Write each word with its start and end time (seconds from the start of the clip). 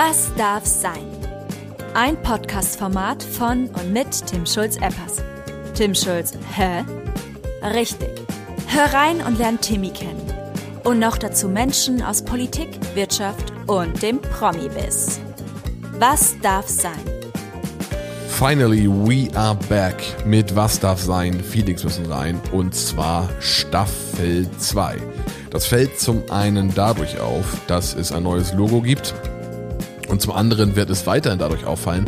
Was 0.00 0.32
darf 0.36 0.64
sein? 0.64 1.10
Ein 1.92 2.22
Podcast-Format 2.22 3.20
von 3.20 3.66
und 3.66 3.92
mit 3.92 4.06
Tim 4.28 4.46
Schulz-Eppers. 4.46 5.24
Tim 5.74 5.92
Schulz, 5.92 6.34
hä? 6.54 6.84
Richtig. 7.74 8.10
Hör 8.68 8.84
rein 8.94 9.20
und 9.22 9.38
lern 9.38 9.60
Timmy 9.60 9.90
kennen. 9.90 10.22
Und 10.84 11.00
noch 11.00 11.18
dazu 11.18 11.48
Menschen 11.48 12.00
aus 12.00 12.24
Politik, 12.24 12.68
Wirtschaft 12.94 13.52
und 13.66 14.00
dem 14.00 14.20
Promi-Biss. 14.20 15.18
Was 15.98 16.36
darf 16.42 16.68
sein? 16.68 17.02
Finally, 18.28 18.88
we 18.88 19.36
are 19.36 19.58
back 19.68 19.96
mit 20.24 20.54
Was 20.54 20.78
darf 20.78 21.00
sein? 21.00 21.42
Felix 21.42 21.82
müssen 21.82 22.06
rein 22.06 22.40
und 22.52 22.72
zwar 22.72 23.28
Staffel 23.40 24.48
2. 24.58 24.96
Das 25.50 25.66
fällt 25.66 25.98
zum 25.98 26.22
einen 26.30 26.72
dadurch 26.72 27.18
auf, 27.18 27.60
dass 27.66 27.96
es 27.96 28.12
ein 28.12 28.22
neues 28.22 28.52
Logo 28.52 28.80
gibt 28.80 29.12
und 30.08 30.20
zum 30.22 30.32
anderen 30.32 30.76
wird 30.76 30.90
es 30.90 31.06
weiterhin 31.06 31.38
dadurch 31.38 31.64
auffallen, 31.66 32.06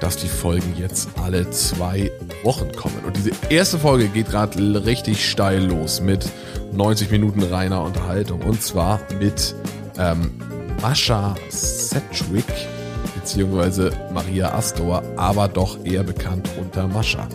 dass 0.00 0.16
die 0.16 0.28
Folgen 0.28 0.74
jetzt 0.78 1.08
alle 1.22 1.50
zwei 1.50 2.10
Wochen 2.44 2.70
kommen. 2.72 3.00
Und 3.06 3.16
diese 3.16 3.30
erste 3.48 3.78
Folge 3.78 4.08
geht 4.08 4.30
gerade 4.30 4.84
richtig 4.84 5.28
steil 5.28 5.64
los 5.64 6.00
mit 6.00 6.28
90 6.72 7.10
Minuten 7.10 7.42
reiner 7.42 7.82
Unterhaltung 7.82 8.42
und 8.42 8.62
zwar 8.62 9.00
mit 9.18 9.54
ähm, 9.98 10.30
Mascha 10.80 11.34
Sedgwick 11.48 12.44
beziehungsweise 13.14 13.90
Maria 14.12 14.54
Astor, 14.54 15.02
aber 15.16 15.48
doch 15.48 15.84
eher 15.84 16.02
bekannt 16.02 16.48
unter 16.60 16.86
Mascha. 16.86 17.28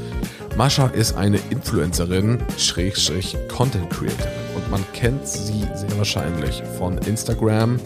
Mascha 0.56 0.88
ist 0.88 1.16
eine 1.16 1.40
Influencerin, 1.50 2.40
Schrägstrich 2.58 3.36
Content 3.48 3.90
Creatorin 3.90 4.32
und 4.56 4.72
man 4.72 4.84
kennt 4.94 5.28
sie 5.28 5.68
sehr 5.76 5.98
wahrscheinlich 5.98 6.64
von 6.78 6.98
Instagram, 7.00 7.80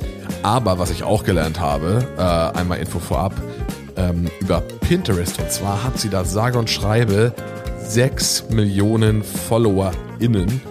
aber 0.44 0.80
was 0.80 0.90
ich 0.90 1.04
auch 1.04 1.24
gelernt 1.24 1.60
habe, 1.60 2.06
äh, 2.18 2.58
einmal 2.58 2.80
Info 2.80 3.00
vorab, 3.00 3.34
ähm, 3.96 4.30
über 4.40 4.62
Pinterest 4.62 5.40
und 5.40 5.52
zwar 5.52 5.84
hat 5.84 6.00
sie 6.00 6.10
da 6.10 6.24
sage 6.24 6.58
und 6.58 6.70
schreibe 6.70 7.34
6 7.82 8.50
Millionen 8.50 9.24
FollowerInnen. 9.24 10.62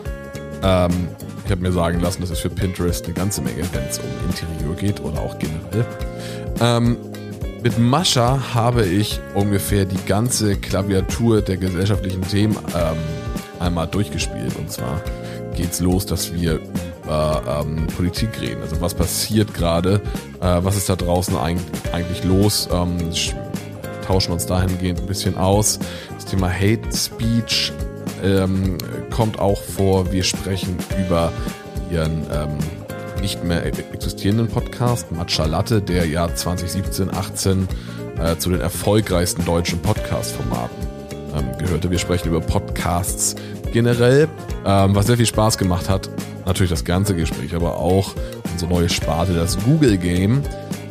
Ähm, 0.62 1.08
ich 1.44 1.50
habe 1.50 1.62
mir 1.62 1.72
sagen 1.72 2.00
lassen, 2.00 2.20
das 2.22 2.30
ist 2.30 2.40
für 2.40 2.50
Pinterest 2.50 3.04
eine 3.04 3.14
ganze 3.14 3.40
Menge, 3.40 3.62
wenn 3.72 3.84
es 3.88 3.98
um 3.98 4.04
Interieur 4.28 4.74
geht 4.74 5.00
oder 5.00 5.20
auch 5.20 5.38
generell. 5.38 5.86
Ähm, 6.60 6.96
mit 7.62 7.78
Mascha 7.78 8.54
habe 8.54 8.84
ich 8.84 9.20
ungefähr 9.34 9.84
die 9.84 10.04
ganze 10.06 10.56
Klaviatur 10.56 11.42
der 11.42 11.56
gesellschaftlichen 11.56 12.22
Themen 12.22 12.56
ähm, 12.76 12.96
einmal 13.58 13.86
durchgespielt. 13.88 14.56
Und 14.56 14.70
zwar 14.70 15.00
geht 15.56 15.72
es 15.72 15.80
los, 15.80 16.06
dass 16.06 16.32
wir 16.32 16.60
über 17.06 17.64
ähm, 17.64 17.86
Politik 17.86 18.40
reden. 18.40 18.60
Also 18.62 18.80
was 18.80 18.94
passiert 18.94 19.54
gerade, 19.54 20.00
äh, 20.40 20.58
was 20.60 20.76
ist 20.76 20.88
da 20.88 20.96
draußen 20.96 21.36
eigentlich, 21.36 22.24
los? 22.24 22.68
Ähm, 22.72 22.98
tauschen 24.06 24.32
uns 24.32 24.46
dahingehend 24.46 25.00
ein 25.00 25.06
bisschen 25.06 25.36
aus. 25.36 25.78
Das 26.14 26.26
Thema 26.26 26.50
Hate 26.52 26.88
Speech 26.92 27.72
ähm, 28.22 28.78
kommt 29.10 29.38
auch 29.38 29.60
vor. 29.62 30.12
Wir 30.12 30.22
sprechen 30.22 30.76
über 30.98 31.32
ihren 31.90 32.24
ähm, 32.32 32.58
nicht 33.20 33.42
mehr 33.44 33.64
existierenden 33.64 34.48
Podcast, 34.48 35.10
Matcha 35.12 35.46
Latte, 35.46 35.80
der 35.80 36.06
ja 36.06 36.32
2017, 36.32 37.12
18 37.14 37.68
äh, 38.18 38.36
zu 38.36 38.50
den 38.50 38.60
erfolgreichsten 38.60 39.44
deutschen 39.44 39.80
Podcast-Formaten 39.80 40.86
ähm, 41.36 41.58
gehörte. 41.58 41.90
Wir 41.90 41.98
sprechen 41.98 42.28
über 42.28 42.40
Podcasts 42.40 43.34
generell, 43.72 44.28
ähm, 44.64 44.94
was 44.94 45.06
sehr 45.06 45.16
viel 45.16 45.26
Spaß 45.26 45.58
gemacht 45.58 45.88
hat. 45.88 46.08
Natürlich 46.46 46.70
das 46.70 46.84
ganze 46.84 47.16
Gespräch, 47.16 47.54
aber 47.54 47.78
auch 47.78 48.14
unsere 48.52 48.70
neue 48.70 48.88
Sparte, 48.88 49.34
das 49.34 49.58
Google 49.64 49.98
Game. 49.98 50.42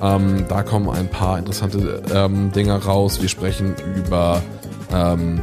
Ähm, 0.02 0.46
da 0.50 0.64
kommen 0.64 0.90
ein 0.90 1.08
paar 1.08 1.40
interessante 1.40 2.04
ähm, 2.14 2.52
Dinge 2.52 2.76
raus. 2.76 3.22
Wir 3.22 3.30
sprechen 3.30 3.74
über 3.96 4.44
ähm, 4.94 5.42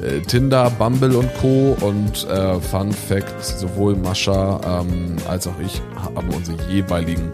äh, 0.00 0.20
Tinder, 0.22 0.70
Bumble 0.70 1.14
und 1.14 1.28
Co. 1.34 1.76
Und 1.80 2.26
äh, 2.28 2.58
Fun 2.58 2.90
Fact, 2.90 3.44
sowohl 3.44 3.96
Mascha 3.96 4.80
ähm, 4.80 5.16
als 5.28 5.46
auch 5.46 5.60
ich 5.62 5.82
haben 5.94 6.30
unsere 6.30 6.56
jeweiligen 6.70 7.30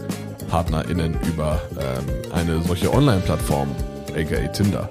PartnerInnen 0.50 1.16
über 1.28 1.60
ähm, 1.78 2.32
eine 2.32 2.60
solche 2.62 2.92
Online-Plattform, 2.92 3.68
aka 4.16 4.48
Tinder, 4.48 4.88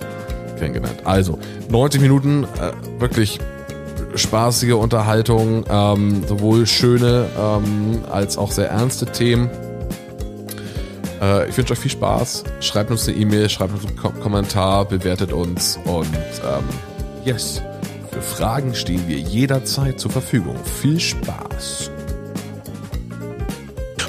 kennengelernt. 0.57 1.01
Also 1.03 1.37
90 1.69 2.01
Minuten, 2.01 2.45
äh, 2.61 3.01
wirklich 3.01 3.39
spaßige 4.15 4.73
Unterhaltung, 4.73 5.65
ähm, 5.69 6.23
sowohl 6.27 6.65
schöne 6.65 7.27
ähm, 7.37 8.03
als 8.09 8.37
auch 8.37 8.51
sehr 8.51 8.69
ernste 8.69 9.05
Themen. 9.05 9.49
Äh, 11.21 11.49
ich 11.49 11.57
wünsche 11.57 11.73
euch 11.73 11.79
viel 11.79 11.91
Spaß. 11.91 12.43
Schreibt 12.61 12.91
uns 12.91 13.07
eine 13.07 13.17
E-Mail, 13.17 13.49
schreibt 13.49 13.73
uns 13.73 13.85
einen 13.85 13.97
Ko 13.97 14.09
Kommentar, 14.09 14.85
bewertet 14.85 15.31
uns 15.33 15.79
und 15.85 16.07
ähm, 16.07 16.63
yes, 17.23 17.61
für 18.11 18.21
Fragen 18.21 18.75
stehen 18.75 19.07
wir 19.07 19.17
jederzeit 19.17 19.99
zur 19.99 20.11
Verfügung. 20.11 20.55
Viel 20.81 20.99
Spaß. 20.99 21.91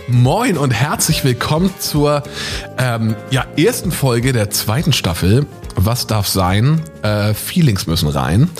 Moin 0.08 0.56
und 0.56 0.70
herzlich 0.70 1.24
willkommen 1.24 1.70
zur 1.80 2.22
ähm, 2.78 3.16
ja, 3.30 3.44
ersten 3.56 3.90
Folge 3.90 4.32
der 4.32 4.50
zweiten 4.50 4.92
Staffel. 4.92 5.46
Was 5.76 6.06
darf 6.06 6.26
sein? 6.26 6.80
Äh, 7.02 7.34
Feelings 7.34 7.86
müssen 7.86 8.08
rein. 8.08 8.50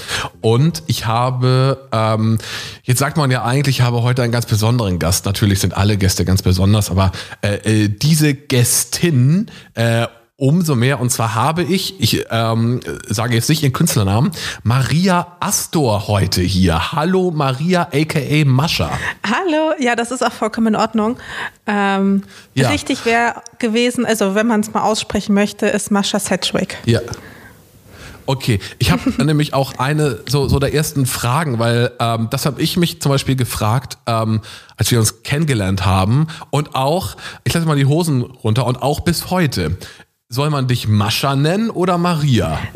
Und 0.43 0.83
ich 0.87 1.07
habe, 1.07 1.89
ähm, 1.91 2.39
jetzt 2.85 2.99
sagt 2.99 3.17
man 3.17 3.31
ja 3.31 3.43
eigentlich, 3.43 3.81
ich 3.81 3.83
habe 3.83 4.03
heute 4.03 4.23
einen 4.23 4.33
ganz 4.33 4.47
besonderen 4.47 4.99
Gast. 4.99 5.25
Natürlich 5.25 5.61
sind 5.61 5.77
alle 5.77 5.97
Gäste 5.97 6.25
ganz 6.25 6.43
besonders, 6.43 6.91
aber 6.91 7.13
äh, 7.41 7.85
äh, 7.85 7.89
diese 7.89 8.35
Gästin 8.35 9.51
äh, 9.75 10.07
Umso 10.39 10.75
mehr. 10.75 11.01
Und 11.01 11.09
zwar 11.09 11.35
habe 11.35 11.63
ich, 11.63 11.99
ich 11.99 12.27
ähm, 12.31 12.81
sage 13.09 13.35
jetzt 13.35 13.49
nicht 13.49 13.63
ihren 13.63 13.73
Künstlernamen, 13.73 14.33
Maria 14.65 15.39
Astor 15.41 16.09
heute 16.09 16.43
hier. 16.43 16.93
Hallo 16.93 17.31
Maria, 17.31 17.89
aka 17.91 18.45
Mascha. 18.45 18.91
Hallo, 19.25 19.73
ja, 19.79 19.97
das 19.97 20.11
ist 20.11 20.23
auch 20.23 20.33
vollkommen 20.33 20.67
in 20.67 20.77
Ordnung. 20.77 21.17
Ähm, 21.67 22.23
ja. 22.53 22.69
Richtig 22.69 23.07
wäre 23.07 23.43
gewesen, 23.59 24.05
also 24.05 24.35
wenn 24.35 24.47
man 24.47 24.61
es 24.61 24.75
mal 24.75 24.83
aussprechen 24.83 25.33
möchte, 25.33 25.69
ist 25.69 25.91
Mascha 25.91 26.19
Sedgwick. 26.19 26.77
Ja. 26.85 27.01
Okay, 28.27 28.59
ich 28.79 28.91
habe 28.91 29.09
nämlich 29.25 29.55
auch 29.55 29.79
eine 29.79 30.19
so, 30.27 30.49
so 30.49 30.59
der 30.59 30.75
ersten 30.75 31.07
Fragen, 31.07 31.59
weil 31.59 31.93
ähm, 31.99 32.29
das 32.31 32.45
habe 32.45 32.61
ich 32.61 32.77
mich 32.77 33.01
zum 33.01 33.11
Beispiel 33.11 33.37
gefragt, 33.37 33.97
ähm, 34.07 34.43
als 34.77 34.91
wir 34.91 34.99
uns 34.99 35.23
kennengelernt 35.23 35.87
haben 35.87 36.27
und 36.51 36.75
auch, 36.75 37.17
ich 37.45 37.55
lasse 37.55 37.67
mal 37.67 37.77
die 37.77 37.87
Hosen 37.87 38.21
runter 38.21 38.67
und 38.67 38.83
auch 38.83 39.01
bis 39.01 39.31
heute. 39.31 39.79
Soll 40.29 40.51
man 40.51 40.67
dich 40.67 40.89
Mascha 40.89 41.37
nennen 41.37 41.71
oder 41.71 41.99
Maria? 41.99 42.59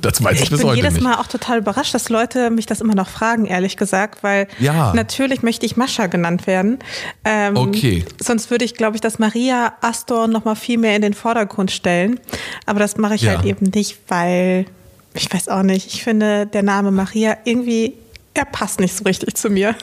Das 0.00 0.24
weiß 0.24 0.36
ich, 0.36 0.44
ich 0.44 0.50
bis 0.50 0.64
heute 0.64 0.76
nicht. 0.76 0.76
Ich 0.76 0.82
bin 0.82 0.92
jedes 0.92 1.04
Mal 1.04 1.16
auch 1.16 1.26
total 1.26 1.58
überrascht, 1.58 1.92
dass 1.92 2.08
Leute 2.08 2.48
mich 2.48 2.64
das 2.64 2.80
immer 2.80 2.94
noch 2.94 3.08
fragen, 3.08 3.44
ehrlich 3.44 3.76
gesagt, 3.76 4.22
weil 4.22 4.48
ja. 4.58 4.94
natürlich 4.94 5.42
möchte 5.42 5.66
ich 5.66 5.76
Mascha 5.76 6.06
genannt 6.06 6.46
werden. 6.46 6.78
Ähm, 7.22 7.54
okay. 7.54 8.02
Sonst 8.18 8.50
würde 8.50 8.64
ich, 8.64 8.76
glaube 8.76 8.96
ich, 8.96 9.02
das 9.02 9.18
Maria 9.18 9.74
Astor 9.82 10.26
noch 10.26 10.46
mal 10.46 10.54
viel 10.54 10.78
mehr 10.78 10.96
in 10.96 11.02
den 11.02 11.12
Vordergrund 11.12 11.70
stellen. 11.70 12.18
Aber 12.64 12.78
das 12.78 12.96
mache 12.96 13.16
ich 13.16 13.22
ja. 13.22 13.32
halt 13.32 13.44
eben 13.44 13.66
nicht, 13.74 13.98
weil 14.08 14.64
ich 15.12 15.30
weiß 15.30 15.48
auch 15.48 15.62
nicht. 15.62 15.92
Ich 15.92 16.02
finde 16.02 16.46
der 16.46 16.62
Name 16.62 16.90
Maria 16.90 17.36
irgendwie, 17.44 17.92
er 18.32 18.46
passt 18.46 18.80
nicht 18.80 18.96
so 18.96 19.04
richtig 19.04 19.34
zu 19.34 19.50
mir. 19.50 19.74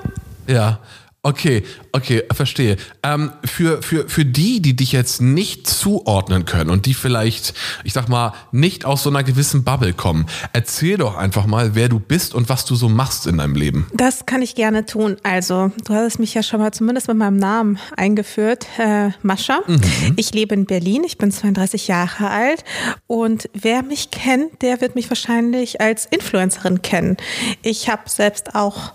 ja. 0.46 0.78
Okay, 1.28 1.62
okay, 1.92 2.22
verstehe. 2.32 2.78
Ähm, 3.02 3.32
für, 3.44 3.82
für, 3.82 4.08
für 4.08 4.24
die, 4.24 4.62
die 4.62 4.74
dich 4.74 4.92
jetzt 4.92 5.20
nicht 5.20 5.66
zuordnen 5.66 6.46
können 6.46 6.70
und 6.70 6.86
die 6.86 6.94
vielleicht, 6.94 7.52
ich 7.84 7.92
sag 7.92 8.08
mal, 8.08 8.32
nicht 8.50 8.86
aus 8.86 9.02
so 9.02 9.10
einer 9.10 9.22
gewissen 9.22 9.62
Bubble 9.62 9.92
kommen, 9.92 10.24
erzähl 10.54 10.96
doch 10.96 11.16
einfach 11.16 11.44
mal, 11.44 11.74
wer 11.74 11.90
du 11.90 12.00
bist 12.00 12.34
und 12.34 12.48
was 12.48 12.64
du 12.64 12.76
so 12.76 12.88
machst 12.88 13.26
in 13.26 13.36
deinem 13.36 13.56
Leben. 13.56 13.88
Das 13.92 14.24
kann 14.24 14.40
ich 14.40 14.54
gerne 14.54 14.86
tun. 14.86 15.18
Also, 15.22 15.70
du 15.84 15.92
hast 15.92 16.18
mich 16.18 16.32
ja 16.32 16.42
schon 16.42 16.60
mal 16.60 16.72
zumindest 16.72 17.08
mit 17.08 17.18
meinem 17.18 17.36
Namen 17.36 17.78
eingeführt, 17.94 18.66
äh, 18.78 19.10
Mascha. 19.20 19.60
Mhm. 19.66 19.82
Ich 20.16 20.32
lebe 20.32 20.54
in 20.54 20.64
Berlin, 20.64 21.04
ich 21.04 21.18
bin 21.18 21.30
32 21.30 21.88
Jahre 21.88 22.30
alt 22.30 22.64
und 23.06 23.50
wer 23.52 23.82
mich 23.82 24.10
kennt, 24.10 24.62
der 24.62 24.80
wird 24.80 24.94
mich 24.94 25.10
wahrscheinlich 25.10 25.82
als 25.82 26.06
Influencerin 26.06 26.80
kennen. 26.80 27.18
Ich 27.60 27.90
habe 27.90 28.08
selbst 28.08 28.54
auch 28.54 28.92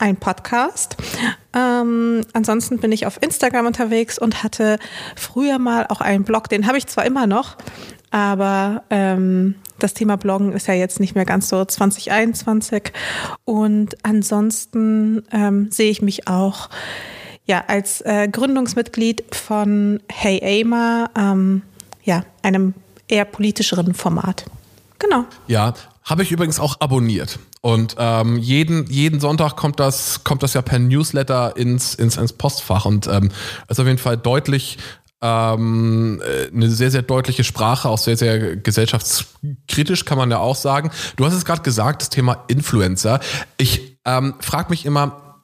ein 0.00 0.16
Podcast. 0.16 0.96
Ähm, 1.54 2.22
ansonsten 2.32 2.78
bin 2.78 2.90
ich 2.90 3.06
auf 3.06 3.22
Instagram 3.22 3.66
unterwegs 3.66 4.18
und 4.18 4.42
hatte 4.42 4.78
früher 5.14 5.58
mal 5.58 5.86
auch 5.88 6.00
einen 6.00 6.24
Blog, 6.24 6.48
den 6.48 6.66
habe 6.66 6.78
ich 6.78 6.86
zwar 6.86 7.04
immer 7.04 7.26
noch, 7.26 7.56
aber 8.10 8.82
ähm, 8.90 9.54
das 9.78 9.94
Thema 9.94 10.16
Bloggen 10.16 10.52
ist 10.52 10.66
ja 10.66 10.74
jetzt 10.74 11.00
nicht 11.00 11.14
mehr 11.14 11.24
ganz 11.24 11.48
so 11.48 11.64
2021. 11.64 12.92
Und 13.44 13.96
ansonsten 14.02 15.22
ähm, 15.32 15.70
sehe 15.70 15.90
ich 15.90 16.02
mich 16.02 16.28
auch 16.28 16.68
ja, 17.46 17.64
als 17.66 18.00
äh, 18.02 18.28
Gründungsmitglied 18.28 19.34
von 19.34 20.00
Hey 20.08 20.40
Aimer, 20.42 21.10
ähm, 21.16 21.62
ja, 22.04 22.24
einem 22.42 22.74
eher 23.08 23.24
politischeren 23.24 23.94
Format. 23.94 24.44
Genau. 24.98 25.24
Ja, 25.46 25.74
habe 26.04 26.22
ich 26.22 26.30
übrigens 26.30 26.60
auch 26.60 26.80
abonniert. 26.80 27.38
Und 27.62 27.96
ähm, 27.98 28.38
jeden, 28.38 28.86
jeden 28.86 29.20
Sonntag 29.20 29.56
kommt 29.56 29.80
das, 29.80 30.24
kommt 30.24 30.42
das 30.42 30.54
ja 30.54 30.62
per 30.62 30.78
Newsletter 30.78 31.56
ins, 31.56 31.94
ins, 31.94 32.16
ins 32.16 32.32
Postfach 32.32 32.86
und 32.86 33.06
ähm, 33.06 33.30
ist 33.68 33.78
auf 33.78 33.86
jeden 33.86 33.98
Fall 33.98 34.16
deutlich 34.16 34.78
ähm, 35.22 36.22
äh, 36.22 36.54
eine 36.54 36.70
sehr, 36.70 36.90
sehr 36.90 37.02
deutliche 37.02 37.44
Sprache, 37.44 37.88
auch 37.88 37.98
sehr, 37.98 38.16
sehr 38.16 38.56
gesellschaftskritisch, 38.56 40.06
kann 40.06 40.16
man 40.16 40.30
ja 40.30 40.38
auch 40.38 40.56
sagen. 40.56 40.90
Du 41.16 41.26
hast 41.26 41.34
es 41.34 41.44
gerade 41.44 41.62
gesagt, 41.62 42.00
das 42.00 42.08
Thema 42.08 42.44
Influencer. 42.48 43.20
Ich 43.58 43.98
ähm, 44.06 44.34
frage 44.40 44.70
mich 44.70 44.86
immer, 44.86 45.40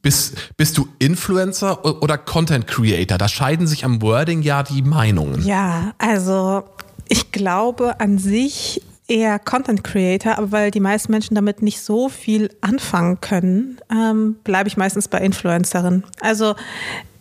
bist, 0.00 0.56
bist 0.56 0.78
du 0.78 0.88
Influencer 0.98 1.84
oder 2.02 2.16
Content 2.16 2.66
Creator? 2.66 3.18
Da 3.18 3.28
scheiden 3.28 3.66
sich 3.66 3.84
am 3.84 4.00
Wording 4.00 4.42
ja 4.42 4.62
die 4.62 4.80
Meinungen. 4.80 5.44
Ja, 5.44 5.92
also 5.98 6.64
ich 7.08 7.32
glaube 7.32 8.00
an 8.00 8.18
sich 8.18 8.80
eher 9.08 9.38
Content 9.38 9.82
Creator, 9.82 10.38
aber 10.38 10.52
weil 10.52 10.70
die 10.70 10.80
meisten 10.80 11.10
Menschen 11.10 11.34
damit 11.34 11.62
nicht 11.62 11.80
so 11.80 12.08
viel 12.08 12.50
anfangen 12.60 13.20
können, 13.20 13.78
ähm, 13.90 14.36
bleibe 14.44 14.68
ich 14.68 14.76
meistens 14.76 15.08
bei 15.08 15.18
Influencerin. 15.18 16.04
Also 16.20 16.54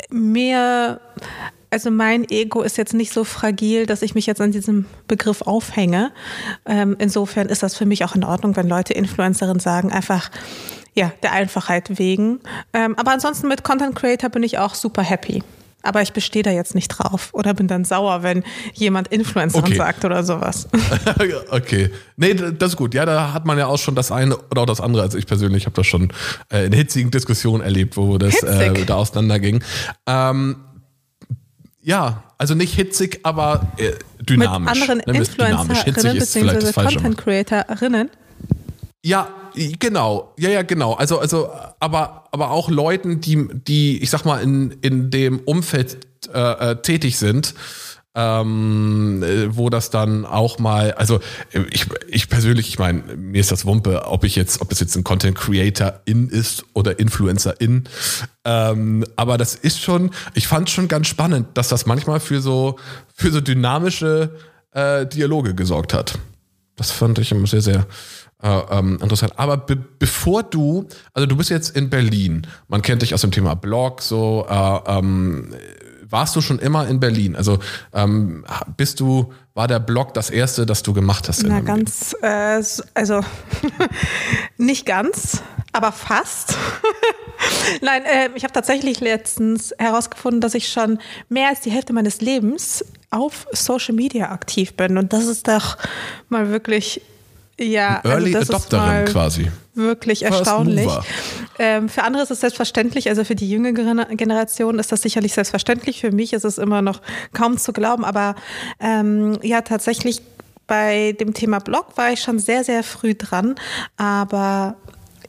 mir, 0.10 1.00
also 1.70 1.90
mein 1.90 2.30
Ego 2.30 2.62
ist 2.62 2.78
jetzt 2.78 2.94
nicht 2.94 3.14
so 3.14 3.24
fragil, 3.24 3.86
dass 3.86 4.02
ich 4.02 4.16
mich 4.16 4.26
jetzt 4.26 4.42
an 4.42 4.52
diesem 4.52 4.86
Begriff 5.08 5.42
aufhänge. 5.42 6.12
Ähm, 6.66 6.96
insofern 7.00 7.48
ist 7.48 7.64
das 7.64 7.76
für 7.76 7.86
mich 7.86 8.04
auch 8.04 8.16
in 8.16 8.24
Ordnung, 8.24 8.56
wenn 8.58 8.68
Leute 8.68 8.94
Influencerin 8.94 9.60
sagen, 9.60 9.92
einfach 9.92 10.30
ja, 10.94 11.12
der 11.24 11.32
Einfachheit 11.32 12.00
wegen. 12.00 12.40
Ähm, 12.74 12.96
aber 12.98 13.12
ansonsten 13.12 13.48
mit 13.48 13.64
Content 13.64 13.96
Creator 13.96 14.30
bin 14.30 14.44
ich 14.44 14.58
auch 14.58 14.76
super 14.76 15.04
happy. 15.04 15.44
Aber 15.88 16.02
ich 16.02 16.12
bestehe 16.12 16.44
da 16.44 16.52
jetzt 16.52 16.76
nicht 16.76 16.90
drauf 16.90 17.30
oder 17.32 17.54
bin 17.54 17.68
dann 17.68 17.86
sauer, 17.86 18.24
wenn 18.24 18.44
jemand 18.74 19.08
Influencer 19.08 19.60
okay. 19.60 19.76
sagt 19.76 20.06
oder 20.06 20.24
sowas. 20.24 20.68
okay. 21.50 21.90
Nee, 22.18 22.34
das 22.34 22.74
ist 22.74 22.78
gut. 22.78 22.94
Ja, 22.94 23.06
da 23.06 23.34
hat 23.34 23.46
man 23.46 23.58
ja 23.58 23.68
auch 23.68 23.78
schon 23.78 23.96
das 23.96 24.12
eine 24.12 24.38
oder 24.38 24.64
auch 24.64 24.66
das 24.66 24.82
andere. 24.82 25.04
Also 25.04 25.18
ich 25.18 25.26
persönlich 25.26 25.66
habe 25.66 25.76
das 25.76 25.88
schon 25.88 26.12
äh, 26.52 26.66
in 26.66 26.74
hitzigen 26.74 27.10
Diskussionen 27.10 27.64
erlebt, 27.64 27.96
wo 27.96 28.18
das 28.18 28.44
äh, 28.44 28.86
da 28.86 28.96
auseinanderging. 28.96 29.64
Ähm, 30.06 30.58
ja, 31.82 32.24
also 32.38 32.54
nicht 32.54 32.74
hitzig, 32.74 33.22
aber 33.24 33.68
äh, 33.78 33.94
dynamisch. 34.20 34.82
Mit 34.82 34.90
anderen 34.90 35.02
ne, 35.08 35.18
Influencerinnen 35.20 36.20
bzw. 36.20 36.74
Content 36.74 37.18
Creatorinnen 37.18 38.10
ja, 39.08 39.30
genau. 39.80 40.34
Ja, 40.38 40.50
ja, 40.50 40.62
genau. 40.62 40.94
Also, 40.94 41.20
also, 41.20 41.50
aber, 41.80 42.26
aber 42.32 42.52
auch 42.52 42.70
Leuten, 42.70 43.22
die, 43.22 43.48
die, 43.52 44.02
ich 44.02 44.10
sag 44.10 44.26
mal, 44.26 44.42
in, 44.42 44.72
in 44.82 45.10
dem 45.10 45.40
Umfeld 45.40 46.08
äh, 46.34 46.72
äh, 46.72 46.76
tätig 46.82 47.18
sind, 47.18 47.54
ähm, 48.16 49.22
äh, 49.22 49.56
wo 49.56 49.70
das 49.70 49.92
dann 49.92 50.26
auch 50.26 50.58
mal, 50.58 50.94
also 50.94 51.20
ich, 51.70 51.86
ich 52.08 52.30
persönlich, 52.30 52.68
ich 52.68 52.80
meine, 52.80 53.16
mir 53.16 53.40
ist 53.40 53.52
das 53.52 53.66
Wumpe, 53.66 54.08
ob 54.08 54.24
ich 54.24 54.36
jetzt, 54.36 54.60
ob 54.60 54.72
es 54.72 54.80
jetzt 54.80 54.96
ein 54.96 55.04
Content 55.04 55.38
Creator 55.38 56.02
in 56.06 56.28
ist 56.30 56.66
oder 56.74 57.00
Influencer 57.00 57.62
in. 57.62 57.84
Ähm, 58.44 59.06
aber 59.16 59.38
das 59.38 59.54
ist 59.54 59.80
schon, 59.80 60.10
ich 60.34 60.48
fand 60.48 60.70
schon 60.70 60.88
ganz 60.88 61.08
spannend, 61.08 61.50
dass 61.54 61.68
das 61.68 61.86
manchmal 61.86 62.20
für 62.20 62.42
so, 62.42 62.78
für 63.14 63.32
so 63.32 63.40
dynamische 63.40 64.36
äh, 64.72 65.06
Dialoge 65.06 65.54
gesorgt 65.54 65.94
hat. 65.94 66.18
Das 66.76 66.92
fand 66.92 67.20
ich 67.20 67.32
immer 67.32 67.48
sehr, 67.48 67.62
sehr, 67.62 67.86
äh, 68.42 68.60
ähm, 68.72 69.00
interessant. 69.02 69.34
Aber 69.38 69.58
be 69.58 69.76
bevor 69.76 70.44
du, 70.44 70.88
also 71.14 71.26
du 71.26 71.36
bist 71.36 71.50
jetzt 71.50 71.76
in 71.76 71.90
Berlin, 71.90 72.46
man 72.68 72.82
kennt 72.82 73.02
dich 73.02 73.14
aus 73.14 73.22
dem 73.22 73.32
Thema 73.32 73.56
Blog, 73.56 74.02
so 74.02 74.46
äh, 74.50 74.80
ähm, 74.86 75.54
warst 76.10 76.36
du 76.36 76.42
schon 76.42 76.60
immer 76.60 76.88
in 76.88 77.00
Berlin? 77.00 77.36
Also 77.36 77.60
ähm, 77.94 78.46
bist 78.78 79.00
du, 79.00 79.34
war 79.54 79.68
der 79.68 79.80
Blog 79.80 80.14
das 80.14 80.30
erste, 80.30 80.66
das 80.66 80.84
du 80.84 80.94
gemacht 80.94 81.28
hast? 81.28 81.44
Na 81.44 81.60
ganz, 81.62 82.16
äh, 82.22 82.62
also 82.94 83.22
nicht 84.58 84.86
ganz, 84.86 85.42
aber 85.74 85.92
fast. 85.92 86.56
Nein, 87.82 88.04
äh, 88.06 88.30
ich 88.36 88.44
habe 88.44 88.54
tatsächlich 88.54 89.00
letztens 89.00 89.74
herausgefunden, 89.78 90.42
dass 90.42 90.54
ich 90.54 90.70
schon 90.70 91.00
mehr 91.30 91.50
als 91.50 91.62
die 91.62 91.72
Hälfte 91.72 91.94
meines 91.94 92.22
Lebens 92.22 92.86
auf 93.10 93.48
Social 93.52 93.96
Media 93.96 94.32
aktiv 94.32 94.76
bin. 94.76 94.98
Und 94.98 95.14
das 95.14 95.26
ist 95.26 95.48
doch 95.48 95.78
mal 96.30 96.50
wirklich 96.50 97.02
ja, 97.60 98.02
also 98.04 98.10
Early 98.10 98.36
also 98.36 98.54
Adopterin 98.54 99.06
quasi. 99.06 99.52
Wirklich 99.74 100.24
erstaunlich. 100.24 100.90
Ähm, 101.60 101.90
für 101.90 102.04
andere 102.04 102.24
ist 102.24 102.32
es 102.32 102.40
selbstverständlich, 102.40 103.10
also 103.10 103.24
für 103.24 103.36
die 103.36 103.50
jüngere 103.50 104.06
Generation 104.16 104.80
ist 104.80 104.92
das 104.92 105.02
sicherlich 105.02 105.34
selbstverständlich. 105.34 106.02
Für 106.02 106.12
mich 106.12 106.34
ist 106.34 106.46
es 106.46 106.58
immer 106.58 106.82
noch 106.82 107.02
kaum 107.34 107.58
zu 107.58 107.74
glauben, 107.74 108.06
aber 108.06 108.36
ähm, 108.80 109.40
ja, 109.42 109.62
tatsächlich 109.62 110.22
bei 110.68 111.14
dem 111.14 111.34
Thema 111.34 111.60
Blog 111.60 111.96
war 111.96 112.12
ich 112.12 112.22
schon 112.22 112.40
sehr, 112.40 112.64
sehr 112.64 112.84
früh 112.84 113.16
dran. 113.16 113.56
Aber 113.96 114.76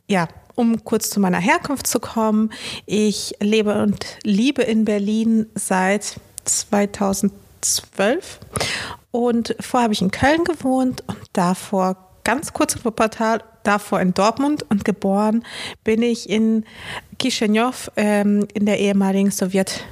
ja, 0.06 0.28
um 0.54 0.84
kurz 0.84 1.10
zu 1.10 1.20
meiner 1.20 1.38
Herkunft 1.38 1.86
zu 1.86 2.00
kommen, 2.00 2.50
ich 2.84 3.36
lebe 3.40 3.80
und 3.80 4.04
liebe 4.24 4.62
in 4.62 4.84
Berlin 4.84 5.46
seit 5.54 6.16
2012 6.44 8.40
und 9.10 9.54
vorher 9.60 9.84
habe 9.84 9.94
ich 9.94 10.02
in 10.02 10.10
Köln 10.10 10.44
gewohnt 10.44 11.04
und 11.06 11.18
davor 11.32 12.07
ganz 12.28 12.52
kurz 12.52 12.74
vor 12.74 12.94
Portal, 12.94 13.42
davor 13.62 14.02
in 14.02 14.12
Dortmund 14.12 14.62
und 14.68 14.84
geboren 14.84 15.44
bin 15.82 16.02
ich 16.02 16.28
in 16.28 16.66
Chisinau 17.18 17.70
ähm, 17.96 18.46
in 18.52 18.66
der 18.66 18.78
ehemaligen 18.78 19.30
Sowjet 19.30 19.82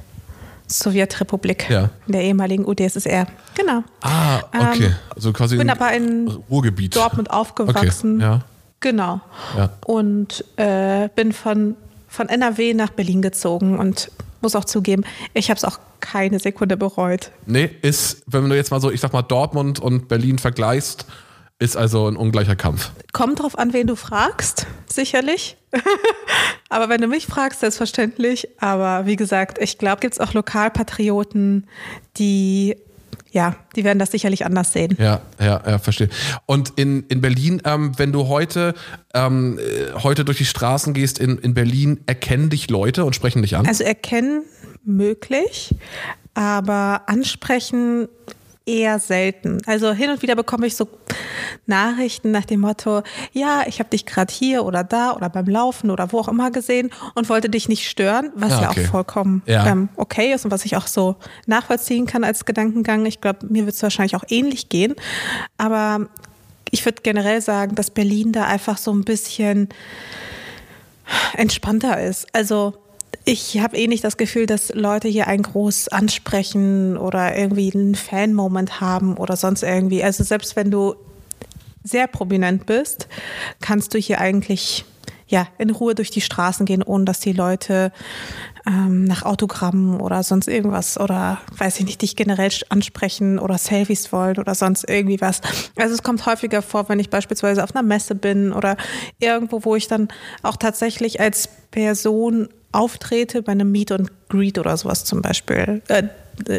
Sowjetrepublik, 0.66 1.70
ja. 1.70 1.88
in 2.06 2.12
der 2.12 2.24
ehemaligen 2.24 2.66
UdSSR. 2.66 3.26
Genau. 3.54 3.84
Ah, 4.02 4.40
okay. 4.52 4.84
Ähm, 4.84 4.94
also 5.14 5.32
quasi 5.32 5.56
bin 5.56 5.70
aber 5.70 5.94
in 5.94 6.28
Ruhrgebiet. 6.50 6.94
Dortmund 6.94 7.30
aufgewachsen. 7.30 8.16
Okay. 8.16 8.24
Ja. 8.24 8.40
Genau. 8.80 9.22
Ja. 9.56 9.70
Und 9.86 10.44
äh, 10.56 11.08
bin 11.16 11.32
von, 11.32 11.74
von 12.06 12.28
NRW 12.28 12.74
nach 12.74 12.90
Berlin 12.90 13.22
gezogen 13.22 13.78
und 13.78 14.10
muss 14.42 14.54
auch 14.54 14.66
zugeben, 14.66 15.04
ich 15.32 15.48
habe 15.48 15.56
es 15.56 15.64
auch 15.64 15.78
keine 16.00 16.38
Sekunde 16.38 16.76
bereut. 16.76 17.30
Nee, 17.46 17.70
ist, 17.80 18.24
wenn 18.26 18.46
du 18.46 18.54
jetzt 18.54 18.70
mal 18.70 18.80
so, 18.82 18.90
ich 18.90 19.00
sag 19.00 19.14
mal, 19.14 19.22
Dortmund 19.22 19.80
und 19.80 20.08
Berlin 20.08 20.38
vergleichst, 20.38 21.06
ist 21.58 21.76
also 21.76 22.06
ein 22.06 22.16
ungleicher 22.16 22.56
Kampf. 22.56 22.90
Kommt 23.12 23.40
drauf 23.40 23.58
an, 23.58 23.72
wen 23.72 23.86
du 23.86 23.96
fragst, 23.96 24.66
sicherlich. 24.86 25.56
Aber 26.68 26.88
wenn 26.88 27.00
du 27.00 27.06
mich 27.08 27.26
fragst, 27.26 27.60
selbstverständlich. 27.60 28.48
Aber 28.58 29.06
wie 29.06 29.16
gesagt, 29.16 29.58
ich 29.60 29.78
glaube, 29.78 30.00
gibt 30.00 30.14
es 30.14 30.20
auch 30.20 30.34
Lokalpatrioten, 30.34 31.66
die 32.18 32.76
ja, 33.32 33.54
die 33.74 33.84
werden 33.84 33.98
das 33.98 34.12
sicherlich 34.12 34.46
anders 34.46 34.72
sehen. 34.72 34.96
Ja, 34.98 35.20
ja, 35.38 35.62
ja, 35.66 35.78
verstehe. 35.78 36.08
Und 36.46 36.72
in, 36.76 37.04
in 37.08 37.20
Berlin, 37.20 37.60
ähm, 37.66 37.92
wenn 37.98 38.10
du 38.10 38.28
heute, 38.28 38.74
ähm, 39.12 39.58
äh, 39.58 39.92
heute 40.02 40.24
durch 40.24 40.38
die 40.38 40.46
Straßen 40.46 40.94
gehst 40.94 41.18
in, 41.18 41.36
in 41.38 41.52
Berlin, 41.52 42.00
erkennen 42.06 42.48
dich 42.48 42.70
Leute 42.70 43.04
und 43.04 43.14
sprechen 43.14 43.42
dich 43.42 43.56
an? 43.56 43.66
Also 43.66 43.84
erkennen 43.84 44.44
möglich, 44.84 45.74
aber 46.32 47.02
ansprechen 47.08 48.08
eher 48.66 48.98
selten. 48.98 49.62
Also 49.66 49.92
hin 49.92 50.10
und 50.10 50.22
wieder 50.22 50.34
bekomme 50.34 50.66
ich 50.66 50.74
so 50.74 50.88
Nachrichten 51.66 52.32
nach 52.32 52.44
dem 52.44 52.60
Motto, 52.60 53.02
ja, 53.32 53.62
ich 53.66 53.78
habe 53.78 53.90
dich 53.90 54.04
gerade 54.06 54.32
hier 54.32 54.64
oder 54.64 54.84
da 54.84 55.12
oder 55.12 55.28
beim 55.28 55.46
Laufen 55.46 55.90
oder 55.90 56.12
wo 56.12 56.18
auch 56.18 56.28
immer 56.28 56.50
gesehen 56.50 56.90
und 57.14 57.28
wollte 57.28 57.48
dich 57.48 57.68
nicht 57.68 57.88
stören, 57.88 58.32
was 58.34 58.50
ja, 58.50 58.70
okay. 58.70 58.80
ja 58.80 58.86
auch 58.86 58.90
vollkommen 58.90 59.42
ja. 59.46 59.66
Ähm, 59.66 59.88
okay 59.96 60.32
ist 60.32 60.44
und 60.44 60.50
was 60.50 60.64
ich 60.64 60.76
auch 60.76 60.88
so 60.88 61.16
nachvollziehen 61.46 62.06
kann 62.06 62.24
als 62.24 62.44
Gedankengang. 62.44 63.06
Ich 63.06 63.20
glaube, 63.20 63.46
mir 63.48 63.66
wird 63.66 63.76
es 63.76 63.82
wahrscheinlich 63.82 64.16
auch 64.16 64.24
ähnlich 64.28 64.68
gehen. 64.68 64.94
Aber 65.58 66.08
ich 66.70 66.84
würde 66.84 67.02
generell 67.02 67.40
sagen, 67.40 67.74
dass 67.76 67.90
Berlin 67.90 68.32
da 68.32 68.44
einfach 68.44 68.78
so 68.78 68.92
ein 68.92 69.04
bisschen 69.04 69.68
entspannter 71.36 72.02
ist. 72.02 72.26
Also 72.34 72.74
ich 73.28 73.58
habe 73.58 73.76
eh 73.76 73.88
nicht 73.88 74.04
das 74.04 74.16
Gefühl, 74.16 74.46
dass 74.46 74.72
Leute 74.72 75.08
hier 75.08 75.26
ein 75.26 75.42
groß 75.42 75.88
ansprechen 75.88 76.96
oder 76.96 77.36
irgendwie 77.36 77.72
einen 77.74 77.96
Fan-Moment 77.96 78.80
haben 78.80 79.16
oder 79.16 79.34
sonst 79.34 79.64
irgendwie. 79.64 80.02
Also 80.04 80.22
selbst 80.22 80.54
wenn 80.54 80.70
du 80.70 80.94
sehr 81.82 82.06
prominent 82.06 82.66
bist, 82.66 83.08
kannst 83.60 83.94
du 83.94 83.98
hier 83.98 84.20
eigentlich 84.20 84.84
ja, 85.26 85.48
in 85.58 85.70
Ruhe 85.70 85.96
durch 85.96 86.12
die 86.12 86.20
Straßen 86.20 86.66
gehen, 86.66 86.84
ohne 86.84 87.04
dass 87.04 87.18
die 87.18 87.32
Leute 87.32 87.90
ähm, 88.64 89.02
nach 89.02 89.24
Autogrammen 89.24 90.00
oder 90.00 90.22
sonst 90.22 90.46
irgendwas 90.46 90.96
oder 90.96 91.40
weiß 91.58 91.80
ich 91.80 91.86
nicht, 91.86 92.02
dich 92.02 92.14
generell 92.14 92.52
ansprechen 92.68 93.40
oder 93.40 93.58
Selfies 93.58 94.12
wollen 94.12 94.38
oder 94.38 94.54
sonst 94.54 94.88
irgendwie 94.88 95.20
was. 95.20 95.40
Also 95.74 95.94
es 95.94 96.04
kommt 96.04 96.26
häufiger 96.26 96.62
vor, 96.62 96.88
wenn 96.88 97.00
ich 97.00 97.10
beispielsweise 97.10 97.64
auf 97.64 97.74
einer 97.74 97.82
Messe 97.82 98.14
bin 98.14 98.52
oder 98.52 98.76
irgendwo, 99.18 99.64
wo 99.64 99.74
ich 99.74 99.88
dann 99.88 100.06
auch 100.44 100.56
tatsächlich 100.56 101.20
als 101.20 101.48
Person 101.72 102.48
auftrete, 102.76 103.42
bei 103.42 103.52
einem 103.52 103.70
Meet 103.72 103.92
und 103.92 104.10
Greet 104.28 104.58
oder 104.58 104.76
sowas 104.76 105.04
zum 105.04 105.22
Beispiel. 105.22 105.82
Äh, 105.88 106.04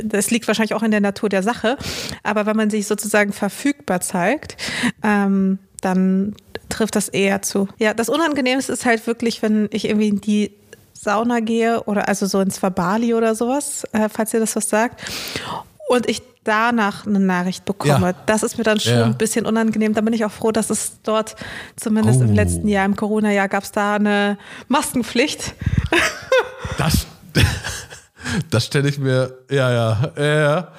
das 0.03 0.31
liegt 0.31 0.47
wahrscheinlich 0.47 0.73
auch 0.73 0.83
in 0.83 0.91
der 0.91 1.01
Natur 1.01 1.29
der 1.29 1.43
Sache, 1.43 1.77
aber 2.23 2.45
wenn 2.45 2.57
man 2.57 2.69
sich 2.69 2.87
sozusagen 2.87 3.31
verfügbar 3.31 4.01
zeigt, 4.01 4.57
ähm, 5.03 5.59
dann 5.81 6.35
trifft 6.69 6.95
das 6.95 7.09
eher 7.09 7.43
zu. 7.43 7.67
Ja, 7.77 7.93
das 7.93 8.09
Unangenehmste 8.09 8.73
ist 8.73 8.85
halt 8.85 9.05
wirklich, 9.05 9.41
wenn 9.43 9.69
ich 9.71 9.85
irgendwie 9.85 10.07
in 10.07 10.21
die 10.21 10.51
Sauna 10.93 11.39
gehe 11.39 11.83
oder 11.83 12.07
also 12.07 12.25
so 12.25 12.41
ins 12.41 12.61
Verbali 12.61 13.13
oder 13.13 13.35
sowas, 13.35 13.85
äh, 13.91 14.09
falls 14.09 14.33
ihr 14.33 14.39
das 14.39 14.55
was 14.55 14.67
sagt. 14.67 15.03
Und 15.89 16.09
ich 16.09 16.23
danach 16.47 17.05
eine 17.05 17.19
Nachricht 17.19 17.65
bekomme. 17.65 18.07
Ja. 18.07 18.15
Das 18.25 18.43
ist 18.43 18.57
mir 18.57 18.63
dann 18.63 18.79
schon 18.79 18.93
ja. 18.93 19.05
ein 19.05 19.17
bisschen 19.17 19.45
unangenehm. 19.45 19.93
Da 19.93 20.01
bin 20.01 20.13
ich 20.13 20.25
auch 20.25 20.31
froh, 20.31 20.51
dass 20.51 20.69
es 20.69 21.01
dort, 21.03 21.35
zumindest 21.75 22.21
oh. 22.21 22.23
im 22.23 22.33
letzten 22.33 22.67
Jahr, 22.67 22.85
im 22.85 22.95
Corona-Jahr, 22.95 23.47
gab 23.49 23.63
es 23.63 23.71
da 23.71 23.95
eine 23.95 24.37
Maskenpflicht. 24.67 25.53
Das. 26.77 27.07
Das 28.49 28.65
stelle 28.65 28.89
ich 28.89 28.99
mir, 28.99 29.37
ja, 29.49 29.71
ja, 29.71 30.11
ja. 30.17 30.71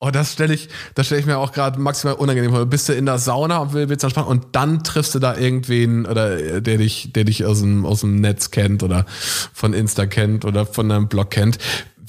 Oh, 0.00 0.10
das 0.10 0.32
stelle 0.32 0.54
ich, 0.54 0.68
das 0.94 1.06
stelle 1.06 1.20
ich 1.20 1.26
mir 1.26 1.38
auch 1.38 1.50
gerade 1.50 1.80
maximal 1.80 2.14
unangenehm 2.14 2.52
vor. 2.52 2.64
Bist 2.66 2.88
du 2.88 2.92
in 2.92 3.06
der 3.06 3.18
Sauna 3.18 3.58
und 3.58 3.72
willst 3.72 4.04
entspannen 4.04 4.28
und 4.28 4.46
dann 4.52 4.84
triffst 4.84 5.14
du 5.14 5.18
da 5.18 5.36
irgendwen 5.36 6.06
oder 6.06 6.38
äh, 6.38 6.62
der 6.62 6.78
dich, 6.78 7.12
der 7.12 7.24
dich 7.24 7.44
aus 7.44 7.60
dem, 7.60 7.84
aus 7.84 8.00
dem 8.00 8.20
Netz 8.20 8.52
kennt 8.52 8.84
oder 8.84 9.06
von 9.52 9.72
Insta 9.72 10.06
kennt 10.06 10.44
oder 10.44 10.66
von 10.66 10.88
deinem 10.88 11.08
Blog 11.08 11.30
kennt. 11.30 11.58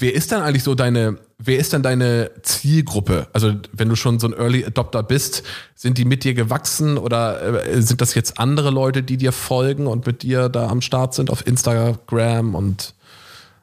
Wer 0.00 0.14
ist 0.14 0.32
dann 0.32 0.42
eigentlich 0.42 0.64
so 0.64 0.74
deine, 0.74 1.18
wer 1.38 1.58
ist 1.58 1.74
dann 1.74 1.82
deine 1.82 2.30
Zielgruppe? 2.42 3.28
Also 3.34 3.52
wenn 3.72 3.90
du 3.90 3.96
schon 3.96 4.18
so 4.18 4.26
ein 4.26 4.32
Early 4.32 4.64
Adopter 4.64 5.02
bist, 5.02 5.42
sind 5.74 5.98
die 5.98 6.06
mit 6.06 6.24
dir 6.24 6.32
gewachsen 6.32 6.96
oder 6.96 7.66
äh, 7.66 7.82
sind 7.82 8.00
das 8.00 8.14
jetzt 8.14 8.38
andere 8.38 8.70
Leute, 8.70 9.02
die 9.02 9.18
dir 9.18 9.30
folgen 9.30 9.86
und 9.86 10.06
mit 10.06 10.22
dir 10.22 10.48
da 10.48 10.68
am 10.68 10.80
Start 10.80 11.14
sind 11.14 11.30
auf 11.30 11.46
Instagram 11.46 12.54
und 12.54 12.94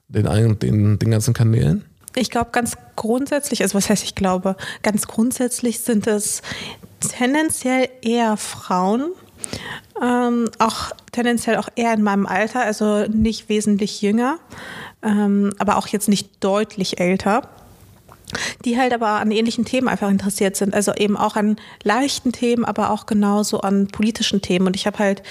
den, 0.10 0.60
den, 0.60 1.00
den 1.00 1.12
ganzen 1.12 1.34
Kanälen? 1.34 1.84
Ich 2.16 2.30
glaube 2.30 2.52
ganz 2.52 2.78
grundsätzlich, 2.96 3.64
also 3.64 3.76
was 3.76 3.90
heißt 3.90 4.04
ich 4.04 4.14
glaube, 4.14 4.56
ganz 4.84 5.08
grundsätzlich 5.08 5.80
sind 5.80 6.06
es 6.06 6.44
tendenziell 7.00 7.90
eher 8.02 8.38
Frauen, 8.38 9.12
ähm, 10.02 10.50
auch 10.60 10.92
tendenziell 11.12 11.58
auch 11.58 11.70
eher 11.76 11.94
in 11.94 12.04
meinem 12.04 12.26
Alter, 12.26 12.62
also 12.62 13.06
nicht 13.08 13.50
wesentlich 13.50 14.02
jünger, 14.02 14.40
ähm, 15.04 15.54
aber 15.60 15.78
auch 15.78 15.88
jetzt 15.88 16.10
nicht 16.10 16.44
deutlich 16.44 17.00
älter 17.00 17.50
die 18.66 18.78
halt 18.78 18.94
aber 18.94 19.08
an 19.08 19.32
ähnlichen 19.32 19.64
Themen 19.64 19.88
einfach 19.88 20.10
interessiert 20.10 20.56
sind. 20.56 20.74
Also 20.74 20.94
eben 20.94 21.16
auch 21.16 21.36
an 21.36 21.56
leichten 21.84 22.32
Themen, 22.32 22.66
aber 22.66 22.92
auch 22.92 23.06
genauso 23.06 23.62
an 23.62 23.88
politischen 23.88 24.42
Themen. 24.42 24.68
Und 24.68 24.76
ich 24.76 24.86
habe 24.86 25.00
halt 25.00 25.24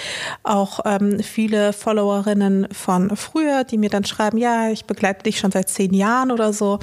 auch 0.43 0.81
ähm, 0.85 1.21
viele 1.21 1.73
Followerinnen 1.73 2.69
von 2.73 3.15
früher, 3.17 3.65
die 3.65 3.77
mir 3.77 3.91
dann 3.91 4.05
schreiben, 4.05 4.39
ja, 4.39 4.71
ich 4.71 4.87
begleite 4.87 5.25
dich 5.25 5.39
schon 5.39 5.51
seit 5.51 5.69
zehn 5.69 5.93
Jahren 5.93 6.31
oder 6.31 6.53
so. 6.53 6.79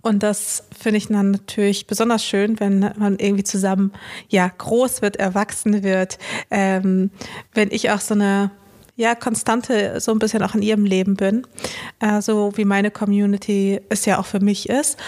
Und 0.00 0.22
das 0.22 0.64
finde 0.78 0.98
ich 0.98 1.08
dann 1.08 1.32
natürlich 1.32 1.86
besonders 1.88 2.24
schön, 2.24 2.60
wenn 2.60 2.92
man 2.96 3.18
irgendwie 3.18 3.44
zusammen 3.44 3.92
ja 4.28 4.48
groß 4.56 5.02
wird, 5.02 5.16
erwachsen 5.16 5.82
wird. 5.82 6.18
Ähm, 6.50 7.10
wenn 7.52 7.70
ich 7.72 7.90
auch 7.90 8.00
so 8.00 8.14
eine 8.14 8.52
ja, 8.98 9.14
Konstante 9.14 10.00
so 10.00 10.10
ein 10.10 10.18
bisschen 10.18 10.42
auch 10.42 10.56
in 10.56 10.62
ihrem 10.62 10.84
Leben 10.84 11.14
bin, 11.14 11.46
äh, 12.00 12.20
so 12.20 12.52
wie 12.56 12.64
meine 12.64 12.90
Community 12.90 13.80
es 13.88 14.04
ja 14.04 14.18
auch 14.18 14.26
für 14.26 14.40
mich 14.40 14.68
ist. 14.68 14.98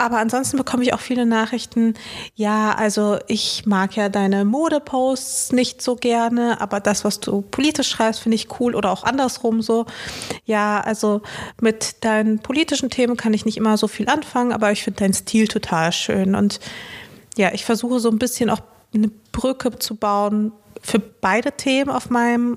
Aber 0.00 0.18
ansonsten 0.18 0.56
bekomme 0.56 0.84
ich 0.84 0.94
auch 0.94 1.00
viele 1.00 1.26
Nachrichten, 1.26 1.94
ja, 2.36 2.72
also 2.72 3.18
ich 3.26 3.66
mag 3.66 3.96
ja 3.96 4.08
deine 4.08 4.44
Modeposts 4.44 5.50
nicht 5.50 5.82
so 5.82 5.96
gerne, 5.96 6.60
aber 6.60 6.78
das, 6.78 7.04
was 7.04 7.18
du 7.18 7.42
politisch 7.42 7.88
schreibst, 7.88 8.20
finde 8.20 8.36
ich 8.36 8.60
cool 8.60 8.76
oder 8.76 8.92
auch 8.92 9.02
andersrum 9.02 9.60
so. 9.60 9.86
Ja, 10.44 10.80
also 10.80 11.22
mit 11.60 12.04
deinen 12.04 12.38
politischen 12.38 12.90
Themen 12.90 13.16
kann 13.16 13.34
ich 13.34 13.44
nicht 13.44 13.56
immer 13.56 13.76
so 13.76 13.88
viel 13.88 14.08
anfangen, 14.08 14.52
aber 14.52 14.70
ich 14.70 14.84
finde 14.84 15.00
deinen 15.00 15.14
Stil 15.14 15.48
total 15.48 15.90
schön. 15.90 16.36
Und 16.36 16.60
ja, 17.36 17.52
ich 17.52 17.64
versuche 17.64 17.98
so 17.98 18.08
ein 18.08 18.20
bisschen 18.20 18.50
auch 18.50 18.60
eine 18.94 19.10
Brücke 19.32 19.76
zu 19.80 19.96
bauen 19.96 20.52
für 20.80 21.00
beide 21.00 21.50
Themen 21.52 21.90
auf 21.90 22.08
meinem 22.08 22.56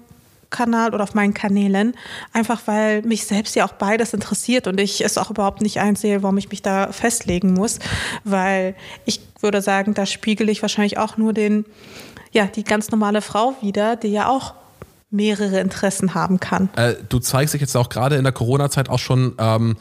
Kanal 0.52 0.94
oder 0.94 1.04
auf 1.04 1.16
meinen 1.16 1.34
Kanälen, 1.34 1.96
einfach 2.34 2.62
weil 2.66 3.02
mich 3.02 3.26
selbst 3.26 3.56
ja 3.56 3.66
auch 3.66 3.74
beides 3.74 4.14
interessiert 4.14 4.68
und 4.68 4.80
ich 4.80 5.02
es 5.02 5.18
auch 5.18 5.32
überhaupt 5.32 5.62
nicht 5.62 5.80
einsehe, 5.80 6.22
warum 6.22 6.38
ich 6.38 6.50
mich 6.50 6.62
da 6.62 6.92
festlegen 6.92 7.54
muss, 7.54 7.80
weil 8.24 8.76
ich 9.06 9.22
würde 9.40 9.62
sagen, 9.62 9.96
da 9.96 10.06
spiegel 10.06 10.50
ich 10.50 10.62
wahrscheinlich 10.62 11.00
auch 11.00 11.18
nur 11.18 11.34
den, 11.34 11.66
ja, 12.32 12.46
die 12.46 12.64
ganz 12.64 12.92
normale 12.92 13.22
Frau 13.22 13.56
wieder, 13.62 13.96
die 13.96 14.10
ja 14.10 14.28
auch 14.28 14.54
mehrere 15.10 15.60
Interessen 15.60 16.14
haben 16.14 16.40
kann. 16.40 16.70
Äh, 16.76 16.96
du 17.10 17.20
zeigst 17.20 17.54
dich 17.54 17.62
jetzt 17.62 17.76
auch 17.76 17.90
gerade 17.90 18.16
in 18.16 18.24
der 18.24 18.32
Corona-Zeit 18.32 18.90
auch 18.90 19.00
schon 19.00 19.36
ähm, 19.40 19.76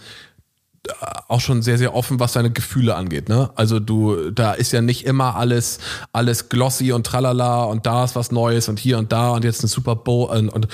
auch 1.29 1.41
schon 1.41 1.63
sehr, 1.63 1.79
sehr 1.79 1.95
offen, 1.95 2.21
was 2.21 2.33
deine 2.33 2.51
Gefühle 2.51 2.95
angeht. 2.95 3.29
Ne? 3.29 3.51
Also 3.55 3.81
du, 3.81 4.31
da 4.31 4.53
ist 4.53 4.73
ja 4.73 4.81
nicht 4.81 5.07
immer 5.07 5.37
alles, 5.37 5.79
alles 6.13 6.49
glossy 6.49 6.93
und 6.93 7.07
tralala 7.07 7.65
und 7.65 7.87
da 7.87 8.05
ist 8.05 8.17
was 8.17 8.31
Neues 8.33 8.69
und 8.69 8.79
hier 8.79 8.99
und 8.99 9.13
da 9.13 9.31
und 9.31 9.45
jetzt 9.45 9.61
eine 9.61 9.69
Super 9.69 9.97
Bowl 9.97 10.29
und, 10.31 10.49
und 10.49 10.69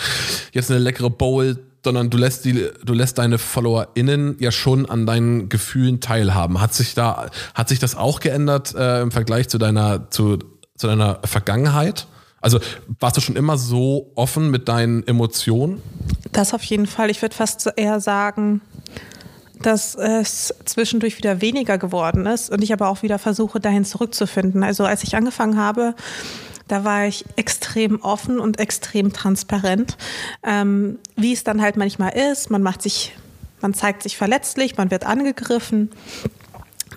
jetzt 0.53 0.71
eine 0.71 0.81
leckere 0.81 1.11
Bowl, 1.11 1.59
sondern 1.85 2.11
du 2.11 2.19
lässt 2.19 2.45
die, 2.45 2.69
du 2.85 2.95
lässt 2.95 3.19
deine 3.19 3.39
FollowerInnen 3.39 4.37
ja 4.41 4.51
schon 4.51 4.87
an 4.87 5.07
deinen 5.07 5.49
Gefühlen 5.49 6.01
teilhaben. 6.01 6.61
Hat 6.61 6.75
sich 6.75 6.95
da, 6.95 7.31
hat 7.55 7.69
sich 7.69 7.79
das 7.79 7.95
auch 7.95 8.19
geändert 8.19 8.75
äh, 8.75 9.03
im 9.03 9.13
Vergleich 9.13 9.49
zu 9.49 9.59
deiner, 9.59 10.11
zu, 10.11 10.39
zu 10.77 10.87
deiner 10.89 11.21
Vergangenheit? 11.25 12.09
Also 12.41 12.61
warst 13.01 13.17
du 13.17 13.21
schon 13.21 13.37
immer 13.37 13.57
so 13.57 14.11
offen 14.15 14.51
mit 14.51 14.69
deinen 14.69 15.07
Emotionen? 15.07 15.81
Das 16.33 16.55
auf 16.55 16.63
jeden 16.65 16.87
Fall. 16.87 17.11
Ich 17.11 17.23
würde 17.23 17.35
fast 17.35 17.71
eher 17.77 18.01
sagen, 18.01 18.61
dass 19.63 19.95
es 19.95 20.55
zwischendurch 20.65 21.19
wieder 21.19 21.41
weniger 21.41 21.79
geworden 21.79 22.27
ist 22.27 22.51
und 22.51 22.63
ich 22.63 22.73
aber 22.73 22.89
auch 22.89 23.03
wieder 23.03 23.19
versuche, 23.19 23.61
dahin 23.61 23.85
zurückzufinden. 23.85 24.63
Also 24.63 24.85
als 24.85 25.03
ich 25.03 25.17
angefangen 25.17 25.59
habe, 25.59 25.95
da 26.69 26.85
war 26.85 27.07
ich 27.07 27.25
extrem 27.37 28.01
offen 28.03 28.39
und 28.41 28.59
extrem 28.59 29.13
transparent, 29.13 29.97
ähm, 30.43 30.99
wie 31.17 31.33
es 31.33 31.45
dann 31.45 31.63
halt 31.63 31.77
manchmal 31.77 32.17
ist. 32.17 32.51
Man 32.51 32.63
macht 32.63 32.83
sich, 32.83 33.17
man 33.61 33.73
zeigt 33.73 34.03
sich 34.03 34.17
verletzlich, 34.17 34.77
man 34.77 34.91
wird 34.91 35.07
angegriffen, 35.07 35.91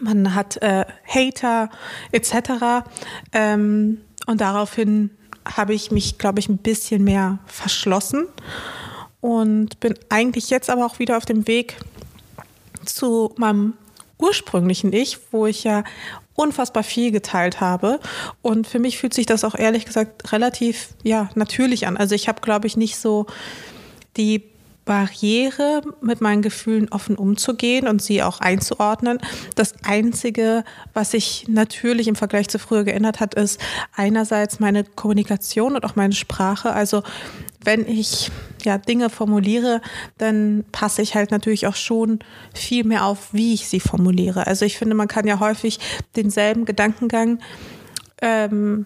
man 0.01 0.33
hat 0.33 0.57
äh, 0.61 0.85
Hater 1.05 1.69
etc. 2.11 2.85
Ähm, 3.31 3.99
und 4.25 4.41
daraufhin 4.41 5.11
habe 5.45 5.73
ich 5.73 5.91
mich, 5.91 6.17
glaube 6.17 6.39
ich, 6.39 6.49
ein 6.49 6.57
bisschen 6.57 7.03
mehr 7.03 7.39
verschlossen 7.45 8.27
und 9.21 9.79
bin 9.79 9.95
eigentlich 10.09 10.49
jetzt 10.49 10.69
aber 10.69 10.85
auch 10.85 10.99
wieder 10.99 11.17
auf 11.17 11.25
dem 11.25 11.47
Weg, 11.47 11.77
zu 12.95 13.33
meinem 13.37 13.73
ursprünglichen 14.17 14.91
Ich, 14.93 15.17
wo 15.31 15.45
ich 15.45 15.63
ja 15.63 15.83
unfassbar 16.35 16.83
viel 16.83 17.11
geteilt 17.11 17.59
habe. 17.61 17.99
Und 18.41 18.67
für 18.67 18.79
mich 18.79 18.97
fühlt 18.97 19.13
sich 19.13 19.25
das 19.25 19.43
auch 19.43 19.55
ehrlich 19.55 19.85
gesagt 19.85 20.31
relativ 20.31 20.89
ja, 21.03 21.29
natürlich 21.35 21.87
an. 21.87 21.97
Also 21.97 22.15
ich 22.15 22.27
habe, 22.27 22.41
glaube 22.41 22.67
ich, 22.67 22.77
nicht 22.77 22.97
so 22.97 23.25
die 24.17 24.43
Barriere, 24.89 25.83
mit 26.01 26.19
meinen 26.19 26.41
Gefühlen 26.41 26.89
offen 26.89 27.15
umzugehen 27.15 27.87
und 27.87 28.01
sie 28.01 28.23
auch 28.23 28.39
einzuordnen. 28.39 29.19
Das 29.53 29.75
Einzige, 29.83 30.63
was 30.95 31.11
sich 31.11 31.45
natürlich 31.47 32.07
im 32.07 32.15
Vergleich 32.15 32.47
zu 32.47 32.57
früher 32.57 32.83
geändert 32.83 33.19
hat, 33.19 33.35
ist 33.35 33.61
einerseits 33.95 34.59
meine 34.59 34.83
Kommunikation 34.83 35.75
und 35.75 35.85
auch 35.85 35.95
meine 35.95 36.13
Sprache. 36.13 36.73
Also 36.73 37.03
wenn 37.63 37.87
ich 37.87 38.31
ja 38.63 38.77
Dinge 38.77 39.09
formuliere, 39.09 39.81
dann 40.17 40.65
passe 40.71 41.01
ich 41.01 41.15
halt 41.15 41.31
natürlich 41.31 41.67
auch 41.67 41.75
schon 41.75 42.19
viel 42.53 42.83
mehr 42.83 43.05
auf, 43.05 43.33
wie 43.33 43.53
ich 43.53 43.67
sie 43.67 43.79
formuliere. 43.79 44.47
Also 44.47 44.65
ich 44.65 44.77
finde, 44.77 44.95
man 44.95 45.07
kann 45.07 45.27
ja 45.27 45.39
häufig 45.39 45.79
denselben 46.15 46.65
Gedankengang 46.65 47.39
ähm, 48.21 48.85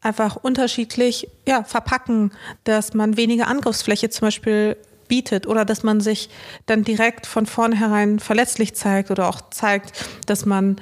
einfach 0.00 0.36
unterschiedlich 0.36 1.28
ja, 1.46 1.64
verpacken, 1.64 2.32
dass 2.64 2.94
man 2.94 3.16
weniger 3.16 3.48
Angriffsfläche 3.48 4.08
zum 4.10 4.26
Beispiel 4.26 4.76
bietet 5.08 5.46
oder 5.46 5.64
dass 5.64 5.82
man 5.82 6.00
sich 6.00 6.30
dann 6.66 6.82
direkt 6.82 7.26
von 7.26 7.46
vornherein 7.46 8.18
verletzlich 8.18 8.74
zeigt 8.74 9.10
oder 9.10 9.28
auch 9.28 9.40
zeigt, 9.50 9.92
dass 10.26 10.46
man 10.46 10.76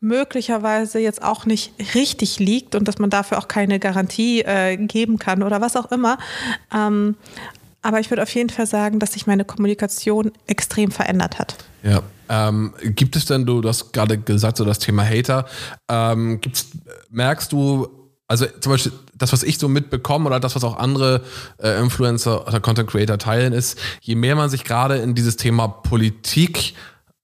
möglicherweise 0.00 0.98
jetzt 1.00 1.22
auch 1.22 1.44
nicht 1.44 1.72
richtig 1.94 2.38
liegt 2.38 2.74
und 2.74 2.86
dass 2.86 2.98
man 2.98 3.10
dafür 3.10 3.38
auch 3.38 3.48
keine 3.48 3.78
Garantie 3.78 4.42
äh, 4.42 4.76
geben 4.76 5.18
kann 5.18 5.42
oder 5.42 5.60
was 5.60 5.76
auch 5.76 5.90
immer. 5.90 6.18
Ähm, 6.74 7.16
aber 7.82 8.00
ich 8.00 8.10
würde 8.10 8.22
auf 8.22 8.34
jeden 8.34 8.50
Fall 8.50 8.66
sagen, 8.66 8.98
dass 8.98 9.12
sich 9.12 9.26
meine 9.26 9.44
Kommunikation 9.44 10.32
extrem 10.46 10.90
verändert 10.90 11.38
hat. 11.38 11.56
Ja. 11.82 12.02
Ähm, 12.28 12.74
gibt 12.82 13.16
es 13.16 13.24
denn, 13.24 13.46
du, 13.46 13.62
hast 13.62 13.92
gerade 13.92 14.18
gesagt, 14.18 14.58
so 14.58 14.64
das 14.64 14.78
Thema 14.78 15.04
Hater, 15.04 15.46
ähm, 15.88 16.40
gibt's, 16.40 16.66
merkst 17.10 17.50
du, 17.52 17.88
also 18.26 18.44
zum 18.60 18.72
Beispiel 18.72 18.92
das, 19.14 19.32
was 19.32 19.42
ich 19.42 19.58
so 19.58 19.68
mitbekomme 19.68 20.26
oder 20.26 20.38
das, 20.38 20.54
was 20.54 20.64
auch 20.64 20.76
andere 20.76 21.22
äh, 21.62 21.80
Influencer 21.80 22.46
oder 22.46 22.60
Content 22.60 22.90
Creator 22.90 23.16
teilen, 23.16 23.54
ist, 23.54 23.78
je 24.02 24.14
mehr 24.14 24.36
man 24.36 24.50
sich 24.50 24.64
gerade 24.64 24.96
in 24.98 25.14
dieses 25.14 25.36
Thema 25.36 25.68
Politik 25.68 26.74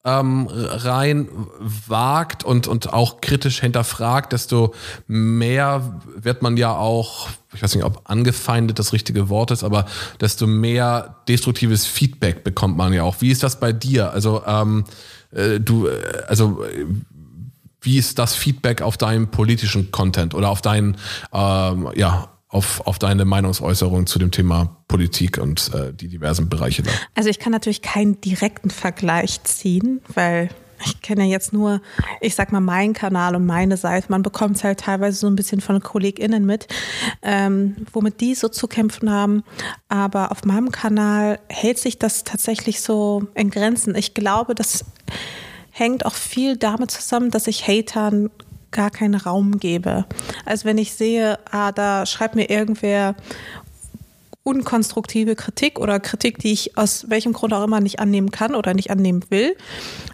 ähm, 0.05 0.49
rein 0.51 1.29
wagt 1.59 2.45
und, 2.45 2.69
und 2.69 2.93
auch 2.93 3.21
kritisch 3.23 3.61
hinterfragt, 3.61 4.33
desto 4.33 4.75
mehr 5.07 6.01
wird 6.17 6.43
man 6.43 6.57
ja 6.57 6.77
auch, 6.77 7.29
ich 7.55 7.63
weiß 7.63 7.75
nicht, 7.75 7.85
ob 7.85 8.03
angefeindet 8.05 8.79
das 8.79 8.93
richtige 8.93 9.31
Wort 9.31 9.51
ist, 9.51 9.65
aber 9.65 9.87
desto 10.21 10.47
mehr 10.47 11.17
destruktives 11.27 11.87
Feedback 11.87 12.45
bekommt 12.45 12.77
man 12.77 12.93
ja 12.93 13.03
auch. 13.03 13.17
Wie 13.21 13.31
ist 13.31 13.43
das 13.43 13.59
bei 13.59 13.73
dir? 13.73 14.11
Also 14.13 14.43
ähm, 14.47 14.85
äh, 15.33 15.59
du, 15.59 15.87
äh, 15.87 16.23
also 16.29 16.63
wie 17.81 17.99
ist 17.99 18.19
das 18.19 18.35
Feedback 18.35 18.83
auf 18.83 18.97
deinen 18.97 19.31
politischen 19.31 19.91
Content 19.91 20.35
oder 20.35 20.51
auf 20.51 20.63
deinen, 20.63 20.97
ähm, 21.33 21.89
ja, 21.95 22.29
auf, 22.55 22.87
auf 22.87 22.99
deine 22.99 23.25
Meinungsäußerung 23.25 24.07
zu 24.07 24.19
dem 24.19 24.31
Thema 24.31 24.77
Politik 24.87 25.39
und 25.39 25.73
äh, 25.75 25.93
die 25.93 26.09
diversen 26.09 26.49
Bereiche 26.49 26.85
da? 26.85 26.91
Also 27.15 27.29
ich 27.29 27.41
kann 27.41 27.53
natürlich 27.53 27.83
keinen 27.83 28.21
direkten 28.21 28.71
Vergleich 28.71 29.43
ziehen, 29.43 30.01
weil 30.15 30.51
ich 30.87 31.03
kenne 31.03 31.25
jetzt 31.25 31.53
nur, 31.53 31.81
ich 32.21 32.35
sag 32.35 32.53
mal, 32.53 32.61
meinen 32.61 32.93
Kanal 32.93 33.35
und 33.35 33.47
meine 33.47 33.77
Seite. 33.77 34.07
Man 34.11 34.23
bekommt 34.23 34.57
es 34.57 34.65
halt 34.65 34.81
teilweise 34.81 35.19
so 35.19 35.27
ein 35.27 35.35
bisschen 35.35 35.61
von 35.61 35.81
KollegInnen 35.81 36.45
mit, 36.45 36.69
ähm, 37.23 37.77
womit 37.93 38.21
die 38.21 38.35
so 38.35 38.49
zu 38.49 38.69
kämpfen 38.69 39.11
haben. 39.11 39.43
Aber 39.89 40.31
auf 40.31 40.45
meinem 40.45 40.71
Kanal 40.71 41.41
hält 41.49 41.79
sich 41.79 41.99
das 41.99 42.23
tatsächlich 42.23 42.81
so 42.83 43.27
in 43.35 43.51
Grenzen. 43.51 43.97
Ich 43.97 44.15
glaube, 44.15 44.55
das 44.55 44.85
hängt 45.71 46.07
auch 46.07 46.15
viel 46.15 46.57
damit 46.57 46.93
zusammen, 46.93 47.31
dass 47.31 47.49
ich 47.49 47.67
Hatern 47.67 48.31
gar 48.75 48.91
keinen 48.91 49.15
Raum 49.15 49.59
gebe. 49.59 50.05
Also 50.45 50.67
wenn 50.67 50.77
ich 50.77 50.93
sehe, 50.93 51.39
ah, 51.51 51.73
da 51.73 52.05
schreibt 52.05 52.35
mir 52.35 52.51
irgendwer 52.51 53.15
unkonstruktive 54.43 55.37
Kritik 55.37 55.81
oder 55.81 55.99
Kritik, 55.99 56.39
die 56.39 56.53
ich 56.53 56.77
aus 56.77 57.09
welchem 57.09 57.33
Grund 57.33 57.55
auch 57.55 57.65
immer 57.65 57.81
nicht 57.81 57.99
annehmen 57.99 58.31
kann 58.31 58.55
oder 58.55 58.75
nicht 58.75 58.91
annehmen 58.91 59.25
will, 59.31 59.57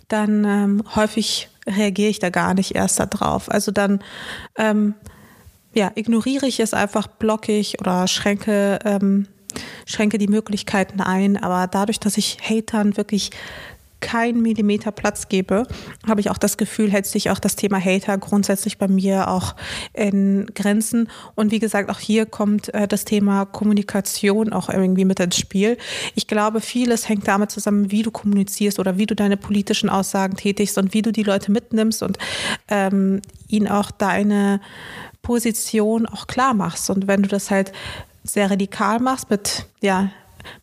dann 0.06 0.44
ähm, 0.44 0.82
häufig 0.94 1.48
reagiere 1.66 2.10
ich 2.10 2.20
da 2.20 2.30
gar 2.30 2.54
nicht 2.54 2.76
erst 2.76 3.00
darauf. 3.00 3.50
Also 3.50 3.72
dann 3.72 4.00
ähm, 4.56 4.94
ja, 5.74 5.90
ignoriere 5.94 6.46
ich 6.46 6.60
es 6.60 6.74
einfach, 6.74 7.06
blocke 7.06 7.52
ich 7.52 7.80
oder 7.80 8.06
schränke, 8.08 8.78
ähm, 8.84 9.26
schränke 9.86 10.18
die 10.18 10.28
Möglichkeiten 10.28 11.00
ein. 11.00 11.36
Aber 11.36 11.66
dadurch, 11.66 12.00
dass 12.00 12.16
ich 12.16 12.38
Hatern 12.40 12.96
wirklich 12.96 13.30
keinen 14.00 14.42
Millimeter 14.42 14.90
Platz 14.92 15.28
gebe, 15.28 15.66
habe 16.06 16.20
ich 16.20 16.30
auch 16.30 16.38
das 16.38 16.56
Gefühl, 16.56 16.90
hält 16.90 17.06
sich 17.06 17.30
auch 17.30 17.38
das 17.38 17.56
Thema 17.56 17.78
Hater 17.78 18.18
grundsätzlich 18.18 18.78
bei 18.78 18.88
mir 18.88 19.28
auch 19.28 19.54
in 19.92 20.46
Grenzen. 20.54 21.08
Und 21.34 21.50
wie 21.52 21.58
gesagt, 21.58 21.90
auch 21.90 21.98
hier 21.98 22.26
kommt 22.26 22.72
äh, 22.74 22.88
das 22.88 23.04
Thema 23.04 23.44
Kommunikation 23.46 24.52
auch 24.52 24.68
irgendwie 24.68 25.04
mit 25.04 25.20
ins 25.20 25.36
Spiel. 25.36 25.76
Ich 26.14 26.26
glaube, 26.26 26.60
vieles 26.60 27.08
hängt 27.08 27.28
damit 27.28 27.50
zusammen, 27.50 27.90
wie 27.90 28.02
du 28.02 28.10
kommunizierst 28.10 28.78
oder 28.78 28.98
wie 28.98 29.06
du 29.06 29.14
deine 29.14 29.36
politischen 29.36 29.88
Aussagen 29.88 30.36
tätigst 30.36 30.78
und 30.78 30.94
wie 30.94 31.02
du 31.02 31.12
die 31.12 31.22
Leute 31.22 31.52
mitnimmst 31.52 32.02
und 32.02 32.18
ähm, 32.68 33.20
ihnen 33.48 33.68
auch 33.68 33.90
deine 33.90 34.60
Position 35.22 36.06
auch 36.06 36.26
klar 36.26 36.54
machst. 36.54 36.90
Und 36.90 37.06
wenn 37.06 37.22
du 37.22 37.28
das 37.28 37.50
halt 37.50 37.72
sehr 38.24 38.50
radikal 38.50 39.00
machst 39.00 39.30
mit 39.30 39.66
ja 39.80 40.10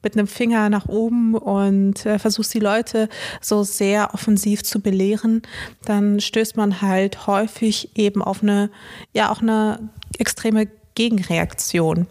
mit 0.03 0.13
einem 0.13 0.27
Finger 0.27 0.69
nach 0.69 0.87
oben 0.87 1.35
und 1.35 2.05
äh, 2.05 2.19
versuchst 2.19 2.53
die 2.53 2.59
Leute 2.59 3.09
so 3.41 3.63
sehr 3.63 4.13
offensiv 4.13 4.63
zu 4.63 4.81
belehren, 4.81 5.41
dann 5.85 6.19
stößt 6.19 6.57
man 6.57 6.81
halt 6.81 7.27
häufig 7.27 7.91
eben 7.95 8.21
auf 8.21 8.41
eine, 8.43 8.69
ja 9.13 9.31
auch 9.31 9.41
eine 9.41 9.89
extreme 10.17 10.67
Gegenreaktion. 10.95 12.07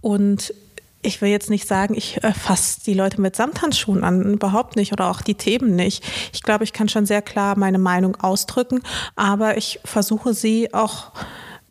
Und 0.00 0.52
ich 1.02 1.20
will 1.20 1.30
jetzt 1.30 1.50
nicht 1.50 1.66
sagen, 1.66 1.94
ich 1.96 2.22
äh, 2.22 2.32
fasse 2.32 2.80
die 2.84 2.94
Leute 2.94 3.20
mit 3.20 3.36
Samthandschuhen 3.36 4.04
an, 4.04 4.34
überhaupt 4.34 4.76
nicht 4.76 4.92
oder 4.92 5.10
auch 5.10 5.22
die 5.22 5.34
Themen 5.36 5.76
nicht. 5.76 6.04
Ich 6.32 6.42
glaube, 6.42 6.64
ich 6.64 6.72
kann 6.72 6.88
schon 6.88 7.06
sehr 7.06 7.22
klar 7.22 7.56
meine 7.56 7.78
Meinung 7.78 8.16
ausdrücken, 8.16 8.82
aber 9.14 9.56
ich 9.56 9.80
versuche 9.84 10.34
sie 10.34 10.74
auch 10.74 11.12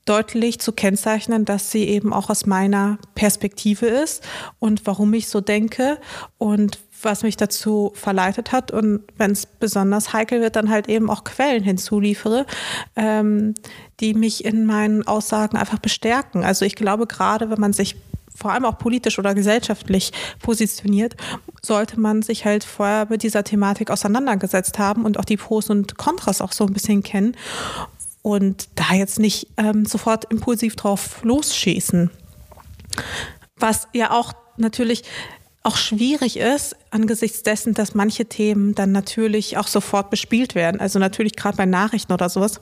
deutlich 0.08 0.60
zu 0.60 0.72
kennzeichnen, 0.72 1.46
dass 1.46 1.72
sie 1.72 1.84
eben 1.84 2.14
auch 2.14 2.30
aus 2.30 2.46
meiner 2.46 2.98
Perspektive 3.16 3.88
ist 3.88 4.24
und 4.60 4.86
warum 4.86 5.14
ich 5.14 5.28
so 5.28 5.42
denke 5.42 6.00
und 6.38 6.80
was 7.04 7.24
mich 7.24 7.38
dazu 7.38 7.92
verleitet 7.94 8.52
hat 8.52 8.72
und 8.72 9.02
wenn 9.18 9.32
es 9.32 9.46
besonders 9.46 10.14
heikel 10.14 10.42
wird, 10.42 10.56
dann 10.56 10.70
halt 10.70 10.90
eben 10.90 11.10
auch 11.10 11.24
Quellen 11.24 11.64
hinzuliefere, 11.64 12.46
ähm, 12.96 13.54
die 14.00 14.14
mich 14.14 14.46
in 14.46 14.66
meinen 14.66 15.06
Aussagen 15.06 15.58
einfach 15.58 15.80
bestärken. 15.80 16.44
Also 16.44 16.66
ich 16.66 16.76
glaube, 16.76 17.06
gerade 17.06 17.50
wenn 17.50 17.60
man 17.60 17.74
sich 17.74 17.96
vor 18.36 18.52
allem 18.52 18.66
auch 18.66 18.78
politisch 18.78 19.18
oder 19.18 19.34
gesellschaftlich 19.34 20.12
positioniert, 20.42 21.16
sollte 21.64 22.00
man 22.00 22.22
sich 22.22 22.46
halt 22.46 22.64
vorher 22.64 23.08
mit 23.10 23.24
dieser 23.24 23.44
Thematik 23.44 23.90
auseinandergesetzt 23.90 24.78
haben 24.78 25.06
und 25.06 25.18
auch 25.18 25.26
die 25.26 25.38
Pros 25.38 25.72
und 25.72 25.98
Kontras 25.98 26.42
auch 26.42 26.52
so 26.52 26.66
ein 26.66 26.74
bisschen 26.74 27.02
kennen 27.02 27.36
und 28.28 28.68
da 28.76 28.94
jetzt 28.94 29.20
nicht 29.20 29.48
ähm, 29.56 29.86
sofort 29.86 30.26
impulsiv 30.26 30.76
drauf 30.76 31.24
losschießen. 31.24 32.12
Was 33.56 33.88
ja 33.94 34.12
auch 34.12 34.34
natürlich 34.58 35.04
auch 35.64 35.78
schwierig 35.78 36.36
ist 36.36 36.76
angesichts 36.92 37.44
dessen, 37.44 37.74
dass 37.74 37.96
manche 37.96 38.26
Themen 38.26 38.76
dann 38.76 38.92
natürlich 38.92 39.56
auch 39.56 39.68
sofort 39.68 40.10
bespielt 40.10 40.56
werden. 40.56 40.82
Also 40.82 41.00
natürlich 41.00 41.38
gerade 41.38 41.56
bei 41.56 41.66
Nachrichten 41.66 42.12
oder 42.12 42.28
sowas 42.28 42.60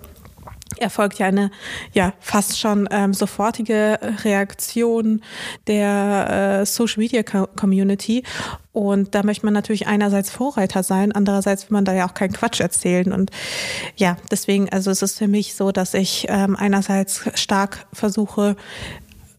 erfolgt 0.78 1.20
ja 1.20 1.28
eine 1.28 1.52
ja 1.94 2.14
fast 2.20 2.60
schon 2.60 2.88
ähm, 2.92 3.14
sofortige 3.14 4.00
Reaktion 4.24 5.22
der 5.68 6.62
äh, 6.62 6.66
Social 6.66 7.00
Media 7.00 7.24
Community. 7.24 8.24
Und 8.72 9.16
da 9.16 9.24
möchte 9.24 9.46
man 9.46 9.54
natürlich 9.54 9.88
einerseits 9.88 10.30
Vorreiter 10.30 10.84
sein, 10.84 11.14
andererseits 11.14 11.70
will 11.70 11.76
man 11.76 11.86
da 11.86 11.94
ja 11.94 12.08
auch 12.08 12.14
keinen 12.14 12.34
Quatsch 12.34 12.60
erzählen. 12.60 13.14
Und 13.14 13.32
ja 13.96 14.18
deswegen 14.32 14.70
also 14.70 14.92
es 14.92 15.02
ist 15.02 15.18
für 15.18 15.28
mich 15.28 15.56
so, 15.56 15.72
dass 15.72 15.94
ich 15.94 16.28
ähm, 16.30 16.56
einerseits 16.56 17.24
stark 17.36 17.88
versuche 17.94 18.56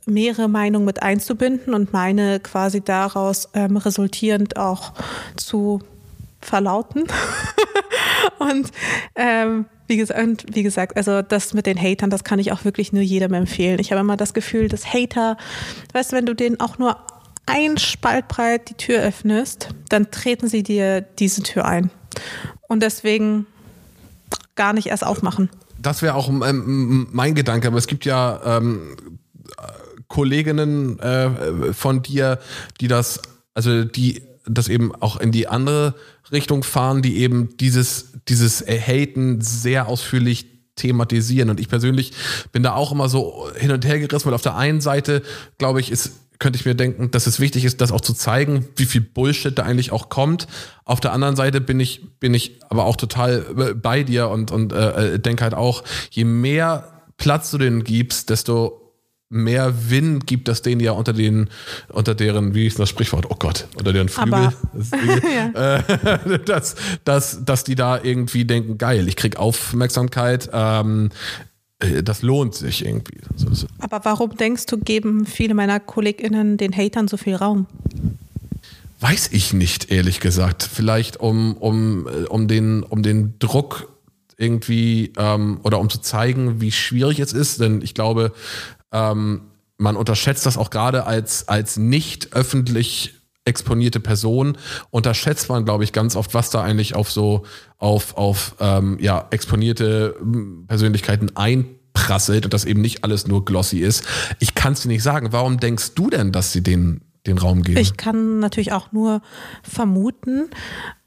mehrere 0.07 0.49
Meinungen 0.49 0.87
mit 0.87 1.03
einzubinden 1.03 1.75
und 1.75 1.93
meine 1.93 2.41
quasi 2.41 2.81
daraus 2.81 3.49
ähm, 3.55 3.77
resultierend 3.77 4.57
auch 4.57 4.93
zu 5.37 5.81
verlauten. 6.41 7.05
Und 8.39 8.71
ähm, 9.17 9.67
wie 9.87 9.97
gesagt, 9.97 10.47
wie 10.55 10.63
gesagt, 10.63 10.97
also 10.97 11.23
das 11.23 11.55
mit 11.55 11.67
den 11.67 11.81
Hatern, 11.81 12.11
das 12.11 12.25
kann 12.25 12.39
ich 12.39 12.53
auch 12.53 12.65
wirklich 12.65 12.93
nur 12.93 13.03
jedem 13.03 13.35
empfehlen. 13.35 13.79
Ich 13.79 13.93
habe 13.93 14.01
immer 14.01 14.17
das 14.17 14.35
Gefühl, 14.35 14.69
dass 14.69 14.93
Hater, 14.93 15.37
weißt 15.93 16.13
du, 16.13 16.17
wenn 16.17 16.27
du 16.27 16.35
denen 16.35 16.61
auch 16.61 16.79
nur 16.79 16.97
ein 17.47 17.79
Spalt 17.79 18.29
breit 18.29 18.71
die 18.71 18.75
Tür 18.75 19.01
öffnest, 19.01 19.69
dann 19.89 20.11
treten 20.11 20.49
sie 20.49 20.63
dir 20.63 21.01
diese 21.01 21.43
Tür 21.43 21.65
ein. 21.65 21.91
Und 22.69 22.83
deswegen 22.83 23.47
gar 24.57 24.73
nicht 24.73 24.89
erst 24.89 25.07
aufmachen. 25.07 25.51
Das 25.79 26.03
wäre 26.03 26.15
auch 26.15 26.29
ähm, 26.29 27.07
mein 27.13 27.35
Gedanke, 27.35 27.69
aber 27.69 27.79
es 27.79 27.87
gibt 27.87 28.05
ja 28.05 28.59
ähm, 28.59 28.97
Kolleginnen 30.09 30.99
äh, 30.99 31.73
von 31.73 32.03
dir, 32.03 32.39
die 32.81 32.89
das, 32.89 33.21
also 33.55 33.85
die 33.85 34.23
das 34.47 34.69
eben 34.69 34.95
auch 34.95 35.19
in 35.19 35.33
die 35.33 35.49
andere 35.49 35.95
Richtung 36.33 36.63
fahren, 36.63 37.03
die 37.03 37.19
eben 37.19 37.57
dieses, 37.59 38.13
dieses 38.29 38.65
Haten 38.67 39.41
sehr 39.41 39.89
ausführlich 39.89 40.47
thematisieren. 40.77 41.51
Und 41.51 41.61
ich 41.61 41.69
persönlich 41.69 42.13
bin 42.53 42.63
da 42.63 42.75
auch 42.75 42.93
immer 42.93 43.09
so 43.09 43.49
hin 43.57 43.71
und 43.71 43.85
her 43.85 43.99
gerissen, 43.99 44.27
weil 44.27 44.35
auf 44.35 44.43
der 44.43 44.57
einen 44.57 44.81
Seite, 44.81 45.23
glaube 45.59 45.81
ich, 45.81 45.91
ist 45.91 46.13
könnte 46.39 46.59
ich 46.59 46.67
mir 46.67 46.75
denken, 46.75 47.11
dass 47.11 47.27
es 47.27 47.41
wichtig 47.41 47.65
ist, 47.65 47.81
das 47.81 47.93
auch 47.93 48.01
zu 48.01 48.13
zeigen, 48.13 48.69
wie 48.77 48.85
viel 48.85 49.01
Bullshit 49.01 49.57
da 49.57 49.63
eigentlich 49.63 49.93
auch 49.93 50.09
kommt. 50.09 50.47
Auf 50.85 51.01
der 51.01 51.13
anderen 51.13 51.37
Seite 51.37 51.61
bin 51.61 51.81
ich, 51.81 52.19
bin 52.21 52.35
ich 52.35 52.61
aber 52.69 52.85
auch 52.85 52.97
total 52.97 53.47
äh, 53.57 53.75
bei 53.75 54.03
dir 54.03 54.29
und, 54.29 54.51
und 54.51 54.73
äh, 54.73 55.19
denke 55.19 55.45
halt 55.45 55.55
auch, 55.55 55.83
je 56.11 56.25
mehr 56.25 57.03
Platz 57.17 57.51
du 57.51 57.59
denen 57.59 57.85
gibst, 57.85 58.31
desto 58.31 58.86
mehr 59.29 59.91
Wind 59.91 60.27
gibt 60.27 60.49
das 60.49 60.63
denen 60.63 60.81
ja 60.81 60.93
unter 60.93 61.13
den, 61.13 61.49
unter 61.89 62.15
deren, 62.15 62.55
wie 62.55 62.67
ist 62.67 62.79
das 62.79 62.89
Sprichwort? 62.89 63.27
Oh 63.29 63.37
Gott, 63.39 63.67
unter 63.77 63.93
deren 63.93 64.09
Flügel. 64.09 64.53
Das, 64.73 64.91
ja. 65.55 65.77
äh, 65.77 66.39
dass, 66.45 66.77
dass, 67.05 67.45
dass 67.45 67.65
die 67.65 67.75
da 67.75 68.03
irgendwie 68.03 68.45
denken, 68.45 68.79
geil, 68.79 69.09
ich 69.09 69.17
krieg 69.17 69.37
Aufmerksamkeit, 69.37 70.51
ähm, 70.53 71.11
äh, 71.79 72.03
das 72.03 72.23
lohnt 72.23 72.55
sich 72.55 72.85
irgendwie. 72.85 73.19
Aber 73.79 74.05
warum 74.05 74.37
denkst 74.37 74.67
du, 74.67 74.79
geben 74.79 75.27
viele 75.27 75.55
meiner 75.55 75.81
KollegInnen 75.81 76.57
den 76.57 76.77
Hatern 76.77 77.09
so 77.09 77.17
viel 77.17 77.35
Raum? 77.35 77.67
Weiß 79.01 79.29
ich 79.33 79.53
nicht, 79.53 79.91
ehrlich 79.91 80.21
gesagt. 80.21 80.63
Vielleicht 80.63 81.19
um, 81.19 81.57
um, 81.57 82.07
äh, 82.07 82.25
um, 82.27 82.49
den, 82.49 82.83
um 82.83 83.03
den 83.03 83.39
Druck 83.39 83.89
irgendwie 84.39 85.13
ähm, 85.17 85.61
oder 85.63 85.79
um 85.81 85.89
zu 85.89 86.01
zeigen, 86.01 86.61
wie 86.61 86.73
schwierig 86.73 87.21
es 87.21 87.33
ist. 87.33 87.61
Denn 87.61 87.83
ich 87.83 87.95
glaube, 87.95 88.33
ähm, 88.97 89.43
man 89.79 89.97
unterschätzt 89.97 90.47
das 90.47 90.57
auch 90.57 90.71
gerade 90.71 91.05
als, 91.05 91.49
als 91.49 91.77
nicht 91.77 92.33
öffentlich 92.33 93.15
exponierte 93.45 94.01
Person, 94.01 94.57
unterschätzt 94.91 95.49
man, 95.49 95.65
glaube 95.65 95.85
ich, 95.85 95.93
ganz 95.93 96.17
oft, 96.17 96.35
was 96.35 96.51
da 96.51 96.63
eigentlich 96.63 96.97
auf 96.97 97.11
so, 97.11 97.45
auf, 97.79 98.17
auf 98.17 98.57
ähm, 98.59 98.99
ja, 99.01 99.27
exponierte 99.31 100.17
hm, 100.19 100.65
Persönlichkeiten 100.67 101.37
einprasselt 101.37 102.45
und 102.45 102.55
das 102.55 102.65
eben 102.65 102.81
nicht 102.81 103.05
alles 103.05 103.27
nur 103.27 103.45
glossy 103.45 103.79
ist. 103.79 104.05
Ich 104.41 104.55
kann 104.55 104.73
es 104.73 104.83
dir 104.83 104.89
nicht 104.89 105.03
sagen. 105.03 105.29
Warum 105.31 105.61
denkst 105.61 105.95
du 105.95 106.11
denn, 106.11 106.33
dass 106.33 106.53
sie 106.53 106.63
den 106.63 107.03
den 107.27 107.39
Raum 107.39 107.63
geben? 107.63 107.79
Ich 107.79 107.97
kann 107.97 108.39
natürlich 108.39 108.73
auch 108.73 108.93
nur 108.93 109.21
vermuten, 109.63 110.49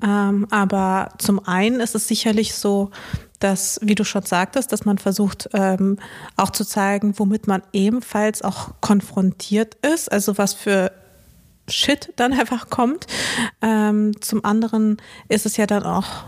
ähm, 0.03 0.47
aber 0.49 1.09
zum 1.17 1.39
einen 1.45 1.79
ist 1.79 1.95
es 1.95 2.07
sicherlich 2.07 2.53
so, 2.53 2.91
dass, 3.39 3.79
wie 3.81 3.95
du 3.95 4.03
schon 4.03 4.23
sagtest, 4.23 4.71
dass 4.71 4.85
man 4.85 4.97
versucht 4.97 5.49
ähm, 5.53 5.97
auch 6.35 6.49
zu 6.49 6.65
zeigen, 6.65 7.17
womit 7.17 7.47
man 7.47 7.61
ebenfalls 7.73 8.41
auch 8.41 8.73
konfrontiert 8.81 9.75
ist, 9.75 10.11
also 10.11 10.37
was 10.37 10.53
für 10.53 10.91
Shit 11.67 12.13
dann 12.17 12.33
einfach 12.39 12.69
kommt. 12.69 13.07
Ähm, 13.61 14.19
zum 14.21 14.43
anderen 14.43 14.97
ist 15.29 15.45
es 15.45 15.57
ja 15.57 15.65
dann 15.65 15.83
auch 15.83 16.25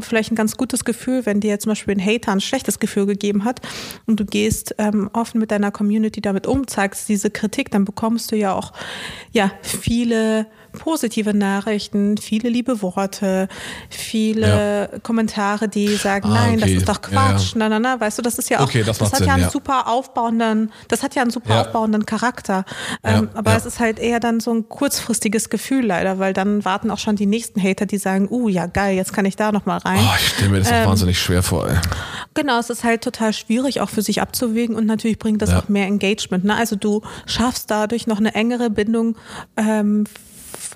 vielleicht 0.00 0.30
ein 0.30 0.36
ganz 0.36 0.56
gutes 0.56 0.84
Gefühl, 0.84 1.24
wenn 1.24 1.40
dir 1.40 1.58
zum 1.58 1.70
Beispiel 1.70 1.94
ein 1.94 2.04
Hater 2.04 2.32
ein 2.32 2.40
schlechtes 2.40 2.80
Gefühl 2.80 3.06
gegeben 3.06 3.44
hat 3.44 3.60
und 4.06 4.20
du 4.20 4.26
gehst 4.26 4.74
ähm, 4.78 5.08
offen 5.14 5.40
mit 5.40 5.50
deiner 5.50 5.70
Community 5.70 6.20
damit 6.20 6.46
um, 6.46 6.66
zeigst 6.66 7.08
diese 7.08 7.30
Kritik, 7.30 7.70
dann 7.70 7.86
bekommst 7.86 8.30
du 8.30 8.36
ja 8.36 8.52
auch 8.52 8.72
ja 9.32 9.50
viele 9.62 10.46
positive 10.72 11.34
Nachrichten, 11.34 12.16
viele 12.18 12.48
liebe 12.48 12.82
Worte, 12.82 13.48
viele 13.88 14.88
ja. 14.92 14.98
Kommentare, 15.00 15.68
die 15.68 15.94
sagen, 15.96 16.28
ah, 16.28 16.34
nein, 16.34 16.54
okay. 16.54 16.60
das 16.60 16.70
ist 16.70 16.88
doch 16.88 17.02
Quatsch, 17.02 17.54
ja, 17.54 17.60
ja. 17.60 17.68
na, 17.68 17.68
na, 17.68 17.78
na, 17.78 18.00
weißt 18.00 18.18
du, 18.18 18.22
das 18.22 18.38
ist 18.38 18.50
ja 18.50 18.58
auch, 18.58 18.64
okay, 18.64 18.82
das, 18.82 18.98
das 18.98 19.12
hat 19.12 19.18
Sinn, 19.18 19.28
ja 19.28 19.34
einen 19.34 19.50
super 19.50 19.88
aufbauenden, 19.88 20.72
das 20.88 21.02
hat 21.02 21.14
ja 21.14 21.22
einen 21.22 21.30
super 21.30 21.60
aufbauenden 21.60 22.06
Charakter, 22.06 22.64
ähm, 23.02 23.28
aber 23.34 23.56
es 23.56 23.66
ist 23.66 23.80
halt 23.80 23.98
eher 23.98 24.20
dann 24.20 24.40
so 24.40 24.52
ein 24.52 24.68
kurzfristiges 24.68 25.50
Gefühl 25.50 25.86
leider, 25.86 26.18
weil 26.18 26.32
dann 26.32 26.64
warten 26.64 26.90
auch 26.90 26.98
schon 26.98 27.16
die 27.16 27.26
nächsten 27.26 27.62
Hater, 27.62 27.86
die 27.86 27.98
sagen, 27.98 28.28
uh, 28.30 28.48
ja 28.48 28.66
geil, 28.66 28.96
jetzt 28.96 29.12
kann 29.12 29.24
ich 29.24 29.36
da 29.36 29.52
nochmal 29.52 29.78
rein. 29.78 30.00
Oh, 30.00 30.14
ich 30.18 30.28
stelle 30.28 30.50
mir 30.50 30.58
das 30.58 30.70
ähm, 30.70 30.84
auch 30.84 30.90
wahnsinnig 30.90 31.18
schwer 31.18 31.42
vor. 31.42 31.68
Ey. 31.68 31.76
Genau, 32.34 32.58
es 32.58 32.70
ist 32.70 32.84
halt 32.84 33.02
total 33.02 33.32
schwierig 33.32 33.80
auch 33.80 33.90
für 33.90 34.02
sich 34.02 34.22
abzuwägen 34.22 34.76
und 34.76 34.86
natürlich 34.86 35.18
bringt 35.18 35.42
das 35.42 35.52
auch 35.52 35.68
mehr 35.68 35.86
Engagement. 35.86 36.44
Ne? 36.44 36.54
Also 36.54 36.76
du 36.76 37.02
schaffst 37.26 37.70
dadurch 37.70 38.06
noch 38.06 38.18
eine 38.18 38.34
engere 38.34 38.70
Bindung 38.70 39.16
ähm, 39.56 40.04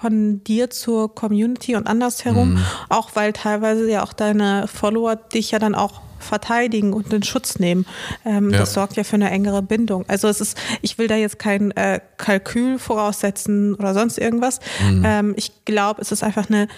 von 0.05 0.45
dir 0.45 0.69
zur 0.69 1.15
Community 1.15 1.77
und 1.77 1.87
andersherum, 1.87 2.55
mhm. 2.55 2.65
auch 2.91 3.13
weil 3.15 3.33
teilweise 3.33 3.91
ja 3.91 4.03
auch 4.03 4.13
deine 4.13 4.69
Follower 4.69 5.17
dich 5.17 5.53
ja 5.53 5.59
dann 5.59 5.75
auch 5.75 6.03
verteidigen 6.19 6.93
und 6.93 7.11
in 7.11 7.23
Schutz 7.23 7.59
nehmen. 7.59 7.87
Ähm, 8.27 8.51
ja. 8.51 8.59
Das 8.59 8.75
sorgt 8.75 8.97
ja 8.97 9.05
für 9.05 9.15
eine 9.15 9.31
engere 9.31 9.63
Bindung. 9.63 10.05
Also 10.07 10.29
es 10.29 10.43
ist, 10.43 10.59
ich 10.83 10.99
will 10.99 11.09
da 11.09 11.17
jetzt 11.17 11.39
kein 11.39 11.71
äh, 11.71 12.01
Kalkül 12.19 12.79
voraussetzen 12.79 13.75
oder 13.77 13.95
sonst 13.95 14.19
irgendwas. 14.19 14.61
Mhm. 14.83 15.03
Ähm, 15.07 15.35
ich 15.39 15.65
glaube, 15.65 16.03
es 16.03 16.13
ist 16.13 16.23
einfach 16.23 16.51
eine 16.51 16.69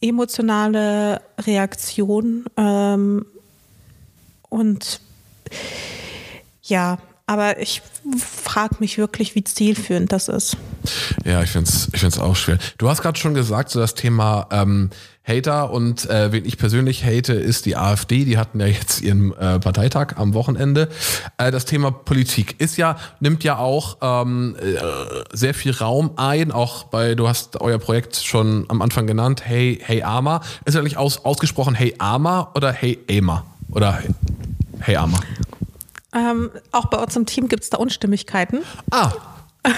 emotionale 0.00 1.22
Reaktion 1.40 2.44
ähm, 2.56 3.26
und 4.48 5.00
ja, 6.62 6.98
aber 7.30 7.60
ich 7.60 7.80
frage 8.18 8.74
mich 8.80 8.98
wirklich, 8.98 9.36
wie 9.36 9.44
zielführend 9.44 10.10
das 10.10 10.26
ist. 10.26 10.56
Ja, 11.24 11.40
ich 11.44 11.50
finde 11.50 11.70
es 11.70 11.88
ich 11.92 12.00
find's 12.00 12.18
auch 12.18 12.34
schwer. 12.34 12.58
Du 12.76 12.88
hast 12.88 13.02
gerade 13.02 13.20
schon 13.20 13.34
gesagt, 13.34 13.70
so 13.70 13.78
das 13.78 13.94
Thema 13.94 14.48
ähm, 14.50 14.90
Hater 15.22 15.70
und 15.70 16.10
äh, 16.10 16.32
wen 16.32 16.44
ich 16.44 16.58
persönlich 16.58 17.04
hate, 17.04 17.34
ist 17.34 17.66
die 17.66 17.76
AfD. 17.76 18.24
Die 18.24 18.36
hatten 18.36 18.58
ja 18.58 18.66
jetzt 18.66 19.00
ihren 19.00 19.32
äh, 19.34 19.60
Parteitag 19.60 20.16
am 20.16 20.34
Wochenende. 20.34 20.88
Äh, 21.38 21.52
das 21.52 21.66
Thema 21.66 21.92
Politik 21.92 22.56
ist 22.58 22.76
ja, 22.76 22.96
nimmt 23.20 23.44
ja 23.44 23.58
auch 23.58 23.98
ähm, 24.02 24.56
äh, 24.60 24.78
sehr 25.32 25.54
viel 25.54 25.70
Raum 25.70 26.10
ein. 26.16 26.50
Auch 26.50 26.82
bei, 26.82 27.14
du 27.14 27.28
hast 27.28 27.60
euer 27.60 27.78
Projekt 27.78 28.16
schon 28.16 28.64
am 28.66 28.82
Anfang 28.82 29.06
genannt, 29.06 29.42
Hey, 29.44 29.78
Hey 29.80 30.02
Ama. 30.02 30.40
Ist 30.64 30.74
ja 30.74 30.82
nicht 30.82 30.96
aus, 30.96 31.24
ausgesprochen 31.24 31.76
Hey 31.76 31.94
Ama 31.98 32.50
oder 32.56 32.72
Hey 32.72 32.98
Ema? 33.06 33.46
Oder 33.70 33.92
Hey, 33.92 34.10
hey 34.80 34.96
Ama? 34.96 35.20
Ähm, 36.12 36.50
auch 36.72 36.86
bei 36.86 36.98
uns 36.98 37.16
im 37.16 37.26
Team 37.26 37.48
gibt 37.48 37.62
es 37.62 37.70
da 37.70 37.78
Unstimmigkeiten. 37.78 38.60
Ah, 38.90 39.12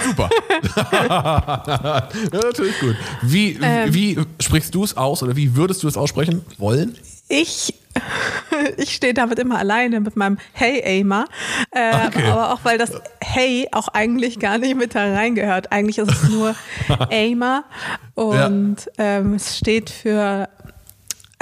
Super. 0.05 0.29
ja, 0.91 2.07
natürlich 2.31 2.79
gut. 2.79 2.95
Wie, 3.21 3.59
ähm, 3.61 3.93
wie 3.93 4.17
sprichst 4.39 4.73
du 4.73 4.83
es 4.83 4.95
aus 4.95 5.21
oder 5.23 5.35
wie 5.35 5.55
würdest 5.55 5.83
du 5.83 5.87
es 5.89 5.97
aussprechen 5.97 6.45
wollen? 6.57 6.97
Ich, 7.27 7.73
ich 8.77 8.95
stehe 8.95 9.13
damit 9.13 9.39
immer 9.39 9.57
alleine 9.57 9.99
mit 9.99 10.15
meinem 10.15 10.37
Hey 10.53 10.81
Aimer. 10.85 11.25
Äh, 11.71 12.07
okay. 12.07 12.27
Aber 12.27 12.53
auch 12.53 12.59
weil 12.63 12.77
das 12.77 12.93
Hey 13.21 13.67
auch 13.73 13.89
eigentlich 13.89 14.39
gar 14.39 14.57
nicht 14.57 14.75
mit 14.77 14.95
da 14.95 15.13
reingehört. 15.13 15.71
Eigentlich 15.71 15.97
ist 15.97 16.11
es 16.11 16.29
nur 16.29 16.55
Aimer 17.09 17.65
und 18.15 18.77
ja. 18.97 19.03
ähm, 19.03 19.33
es 19.33 19.57
steht 19.57 19.89
für 19.89 20.47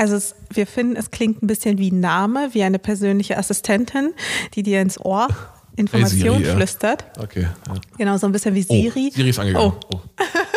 also 0.02 0.16
es, 0.16 0.34
wir 0.52 0.66
finden, 0.66 0.96
es 0.96 1.12
klingt 1.12 1.44
ein 1.44 1.48
bisschen 1.48 1.78
wie 1.78 1.92
ein 1.92 2.00
Name, 2.00 2.50
wie 2.54 2.64
eine 2.64 2.80
persönliche 2.80 3.38
Assistentin, 3.38 4.14
die 4.56 4.64
dir 4.64 4.82
ins 4.82 5.00
Ohr 5.00 5.28
Informationen 5.76 6.44
hey 6.44 6.56
flüstert. 6.56 7.06
Okay. 7.20 7.44
Ja. 7.44 7.74
Genau, 8.00 8.18
so 8.18 8.26
ein 8.26 8.32
bisschen 8.32 8.56
wie 8.56 8.64
Siri. 8.64 9.10
Oh, 9.12 9.16
Siri 9.16 9.30
ist 9.30 9.38
angegangen. 9.38 9.74
Oh. 9.92 9.96
oh. 9.96 10.02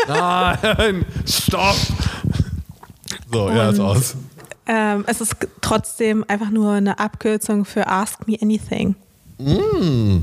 Nein, 0.08 1.04
stopp. 1.26 1.76
So, 3.30 3.46
Und, 3.46 3.56
ja, 3.56 3.68
ist 3.68 3.80
aus. 3.80 4.16
Ähm, 4.66 5.04
es 5.06 5.20
ist 5.20 5.36
trotzdem 5.60 6.24
einfach 6.26 6.48
nur 6.48 6.72
eine 6.72 6.98
Abkürzung 6.98 7.66
für 7.66 7.86
Ask 7.86 8.26
Me 8.26 8.38
Anything. 8.40 8.96
Mm 9.36 10.22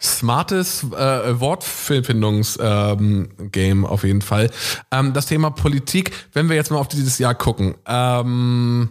smartes 0.00 0.84
äh, 0.84 1.40
Wortfindungsgame 1.40 3.28
ähm, 3.52 3.84
auf 3.84 4.04
jeden 4.04 4.22
Fall. 4.22 4.50
Ähm, 4.92 5.12
das 5.12 5.26
Thema 5.26 5.50
Politik, 5.50 6.12
wenn 6.32 6.48
wir 6.48 6.56
jetzt 6.56 6.70
mal 6.70 6.78
auf 6.78 6.88
dieses 6.88 7.18
Jahr 7.18 7.34
gucken. 7.34 7.74
Ähm, 7.86 8.90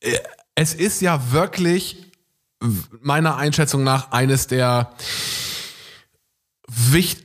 äh, 0.00 0.18
es 0.54 0.72
ist 0.74 1.02
ja 1.02 1.32
wirklich 1.32 2.10
meiner 3.02 3.36
Einschätzung 3.36 3.84
nach 3.84 4.10
eines 4.12 4.46
der 4.46 4.90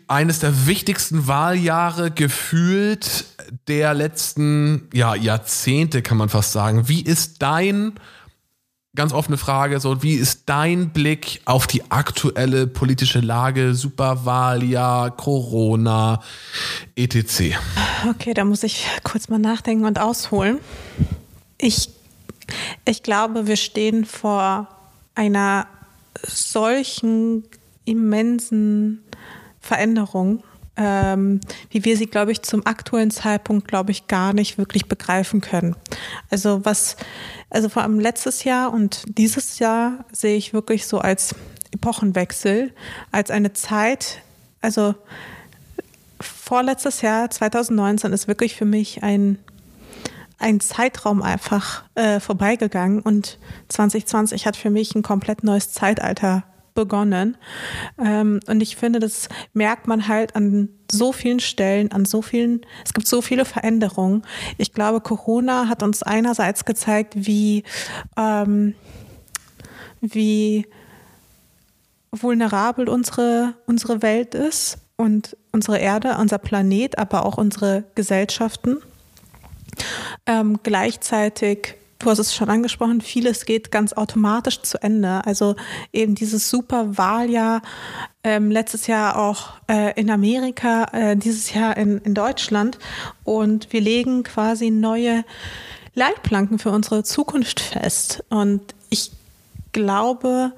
eines 0.08 0.40
der 0.40 0.68
wichtigsten 0.68 1.28
Wahljahre 1.28 2.12
gefühlt 2.12 3.26
der 3.68 3.94
letzten 3.94 4.88
ja, 4.94 5.16
Jahrzehnte, 5.16 6.02
kann 6.02 6.18
man 6.18 6.30
fast 6.30 6.52
sagen. 6.52 6.88
Wie 6.88 7.02
ist 7.02 7.42
dein 7.42 7.94
ganz 8.96 9.14
offene 9.14 9.38
Frage, 9.38 9.80
so 9.80 10.04
wie 10.04 10.16
ist 10.16 10.44
dein 10.48 10.90
Blick 10.90 11.42
auf 11.46 11.66
die 11.66 11.90
aktuelle 11.92 12.68
politische 12.68 13.22
Lage, 13.22 13.74
Superwahljahr, 13.74 15.16
Corona, 15.16 16.22
etc.? 16.96 17.58
Okay, 18.10 18.34
da 18.34 18.44
muss 18.44 18.64
ich 18.64 18.88
kurz 19.04 19.30
mal 19.30 19.40
nachdenken 19.40 19.86
und 19.86 20.00
ausholen. 20.00 20.60
Ich, 21.58 21.90
ich 22.86 23.04
glaube, 23.04 23.48
wir 23.48 23.58
stehen 23.58 24.04
vor 24.04 24.68
einer 25.16 25.68
solchen 26.24 27.46
immensen 27.86 29.04
Veränderung, 29.62 30.44
ähm, 30.82 31.41
wie 31.70 31.86
wir 31.86 31.96
sie, 31.96 32.08
glaube 32.08 32.32
ich, 32.32 32.41
zum 32.41 32.65
aktuellen 32.65 33.12
Zeitpunkt, 33.12 33.67
glaube 33.67 33.91
ich, 33.91 34.08
gar 34.08 34.34
nicht 34.34 34.58
wirklich 34.58 34.88
begreifen 34.88 35.39
können. 35.39 35.76
Also 36.30 36.65
was 36.65 36.98
also 37.52 37.67
vor 37.67 37.84
allem 37.84 38.00
letztes 38.00 38.46
Jahr 38.46 38.74
und 38.74 39.04
dieses 39.17 39.60
Jahr 39.60 40.06
sehe 40.12 40.38
ich 40.38 40.54
wirklich 40.54 40.88
so 40.88 41.00
als 41.00 41.36
Epochenwechsel, 41.72 42.74
als 43.12 43.30
eine 43.30 43.52
Zeit, 43.52 44.22
also 44.62 44.96
vorletztes 46.22 47.02
Jahr, 47.02 47.30
2019, 47.30 48.13
ist 48.13 48.30
wirklich 48.30 48.56
für 48.56 48.65
mich 48.65 49.04
ein, 49.04 49.38
ein 50.39 50.62
Zeitraum 50.62 51.22
einfach 51.22 51.84
äh, 51.96 52.22
vorbeigegangen 52.22 53.02
und 53.02 53.38
2020 53.67 54.48
hat 54.48 54.56
für 54.56 54.70
mich 54.70 54.96
ein 54.96 55.04
komplett 55.04 55.44
neues 55.44 55.74
Zeitalter 55.74 56.44
begonnen. 56.74 57.38
Ähm, 57.98 58.40
und 58.48 58.62
ich 58.62 58.76
finde, 58.76 59.00
das 59.00 59.30
merkt 59.54 59.88
man 59.88 60.08
halt 60.08 60.36
an 60.36 60.70
so 60.92 61.12
vielen 61.12 61.40
Stellen, 61.40 61.92
an 61.92 62.06
so 62.06 62.22
vielen, 62.22 62.62
es 62.86 62.94
gibt 62.94 63.08
so 63.08 63.22
viele 63.22 63.46
Veränderungen. 63.46 64.24
Ich 64.58 64.74
glaube, 64.74 65.02
Corona 65.02 65.68
hat 65.68 65.84
uns 65.84 66.04
einerseits 66.04 66.66
gezeigt, 66.66 67.14
wie, 67.16 67.64
ähm, 68.18 68.76
wie 70.02 70.68
vulnerabel 72.12 72.90
unsere, 72.90 73.56
unsere 73.68 74.02
Welt 74.02 74.36
ist 74.36 74.80
und 74.98 75.38
unsere 75.52 75.80
Erde, 75.80 76.18
unser 76.20 76.38
Planet, 76.38 76.98
aber 76.98 77.26
auch 77.26 77.38
unsere 77.38 77.86
Gesellschaften. 77.96 78.78
Ähm, 80.26 80.60
gleichzeitig 80.64 81.76
Du 82.02 82.10
hast 82.10 82.18
es 82.18 82.34
schon 82.34 82.50
angesprochen, 82.50 83.00
vieles 83.00 83.46
geht 83.46 83.72
ganz 83.72 83.94
automatisch 83.94 84.64
zu 84.64 84.82
Ende. 84.82 85.24
Also 85.24 85.56
eben 85.94 86.16
dieses 86.16 86.50
super 86.50 86.98
Wahljahr, 86.98 87.62
ähm, 88.24 88.50
letztes 88.50 88.88
Jahr 88.88 89.20
auch 89.20 89.52
äh, 89.70 90.00
in 90.00 90.10
Amerika, 90.10 90.86
äh, 90.94 91.16
dieses 91.16 91.54
Jahr 91.54 91.78
in, 91.78 92.00
in 92.00 92.16
Deutschland. 92.16 92.80
Und 93.24 93.72
wir 93.72 93.82
legen 93.82 94.24
quasi 94.24 94.72
neue 94.72 95.24
Leitplanken 95.94 96.58
für 96.58 96.72
unsere 96.72 97.04
Zukunft 97.04 97.60
fest. 97.60 98.24
Und 98.30 98.74
ich 98.90 99.12
glaube, 99.72 100.54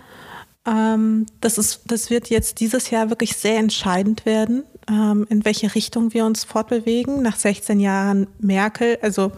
ähm, 0.65 1.25
das, 1.41 1.57
ist, 1.57 1.81
das 1.87 2.09
wird 2.09 2.29
jetzt 2.29 2.61
dieses 2.61 2.89
Jahr 2.89 3.09
wirklich 3.09 3.35
sehr 3.35 3.59
entscheidend 3.59 4.25
werden 4.25 4.63
in 4.87 5.45
welche 5.45 5.75
Richtung 5.75 6.13
wir 6.13 6.25
uns 6.25 6.43
fortbewegen. 6.43 7.21
Nach 7.21 7.37
16 7.37 7.79
Jahren 7.79 8.27
Merkel, 8.39 8.97
also 9.01 9.31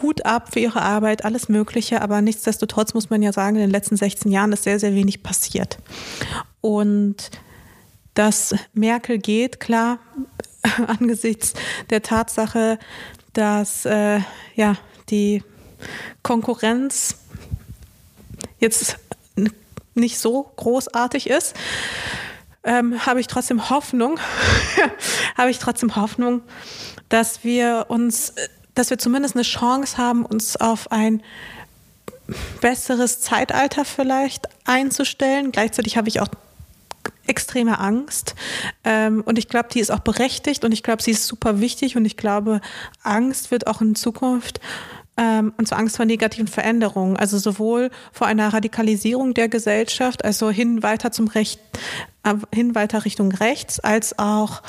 Hut 0.00 0.24
ab 0.24 0.52
für 0.52 0.60
ihre 0.60 0.80
Arbeit, 0.80 1.24
alles 1.24 1.48
Mögliche, 1.48 2.00
aber 2.00 2.22
nichtsdestotrotz 2.22 2.94
muss 2.94 3.10
man 3.10 3.22
ja 3.22 3.32
sagen, 3.32 3.56
in 3.56 3.62
den 3.62 3.70
letzten 3.70 3.96
16 3.96 4.32
Jahren 4.32 4.52
ist 4.52 4.64
sehr, 4.64 4.80
sehr 4.80 4.94
wenig 4.94 5.22
passiert. 5.22 5.78
Und 6.60 7.30
dass 8.14 8.54
Merkel 8.72 9.18
geht, 9.18 9.60
klar, 9.60 9.98
angesichts 10.86 11.54
der 11.90 12.02
Tatsache, 12.02 12.78
dass 13.34 13.84
äh, 13.84 14.20
ja, 14.54 14.76
die 15.10 15.42
Konkurrenz 16.22 17.16
jetzt 18.58 18.96
nicht 19.94 20.18
so 20.18 20.50
großartig 20.56 21.28
ist 21.28 21.54
ähm, 22.68 23.04
habe 23.06 23.18
ich 23.18 23.26
trotzdem 23.26 23.70
Hoffnung, 23.70 24.20
habe 25.36 25.50
ich 25.50 25.58
trotzdem 25.58 25.96
Hoffnung, 25.96 26.42
dass 27.08 27.42
wir 27.42 27.86
uns 27.88 28.34
dass 28.74 28.90
wir 28.90 28.98
zumindest 28.98 29.34
eine 29.34 29.42
Chance 29.42 29.98
haben, 29.98 30.24
uns 30.24 30.56
auf 30.56 30.92
ein 30.92 31.20
besseres 32.60 33.20
Zeitalter 33.20 33.84
vielleicht 33.84 34.46
einzustellen. 34.66 35.50
Gleichzeitig 35.50 35.96
habe 35.96 36.08
ich 36.08 36.20
auch 36.20 36.28
extreme 37.26 37.80
Angst. 37.80 38.36
Ähm, 38.84 39.22
und 39.26 39.36
ich 39.36 39.48
glaube, 39.48 39.68
die 39.72 39.80
ist 39.80 39.90
auch 39.90 39.98
berechtigt 39.98 40.64
und 40.64 40.70
ich 40.70 40.84
glaube, 40.84 41.02
sie 41.02 41.10
ist 41.10 41.26
super 41.26 41.60
wichtig 41.60 41.96
und 41.96 42.04
ich 42.04 42.16
glaube, 42.16 42.60
Angst 43.02 43.50
wird 43.50 43.66
auch 43.66 43.80
in 43.80 43.96
Zukunft 43.96 44.60
ähm, 45.18 45.52
und 45.58 45.66
zwar 45.68 45.78
Angst 45.78 45.96
vor 45.96 46.06
negativen 46.06 46.46
Veränderungen, 46.46 47.16
also 47.16 47.38
sowohl 47.38 47.90
vor 48.12 48.26
einer 48.26 48.52
Radikalisierung 48.52 49.34
der 49.34 49.48
Gesellschaft, 49.48 50.24
also 50.24 50.50
hin 50.50 50.82
weiter 50.82 51.10
zum 51.10 51.26
Recht, 51.26 51.60
äh, 52.22 52.34
hin 52.54 52.74
weiter 52.74 53.04
Richtung 53.04 53.32
rechts, 53.32 53.80
als 53.80 54.18
auch 54.18 54.62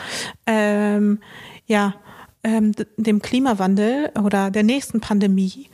ähm, 0.48 1.20
ja 1.68 1.94
ähm, 2.44 2.72
dem 2.98 3.22
Klimawandel 3.22 4.12
oder 4.22 4.50
der 4.50 4.64
nächsten 4.64 5.00
Pandemie. 5.00 5.70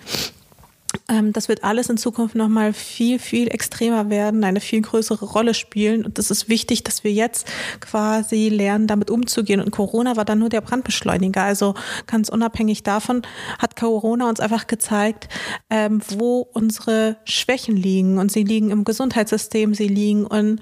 Ähm, 1.09 1.33
das 1.33 1.47
wird 1.47 1.63
alles 1.63 1.89
in 1.89 1.97
Zukunft 1.97 2.35
nochmal 2.35 2.73
viel, 2.73 3.19
viel 3.19 3.47
extremer 3.47 4.09
werden, 4.09 4.43
eine 4.43 4.59
viel 4.59 4.81
größere 4.81 5.25
Rolle 5.25 5.53
spielen. 5.53 6.05
Und 6.05 6.19
es 6.19 6.31
ist 6.31 6.49
wichtig, 6.49 6.83
dass 6.83 7.03
wir 7.03 7.11
jetzt 7.11 7.47
quasi 7.79 8.49
lernen, 8.49 8.87
damit 8.87 9.09
umzugehen. 9.09 9.59
Und 9.59 9.71
Corona 9.71 10.15
war 10.15 10.25
dann 10.25 10.39
nur 10.39 10.49
der 10.49 10.61
Brandbeschleuniger. 10.61 11.43
Also 11.43 11.75
ganz 12.07 12.29
unabhängig 12.29 12.83
davon 12.83 13.21
hat 13.59 13.75
Corona 13.75 14.29
uns 14.29 14.39
einfach 14.39 14.67
gezeigt, 14.67 15.27
ähm, 15.69 16.01
wo 16.09 16.47
unsere 16.53 17.17
Schwächen 17.25 17.75
liegen. 17.75 18.17
Und 18.17 18.31
sie 18.31 18.43
liegen 18.43 18.71
im 18.71 18.83
Gesundheitssystem, 18.83 19.73
sie 19.73 19.87
liegen 19.87 20.25
in 20.27 20.59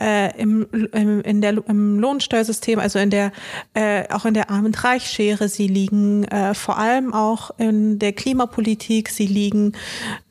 äh, 0.00 0.36
im, 0.40 0.66
im, 0.92 1.20
in 1.20 1.40
der, 1.40 1.62
im 1.66 2.00
Lohnsteuersystem, 2.00 2.78
also 2.78 2.98
in 2.98 3.10
der, 3.10 3.32
äh, 3.74 4.08
auch 4.08 4.24
in 4.24 4.34
der 4.34 4.50
Arm- 4.50 4.64
und 4.64 4.82
Reichsschere. 4.82 5.48
Sie 5.48 5.68
liegen 5.68 6.24
äh, 6.24 6.54
vor 6.54 6.78
allem 6.78 7.12
auch 7.12 7.50
in 7.58 7.98
der 7.98 8.12
Klimapolitik. 8.12 9.10
Sie 9.10 9.26
liegen 9.26 9.72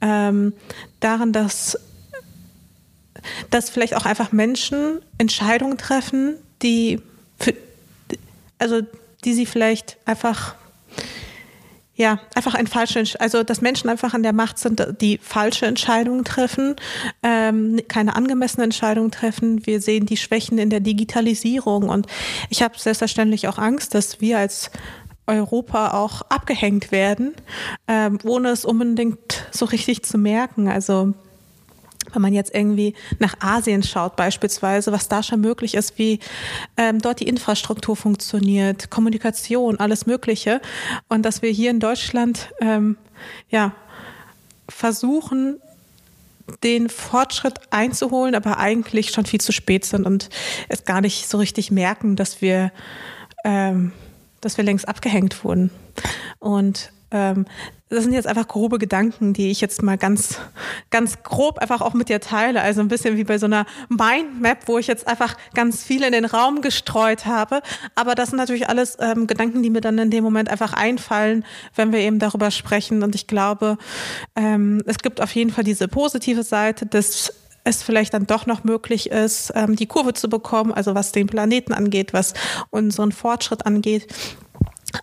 ähm, 0.01 0.53
darin, 0.99 1.31
dass, 1.31 1.77
dass 3.49 3.69
vielleicht 3.69 3.95
auch 3.95 4.05
einfach 4.05 4.31
Menschen 4.31 5.01
Entscheidungen 5.17 5.77
treffen, 5.77 6.35
die, 6.61 7.01
für, 7.37 7.53
also 8.57 8.81
die 9.23 9.33
sie 9.33 9.45
vielleicht 9.45 9.97
einfach 10.05 10.55
ja, 11.99 12.17
einfach 12.33 12.55
ein 12.55 12.65
falsche, 12.65 13.03
also 13.19 13.43
dass 13.43 13.59
Menschen 13.59 13.89
einfach 13.89 14.13
an 14.13 14.23
der 14.23 14.31
Macht 14.31 14.57
sind, 14.57 14.81
die 15.01 15.17
falsche 15.21 15.65
Entscheidungen 15.65 16.23
treffen, 16.23 16.77
ähm, 17.23 17.81
keine 17.89 18.15
angemessene 18.15 18.63
Entscheidungen 18.63 19.11
treffen. 19.11 19.65
Wir 19.65 19.81
sehen 19.81 20.05
die 20.05 20.15
Schwächen 20.15 20.59
in 20.59 20.69
der 20.69 20.79
Digitalisierung 20.79 21.89
und 21.89 22.07
ich 22.49 22.63
habe 22.63 22.79
selbstverständlich 22.79 23.49
auch 23.49 23.57
Angst, 23.57 23.95
dass 23.95 24.21
wir 24.21 24.37
als 24.37 24.71
Europa 25.27 25.91
auch 25.91 26.21
abgehängt 26.29 26.93
werden, 26.93 27.33
ähm, 27.89 28.17
ohne 28.23 28.51
es 28.51 28.63
unbedingt 28.63 29.47
so 29.51 29.65
richtig 29.65 30.03
zu 30.03 30.17
merken. 30.17 30.69
Also 30.69 31.13
wenn 32.13 32.21
man 32.21 32.33
jetzt 32.33 32.53
irgendwie 32.53 32.93
nach 33.19 33.35
Asien 33.39 33.83
schaut 33.83 34.15
beispielsweise, 34.15 34.91
was 34.91 35.07
da 35.07 35.23
schon 35.23 35.41
möglich 35.41 35.75
ist, 35.75 35.97
wie 35.97 36.19
ähm, 36.77 36.99
dort 36.99 37.19
die 37.19 37.27
Infrastruktur 37.27 37.95
funktioniert, 37.95 38.89
Kommunikation, 38.89 39.79
alles 39.79 40.05
Mögliche. 40.05 40.61
Und 41.07 41.23
dass 41.23 41.41
wir 41.41 41.51
hier 41.51 41.71
in 41.71 41.79
Deutschland 41.79 42.51
ähm, 42.61 42.97
ja 43.49 43.73
versuchen, 44.67 45.59
den 46.63 46.89
Fortschritt 46.89 47.59
einzuholen, 47.69 48.35
aber 48.35 48.57
eigentlich 48.57 49.11
schon 49.11 49.25
viel 49.25 49.41
zu 49.41 49.51
spät 49.51 49.85
sind 49.85 50.05
und 50.05 50.29
es 50.67 50.83
gar 50.83 51.01
nicht 51.01 51.29
so 51.29 51.37
richtig 51.37 51.71
merken, 51.71 52.15
dass 52.15 52.41
wir, 52.41 52.71
ähm, 53.43 53.91
dass 54.41 54.57
wir 54.57 54.63
längst 54.63 54.87
abgehängt 54.87 55.43
wurden. 55.43 55.69
Und 56.39 56.91
ähm, 57.11 57.45
das 57.89 58.03
sind 58.03 58.13
jetzt 58.13 58.27
einfach 58.27 58.47
grobe 58.47 58.77
Gedanken, 58.77 59.33
die 59.33 59.49
ich 59.49 59.61
jetzt 59.61 59.81
mal 59.81 59.97
ganz, 59.97 60.37
ganz 60.91 61.23
grob 61.23 61.57
einfach 61.57 61.81
auch 61.81 61.95
mit 61.95 62.07
dir 62.09 62.19
teile. 62.19 62.61
Also 62.61 62.81
ein 62.81 62.87
bisschen 62.87 63.17
wie 63.17 63.23
bei 63.23 63.39
so 63.39 63.47
einer 63.47 63.65
Mindmap, 63.89 64.67
wo 64.67 64.77
ich 64.77 64.85
jetzt 64.85 65.07
einfach 65.07 65.35
ganz 65.55 65.83
viel 65.83 66.03
in 66.03 66.11
den 66.11 66.25
Raum 66.25 66.61
gestreut 66.61 67.25
habe. 67.25 67.61
Aber 67.95 68.13
das 68.13 68.29
sind 68.29 68.37
natürlich 68.37 68.69
alles 68.69 68.95
ähm, 68.99 69.25
Gedanken, 69.25 69.63
die 69.63 69.71
mir 69.71 69.81
dann 69.81 69.97
in 69.97 70.11
dem 70.11 70.23
Moment 70.23 70.49
einfach 70.49 70.73
einfallen, 70.73 71.43
wenn 71.75 71.91
wir 71.91 71.99
eben 71.99 72.19
darüber 72.19 72.51
sprechen. 72.51 73.01
Und 73.01 73.15
ich 73.15 73.25
glaube, 73.25 73.79
ähm, 74.35 74.83
es 74.85 74.99
gibt 74.99 75.19
auf 75.19 75.33
jeden 75.33 75.49
Fall 75.49 75.63
diese 75.63 75.87
positive 75.87 76.43
Seite 76.43 76.85
dass 76.85 77.33
es 77.63 77.83
vielleicht 77.83 78.13
dann 78.13 78.25
doch 78.25 78.45
noch 78.45 78.63
möglich 78.63 79.09
ist, 79.09 79.51
ähm, 79.55 79.75
die 79.75 79.85
Kurve 79.85 80.13
zu 80.13 80.29
bekommen, 80.29 80.73
also 80.73 80.95
was 80.95 81.11
den 81.11 81.27
Planeten 81.27 81.73
angeht, 81.73 82.13
was 82.13 82.33
unseren 82.69 83.11
Fortschritt 83.11 83.65
angeht. 83.65 84.07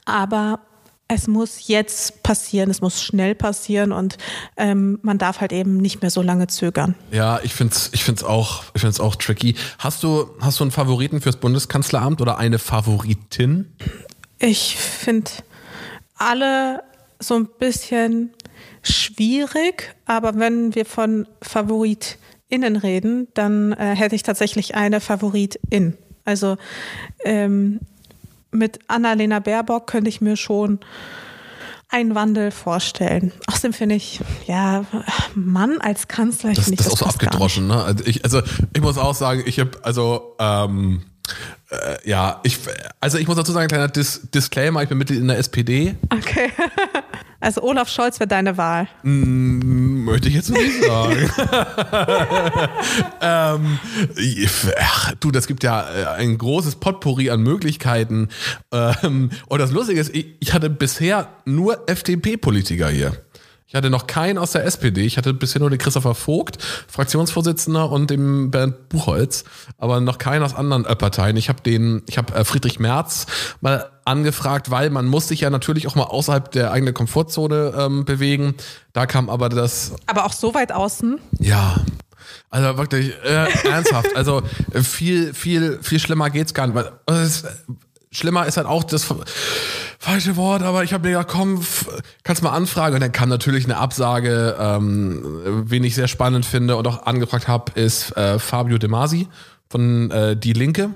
Aber 0.04 0.60
es 1.08 1.28
muss 1.28 1.68
jetzt 1.68 2.22
passieren, 2.22 2.68
es 2.70 2.80
muss 2.80 3.02
schnell 3.02 3.34
passieren 3.34 3.92
und 3.92 4.18
ähm, 4.56 4.98
man 5.02 5.18
darf 5.18 5.40
halt 5.40 5.52
eben 5.52 5.76
nicht 5.76 6.02
mehr 6.02 6.10
so 6.10 6.20
lange 6.20 6.48
zögern. 6.48 6.96
Ja, 7.12 7.40
ich 7.42 7.54
finde 7.54 7.74
es 7.74 7.90
ich 7.92 8.02
find's 8.02 8.24
auch, 8.24 8.64
ich 8.74 8.80
find's 8.80 8.98
auch 8.98 9.14
tricky. 9.14 9.54
Hast 9.78 10.02
du, 10.02 10.28
hast 10.40 10.58
du 10.58 10.64
einen 10.64 10.72
Favoriten 10.72 11.20
fürs 11.20 11.36
Bundeskanzleramt 11.36 12.20
oder 12.20 12.38
eine 12.38 12.58
Favoritin? 12.58 13.72
Ich 14.38 14.76
finde 14.76 15.30
alle 16.16 16.82
so 17.20 17.34
ein 17.34 17.46
bisschen 17.58 18.34
schwierig, 18.82 19.94
aber 20.06 20.36
wenn 20.38 20.74
wir 20.74 20.86
von 20.86 21.28
FavoritInnen 21.40 22.76
reden, 22.76 23.28
dann 23.34 23.72
äh, 23.72 23.94
hätte 23.94 24.16
ich 24.16 24.24
tatsächlich 24.24 24.74
eine 24.74 25.00
Favoritin. 25.00 25.96
Also 26.24 26.56
ähm, 27.24 27.80
mit 28.56 28.80
Annalena 28.88 29.38
Baerbock 29.38 29.86
könnte 29.86 30.08
ich 30.08 30.20
mir 30.20 30.36
schon 30.36 30.80
einen 31.88 32.14
Wandel 32.14 32.50
vorstellen. 32.50 33.32
Außerdem 33.46 33.72
finde 33.72 33.94
ich, 33.94 34.20
ja, 34.46 34.84
Mann 35.34 35.80
als 35.80 36.08
Kanzler, 36.08 36.50
ich 36.50 36.56
das, 36.56 36.68
nicht, 36.68 36.80
das, 36.80 36.86
das 36.86 36.94
ist 36.94 37.02
auch 37.02 37.10
so 37.12 37.14
abgedroschen. 37.14 37.68
Ne? 37.68 37.82
Also 37.82 38.04
ich, 38.04 38.24
also 38.24 38.42
ich 38.72 38.82
muss 38.82 38.98
auch 38.98 39.14
sagen, 39.14 39.44
ich 39.46 39.60
habe 39.60 39.70
also 39.82 40.34
ähm, 40.38 41.02
äh, 41.70 42.08
ja, 42.08 42.40
ich 42.42 42.58
also 43.00 43.18
ich 43.18 43.26
muss 43.28 43.36
dazu 43.36 43.52
sagen, 43.52 43.68
kleiner 43.68 43.88
Dis 43.88 44.28
Disclaimer, 44.34 44.82
ich 44.82 44.88
bin 44.88 44.98
Mitglied 44.98 45.20
in 45.20 45.28
der 45.28 45.38
SPD. 45.38 45.94
Okay. 46.10 46.50
Also 47.40 47.62
Olaf 47.62 47.88
Scholz 47.88 48.18
wäre 48.18 48.28
deine 48.28 48.56
Wahl. 48.56 48.88
Mm, 49.02 50.04
möchte 50.04 50.28
ich 50.28 50.34
jetzt 50.34 50.50
nicht 50.50 50.82
sagen. 50.84 51.30
ähm, 53.20 53.78
ach, 54.78 55.14
du, 55.20 55.30
das 55.30 55.46
gibt 55.46 55.62
ja 55.62 55.82
äh, 55.82 56.06
ein 56.16 56.38
großes 56.38 56.76
Potpourri 56.76 57.30
an 57.30 57.42
Möglichkeiten. 57.42 58.28
Ähm, 58.72 59.30
und 59.48 59.58
das 59.58 59.70
Lustige 59.70 60.00
ist, 60.00 60.14
ich, 60.14 60.36
ich 60.40 60.54
hatte 60.54 60.70
bisher 60.70 61.28
nur 61.44 61.88
FDP-Politiker 61.88 62.88
hier. 62.88 63.12
Ich 63.68 63.74
hatte 63.74 63.90
noch 63.90 64.06
keinen 64.06 64.38
aus 64.38 64.52
der 64.52 64.64
SPD. 64.64 65.02
Ich 65.02 65.18
hatte 65.18 65.34
bisher 65.34 65.60
nur 65.60 65.70
den 65.70 65.78
Christopher 65.78 66.14
Vogt, 66.14 66.62
Fraktionsvorsitzender, 66.86 67.90
und 67.90 68.10
den 68.10 68.52
Bernd 68.52 68.88
Buchholz, 68.88 69.44
aber 69.76 70.00
noch 70.00 70.18
keinen 70.18 70.44
aus 70.44 70.54
anderen 70.54 70.84
Parteien. 70.84 71.36
Ich 71.36 71.48
habe 71.48 71.60
den, 71.62 72.02
ich 72.08 72.16
habe 72.16 72.32
äh, 72.32 72.44
Friedrich 72.44 72.78
Merz 72.78 73.26
mal 73.60 73.90
angefragt, 74.06 74.70
weil 74.70 74.90
man 74.90 75.06
muss 75.06 75.28
sich 75.28 75.40
ja 75.40 75.50
natürlich 75.50 75.86
auch 75.86 75.94
mal 75.94 76.04
außerhalb 76.04 76.50
der 76.52 76.72
eigenen 76.72 76.94
Komfortzone 76.94 77.74
ähm, 77.76 78.04
bewegen. 78.04 78.54
Da 78.92 79.06
kam 79.06 79.28
aber 79.28 79.48
das. 79.48 79.92
Aber 80.06 80.24
auch 80.24 80.32
so 80.32 80.54
weit 80.54 80.72
außen? 80.72 81.18
Ja. 81.38 81.76
Also 82.50 82.78
wirklich 82.78 83.12
äh, 83.24 83.68
ernsthaft. 83.68 84.16
Also 84.16 84.42
äh, 84.72 84.80
viel, 84.80 85.34
viel, 85.34 85.78
viel 85.82 85.98
schlimmer 85.98 86.30
geht's 86.30 86.54
gar 86.54 86.66
nicht. 86.66 86.76
Weil, 86.76 86.92
äh, 87.06 87.28
schlimmer 88.10 88.46
ist 88.46 88.56
halt 88.56 88.66
auch 88.66 88.84
das 88.84 89.06
falsche 89.98 90.36
Wort, 90.36 90.62
aber 90.62 90.84
ich 90.84 90.92
habe 90.92 91.08
mir 91.08 91.14
gedacht, 91.14 91.28
komm, 91.28 91.60
kannst 92.22 92.42
mal 92.42 92.50
anfragen. 92.50 92.94
Und 92.94 93.00
dann 93.00 93.12
kam 93.12 93.28
natürlich 93.28 93.64
eine 93.64 93.76
Absage, 93.76 94.56
ähm, 94.58 95.40
wen 95.66 95.84
ich 95.84 95.94
sehr 95.94 96.08
spannend 96.08 96.46
finde 96.46 96.76
und 96.76 96.86
auch 96.86 97.06
angefragt 97.06 97.48
habe, 97.48 97.72
ist 97.78 98.16
äh, 98.16 98.38
Fabio 98.38 98.78
De 98.78 98.88
Masi 98.88 99.28
von 99.68 100.10
äh, 100.10 100.36
Die 100.36 100.52
Linke 100.52 100.90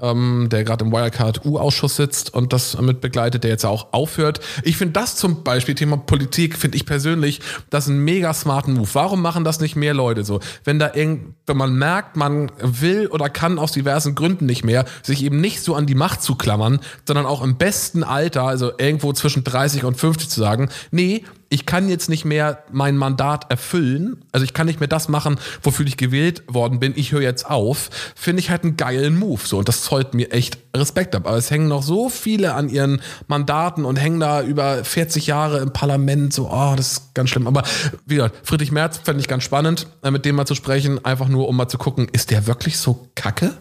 ähm, 0.00 0.48
der 0.50 0.64
gerade 0.64 0.84
im 0.84 0.92
Wirecard-U-Ausschuss 0.92 1.96
sitzt 1.96 2.34
und 2.34 2.52
das 2.52 2.80
mit 2.80 3.00
begleitet, 3.00 3.44
der 3.44 3.50
jetzt 3.50 3.64
auch 3.64 3.92
aufhört. 3.92 4.40
Ich 4.64 4.76
finde 4.76 4.92
das 4.92 5.16
zum 5.16 5.44
Beispiel, 5.44 5.74
Thema 5.74 5.96
Politik, 5.96 6.56
finde 6.58 6.76
ich 6.76 6.86
persönlich, 6.86 7.40
das 7.70 7.84
ist 7.84 7.90
ein 7.90 8.00
mega 8.00 8.34
smarten 8.34 8.74
Move. 8.74 8.88
Warum 8.92 9.22
machen 9.22 9.44
das 9.44 9.60
nicht 9.60 9.76
mehr 9.76 9.94
Leute 9.94 10.24
so? 10.24 10.40
Wenn 10.64 10.78
da 10.78 10.92
irgend, 10.94 11.34
wenn 11.46 11.56
man 11.56 11.74
merkt, 11.74 12.16
man 12.16 12.50
will 12.60 13.06
oder 13.06 13.28
kann 13.28 13.58
aus 13.58 13.72
diversen 13.72 14.14
Gründen 14.14 14.46
nicht 14.46 14.64
mehr, 14.64 14.84
sich 15.02 15.22
eben 15.22 15.40
nicht 15.40 15.62
so 15.62 15.74
an 15.74 15.86
die 15.86 15.94
Macht 15.94 16.22
zu 16.22 16.34
klammern, 16.34 16.80
sondern 17.06 17.26
auch 17.26 17.42
im 17.42 17.56
besten 17.56 18.02
Alter, 18.02 18.42
also 18.42 18.72
irgendwo 18.78 19.12
zwischen 19.12 19.44
30 19.44 19.84
und 19.84 19.96
50 19.96 20.28
zu 20.28 20.40
sagen, 20.40 20.70
nee, 20.90 21.24
ich 21.54 21.66
kann 21.66 21.88
jetzt 21.88 22.08
nicht 22.08 22.24
mehr 22.24 22.64
mein 22.72 22.96
Mandat 22.96 23.48
erfüllen, 23.48 24.16
also 24.32 24.42
ich 24.42 24.54
kann 24.54 24.66
nicht 24.66 24.80
mehr 24.80 24.88
das 24.88 25.08
machen, 25.08 25.38
wofür 25.62 25.86
ich 25.86 25.96
gewählt 25.96 26.42
worden 26.48 26.80
bin, 26.80 26.94
ich 26.96 27.12
höre 27.12 27.22
jetzt 27.22 27.48
auf, 27.48 27.90
finde 28.16 28.40
ich 28.40 28.50
halt 28.50 28.64
einen 28.64 28.76
geilen 28.76 29.16
Move. 29.16 29.40
So, 29.44 29.58
und 29.58 29.68
das 29.68 29.84
zollt 29.84 30.14
mir 30.14 30.32
echt 30.32 30.58
Respekt 30.76 31.14
ab. 31.14 31.28
Aber 31.28 31.36
es 31.36 31.52
hängen 31.52 31.68
noch 31.68 31.84
so 31.84 32.08
viele 32.08 32.54
an 32.54 32.68
ihren 32.68 33.00
Mandaten 33.28 33.84
und 33.84 33.94
hängen 33.94 34.18
da 34.18 34.42
über 34.42 34.82
40 34.82 35.28
Jahre 35.28 35.58
im 35.58 35.72
Parlament, 35.72 36.32
so, 36.32 36.50
oh, 36.50 36.74
das 36.76 36.92
ist 36.92 37.14
ganz 37.14 37.30
schlimm. 37.30 37.46
Aber 37.46 37.62
wie 38.04 38.16
gesagt, 38.16 38.34
Friedrich 38.42 38.72
Merz 38.72 38.98
fände 38.98 39.20
ich 39.20 39.28
ganz 39.28 39.44
spannend, 39.44 39.86
äh, 40.02 40.10
mit 40.10 40.24
dem 40.24 40.34
mal 40.34 40.46
zu 40.46 40.56
sprechen, 40.56 41.04
einfach 41.04 41.28
nur 41.28 41.46
um 41.46 41.56
mal 41.56 41.68
zu 41.68 41.78
gucken, 41.78 42.08
ist 42.10 42.32
der 42.32 42.48
wirklich 42.48 42.78
so 42.78 43.06
kacke? 43.14 43.52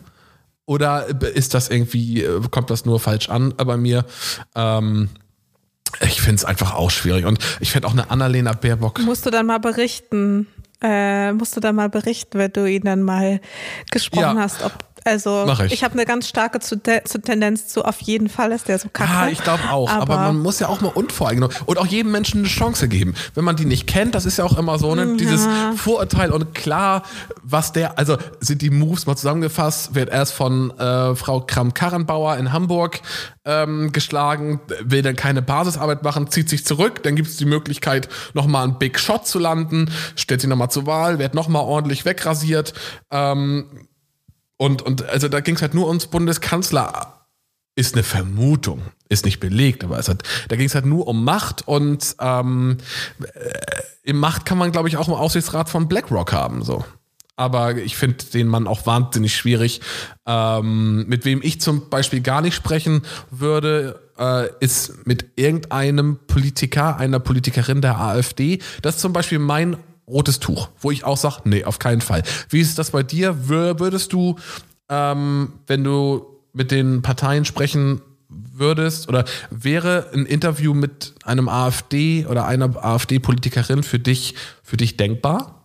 Oder 0.66 1.10
ist 1.36 1.54
das 1.54 1.70
irgendwie, 1.70 2.24
äh, 2.24 2.42
kommt 2.50 2.72
das 2.72 2.86
nur 2.86 3.00
falsch 3.00 3.30
an 3.30 3.54
bei 3.56 3.78
mir? 3.78 4.04
Ähm, 4.56 5.10
Ich 6.02 6.22
finde 6.22 6.36
es 6.36 6.46
einfach 6.46 6.74
auch 6.74 6.92
schwierig. 6.92 7.26
Und 7.26 7.40
ich 7.60 7.72
fände 7.72 7.88
auch 7.88 7.94
eine 7.94 8.10
Annalena 8.12 8.54
Baerbock. 8.54 9.00
Musst 9.00 9.26
du 9.26 9.30
dann 9.30 9.46
mal 9.46 9.60
berichten, 9.60 10.48
äh, 10.82 11.32
musst 11.34 11.56
du 11.56 11.60
dann 11.60 11.76
mal 11.76 11.90
berichten, 11.90 12.38
wenn 12.40 12.52
du 12.52 12.66
ihn 12.70 12.84
dann 12.84 13.02
mal 13.04 13.40
gesprochen 13.92 14.22
Ja. 14.38 14.44
hast, 14.44 14.64
ob 14.64 14.74
also 15.06 15.52
ich. 15.66 15.74
ich, 15.74 15.84
habe 15.84 15.94
eine 15.94 16.06
ganz 16.06 16.28
starke 16.28 16.60
zu, 16.60 16.82
zu 16.82 17.22
Tendenz 17.22 17.68
zu 17.68 17.84
auf 17.84 18.02
jeden 18.02 18.30
Fall 18.30 18.52
ist 18.52 18.68
der 18.68 18.80
so 18.80 18.90
kacke. 18.90 19.12
Ah, 19.12 19.30
ich 19.30 19.44
glaube 19.44 19.64
auch. 19.70 19.90
Aber, 19.90 20.16
man 20.16 20.40
muss 20.40 20.60
ja 20.60 20.70
auch 20.70 20.82
mal 20.82 20.90
unvoreingenommen 20.90 21.56
und 21.66 21.78
auch 21.78 21.86
jedem 21.86 22.12
Menschen 22.12 22.40
eine 22.40 22.48
Chance 22.48 22.88
geben. 22.88 23.14
Wenn 23.36 23.44
man 23.44 23.56
die 23.56 23.66
nicht 23.66 23.88
kennt, 23.88 24.16
das 24.16 24.26
ist 24.26 24.38
ja 24.38 24.46
auch 24.46 24.58
immer 24.58 24.80
so, 24.80 24.96
ne? 24.96 25.18
Dieses 25.18 25.48
Vorurteil 25.76 26.32
und 26.32 26.54
klar, 26.54 27.04
was 27.44 27.72
der, 27.72 27.98
also 27.98 28.18
sind 28.40 28.62
die 28.62 28.70
Moves 28.70 29.06
mal 29.06 29.16
zusammengefasst, 29.16 29.96
wird 29.96 30.10
erst 30.10 30.34
von 30.34 30.72
äh, 30.80 31.16
Frau 31.16 31.42
Kram-Karrenbauer 31.42 32.38
in 32.38 32.52
Hamburg 32.54 33.02
ähm, 33.46 33.92
geschlagen, 33.92 34.62
will 34.82 35.02
dann 35.02 35.16
keine 35.16 35.42
Basisarbeit 35.42 36.04
machen, 36.04 36.30
zieht 36.30 36.50
sich 36.50 36.66
zurück, 36.66 37.04
dann 37.04 37.16
gibt 37.16 37.30
es 37.30 37.38
die 37.38 37.46
Möglichkeit, 37.46 38.08
nochmal 38.34 38.64
einen 38.64 38.80
Big 38.80 39.00
Shot 39.00 39.28
zu 39.28 39.40
landen, 39.40 39.92
stellt 40.16 40.42
sich 40.42 40.50
nochmal 40.50 40.72
zur 40.72 40.86
Wahl, 40.86 41.20
wird 41.20 41.34
nochmal 41.34 41.64
ordentlich 41.64 42.06
wegrasiert. 42.06 42.74
Ähm, 43.12 43.66
und, 44.58 44.82
und 44.82 45.04
also 45.10 45.28
da 45.28 45.40
ging 45.40 45.56
es 45.56 45.62
halt 45.62 45.74
nur 45.74 45.88
ums 45.88 46.08
Bundeskanzler 46.08 47.24
ist 47.76 47.96
eine 47.96 48.04
Vermutung, 48.04 48.82
ist 49.10 49.26
nicht 49.26 49.40
belegt, 49.40 49.84
aber 49.84 49.98
es 49.98 50.08
hat, 50.08 50.24
da 50.48 50.56
ging 50.56 50.68
es 50.68 50.76
halt 50.76 50.86
nur 50.86 51.08
um 51.08 51.24
Macht 51.24 51.68
und 51.68 52.16
ähm, 52.20 52.78
äh, 53.34 53.52
im 54.04 54.20
Macht 54.20 54.46
kann 54.46 54.58
man, 54.58 54.72
glaube 54.72 54.90
ich, 54.90 54.98
auch 54.98 55.08
im 55.08 55.14
Aufsichtsrat 55.14 55.70
von 55.70 55.88
BlackRock 55.88 56.34
haben. 56.34 56.64
So. 56.64 56.86
Aber 57.36 57.76
ich 57.78 57.96
finde 57.96 58.26
den 58.26 58.48
Mann 58.48 58.68
auch 58.68 58.86
wahnsinnig 58.86 59.36
schwierig. 59.36 59.82
Ähm, 60.28 61.08
mit 61.08 61.26
wem 61.26 61.42
ich 61.42 61.62
zum 61.62 61.90
Beispiel 61.90 62.22
gar 62.22 62.42
nicht 62.42 62.54
sprechen 62.54 63.02
würde, 63.32 64.00
äh, 64.20 64.50
ist 64.60 65.08
mit 65.08 65.32
irgendeinem 65.36 66.20
Politiker, 66.28 66.98
einer 66.98 67.20
Politikerin 67.20 67.82
der 67.82 68.00
AfD. 68.00 68.60
Das 68.84 68.96
ist 68.96 69.02
zum 69.02 69.14
Beispiel 69.14 69.40
mein 69.40 69.78
rotes 70.08 70.40
Tuch, 70.40 70.70
wo 70.80 70.92
ich 70.92 71.04
auch 71.04 71.18
sage, 71.18 71.42
nee, 71.46 71.64
auf 71.64 71.80
keinen 71.80 72.02
Fall. 72.02 72.24
Wie 72.50 72.60
ist 72.60 72.78
das 72.78 72.92
bei 72.92 73.04
dir? 73.04 73.36
Wür- 73.48 73.80
Würdest 73.80 74.14
du, 74.14 74.36
ähm, 74.90 75.54
wenn 75.68 75.84
du 75.84 76.26
mit 76.54 76.72
den 76.72 77.02
Parteien 77.02 77.46
sprechen 77.46 78.02
würdest 78.30 79.08
oder 79.10 79.26
wäre 79.50 80.10
ein 80.14 80.26
Interview 80.26 80.74
mit 80.74 81.14
einem 81.24 81.48
AfD 81.50 82.26
oder 82.28 82.46
einer 82.46 82.84
AfD-Politikerin 82.84 83.84
für 83.84 84.00
dich, 84.00 84.36
für 84.64 84.78
dich 84.78 84.98
denkbar? 84.98 85.64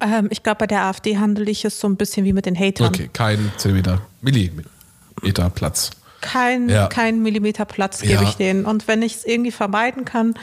Ähm, 0.00 0.28
ich 0.30 0.42
glaube, 0.42 0.58
bei 0.60 0.66
der 0.66 0.82
AfD 0.84 1.16
handle 1.18 1.50
ich 1.50 1.64
es 1.64 1.78
so 1.80 1.86
ein 1.88 1.96
bisschen 1.96 2.24
wie 2.24 2.32
mit 2.32 2.46
den 2.46 2.58
Hatern. 2.58 2.88
Okay, 2.88 3.08
kein 3.12 3.52
Zentimeter, 3.56 4.02
Millimeter 4.20 5.50
Platz. 5.54 5.90
Kein, 6.22 6.70
Ja. 6.70 6.86
kein 6.86 7.20
Millimeter 7.22 7.66
Platz 7.66 8.00
gebe 8.00 8.14
Ja. 8.14 8.22
ich 8.22 8.36
denen. 8.36 8.64
Und 8.64 8.88
wenn 8.88 9.02
ich 9.02 9.16
es 9.16 9.24
irgendwie 9.26 9.50
vermeiden 9.50 10.06
kann, 10.06 10.34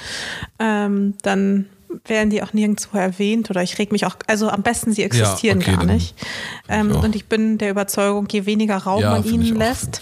ähm, 0.59 1.15
dann 1.23 1.65
werden 2.05 2.29
die 2.29 2.43
auch 2.43 2.53
nirgendwo 2.53 2.97
erwähnt 2.99 3.49
oder 3.49 3.63
ich 3.63 3.79
reg 3.79 3.91
mich 3.91 4.05
auch, 4.05 4.15
also 4.27 4.49
am 4.49 4.61
besten 4.61 4.93
sie 4.93 5.01
existieren 5.01 5.57
okay, 5.57 5.75
gar 5.75 5.85
nicht. 5.85 6.13
ich 6.19 6.25
Ähm, 6.69 6.91
auch. 6.91 7.03
und 7.03 7.15
ich 7.15 7.25
bin 7.25 7.57
der 7.57 7.71
Überzeugung, 7.71 8.27
je 8.29 8.45
weniger 8.45 8.77
Raum 8.77 9.01
Ja, 9.01 9.11
man 9.11 9.25
ich 9.25 9.31
ihnen 9.31 9.55
lässt, 9.55 10.01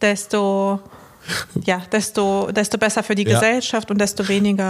desto 0.00 0.80
ja, 1.64 1.82
desto, 1.90 2.52
desto 2.52 2.78
besser 2.78 3.02
für 3.02 3.16
die 3.16 3.24
Ja. 3.24 3.34
Gesellschaft 3.40 3.90
und 3.90 4.00
desto 4.00 4.28
weniger 4.28 4.62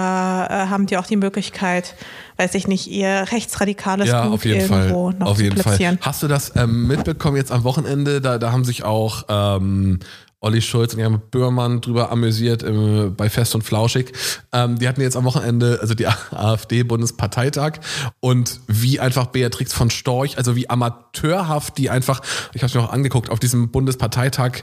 äh, 0.51 0.55
haben 0.71 0.87
die 0.87 0.97
auch 0.97 1.05
die 1.07 1.17
Möglichkeit, 1.17 1.95
weiß 2.39 2.55
ich 2.55 2.67
nicht, 2.67 2.87
ihr 2.87 3.27
rechtsradikales 3.31 4.09
Ja, 4.09 4.23
Blut 4.23 4.35
auf 4.35 4.45
jeden 4.47 4.61
irgendwo 4.63 5.11
Fall. 5.11 5.19
noch 5.19 5.27
Auf 5.27 5.37
zu 5.37 5.43
jeden 5.43 5.57
Fall. 5.57 5.65
platzieren. 5.65 5.99
Hast 6.01 6.23
du 6.23 6.29
das 6.29 6.53
ähm, 6.57 6.87
mitbekommen 6.87 7.37
jetzt 7.37 7.53
am 7.53 7.63
Wochenende? 7.65 8.23
Da, 8.23 8.39
da 8.39 8.53
haben 8.53 8.65
sich 8.65 8.85
auch 8.85 9.25
ähm, 9.29 9.99
Olli 10.41 10.61
Schulz 10.61 10.93
und 10.93 11.01
Jan 11.01 11.21
Böhrmann 11.31 11.81
drüber 11.81 12.13
amüsiert 12.13 12.63
im, 12.63 13.15
bei 13.17 13.31
Fest 13.31 13.55
und 13.55 13.63
Flauschig. 13.63 14.13
Ähm, 14.53 14.79
die 14.79 14.87
hatten 14.87 15.01
jetzt 15.01 15.17
am 15.17 15.25
Wochenende, 15.25 15.79
also 15.81 15.95
die 15.95 16.07
AfD-Bundesparteitag 16.31 17.79
und 18.21 18.61
wie 18.67 19.01
einfach 19.01 19.27
Beatrix 19.27 19.73
von 19.73 19.89
Storch, 19.89 20.37
also 20.37 20.55
wie 20.55 20.69
amateurhaft 20.69 21.79
die 21.79 21.89
einfach, 21.89 22.21
ich 22.53 22.63
habe 22.63 22.67
es 22.67 22.75
mir 22.75 22.83
auch 22.83 22.93
angeguckt, 22.93 23.31
auf 23.31 23.41
diesem 23.41 23.71
Bundesparteitag 23.71 24.61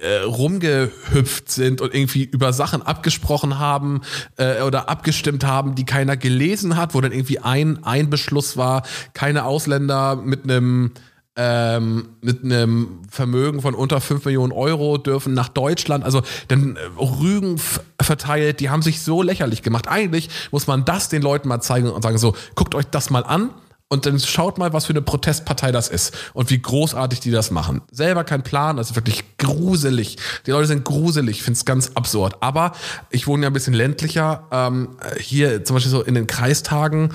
äh, 0.00 0.22
rumgehüpft 0.22 1.50
sind 1.50 1.80
und 1.80 1.94
irgendwie 1.94 2.24
über 2.24 2.52
Sachen 2.52 2.82
abgesprochen 2.82 3.60
haben 3.60 4.00
äh, 4.36 4.62
oder 4.62 4.88
abgestimmt 4.88 5.44
haben, 5.44 5.76
die 5.76 5.84
keiner 5.84 6.16
gelesen 6.16 6.76
hat, 6.76 6.94
wo 6.94 7.00
dann 7.00 7.12
irgendwie 7.12 7.38
ein, 7.38 7.84
ein 7.84 8.10
Beschluss 8.10 8.56
war, 8.56 8.82
keine 9.14 9.44
Ausländer 9.44 10.16
mit 10.16 10.44
einem 10.44 10.92
ähm, 11.36 12.10
mit 12.20 12.44
einem 12.44 13.02
Vermögen 13.10 13.62
von 13.62 13.74
unter 13.74 14.00
5 14.00 14.24
Millionen 14.24 14.52
Euro 14.52 14.98
dürfen 14.98 15.32
nach 15.32 15.48
Deutschland, 15.48 16.04
also 16.04 16.22
dann 16.48 16.76
äh, 16.76 16.80
Rügen 16.98 17.58
verteilt, 18.00 18.60
die 18.60 18.68
haben 18.68 18.82
sich 18.82 19.00
so 19.00 19.22
lächerlich 19.22 19.62
gemacht. 19.62 19.88
Eigentlich 19.88 20.28
muss 20.50 20.66
man 20.66 20.84
das 20.84 21.08
den 21.08 21.22
Leuten 21.22 21.48
mal 21.48 21.60
zeigen 21.60 21.88
und 21.88 22.02
sagen 22.02 22.18
so, 22.18 22.34
guckt 22.54 22.74
euch 22.74 22.86
das 22.86 23.08
mal 23.08 23.24
an 23.24 23.50
und 23.92 24.06
dann 24.06 24.18
schaut 24.18 24.56
mal, 24.56 24.72
was 24.72 24.86
für 24.86 24.94
eine 24.94 25.02
Protestpartei 25.02 25.70
das 25.70 25.88
ist 25.88 26.14
und 26.32 26.50
wie 26.50 26.58
großartig 26.58 27.20
die 27.20 27.30
das 27.30 27.50
machen. 27.50 27.82
Selber 27.90 28.24
kein 28.24 28.42
Plan, 28.42 28.78
ist 28.78 28.94
wirklich 28.94 29.36
gruselig. 29.36 30.16
Die 30.46 30.50
Leute 30.50 30.66
sind 30.66 30.84
gruselig, 30.84 31.36
ich 31.38 31.42
finde 31.42 31.58
es 31.58 31.66
ganz 31.66 31.92
absurd. 31.94 32.36
Aber 32.40 32.72
ich 33.10 33.26
wohne 33.26 33.42
ja 33.42 33.50
ein 33.50 33.52
bisschen 33.52 33.74
ländlicher, 33.74 34.48
ähm, 34.50 34.96
hier 35.18 35.62
zum 35.64 35.76
Beispiel 35.76 35.90
so 35.90 36.02
in 36.02 36.14
den 36.14 36.26
Kreistagen, 36.26 37.12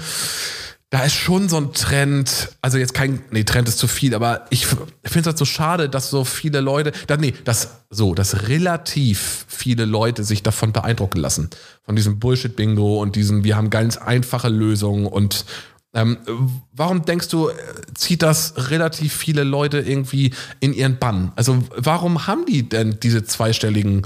da 0.89 1.03
ist 1.03 1.15
schon 1.15 1.49
so 1.49 1.57
ein 1.57 1.73
Trend, 1.73 2.55
also 2.61 2.77
jetzt 2.77 2.93
kein, 2.93 3.21
nee, 3.31 3.43
Trend 3.43 3.67
ist 3.67 3.77
zu 3.77 3.87
viel, 3.87 4.15
aber 4.15 4.45
ich 4.51 4.65
finde 4.65 4.87
es 5.03 5.25
halt 5.25 5.37
so 5.37 5.43
schade, 5.43 5.89
dass 5.89 6.09
so 6.09 6.23
viele 6.23 6.61
Leute, 6.61 6.93
da, 7.07 7.17
nee, 7.17 7.33
dass 7.43 7.81
so, 7.89 8.13
dass 8.13 8.47
relativ 8.47 9.45
viele 9.49 9.83
Leute 9.83 10.23
sich 10.23 10.43
davon 10.43 10.71
beeindrucken 10.71 11.19
lassen. 11.19 11.49
Von 11.83 11.97
diesem 11.97 12.19
Bullshit-Bingo 12.19 13.01
und 13.01 13.17
diesem, 13.17 13.43
wir 13.43 13.57
haben 13.57 13.69
ganz 13.69 13.97
einfache 13.97 14.47
Lösungen 14.47 15.07
und 15.07 15.45
ähm, 15.93 16.17
warum 16.71 17.03
denkst 17.03 17.29
du, 17.29 17.49
äh, 17.49 17.53
zieht 17.95 18.21
das 18.21 18.69
relativ 18.69 19.13
viele 19.13 19.43
Leute 19.43 19.79
irgendwie 19.79 20.33
in 20.59 20.73
ihren 20.73 20.99
Bann? 20.99 21.33
Also 21.35 21.63
warum 21.75 22.27
haben 22.27 22.45
die 22.45 22.69
denn 22.69 22.99
diese 23.01 23.25
zweistelligen 23.25 24.05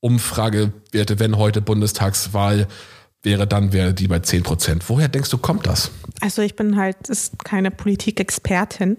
Umfragewerte, 0.00 1.18
wenn 1.18 1.36
heute 1.36 1.60
Bundestagswahl 1.60 2.68
wäre, 3.22 3.46
dann 3.46 3.72
wäre 3.72 3.94
die 3.94 4.08
bei 4.08 4.18
10 4.18 4.42
Prozent. 4.42 4.88
Woher 4.88 5.08
denkst 5.08 5.30
du, 5.30 5.38
kommt 5.38 5.66
das? 5.66 5.90
Also 6.20 6.42
ich 6.42 6.56
bin 6.56 6.76
halt 6.76 7.08
ist 7.08 7.44
keine 7.44 7.70
Politikexpertin. 7.70 8.96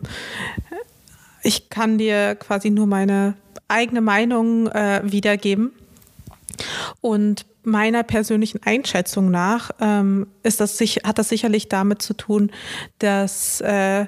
Ich 1.43 1.69
kann 1.69 1.97
dir 1.97 2.35
quasi 2.35 2.69
nur 2.69 2.87
meine 2.87 3.35
eigene 3.67 4.01
Meinung 4.01 4.67
äh, 4.67 5.01
wiedergeben. 5.03 5.71
Und 7.01 7.45
meiner 7.63 8.03
persönlichen 8.03 8.61
Einschätzung 8.63 9.31
nach 9.31 9.71
ähm, 9.79 10.27
ist 10.43 10.59
das 10.59 10.77
sich, 10.77 11.01
hat 11.03 11.17
das 11.17 11.29
sicherlich 11.29 11.69
damit 11.69 12.01
zu 12.01 12.13
tun, 12.13 12.51
dass 12.99 13.61
äh, 13.61 14.05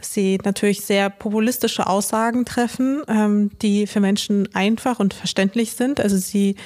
sie 0.00 0.38
natürlich 0.44 0.82
sehr 0.82 1.10
populistische 1.10 1.86
Aussagen 1.86 2.44
treffen, 2.44 3.02
ähm, 3.08 3.50
die 3.62 3.86
für 3.86 4.00
Menschen 4.00 4.52
einfach 4.54 5.00
und 5.00 5.14
verständlich 5.14 5.72
sind. 5.72 6.00
Also 6.00 6.16
sie 6.16 6.56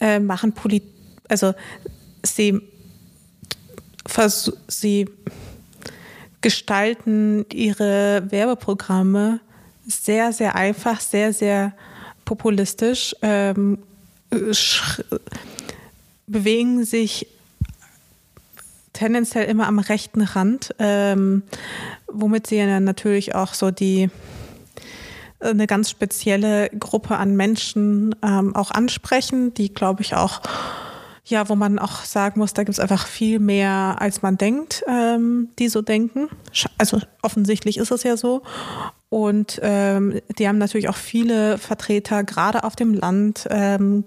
äh, 0.00 0.20
machen 0.20 0.52
Polit 0.52 0.84
also 1.28 1.54
sie 2.22 2.60
sie 4.68 5.08
gestalten 6.40 7.44
ihre 7.52 8.30
Werbeprogramme 8.30 9.40
sehr, 9.86 10.32
sehr 10.32 10.54
einfach, 10.54 11.00
sehr, 11.00 11.32
sehr 11.32 11.72
populistisch, 12.24 13.16
ähm, 13.22 13.78
bewegen 16.26 16.84
sich 16.84 17.26
tendenziell 18.92 19.46
immer 19.46 19.66
am 19.66 19.78
rechten 19.78 20.22
Rand, 20.22 20.74
ähm, 20.78 21.42
womit 22.06 22.46
sie 22.46 22.58
dann 22.58 22.84
natürlich 22.84 23.34
auch 23.34 23.54
so 23.54 23.70
die 23.70 24.10
eine 25.40 25.66
ganz 25.66 25.88
spezielle 25.88 26.68
Gruppe 26.70 27.16
an 27.16 27.36
Menschen 27.36 28.14
ähm, 28.22 28.54
auch 28.56 28.72
ansprechen, 28.72 29.54
die, 29.54 29.72
glaube 29.72 30.02
ich, 30.02 30.14
auch, 30.14 30.40
ja, 31.28 31.48
wo 31.48 31.54
man 31.54 31.78
auch 31.78 32.04
sagen 32.04 32.40
muss, 32.40 32.54
da 32.54 32.62
gibt 32.62 32.78
es 32.78 32.80
einfach 32.80 33.06
viel 33.06 33.38
mehr, 33.38 33.96
als 33.98 34.22
man 34.22 34.38
denkt, 34.38 34.82
ähm, 34.88 35.48
die 35.58 35.68
so 35.68 35.82
denken. 35.82 36.28
Also 36.78 37.00
offensichtlich 37.22 37.76
ist 37.76 37.90
es 37.90 38.02
ja 38.02 38.16
so. 38.16 38.42
Und 39.10 39.60
ähm, 39.62 40.20
die 40.38 40.48
haben 40.48 40.58
natürlich 40.58 40.88
auch 40.88 40.96
viele 40.96 41.58
Vertreter, 41.58 42.24
gerade 42.24 42.64
auf 42.64 42.76
dem 42.76 42.94
Land, 42.94 43.46
ähm, 43.50 44.04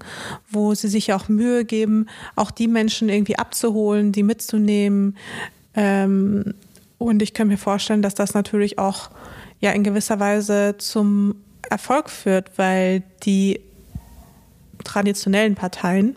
wo 0.50 0.74
sie 0.74 0.88
sich 0.88 1.08
ja 1.08 1.16
auch 1.16 1.30
Mühe 1.30 1.64
geben, 1.64 2.08
auch 2.36 2.50
die 2.50 2.68
Menschen 2.68 3.10
irgendwie 3.10 3.38
abzuholen, 3.38 4.12
die 4.12 4.24
mitzunehmen. 4.24 5.16
Ähm, 5.76 6.56
und 6.98 7.22
ich 7.22 7.34
kann 7.34 7.48
mir 7.48 7.58
vorstellen, 7.58 8.02
dass 8.02 8.16
das 8.16 8.34
natürlich 8.34 8.80
auch 8.80 9.12
ja 9.60 9.72
in 9.72 9.84
gewisser 9.84 10.20
Weise 10.20 10.76
zum 10.80 11.36
Erfolg 11.70 12.10
führt, 12.10 12.58
weil 12.58 13.04
die 13.24 13.62
traditionellen 14.84 15.54
Parteien 15.54 16.16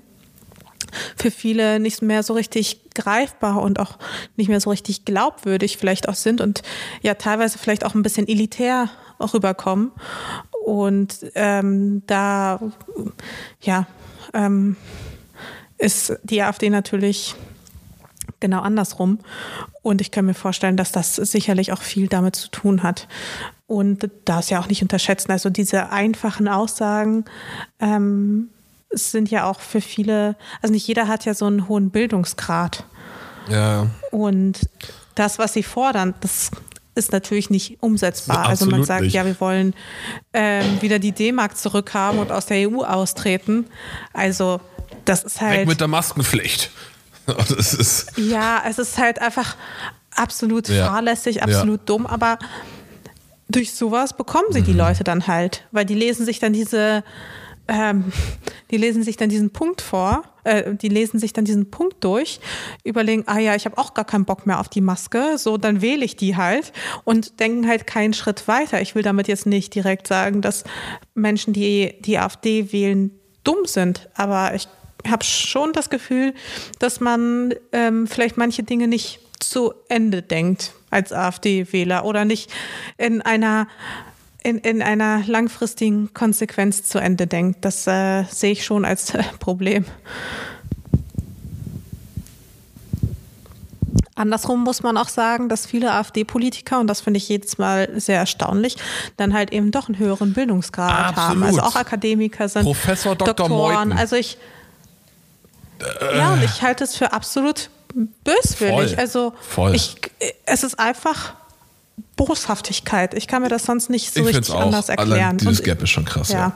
für 1.17 1.31
viele 1.31 1.81
nicht 1.81 2.03
mehr 2.03 2.23
so 2.23 2.35
richtig 2.35 2.91
greifbar 2.95 3.63
und 3.63 3.81
auch 3.81 3.99
nicht 4.37 4.49
mehr 4.49 4.61
so 4.61 4.71
richtig 4.71 5.05
glaubwürdig 5.05 5.77
vielleicht 5.77 6.09
auch 6.09 6.15
sind 6.15 6.41
und 6.41 6.63
ja 7.03 7.15
teilweise 7.15 7.59
vielleicht 7.59 7.85
auch 7.85 7.95
ein 7.95 8.03
bisschen 8.03 8.29
elitär 8.29 8.91
rüberkommen. 9.21 9.93
Und 10.65 11.27
ähm, 11.35 12.03
da, 12.07 12.61
ja, 13.61 13.87
ähm, 14.33 14.77
ist 15.79 16.15
die 16.23 16.43
AfD 16.43 16.71
natürlich 16.71 17.35
genau 18.41 18.61
andersrum. 18.61 19.19
Und 19.83 20.01
ich 20.01 20.11
kann 20.11 20.27
mir 20.27 20.35
vorstellen, 20.35 20.77
dass 20.77 20.93
das 20.93 21.17
sicherlich 21.17 21.73
auch 21.73 21.83
viel 21.83 22.09
damit 22.09 22.37
zu 22.37 22.49
tun 22.51 22.83
hat. 22.83 23.09
Und 23.67 24.11
das 24.25 24.51
ja 24.51 24.61
auch 24.61 24.69
nicht 24.69 24.83
unterschätzen. 24.83 25.33
Also 25.33 25.51
diese 25.51 25.91
einfachen 25.91 26.49
Aussagen 26.49 27.25
ähm, 27.81 28.51
sind 28.95 29.31
ja 29.31 29.45
auch 29.49 29.61
für 29.61 29.81
viele, 29.81 30.37
also 30.63 30.73
nicht 30.73 30.87
jeder 30.87 31.09
hat 31.09 31.25
ja 31.25 31.35
so 31.35 31.47
einen 31.47 31.69
hohen 31.69 31.91
Bildungsgrad. 31.91 32.85
Ja. 33.49 33.87
Und 34.11 34.61
das, 35.15 35.39
was 35.39 35.53
sie 35.53 35.63
fordern, 35.63 36.15
das 36.21 36.51
ist 36.95 37.13
natürlich 37.13 37.51
nicht 37.51 37.79
umsetzbar. 37.83 38.47
Also 38.49 38.67
man 38.67 38.85
sagt, 38.85 39.03
nicht. 39.03 39.15
ja, 39.15 39.25
wir 39.27 39.39
wollen 39.41 39.75
ähm, 40.33 40.81
wieder 40.81 40.99
die 40.99 41.13
D-Mark 41.13 41.57
zurückhaben 41.57 42.19
und 42.21 42.31
aus 42.33 42.47
der 42.47 42.71
EU 42.71 42.83
austreten. 42.85 43.67
Also 44.13 44.61
das 45.05 45.25
ist 45.25 45.41
halt. 45.41 45.61
Weg 45.61 45.69
mit 45.69 45.81
der 45.81 45.89
Maskenpflicht. 45.89 46.71
Das 47.27 47.73
ist 47.73 48.13
Ja, 48.19 48.63
es 48.69 48.79
ist 48.79 48.99
halt 48.99 49.19
einfach 49.19 49.57
absolut 50.15 50.69
Ja. 50.69 50.89
fahrlässig, 50.89 51.43
absolut 51.43 51.81
Ja. 51.81 51.85
dumm, 51.87 52.07
aber 52.07 52.39
durch 53.49 53.73
sowas 53.75 54.15
bekommen 54.15 54.49
sie 54.51 54.61
die 54.61 54.73
Mhm. 54.73 54.79
Leute 54.79 55.05
dann 55.05 55.27
halt, 55.27 55.67
weil 55.73 55.87
die 55.87 55.95
lesen 55.95 56.27
sich 56.27 56.39
dann 56.39 56.53
diese, 56.53 57.03
ähm, 57.69 58.13
die 58.71 58.77
lesen 58.77 59.03
sich 59.03 59.17
dann 59.17 59.29
diesen 59.29 59.51
Punkt 59.51 59.81
vor, 59.81 60.23
äh, 60.45 60.75
die 60.75 60.89
lesen 60.89 61.19
sich 61.19 61.33
dann 61.33 61.45
diesen 61.45 61.71
Punkt 61.71 62.03
durch, 62.05 62.41
überlegen, 62.83 63.25
ah 63.27 63.39
ja, 63.39 63.55
ich 63.55 63.65
habe 63.65 63.79
auch 63.79 63.95
gar 63.95 64.05
keinen 64.05 64.25
Bock 64.25 64.47
mehr 64.47 64.61
auf 64.61 64.69
die 64.69 64.81
Maske, 64.81 65.39
so 65.39 65.57
dann 65.57 65.81
wähle 65.81 66.05
ich 66.05 66.17
die 66.17 66.37
halt 66.37 66.73
und 67.05 67.41
denken 67.41 67.67
halt 67.67 67.87
keinen 67.87 68.15
Schritt 68.15 68.47
weiter. 68.49 68.81
Ich 68.81 68.95
will 68.95 69.03
damit 69.03 69.29
jetzt 69.29 69.47
nicht 69.47 69.75
direkt 69.75 70.07
sagen, 70.07 70.43
dass 70.43 70.65
Menschen, 71.15 71.53
die 71.53 71.95
die 72.01 72.19
AfD 72.19 72.73
wählen, 72.73 73.11
dumm 73.45 73.67
sind, 73.67 74.09
aber 74.15 74.55
ich 74.55 74.69
habe 75.09 75.25
schon 75.25 75.73
das 75.73 75.91
Gefühl, 75.91 76.35
dass 76.79 77.01
man 77.01 77.55
ähm, 77.73 78.07
vielleicht 78.07 78.37
manche 78.37 78.63
Dinge 78.63 78.89
nicht 78.89 79.21
zu 79.41 79.75
Ende 79.89 80.23
denkt 80.23 80.73
als 80.91 81.13
AfD-Wähler 81.13 82.05
oder 82.05 82.25
nicht 82.25 82.51
in 82.97 83.21
einer 83.21 83.69
in, 84.45 84.59
in 84.59 84.83
einer 84.83 85.25
langfristigen 85.27 86.13
Konsequenz 86.15 86.85
zu 86.85 86.99
Ende 86.99 87.27
denkt. 87.27 87.65
Das 87.65 87.87
äh, 87.87 88.25
sehe 88.25 88.53
ich 88.53 88.65
schon 88.65 88.85
als 88.85 89.15
äh, 89.15 89.23
Problem. 89.41 89.87
Andersrum 94.17 94.63
muss 94.63 94.83
man 94.83 94.97
auch 94.97 95.09
sagen, 95.09 95.49
dass 95.49 95.67
viele 95.67 95.93
AfD-Politiker, 95.93 96.79
und 96.79 96.87
das 96.87 97.01
finde 97.01 97.19
ich 97.19 97.29
jedes 97.29 97.59
Mal 97.59 97.89
sehr 97.99 98.19
erstaunlich, 98.19 98.77
dann 99.17 99.35
halt 99.35 99.53
eben 99.53 99.73
doch 99.73 99.89
einen 99.89 99.99
höheren 99.99 100.35
Bildungsgrad 100.35 101.17
haben. 101.17 101.43
Absolut. 101.43 101.45
Also 101.45 101.61
auch 101.63 101.75
Akademiker 101.75 102.49
sind 102.49 102.63
Professor 102.63 103.17
Dr. 103.17 103.35
Doktoren. 103.35 103.89
Meuthen. 103.89 103.93
Also 103.99 104.15
ich, 104.15 104.39
ja, 106.15 106.35
und 106.35 106.45
ich 106.45 106.63
halte 106.63 106.85
es 106.85 106.95
für 106.95 107.13
absolut 107.13 107.71
böswillig. 108.23 108.91
Voll. 108.91 108.99
Also 108.99 109.33
Voll. 109.41 109.75
ich, 109.75 109.97
es 110.47 110.63
ist 110.63 110.79
einfach 110.79 111.35
Boshaftigkeit. 112.17 113.15
Ich 113.15 113.27
kann 113.29 113.43
mir 113.43 113.49
das 113.49 113.65
sonst 113.65 113.91
nicht 113.91 114.13
so 114.13 114.21
ich 114.21 114.37
richtig 114.37 114.55
auch. 114.55 114.61
anders 114.63 114.89
erklären. 114.89 115.39
dieses 115.39 115.61
Und- 115.61 115.65
Gap 115.65 115.83
ist 115.83 115.91
schon 115.91 116.05
krass. 116.05 116.29
Ja. 116.31 116.39
ja. 116.39 116.53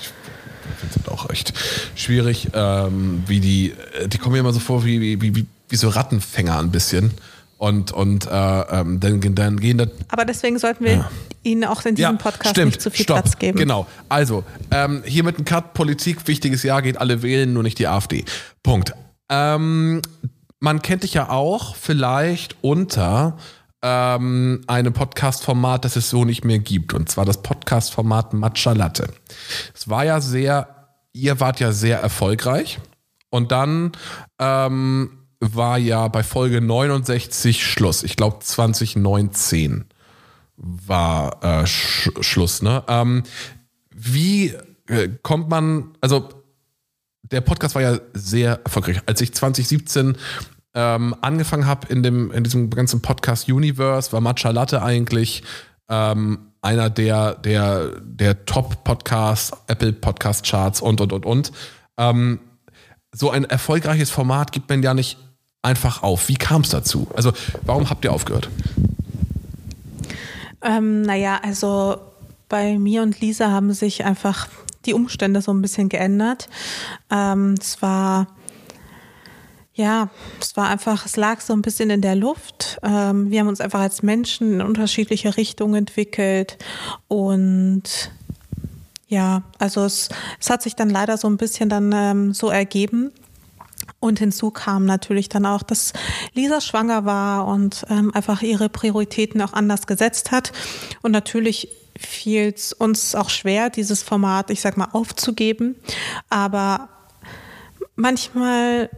Ich 0.00 0.80
finde 0.80 1.00
es 1.06 1.08
auch 1.12 1.30
echt 1.30 1.52
schwierig, 1.94 2.48
ähm, 2.54 3.22
wie 3.26 3.40
die, 3.40 3.72
äh, 4.00 4.08
die 4.08 4.18
kommen 4.18 4.34
mir 4.34 4.40
immer 4.40 4.52
so 4.52 4.60
vor 4.60 4.84
wie, 4.84 5.20
wie, 5.20 5.34
wie, 5.34 5.46
wie 5.68 5.76
so 5.76 5.88
Rattenfänger 5.88 6.58
ein 6.58 6.70
bisschen. 6.70 7.12
Und, 7.58 7.90
und 7.92 8.26
äh, 8.26 8.30
ähm, 8.30 9.00
dann, 9.00 9.34
dann 9.34 9.58
gehen 9.58 9.78
da 9.78 9.86
Aber 10.08 10.26
deswegen 10.26 10.58
sollten 10.58 10.84
wir 10.84 11.08
Ihnen 11.42 11.64
auch 11.64 11.82
in 11.86 11.94
diesem 11.94 12.18
Podcast 12.18 12.50
stimmt. 12.50 12.66
nicht 12.66 12.82
zu 12.82 12.90
viel 12.90 13.04
Stopp. 13.04 13.22
Platz 13.22 13.38
geben. 13.38 13.58
Genau. 13.58 13.86
Also, 14.10 14.44
ähm, 14.70 15.02
hier 15.06 15.24
mit 15.24 15.38
dem 15.38 15.46
Cut 15.46 15.72
Politik, 15.72 16.26
wichtiges 16.28 16.62
Jahr, 16.64 16.82
geht 16.82 16.98
alle 17.00 17.22
wählen, 17.22 17.50
nur 17.54 17.62
nicht 17.62 17.78
die 17.78 17.86
AfD. 17.86 18.26
Punkt. 18.62 18.92
Ähm, 19.30 20.02
man 20.60 20.82
kennt 20.82 21.02
dich 21.04 21.14
ja 21.14 21.30
auch 21.30 21.76
vielleicht 21.76 22.56
unter 22.60 23.38
ähm, 23.88 24.62
einem 24.66 24.92
Podcast-Format, 24.92 25.84
das 25.84 25.94
es 25.94 26.10
so 26.10 26.24
nicht 26.24 26.44
mehr 26.44 26.58
gibt. 26.58 26.92
Und 26.92 27.08
zwar 27.08 27.24
das 27.24 27.40
Podcast-Format 27.40 28.32
Matcha 28.32 28.72
Latte. 28.72 29.08
Es 29.74 29.88
war 29.88 30.04
ja 30.04 30.20
sehr, 30.20 30.88
ihr 31.12 31.38
wart 31.38 31.60
ja 31.60 31.70
sehr 31.70 32.00
erfolgreich. 32.00 32.80
Und 33.30 33.52
dann 33.52 33.92
ähm, 34.40 35.10
war 35.38 35.78
ja 35.78 36.08
bei 36.08 36.24
Folge 36.24 36.60
69 36.60 37.64
Schluss. 37.64 38.02
Ich 38.02 38.16
glaube 38.16 38.40
2019 38.40 39.84
war 40.56 41.44
äh, 41.44 41.66
Sch 41.66 42.10
Schluss. 42.22 42.62
Ne? 42.62 42.82
Ähm, 42.88 43.22
wie 43.94 44.52
äh, 44.88 45.10
kommt 45.22 45.48
man, 45.48 45.96
also 46.00 46.28
der 47.22 47.40
Podcast 47.40 47.76
war 47.76 47.82
ja 47.82 48.00
sehr 48.14 48.60
erfolgreich. 48.64 49.00
Als 49.06 49.20
ich 49.20 49.32
2017 49.32 50.16
ähm, 50.76 51.16
angefangen 51.22 51.66
habe 51.66 51.88
in, 51.88 52.04
in 52.04 52.44
diesem 52.44 52.70
ganzen 52.70 53.00
Podcast-Universe, 53.00 54.12
war 54.12 54.20
Matcha 54.20 54.50
Latte 54.50 54.82
eigentlich 54.82 55.42
ähm, 55.88 56.52
einer 56.60 56.90
der, 56.90 57.34
der, 57.36 57.92
der 58.02 58.44
Top-Podcasts, 58.44 59.52
Apple 59.68 59.94
Podcast-Charts 59.94 60.82
und, 60.82 61.00
und, 61.00 61.12
und, 61.12 61.24
und. 61.24 61.52
Ähm, 61.96 62.40
so 63.12 63.30
ein 63.30 63.44
erfolgreiches 63.44 64.10
Format 64.10 64.52
gibt 64.52 64.68
man 64.68 64.82
ja 64.82 64.92
nicht 64.92 65.16
einfach 65.62 66.02
auf. 66.02 66.28
Wie 66.28 66.36
kam 66.36 66.60
es 66.60 66.68
dazu? 66.68 67.08
Also, 67.16 67.32
warum 67.62 67.88
habt 67.88 68.04
ihr 68.04 68.12
aufgehört? 68.12 68.50
Ähm, 70.62 71.02
naja, 71.02 71.40
also 71.42 71.96
bei 72.48 72.78
mir 72.78 73.02
und 73.02 73.20
Lisa 73.20 73.50
haben 73.50 73.72
sich 73.72 74.04
einfach 74.04 74.48
die 74.84 74.92
Umstände 74.92 75.40
so 75.40 75.52
ein 75.52 75.62
bisschen 75.62 75.88
geändert. 75.88 76.48
Ähm, 77.10 77.54
es 77.58 77.80
war, 77.80 78.26
ja, 79.76 80.08
es 80.40 80.56
war 80.56 80.68
einfach, 80.68 81.04
es 81.04 81.16
lag 81.16 81.40
so 81.40 81.52
ein 81.52 81.62
bisschen 81.62 81.90
in 81.90 82.00
der 82.00 82.16
Luft. 82.16 82.78
Ähm, 82.82 83.30
wir 83.30 83.40
haben 83.40 83.48
uns 83.48 83.60
einfach 83.60 83.80
als 83.80 84.02
Menschen 84.02 84.54
in 84.54 84.62
unterschiedliche 84.62 85.36
Richtungen 85.36 85.74
entwickelt 85.74 86.56
und 87.08 88.10
ja, 89.08 89.42
also 89.58 89.84
es, 89.84 90.08
es 90.40 90.50
hat 90.50 90.62
sich 90.62 90.74
dann 90.74 90.90
leider 90.90 91.16
so 91.16 91.28
ein 91.28 91.36
bisschen 91.36 91.68
dann 91.68 91.92
ähm, 91.94 92.34
so 92.34 92.48
ergeben. 92.48 93.12
Und 94.00 94.18
hinzu 94.18 94.50
kam 94.50 94.84
natürlich 94.84 95.28
dann 95.28 95.46
auch, 95.46 95.62
dass 95.62 95.92
Lisa 96.32 96.60
schwanger 96.60 97.04
war 97.04 97.46
und 97.46 97.84
ähm, 97.88 98.12
einfach 98.14 98.42
ihre 98.42 98.68
Prioritäten 98.68 99.40
auch 99.42 99.52
anders 99.52 99.86
gesetzt 99.86 100.32
hat. 100.32 100.52
Und 101.02 101.12
natürlich 101.12 101.68
fiel 101.98 102.52
es 102.54 102.72
uns 102.72 103.14
auch 103.14 103.30
schwer, 103.30 103.70
dieses 103.70 104.02
Format, 104.02 104.50
ich 104.50 104.60
sag 104.60 104.76
mal, 104.76 104.88
aufzugeben. 104.92 105.76
Aber 106.28 106.88
manchmal, 107.94 108.90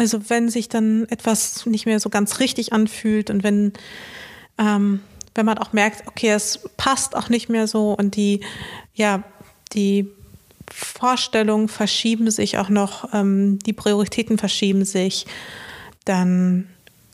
also 0.00 0.30
wenn 0.30 0.48
sich 0.48 0.70
dann 0.70 1.06
etwas 1.10 1.66
nicht 1.66 1.84
mehr 1.84 2.00
so 2.00 2.08
ganz 2.08 2.40
richtig 2.40 2.72
anfühlt 2.72 3.28
und 3.28 3.42
wenn, 3.42 3.74
ähm, 4.56 5.00
wenn 5.34 5.44
man 5.44 5.58
auch 5.58 5.74
merkt, 5.74 6.08
okay, 6.08 6.30
es 6.30 6.60
passt 6.78 7.14
auch 7.14 7.28
nicht 7.28 7.50
mehr 7.50 7.66
so 7.66 7.92
und 7.92 8.16
die, 8.16 8.40
ja, 8.94 9.22
die 9.74 10.08
Vorstellungen 10.70 11.68
verschieben 11.68 12.30
sich 12.30 12.56
auch 12.56 12.70
noch, 12.70 13.12
ähm, 13.12 13.58
die 13.58 13.74
Prioritäten 13.74 14.38
verschieben 14.38 14.86
sich, 14.86 15.26
dann 16.06 16.66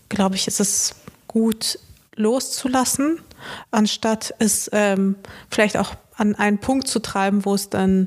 glaube 0.09 0.37
ich, 0.37 0.47
ist 0.47 0.61
es 0.61 0.95
gut 1.27 1.81
loszulassen, 2.15 3.19
anstatt 3.73 4.33
es 4.39 4.71
ähm, 4.73 5.17
vielleicht 5.51 5.77
auch 5.77 5.97
an 6.15 6.37
einen 6.37 6.59
Punkt 6.59 6.87
zu 6.87 7.01
treiben, 7.01 7.45
wo 7.45 7.57
es 7.57 7.69
dann 7.69 8.07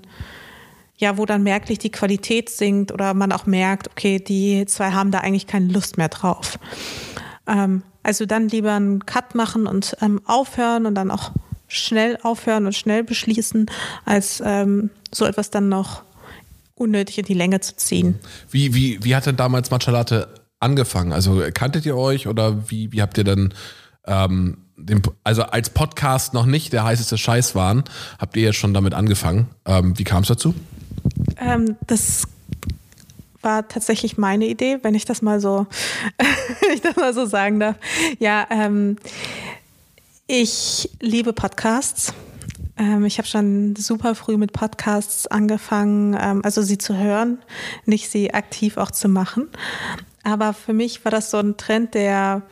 ja, 0.99 1.17
wo 1.17 1.25
dann 1.25 1.43
merklich 1.43 1.79
die 1.79 1.91
Qualität 1.91 2.49
sinkt 2.49 2.91
oder 2.91 3.13
man 3.13 3.31
auch 3.31 3.45
merkt, 3.45 3.89
okay, 3.89 4.19
die 4.19 4.65
zwei 4.65 4.91
haben 4.91 5.11
da 5.11 5.19
eigentlich 5.19 5.47
keine 5.47 5.71
Lust 5.71 5.97
mehr 5.97 6.09
drauf. 6.09 6.59
Ähm, 7.47 7.83
also 8.03 8.25
dann 8.25 8.49
lieber 8.49 8.73
einen 8.73 9.05
Cut 9.05 9.33
machen 9.33 9.65
und 9.65 9.95
ähm, 10.01 10.21
aufhören 10.25 10.85
und 10.85 10.95
dann 10.95 11.09
auch 11.09 11.31
schnell 11.67 12.17
aufhören 12.21 12.65
und 12.65 12.75
schnell 12.75 13.03
beschließen, 13.03 13.67
als 14.03 14.43
ähm, 14.45 14.89
so 15.11 15.25
etwas 15.25 15.49
dann 15.51 15.69
noch 15.69 16.03
unnötig 16.75 17.19
in 17.19 17.25
die 17.25 17.33
Länge 17.33 17.61
zu 17.61 17.77
ziehen. 17.77 18.19
Wie, 18.51 18.73
wie, 18.73 19.03
wie 19.03 19.15
hat 19.15 19.25
denn 19.25 19.37
damals 19.37 19.71
Matcha 19.71 19.91
Latte 19.91 20.27
angefangen? 20.59 21.13
Also 21.13 21.41
kanntet 21.53 21.85
ihr 21.85 21.95
euch 21.95 22.27
oder 22.27 22.69
wie, 22.69 22.91
wie 22.91 23.01
habt 23.01 23.17
ihr 23.17 23.23
dann, 23.23 23.53
ähm, 24.05 24.65
den, 24.75 25.01
also 25.23 25.43
als 25.43 25.69
Podcast 25.69 26.33
noch 26.33 26.45
nicht 26.45 26.73
der 26.73 26.83
heißeste 26.83 27.17
Scheiß 27.17 27.55
waren, 27.55 27.85
habt 28.17 28.35
ihr 28.35 28.43
jetzt 28.43 28.57
schon 28.57 28.73
damit 28.73 28.93
angefangen? 28.93 29.47
Ähm, 29.65 29.97
wie 29.97 30.03
kam 30.03 30.23
es 30.23 30.29
dazu? 30.29 30.53
Ähm, 31.39 31.77
das 31.87 32.27
war 33.41 33.67
tatsächlich 33.67 34.17
meine 34.17 34.45
Idee, 34.47 34.79
wenn 34.81 34.95
ich 34.95 35.05
das 35.05 35.21
mal 35.21 35.39
so, 35.39 35.67
ich 36.73 36.81
das 36.81 36.95
mal 36.95 37.13
so 37.13 37.25
sagen 37.25 37.59
darf. 37.59 37.75
Ja, 38.19 38.47
ähm, 38.49 38.97
ich 40.27 40.89
liebe 40.99 41.33
Podcasts. 41.33 42.13
Ähm, 42.77 43.05
ich 43.05 43.17
habe 43.17 43.27
schon 43.27 43.75
super 43.75 44.15
früh 44.15 44.37
mit 44.37 44.53
Podcasts 44.53 45.27
angefangen, 45.27 46.17
ähm, 46.19 46.41
also 46.43 46.61
sie 46.61 46.77
zu 46.77 46.97
hören, 46.97 47.39
nicht 47.85 48.09
sie 48.09 48.33
aktiv 48.33 48.77
auch 48.77 48.91
zu 48.91 49.09
machen. 49.09 49.49
Aber 50.23 50.53
für 50.53 50.73
mich 50.73 51.05
war 51.05 51.11
das 51.11 51.31
so 51.31 51.37
ein 51.37 51.57
Trend, 51.57 51.93
der 51.93 52.43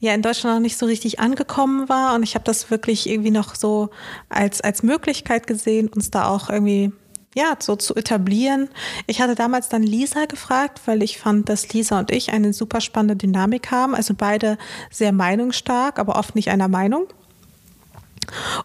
ja 0.00 0.14
in 0.14 0.22
Deutschland 0.22 0.56
noch 0.56 0.62
nicht 0.62 0.78
so 0.78 0.86
richtig 0.86 1.20
angekommen 1.20 1.88
war. 1.88 2.14
Und 2.14 2.22
ich 2.22 2.34
habe 2.34 2.44
das 2.44 2.70
wirklich 2.70 3.08
irgendwie 3.08 3.30
noch 3.30 3.54
so 3.54 3.90
als, 4.28 4.60
als 4.60 4.82
Möglichkeit 4.82 5.46
gesehen, 5.46 5.88
uns 5.88 6.10
da 6.10 6.28
auch 6.28 6.50
irgendwie 6.50 6.92
ja, 7.38 7.54
so 7.60 7.76
zu 7.76 7.94
etablieren. 7.94 8.68
Ich 9.06 9.20
hatte 9.20 9.36
damals 9.36 9.68
dann 9.68 9.84
Lisa 9.84 10.24
gefragt, 10.24 10.80
weil 10.86 11.04
ich 11.04 11.18
fand, 11.18 11.48
dass 11.48 11.72
Lisa 11.72 12.00
und 12.00 12.10
ich 12.10 12.32
eine 12.32 12.52
super 12.52 12.80
spannende 12.80 13.14
Dynamik 13.14 13.70
haben. 13.70 13.94
Also 13.94 14.14
beide 14.18 14.58
sehr 14.90 15.12
meinungsstark, 15.12 16.00
aber 16.00 16.16
oft 16.16 16.34
nicht 16.34 16.50
einer 16.50 16.66
Meinung. 16.66 17.06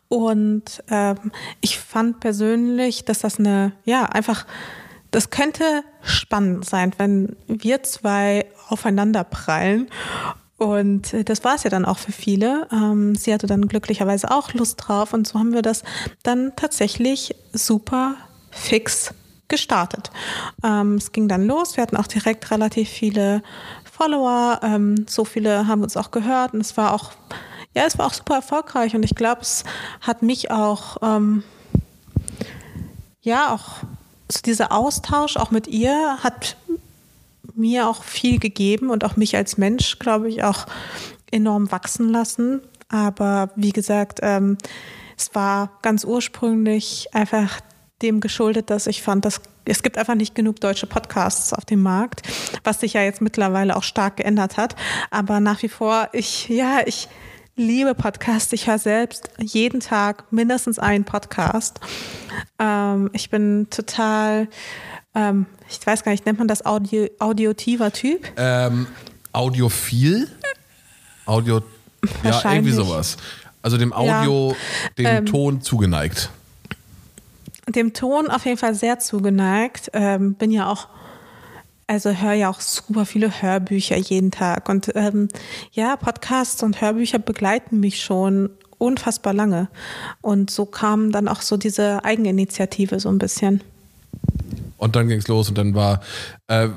Und 0.10 0.84
ähm, 0.90 1.32
ich 1.62 1.78
fand 1.78 2.20
persönlich, 2.20 3.06
dass 3.06 3.20
das 3.20 3.38
eine, 3.38 3.74
ja, 3.86 4.06
einfach, 4.06 4.48
das 5.12 5.30
könnte 5.30 5.84
spannend 6.02 6.66
sein, 6.66 6.94
wenn 6.98 7.36
wir 7.48 7.84
zwei 7.84 8.48
aufeinander 8.70 9.24
prallen. 9.24 9.88
Und 10.58 11.16
das 11.30 11.44
war 11.44 11.56
es 11.56 11.64
ja 11.64 11.70
dann 11.70 11.86
auch 11.86 12.00
für 12.00 12.12
viele. 12.12 12.68
Ähm, 12.72 13.14
sie 13.14 13.34
hatte 13.34 13.46
dann 13.46 13.68
glücklicherweise 13.68 14.32
auch 14.32 14.52
Lust 14.54 14.82
drauf 14.84 15.14
und 15.14 15.28
so 15.28 15.38
haben 15.38 15.54
wir 15.54 15.62
das 15.62 15.84
dann 16.24 16.54
tatsächlich 16.56 17.36
super 17.52 18.16
fix 18.54 19.14
gestartet. 19.48 20.12
Ähm, 20.64 20.96
es 20.96 21.12
ging 21.12 21.28
dann 21.28 21.46
los. 21.46 21.78
Wir 21.78 21.84
hatten 21.84 21.98
auch 21.98 22.08
direkt 22.08 22.50
relativ 22.52 22.90
viele 22.90 23.44
Follower. 23.84 24.60
Ähm, 24.64 25.06
so 25.08 25.26
viele 25.26 25.68
haben 25.68 25.84
uns 25.84 25.98
auch 25.98 26.12
gehört 26.12 26.54
und 26.54 26.62
es 26.62 26.78
war 26.78 26.94
auch 26.94 27.12
ja, 27.76 27.86
es 27.86 27.98
war 27.98 28.06
auch 28.06 28.14
super 28.14 28.36
erfolgreich 28.36 28.96
und 28.96 29.04
ich 29.04 29.16
glaube, 29.16 29.42
es 29.42 29.64
hat 30.02 30.22
mich 30.22 30.52
auch, 30.52 30.98
ähm, 31.02 31.44
ja, 33.22 33.54
auch 33.54 33.78
so 34.32 34.42
dieser 34.46 34.72
Austausch 34.72 35.38
auch 35.38 35.52
mit 35.52 35.68
ihr 35.68 36.18
hat 36.24 36.56
mir 37.56 37.88
auch 37.88 38.04
viel 38.04 38.40
gegeben 38.40 38.90
und 38.90 39.04
auch 39.04 39.16
mich 39.16 39.36
als 39.36 39.58
Mensch, 39.58 40.00
glaube 40.00 40.30
ich, 40.30 40.44
auch 40.44 40.66
enorm 41.32 41.72
wachsen 41.72 42.10
lassen. 42.10 42.62
Aber 42.90 43.50
wie 43.56 43.72
gesagt, 43.72 44.20
ähm, 44.22 44.58
es 45.18 45.34
war 45.36 45.72
ganz 45.82 46.04
ursprünglich 46.04 47.10
einfach 47.14 47.60
dem 48.02 48.20
geschuldet, 48.20 48.70
dass 48.70 48.88
ich 48.88 49.02
fand, 49.02 49.26
dass 49.26 49.42
es 49.66 49.82
gibt 49.82 49.98
einfach 49.98 50.16
nicht 50.16 50.36
genug 50.36 50.60
deutsche 50.60 50.88
Podcasts 50.88 51.54
auf 51.54 51.64
dem 51.64 51.82
Markt, 51.82 52.22
was 52.64 52.82
sich 52.82 52.94
ja 52.94 53.02
jetzt 53.02 53.22
mittlerweile 53.22 53.78
auch 53.78 53.84
stark 53.84 54.18
geändert 54.18 54.58
hat. 54.58 54.76
Aber 55.10 55.40
nach 55.40 55.62
wie 55.64 55.70
vor, 55.70 56.10
ich, 56.12 56.50
ja, 56.50 56.82
ich, 56.86 57.08
liebe 57.56 57.94
Podcasts. 57.96 58.52
Ich 58.54 58.68
höre 58.68 58.80
selbst 58.80 59.30
jeden 59.40 59.80
Tag 59.80 60.32
mindestens 60.32 60.80
einen 60.80 61.04
Podcast. 61.04 61.80
Ähm, 62.60 63.10
ich 63.14 63.30
bin 63.30 63.68
total, 63.70 64.48
ähm, 65.16 65.46
ich 65.70 65.86
weiß 65.86 66.04
gar 66.04 66.12
nicht, 66.12 66.26
nennt 66.26 66.40
man 66.40 66.48
das 66.48 66.66
Audio, 66.66 67.08
audiotiver 67.20 67.92
Typ? 67.92 68.26
Ähm, 68.38 68.88
audiophil? 69.32 70.28
Audio, 71.26 71.62
ja, 72.24 72.42
irgendwie 72.52 72.72
sowas. 72.72 73.18
Also 73.62 73.78
dem 73.78 73.94
Audio, 73.94 74.52
ja, 74.52 74.90
dem 74.98 75.06
ähm, 75.06 75.26
Ton 75.26 75.62
zugeneigt. 75.62 76.30
Dem 77.68 77.94
Ton 77.94 78.30
auf 78.30 78.46
jeden 78.46 78.58
Fall 78.58 78.76
sehr 78.76 79.00
zugeneigt. 79.00 79.92
Ähm, 79.94 80.36
bin 80.36 80.52
ja 80.52 80.68
auch 80.68 80.88
also 81.88 82.12
höre 82.12 82.34
ja 82.34 82.50
auch 82.50 82.62
super 82.62 83.06
viele 83.06 83.42
Hörbücher 83.42 83.98
jeden 83.98 84.32
Tag. 84.32 84.70
Und 84.70 84.92
ähm, 84.96 85.28
ja, 85.72 85.96
Podcasts 85.96 86.64
und 86.64 86.82
Hörbücher 86.82 87.20
begleiten 87.20 87.80
mich 87.80 88.02
schon 88.02 88.50
unfassbar 88.78 89.34
lange. 89.34 89.68
Und 90.22 90.50
so 90.50 90.66
kam 90.66 91.12
dann 91.12 91.28
auch 91.28 91.42
so 91.42 91.58
diese 91.58 92.04
Eigeninitiative 92.04 93.00
so 93.00 93.10
ein 93.10 93.18
bisschen. 93.18 93.62
Und 94.78 94.98
dann 94.98 95.08
ging 95.08 95.20
es 95.20 95.30
los 95.30 95.48
und 95.48 95.58
dann 95.58 95.76
war, 95.76 96.02
äh, 96.48 96.68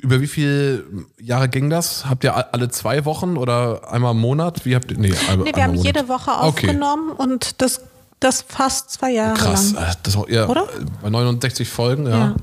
über 0.00 0.20
wie 0.20 0.26
viele 0.26 0.84
Jahre 1.20 1.48
ging 1.48 1.70
das? 1.70 2.06
Habt 2.06 2.24
ihr 2.24 2.52
alle 2.52 2.68
zwei 2.68 3.04
Wochen 3.04 3.36
oder 3.36 3.92
einmal 3.92 4.10
im 4.10 4.20
Monat? 4.20 4.64
Wie 4.64 4.74
habt 4.74 4.90
ihr, 4.90 4.98
nee, 4.98 5.12
einmal, 5.28 5.44
nee 5.44 5.54
wir 5.54 5.62
haben 5.62 5.76
Monat. 5.76 5.86
jede 5.86 6.08
Woche 6.08 6.32
aufgenommen 6.32 7.12
okay. 7.12 7.22
und 7.22 7.62
das, 7.62 7.82
das 8.24 8.42
fast 8.42 8.90
zwei 8.90 9.10
Jahre 9.12 9.34
Krass, 9.34 9.72
lang. 9.72 9.84
Krass, 9.84 9.98
das, 10.02 10.18
ja, 10.28 10.48
Oder? 10.48 10.66
bei 11.02 11.10
69 11.10 11.68
Folgen, 11.68 12.06
ja. 12.06 12.10
ja. 12.18 12.34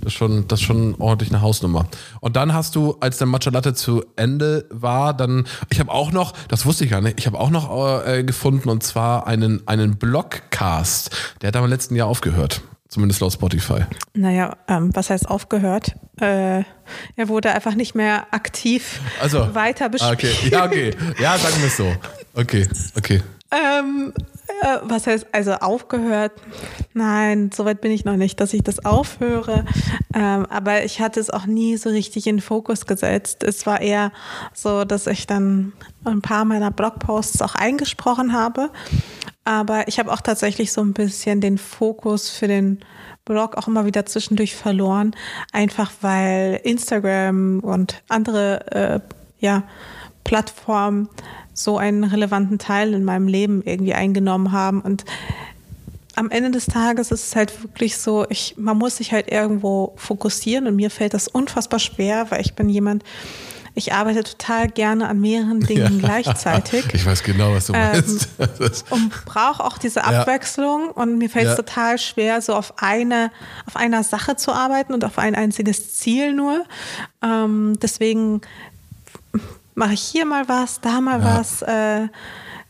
Das 0.00 0.12
ist 0.12 0.18
schon, 0.18 0.46
das 0.48 0.60
ist 0.60 0.66
schon 0.66 0.94
ordentlich 0.96 1.30
eine 1.30 1.40
Hausnummer. 1.40 1.86
Und 2.20 2.36
dann 2.36 2.52
hast 2.52 2.76
du, 2.76 2.96
als 3.00 3.16
der 3.16 3.26
Matcha 3.26 3.50
Latte 3.50 3.72
zu 3.72 4.04
Ende 4.16 4.66
war, 4.68 5.14
dann, 5.14 5.46
ich 5.70 5.80
habe 5.80 5.90
auch 5.90 6.12
noch, 6.12 6.34
das 6.48 6.66
wusste 6.66 6.84
ich 6.84 6.90
gar 6.90 7.00
nicht, 7.00 7.18
ich 7.18 7.26
habe 7.26 7.40
auch 7.40 7.48
noch 7.48 8.04
äh, 8.06 8.22
gefunden 8.22 8.68
und 8.68 8.82
zwar 8.82 9.26
einen, 9.26 9.66
einen 9.66 9.96
Blogcast. 9.96 11.10
Der 11.40 11.48
hat 11.48 11.56
aber 11.56 11.64
im 11.64 11.70
letzten 11.70 11.96
Jahr 11.96 12.08
aufgehört. 12.08 12.60
Zumindest 12.88 13.22
laut 13.22 13.32
Spotify. 13.32 13.86
Naja, 14.12 14.56
ähm, 14.68 14.90
was 14.94 15.08
heißt 15.08 15.28
aufgehört? 15.28 15.96
Äh, 16.20 16.64
er 17.16 17.28
wurde 17.28 17.52
einfach 17.52 17.74
nicht 17.74 17.94
mehr 17.94 18.26
aktiv 18.30 19.00
also, 19.22 19.54
weiter 19.54 19.88
bespielt. 19.88 20.12
Okay, 20.12 20.50
ja, 20.50 20.66
okay. 20.66 20.94
Ja, 21.18 21.38
sagen 21.38 21.56
wir 21.58 21.66
es 21.66 21.76
so. 21.78 21.92
Okay, 22.34 22.68
okay. 22.96 23.22
Ähm, 23.50 24.12
äh, 24.62 24.78
was 24.82 25.06
heißt 25.06 25.26
also 25.32 25.52
aufgehört? 25.54 26.32
Nein, 26.92 27.50
soweit 27.52 27.80
bin 27.80 27.92
ich 27.92 28.04
noch 28.04 28.16
nicht, 28.16 28.40
dass 28.40 28.52
ich 28.52 28.62
das 28.62 28.84
aufhöre. 28.84 29.64
Ähm, 30.14 30.46
aber 30.46 30.84
ich 30.84 31.00
hatte 31.00 31.20
es 31.20 31.30
auch 31.30 31.46
nie 31.46 31.76
so 31.76 31.90
richtig 31.90 32.26
in 32.26 32.36
den 32.36 32.42
Fokus 32.42 32.86
gesetzt. 32.86 33.42
Es 33.42 33.66
war 33.66 33.80
eher 33.80 34.12
so, 34.52 34.84
dass 34.84 35.06
ich 35.06 35.26
dann 35.26 35.72
ein 36.04 36.22
paar 36.22 36.44
meiner 36.44 36.70
Blogposts 36.70 37.42
auch 37.42 37.54
eingesprochen 37.54 38.32
habe. 38.32 38.70
Aber 39.44 39.88
ich 39.88 39.98
habe 39.98 40.12
auch 40.12 40.20
tatsächlich 40.20 40.72
so 40.72 40.80
ein 40.80 40.94
bisschen 40.94 41.40
den 41.40 41.58
Fokus 41.58 42.30
für 42.30 42.48
den 42.48 42.80
Blog 43.24 43.56
auch 43.56 43.68
immer 43.68 43.86
wieder 43.86 44.06
zwischendurch 44.06 44.54
verloren, 44.54 45.14
einfach 45.52 45.92
weil 46.00 46.60
Instagram 46.64 47.60
und 47.60 48.02
andere 48.08 48.70
äh, 48.72 49.00
ja, 49.38 49.64
Plattformen 50.24 51.08
so 51.54 51.78
einen 51.78 52.04
relevanten 52.04 52.58
Teil 52.58 52.92
in 52.92 53.04
meinem 53.04 53.28
Leben 53.28 53.62
irgendwie 53.64 53.94
eingenommen 53.94 54.52
haben. 54.52 54.80
Und 54.80 55.04
am 56.16 56.30
Ende 56.30 56.50
des 56.50 56.66
Tages 56.66 57.10
ist 57.10 57.28
es 57.28 57.36
halt 57.36 57.62
wirklich 57.62 57.96
so, 57.96 58.26
ich, 58.28 58.54
man 58.58 58.76
muss 58.76 58.96
sich 58.96 59.12
halt 59.12 59.30
irgendwo 59.30 59.94
fokussieren 59.96 60.66
und 60.66 60.76
mir 60.76 60.90
fällt 60.90 61.14
das 61.14 61.28
unfassbar 61.28 61.78
schwer, 61.78 62.26
weil 62.30 62.40
ich 62.40 62.54
bin 62.54 62.68
jemand, 62.68 63.04
ich 63.76 63.92
arbeite 63.92 64.22
total 64.22 64.68
gerne 64.68 65.08
an 65.08 65.20
mehreren 65.20 65.60
Dingen 65.66 66.00
ja. 66.00 66.06
gleichzeitig. 66.06 66.86
Ich 66.92 67.04
weiß 67.04 67.22
genau, 67.22 67.52
was 67.52 67.66
du 67.66 67.72
ähm, 67.74 67.90
meinst. 67.92 68.28
und 68.90 69.24
brauche 69.24 69.64
auch 69.64 69.78
diese 69.78 70.04
Abwechslung 70.04 70.86
ja. 70.86 71.02
und 71.02 71.18
mir 71.18 71.28
fällt 71.28 71.46
es 71.46 71.52
ja. 71.52 71.56
total 71.56 71.98
schwer, 71.98 72.40
so 72.40 72.54
auf 72.54 72.74
eine, 72.76 73.30
auf 73.66 73.76
einer 73.76 74.04
Sache 74.04 74.36
zu 74.36 74.52
arbeiten 74.52 74.94
und 74.94 75.04
auf 75.04 75.18
ein 75.18 75.34
einziges 75.34 75.94
Ziel 75.94 76.32
nur. 76.32 76.64
Ähm, 77.22 77.76
deswegen 77.82 78.40
mache 79.74 79.94
ich 79.94 80.00
hier 80.00 80.24
mal 80.24 80.48
was, 80.48 80.80
da 80.80 81.00
mal 81.00 81.20
ja. 81.20 81.38
was, 81.38 81.62
äh, 81.62 82.08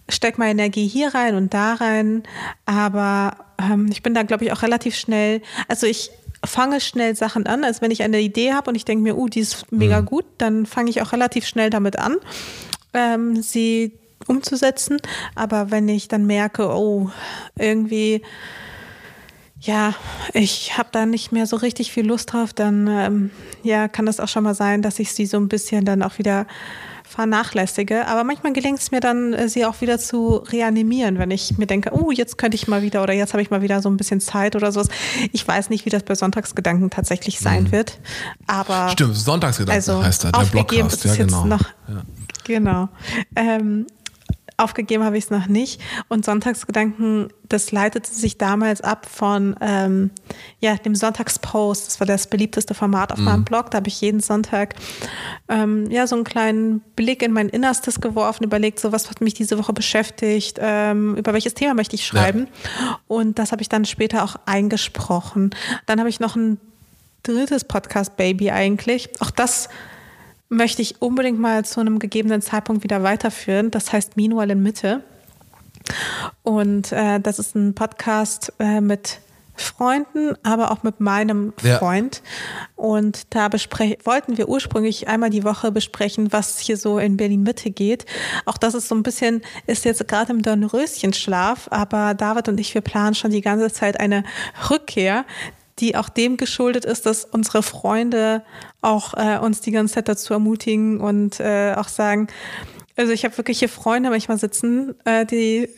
steck 0.08 0.38
mal 0.38 0.48
Energie 0.48 0.86
hier 0.86 1.14
rein 1.14 1.34
und 1.34 1.54
da 1.54 1.74
rein. 1.74 2.22
Aber 2.66 3.36
ähm, 3.58 3.88
ich 3.90 4.02
bin 4.02 4.14
da, 4.14 4.22
glaube 4.22 4.44
ich, 4.44 4.52
auch 4.52 4.62
relativ 4.62 4.96
schnell. 4.96 5.42
Also 5.68 5.86
ich 5.86 6.10
fange 6.44 6.80
schnell 6.80 7.16
Sachen 7.16 7.46
an. 7.46 7.64
Also 7.64 7.80
wenn 7.80 7.90
ich 7.90 8.02
eine 8.02 8.20
Idee 8.20 8.52
habe 8.52 8.70
und 8.70 8.76
ich 8.76 8.84
denke 8.84 9.02
mir, 9.02 9.16
uh, 9.16 9.28
die 9.28 9.40
ist 9.40 9.70
mega 9.72 10.00
mhm. 10.00 10.06
gut, 10.06 10.24
dann 10.38 10.66
fange 10.66 10.90
ich 10.90 11.00
auch 11.02 11.12
relativ 11.12 11.46
schnell 11.46 11.70
damit 11.70 11.98
an, 11.98 12.16
ähm, 12.92 13.42
sie 13.42 13.92
umzusetzen. 14.26 14.98
Aber 15.34 15.70
wenn 15.70 15.88
ich 15.88 16.08
dann 16.08 16.26
merke, 16.26 16.68
oh, 16.68 17.10
irgendwie 17.58 18.22
ja, 19.60 19.94
ich 20.34 20.76
habe 20.76 20.90
da 20.92 21.06
nicht 21.06 21.32
mehr 21.32 21.46
so 21.46 21.56
richtig 21.56 21.90
viel 21.90 22.06
Lust 22.06 22.32
drauf, 22.32 22.52
dann 22.52 22.86
ähm, 22.86 23.30
ja, 23.62 23.88
kann 23.88 24.04
das 24.04 24.20
auch 24.20 24.28
schon 24.28 24.44
mal 24.44 24.54
sein, 24.54 24.82
dass 24.82 24.98
ich 24.98 25.12
sie 25.14 25.24
so 25.24 25.38
ein 25.38 25.48
bisschen 25.48 25.86
dann 25.86 26.02
auch 26.02 26.18
wieder 26.18 26.46
vernachlässige. 27.14 28.06
Aber 28.06 28.24
manchmal 28.24 28.52
gelingt 28.52 28.80
es 28.80 28.90
mir 28.90 29.00
dann, 29.00 29.32
äh, 29.32 29.48
sie 29.48 29.64
auch 29.64 29.80
wieder 29.80 29.98
zu 29.98 30.36
reanimieren, 30.36 31.18
wenn 31.18 31.30
ich 31.30 31.56
mir 31.58 31.66
denke, 31.66 31.90
oh, 31.92 32.10
jetzt 32.10 32.38
könnte 32.38 32.56
ich 32.56 32.68
mal 32.68 32.82
wieder 32.82 33.02
oder 33.02 33.12
jetzt 33.12 33.32
habe 33.32 33.42
ich 33.42 33.50
mal 33.50 33.62
wieder 33.62 33.80
so 33.82 33.88
ein 33.88 33.96
bisschen 33.96 34.20
Zeit 34.20 34.56
oder 34.56 34.72
sowas. 34.72 34.88
Ich 35.32 35.46
weiß 35.46 35.70
nicht, 35.70 35.86
wie 35.86 35.90
das 35.90 36.02
bei 36.02 36.14
Sonntagsgedanken 36.14 36.90
tatsächlich 36.90 37.38
sein 37.38 37.64
mhm. 37.64 37.72
wird. 37.72 37.98
Aber 38.46 38.88
Stimmt, 38.88 39.16
Sonntagsgedanken 39.16 39.76
also 39.76 40.04
heißt 40.04 40.24
er, 40.24 40.32
der 40.32 40.44
Blogcast. 40.46 41.04
Ja, 41.04 41.14
genau. 41.14 41.44
Noch, 41.44 41.62
ja. 41.88 42.02
Genau. 42.44 42.88
Ähm, 43.36 43.86
Aufgegeben 44.56 45.02
habe 45.02 45.18
ich 45.18 45.24
es 45.24 45.30
noch 45.30 45.46
nicht. 45.46 45.80
Und 46.08 46.24
Sonntagsgedanken, 46.24 47.28
das 47.48 47.72
leitete 47.72 48.10
sich 48.10 48.38
damals 48.38 48.80
ab 48.80 49.06
von 49.10 49.56
ähm, 49.60 50.10
ja, 50.60 50.76
dem 50.76 50.94
Sonntagspost. 50.94 51.86
Das 51.86 52.00
war 52.00 52.06
das 52.06 52.28
beliebteste 52.28 52.74
Format 52.74 53.12
auf 53.12 53.18
mhm. 53.18 53.24
meinem 53.24 53.44
Blog. 53.44 53.70
Da 53.70 53.76
habe 53.76 53.88
ich 53.88 54.00
jeden 54.00 54.20
Sonntag 54.20 54.74
ähm, 55.48 55.90
ja, 55.90 56.06
so 56.06 56.14
einen 56.14 56.24
kleinen 56.24 56.80
Blick 56.96 57.22
in 57.22 57.32
mein 57.32 57.48
Innerstes 57.48 58.00
geworfen, 58.00 58.44
überlegt, 58.44 58.78
so 58.78 58.92
was 58.92 59.10
hat 59.10 59.20
mich 59.20 59.34
diese 59.34 59.58
Woche 59.58 59.72
beschäftigt, 59.72 60.58
ähm, 60.60 61.16
über 61.16 61.32
welches 61.32 61.54
Thema 61.54 61.74
möchte 61.74 61.96
ich 61.96 62.06
schreiben. 62.06 62.46
Ja. 62.80 63.00
Und 63.08 63.38
das 63.38 63.50
habe 63.50 63.62
ich 63.62 63.68
dann 63.68 63.84
später 63.84 64.22
auch 64.22 64.36
eingesprochen. 64.46 65.50
Dann 65.86 65.98
habe 65.98 66.08
ich 66.08 66.20
noch 66.20 66.36
ein 66.36 66.58
drittes 67.24 67.64
Podcast-Baby 67.64 68.50
eigentlich. 68.50 69.10
Auch 69.20 69.30
das 69.30 69.68
möchte 70.54 70.82
ich 70.82 71.00
unbedingt 71.02 71.38
mal 71.38 71.64
zu 71.64 71.80
einem 71.80 71.98
gegebenen 71.98 72.42
Zeitpunkt 72.42 72.82
wieder 72.82 73.02
weiterführen. 73.02 73.70
Das 73.70 73.92
heißt 73.92 74.16
Meanwhile 74.16 74.52
in 74.52 74.62
Mitte. 74.62 75.02
Und 76.42 76.92
äh, 76.92 77.20
das 77.20 77.38
ist 77.38 77.54
ein 77.54 77.74
Podcast 77.74 78.52
äh, 78.58 78.80
mit 78.80 79.20
Freunden, 79.56 80.34
aber 80.42 80.72
auch 80.72 80.82
mit 80.82 81.00
meinem 81.00 81.52
Ja. 81.62 81.78
Freund. 81.78 82.22
Und 82.74 83.34
da 83.34 83.52
wollten 83.52 84.36
wir 84.36 84.48
ursprünglich 84.48 85.06
einmal 85.08 85.30
die 85.30 85.44
Woche 85.44 85.70
besprechen, 85.70 86.32
was 86.32 86.58
hier 86.58 86.76
so 86.76 86.98
in 86.98 87.16
Berlin-Mitte 87.16 87.70
geht. 87.70 88.04
Auch 88.46 88.58
das 88.58 88.74
ist 88.74 88.88
so 88.88 88.94
ein 88.96 89.04
bisschen, 89.04 89.42
ist 89.66 89.84
jetzt 89.84 90.06
gerade 90.08 90.32
im 90.32 90.42
Dornröschenschlaf, 90.42 91.68
aber 91.70 92.14
David 92.14 92.48
und 92.48 92.58
ich, 92.58 92.74
wir 92.74 92.80
planen 92.80 93.14
schon 93.14 93.30
die 93.30 93.42
ganze 93.42 93.70
Zeit 93.72 94.00
eine 94.00 94.24
Rückkehr, 94.70 95.24
die 95.80 95.96
auch 95.96 96.08
dem 96.08 96.36
geschuldet 96.36 96.84
ist, 96.84 97.06
dass 97.06 97.24
unsere 97.24 97.62
Freunde 97.62 98.42
auch 98.80 99.14
äh, 99.14 99.38
uns 99.38 99.60
die 99.60 99.72
ganze 99.72 99.94
Zeit 99.94 100.08
dazu 100.08 100.32
ermutigen 100.32 101.00
und 101.00 101.40
äh, 101.40 101.74
auch 101.76 101.88
sagen, 101.88 102.28
also 102.96 103.12
ich 103.12 103.24
habe 103.24 103.36
wirklich 103.36 103.58
hier 103.58 103.68
Freunde 103.68 104.10
manchmal 104.10 104.38
sitzen, 104.38 104.94
äh, 105.04 105.26
die 105.26 105.68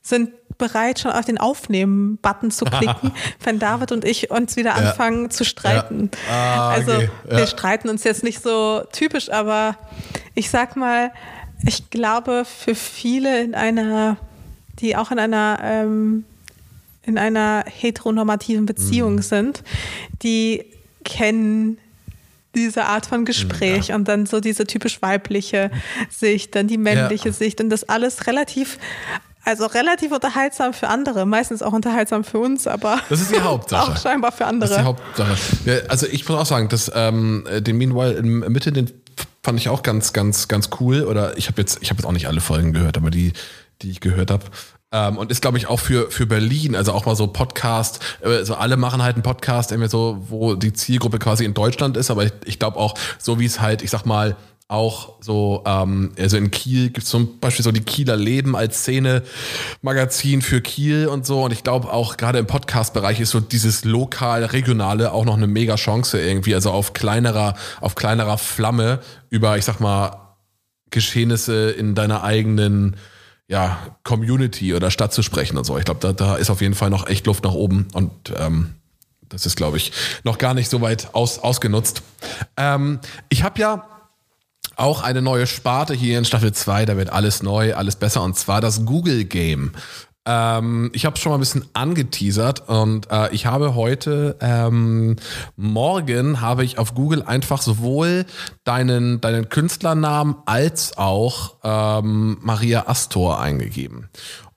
sind 0.00 0.30
bereit, 0.58 1.00
schon 1.00 1.12
auf 1.12 1.24
den 1.24 1.38
Aufnehmen-Button 1.38 2.50
zu 2.50 2.64
klicken, 2.64 3.12
wenn 3.44 3.58
David 3.58 3.92
und 3.92 4.04
ich 4.04 4.30
uns 4.30 4.56
wieder 4.56 4.74
anfangen 4.74 5.30
zu 5.30 5.44
streiten. 5.44 6.10
Ja. 6.28 6.34
Ah, 6.34 6.70
also 6.70 6.92
okay. 6.92 7.10
Ja. 7.28 7.36
wir 7.38 7.46
streiten 7.46 7.88
uns 7.88 8.04
jetzt 8.04 8.22
nicht 8.22 8.42
so 8.42 8.82
typisch, 8.92 9.30
aber 9.30 9.76
ich 10.34 10.50
sag 10.50 10.76
mal, 10.76 11.12
ich 11.64 11.90
glaube, 11.90 12.44
für 12.44 12.74
viele 12.74 13.42
in 13.42 13.54
einer, 13.54 14.16
die 14.80 14.96
auch 14.96 15.10
in 15.10 15.18
einer 15.18 15.58
ähm, 15.62 16.24
in 17.04 17.18
einer 17.18 17.64
heteronormativen 17.66 18.66
Beziehung 18.66 19.16
Mhm. 19.16 19.22
sind, 19.22 19.62
die 20.22 20.64
kennen 21.04 21.78
diese 22.54 22.84
Art 22.84 23.06
von 23.06 23.24
Gespräch 23.24 23.92
und 23.92 24.06
dann 24.08 24.26
so 24.26 24.38
diese 24.40 24.66
typisch 24.66 25.00
weibliche 25.02 25.70
Sicht, 26.10 26.54
dann 26.54 26.68
die 26.68 26.76
männliche 26.78 27.28
Ja. 27.30 27.32
Sicht 27.34 27.60
und 27.60 27.70
das 27.70 27.84
alles 27.88 28.26
relativ, 28.26 28.78
also 29.44 29.64
relativ 29.66 30.12
unterhaltsam 30.12 30.74
für 30.74 30.88
andere, 30.88 31.24
meistens 31.26 31.62
auch 31.62 31.72
unterhaltsam 31.72 32.24
für 32.24 32.38
uns, 32.38 32.66
aber 32.66 33.00
Das 33.08 33.20
ist 33.22 33.34
die 33.34 33.40
Hauptsache. 33.44 33.92
auch 33.92 33.96
scheinbar 34.00 34.32
für 34.32 34.44
Das 34.44 34.52
ist 34.52 34.58
die 34.58 34.62
andere. 34.64 34.84
Hauptsache. 34.84 35.36
Ja, 35.64 35.74
also 35.88 36.06
ich 36.06 36.28
muss 36.28 36.38
auch 36.38 36.46
sagen, 36.46 36.68
dass 36.68 36.92
ähm, 36.94 37.44
den 37.60 37.78
Meanwhile 37.78 38.12
in 38.12 38.40
Mitte, 38.52 38.70
den 38.70 38.90
fand 39.42 39.58
ich 39.58 39.68
auch 39.70 39.82
ganz, 39.82 40.12
ganz, 40.12 40.46
ganz 40.46 40.68
cool. 40.78 41.02
Oder 41.04 41.36
ich 41.38 41.48
habe 41.48 41.60
jetzt, 41.60 41.78
ich 41.80 41.90
habe 41.90 41.98
jetzt 41.98 42.06
auch 42.06 42.12
nicht 42.12 42.28
alle 42.28 42.40
Folgen 42.42 42.72
gehört, 42.74 42.96
aber 42.98 43.10
die, 43.10 43.32
die 43.80 43.90
ich 43.90 44.00
gehört 44.00 44.30
habe. 44.30 44.44
Ähm, 44.92 45.16
und 45.16 45.30
ist, 45.30 45.42
glaube 45.42 45.58
ich, 45.58 45.66
auch 45.66 45.80
für, 45.80 46.10
für 46.10 46.26
Berlin, 46.26 46.76
also 46.76 46.92
auch 46.92 47.06
mal 47.06 47.16
so 47.16 47.26
Podcast, 47.26 48.00
äh, 48.20 48.44
so 48.44 48.54
alle 48.54 48.76
machen 48.76 49.02
halt 49.02 49.16
einen 49.16 49.22
Podcast, 49.22 49.72
irgendwie 49.72 49.88
so, 49.88 50.24
wo 50.28 50.54
die 50.54 50.72
Zielgruppe 50.72 51.18
quasi 51.18 51.44
in 51.44 51.54
Deutschland 51.54 51.96
ist, 51.96 52.10
aber 52.10 52.24
ich, 52.24 52.32
ich 52.44 52.58
glaube 52.58 52.78
auch, 52.78 52.94
so 53.18 53.40
wie 53.40 53.46
es 53.46 53.60
halt, 53.60 53.82
ich 53.82 53.90
sag 53.90 54.04
mal, 54.04 54.36
auch 54.72 55.16
so, 55.20 55.62
ähm, 55.66 56.12
also 56.18 56.38
in 56.38 56.50
Kiel 56.50 56.86
gibt 56.86 57.04
es 57.04 57.10
zum 57.10 57.38
Beispiel 57.40 57.62
so 57.62 57.72
die 57.72 57.82
Kieler 57.82 58.16
Leben 58.16 58.56
als 58.56 58.80
Szene-Magazin 58.80 60.40
für 60.40 60.62
Kiel 60.62 61.08
und 61.08 61.26
so. 61.26 61.44
Und 61.44 61.52
ich 61.52 61.62
glaube 61.62 61.92
auch 61.92 62.16
gerade 62.16 62.38
im 62.38 62.46
Podcast-Bereich 62.46 63.20
ist 63.20 63.30
so 63.30 63.40
dieses 63.40 63.84
lokal-regionale 63.84 65.12
auch 65.12 65.26
noch 65.26 65.36
eine 65.36 65.46
mega 65.46 65.74
Chance 65.76 66.20
irgendwie, 66.20 66.54
also 66.54 66.70
auf 66.70 66.94
kleinerer, 66.94 67.54
auf 67.82 67.94
kleinerer 67.94 68.38
Flamme 68.38 69.00
über, 69.28 69.58
ich 69.58 69.66
sag 69.66 69.78
mal, 69.78 70.36
Geschehnisse 70.90 71.70
in 71.70 71.94
deiner 71.94 72.22
eigenen 72.22 72.96
ja, 73.48 73.96
Community 74.04 74.74
oder 74.74 74.90
Stadt 74.90 75.12
zu 75.12 75.22
sprechen 75.22 75.58
und 75.58 75.64
so. 75.64 75.76
Ich 75.78 75.84
glaube, 75.84 76.00
da, 76.00 76.12
da 76.12 76.36
ist 76.36 76.50
auf 76.50 76.60
jeden 76.60 76.74
Fall 76.74 76.90
noch 76.90 77.06
echt 77.06 77.26
Luft 77.26 77.44
nach 77.44 77.52
oben 77.52 77.88
und 77.92 78.32
ähm, 78.36 78.74
das 79.28 79.46
ist, 79.46 79.56
glaube 79.56 79.78
ich, 79.78 79.92
noch 80.24 80.38
gar 80.38 80.54
nicht 80.54 80.70
so 80.70 80.80
weit 80.80 81.14
aus, 81.14 81.38
ausgenutzt. 81.38 82.02
Ähm, 82.56 83.00
ich 83.30 83.42
habe 83.42 83.60
ja 83.60 83.86
auch 84.76 85.02
eine 85.02 85.22
neue 85.22 85.46
Sparte 85.46 85.94
hier 85.94 86.18
in 86.18 86.24
Staffel 86.24 86.52
2, 86.52 86.86
da 86.86 86.96
wird 86.96 87.10
alles 87.10 87.42
neu, 87.42 87.74
alles 87.74 87.96
besser 87.96 88.22
und 88.22 88.36
zwar 88.36 88.60
das 88.60 88.84
Google 88.84 89.24
Game. 89.24 89.72
Ähm, 90.24 90.90
ich 90.92 91.04
habe 91.04 91.16
schon 91.16 91.30
mal 91.30 91.36
ein 91.36 91.40
bisschen 91.40 91.64
angeteasert 91.72 92.68
und 92.68 93.10
äh, 93.10 93.32
ich 93.32 93.46
habe 93.46 93.74
heute, 93.74 94.36
ähm, 94.40 95.16
morgen 95.56 96.40
habe 96.40 96.64
ich 96.64 96.78
auf 96.78 96.94
Google 96.94 97.22
einfach 97.22 97.60
sowohl 97.60 98.24
deinen, 98.62 99.20
deinen 99.20 99.48
Künstlernamen 99.48 100.36
als 100.46 100.96
auch 100.96 101.56
ähm, 101.64 102.38
Maria 102.40 102.86
Astor 102.86 103.40
eingegeben. 103.40 104.08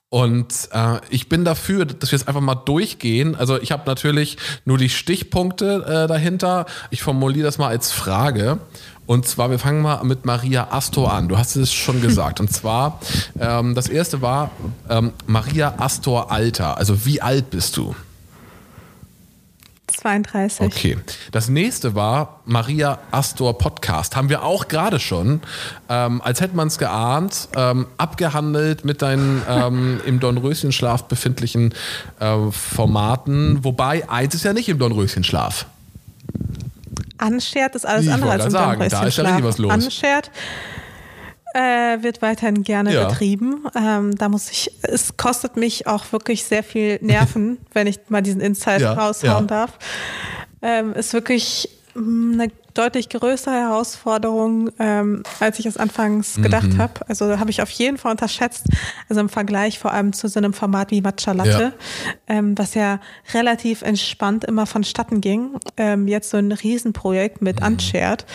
Und 0.09 0.70
äh, 0.72 0.99
ich 1.09 1.28
bin 1.28 1.43
dafür, 1.43 1.84
dass 1.84 2.11
wir 2.11 2.18
jetzt 2.18 2.28
einfach 2.28 2.39
mal 2.39 2.55
durchgehen. 2.55 3.36
Also 3.36 3.59
ich 3.59 3.74
habe 3.74 3.84
natürlich 3.86 4.38
nur 4.63 4.78
die 4.78 4.88
Stichpunkte 4.88 5.84
äh, 5.86 6.07
dahinter. 6.07 6.68
Ich 6.89 7.01
formuliere 7.01 7.45
das 7.45 7.57
mal 7.57 7.68
als 7.68 7.91
Frage. 7.91 8.59
Und 9.06 9.28
zwar, 9.28 9.51
wir 9.51 9.60
fangen 9.60 9.82
mal 9.82 10.03
mit 10.03 10.26
Maria 10.26 10.70
Astor 10.72 11.14
an. 11.14 11.28
Du 11.28 11.38
hast 11.38 11.56
es 11.56 11.72
schon 11.74 12.01
gesagt. 12.01 12.39
Und 12.39 12.51
zwar, 12.51 12.99
ähm, 13.39 13.76
das 13.76 13.88
erste 13.88 14.22
war 14.22 14.51
ähm, 14.89 15.14
Maria 15.28 15.76
Astor 15.78 16.32
Alter. 16.32 16.78
Also 16.78 17.06
wie 17.06 17.22
alt 17.22 17.51
bist 17.51 17.78
du? 17.78 17.95
32. 19.88 20.66
Okay. 20.66 20.97
Das 21.32 21.47
nächste 21.47 21.95
war 21.95 22.41
Maria 22.45 22.99
Astor 23.12 23.58
Podcast. 23.58 24.16
Haben 24.16 24.30
wir 24.30 24.43
auch 24.43 24.68
gerade 24.68 24.99
schon, 24.99 25.41
ähm, 25.89 26.22
als 26.22 26.41
hätte 26.41 26.56
man 26.56 26.68
es 26.68 26.78
geahnt, 26.78 27.49
ähm, 27.56 27.88
abgehandelt 27.97 28.86
mit 28.86 29.01
deinen 29.01 29.41
ähm, 29.47 30.01
im 30.06 30.20
Dornröschenschlaf 30.20 31.03
befindlichen 31.06 31.74
äh, 32.20 32.51
Formaten. 32.51 33.64
Wobei 33.64 34.10
eins 34.10 34.36
ist 34.36 34.43
ja 34.43 34.53
nicht 34.53 34.70
im 34.70 34.80
Dornröschenschlaf. 34.80 35.68
Unshared 37.22 37.76
ist 37.76 37.86
alles 37.86 38.06
Ich 38.06 38.12
andere 38.14 38.32
als 38.32 38.46
im 38.46 38.52
gerade 38.52 38.66
sagen, 38.80 38.89
da 38.89 39.06
ist 39.08 39.18
ja 39.18 39.24
richtig 39.24 39.43
was 39.43 39.58
los. 39.58 39.74
Unshared 39.74 40.32
äh, 41.54 42.04
wird 42.04 42.22
weiterhin 42.22 42.64
gerne 42.64 42.93
Ja. 42.93 43.08
betrieben. 43.08 43.64
Ähm, 43.76 44.16
da 44.16 44.28
muss 44.30 44.50
ich, 44.52 44.72
es 44.82 45.16
kostet 45.18 45.56
mich 45.58 45.88
auch 45.88 46.12
wirklich 46.12 46.43
sehr 46.43 46.64
viel 46.64 47.00
Nerven, 47.02 47.58
wenn 47.74 47.88
ich 47.88 48.00
mal 48.10 48.22
diesen 48.22 48.41
Insight 48.41 48.82
Ja, 48.82 48.93
raushauen 48.93 49.43
ja. 49.46 49.48
darf. 49.48 49.78
Ähm, 50.62 50.93
ist 50.93 51.14
wirklich 51.14 51.70
mh, 51.93 52.43
eine 52.43 52.52
deutlich 52.76 53.09
größere 53.09 53.55
Herausforderung, 53.55 54.69
ähm, 54.80 55.23
als 55.39 55.57
ich 55.59 55.65
es 55.65 55.78
anfangs 55.78 56.36
gedacht 56.36 56.73
Mhm. 56.73 56.78
habe. 56.78 56.93
Also 57.07 57.39
habe 57.39 57.49
ich 57.49 57.61
auf 57.61 57.69
jeden 57.71 57.97
Fall 57.97 58.11
unterschätzt. 58.11 58.67
Also 59.09 59.21
im 59.21 59.30
Vergleich 59.30 59.80
vor 59.80 59.91
allem 59.91 60.13
zu 60.13 60.28
so 60.28 60.39
einem 60.39 60.53
Format 60.53 60.91
wie 60.91 61.01
Matcha 61.01 61.32
Latte, 61.32 61.73
ähm, 62.28 62.57
was 62.57 62.76
ja 62.76 62.99
relativ 63.34 63.82
entspannt 63.82 64.43
immer 64.43 64.65
vonstatten 64.67 65.21
ging. 65.21 65.57
Ähm, 65.78 66.07
jetzt 66.07 66.30
so 66.30 66.38
ein 66.38 66.51
Riesenprojekt 66.51 67.41
mit 67.41 67.59
Mhm. 67.61 67.65
Unshared. 67.67 68.26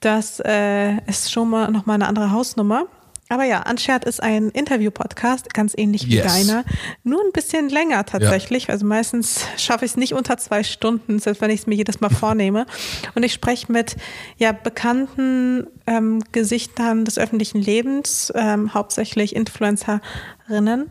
Das 0.00 0.40
äh, 0.44 0.96
ist 1.06 1.32
schon 1.32 1.48
mal 1.48 1.70
nochmal 1.70 1.94
eine 1.94 2.06
andere 2.08 2.30
Hausnummer. 2.30 2.84
Aber 3.30 3.44
ja, 3.44 3.64
Unshared 3.68 4.04
ist 4.04 4.22
ein 4.22 4.50
Interview-Podcast, 4.50 5.54
ganz 5.54 5.72
ähnlich 5.76 6.06
wie 6.08 6.16
Yes. 6.16 6.32
deiner. 6.32 6.64
Nur 7.04 7.20
ein 7.20 7.32
bisschen 7.32 7.68
länger 7.70 8.04
tatsächlich. 8.04 8.68
Also 8.68 8.84
meistens 8.84 9.46
schaffe 9.56 9.86
ich 9.86 9.92
es 9.92 9.96
nicht 9.96 10.12
unter 10.12 10.36
zwei 10.36 10.62
Stunden, 10.62 11.18
selbst 11.18 11.40
wenn 11.40 11.50
ich 11.50 11.60
es 11.60 11.66
mir 11.66 11.74
jedes 11.74 12.00
Mal 12.00 12.10
vornehme. 12.14 12.66
Und 13.14 13.22
ich 13.22 13.32
spreche 13.32 13.72
mit 13.72 13.96
ja, 14.36 14.52
bekannten 14.52 15.66
ähm, 15.86 16.22
Gesichtern 16.32 17.04
des 17.06 17.18
öffentlichen 17.18 17.60
Lebens, 17.62 18.30
ähm, 18.36 18.74
hauptsächlich 18.74 19.34
Influencerinnen, 19.34 20.90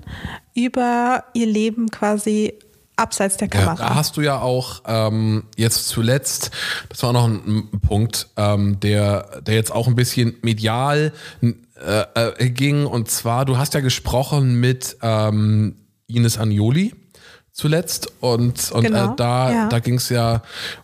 über 0.56 1.26
ihr 1.34 1.46
Leben 1.48 1.90
quasi 1.92 2.54
abseits 2.96 3.38
der 3.38 3.48
Ja, 3.48 3.60
Kamera. 3.60 3.76
da 3.90 3.96
hast 3.96 4.18
du 4.18 4.22
ja 4.22 4.40
auch 4.40 4.82
ähm, 4.86 5.46
jetzt 5.58 5.88
zuletzt, 5.88 6.52
das 6.90 7.02
war 7.02 7.12
noch 7.12 7.26
ein, 7.26 7.70
ein 7.74 7.80
Punkt, 7.82 8.28
ähm, 8.38 8.80
der, 8.82 9.42
der 9.42 9.56
jetzt 9.56 9.72
auch 9.72 9.88
ein 9.88 9.96
bisschen 9.96 10.36
medial 10.44 11.12
äh, 11.76 12.06
äh, 12.16 12.50
ging. 12.50 12.86
Und 12.86 13.10
zwar, 13.10 13.46
du 13.46 13.58
hast 13.58 13.74
ja 13.74 13.80
gesprochen 13.80 14.60
mit 14.60 14.98
ähm, 15.02 15.76
Ines 16.08 16.38
Agnoli 16.38 16.94
zuletzt 17.52 18.12
und, 18.20 18.72
und 18.72 18.84
Genau, 18.84 19.14
äh, 19.14 19.16
da, 19.16 19.52
ja. 19.52 19.70
da 19.70 19.80
ging 19.80 19.96
es 19.96 20.10
ja 20.10 20.42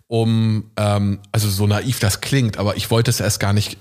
um, 0.08 0.72
ähm, 0.78 1.20
also 1.32 1.50
so 1.50 1.68
naiv 1.68 2.00
das 2.00 2.22
klingt, 2.22 2.58
aber 2.58 2.78
ich 2.78 2.92
wollte 2.92 3.10
es 3.10 3.20
erst 3.20 3.40
gar 3.40 3.54
nicht, 3.54 3.78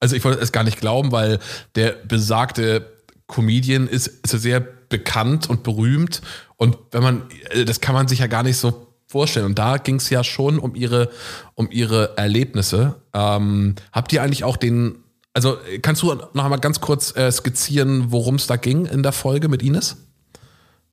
also 0.00 0.16
ich 0.16 0.24
wollte 0.24 0.40
es 0.40 0.50
gar 0.50 0.64
nicht 0.64 0.80
glauben, 0.80 1.12
weil 1.12 1.38
der 1.74 1.92
besagte 1.92 2.86
Comedian 3.26 3.86
ist, 3.86 4.06
ist 4.06 4.32
ja 4.32 4.38
sehr 4.38 4.60
bekannt 4.60 5.50
und 5.50 5.62
berühmt 5.62 6.22
und 6.56 6.76
wenn 6.90 7.02
man, 7.02 7.22
äh, 7.50 7.64
das 7.64 7.80
kann 7.80 7.94
man 7.94 8.08
sich 8.08 8.18
ja 8.18 8.26
gar 8.26 8.42
nicht 8.42 8.58
so 8.58 8.86
vorstellen. 9.06 9.46
Und 9.46 9.58
da 9.58 9.76
ging 9.78 9.96
es 9.96 10.08
ja 10.08 10.22
schon 10.22 10.58
um 10.58 10.74
ihre, 10.74 11.10
um 11.54 11.68
ihre 11.70 12.16
Erlebnisse. 12.16 12.96
Ähm, 13.12 13.74
habt 13.92 14.12
ihr 14.12 14.22
eigentlich 14.22 14.44
auch 14.44 14.56
den, 14.56 15.02
also 15.32 15.58
äh, 15.60 15.78
kannst 15.78 16.02
du 16.02 16.12
noch 16.12 16.44
einmal 16.44 16.60
ganz 16.60 16.80
kurz 16.80 17.16
äh, 17.16 17.30
skizzieren, 17.30 18.10
worum 18.10 18.36
es 18.36 18.46
da 18.46 18.56
ging 18.56 18.86
in 18.86 19.02
der 19.02 19.12
Folge 19.12 19.48
mit 19.48 19.62
Ines? 19.62 19.96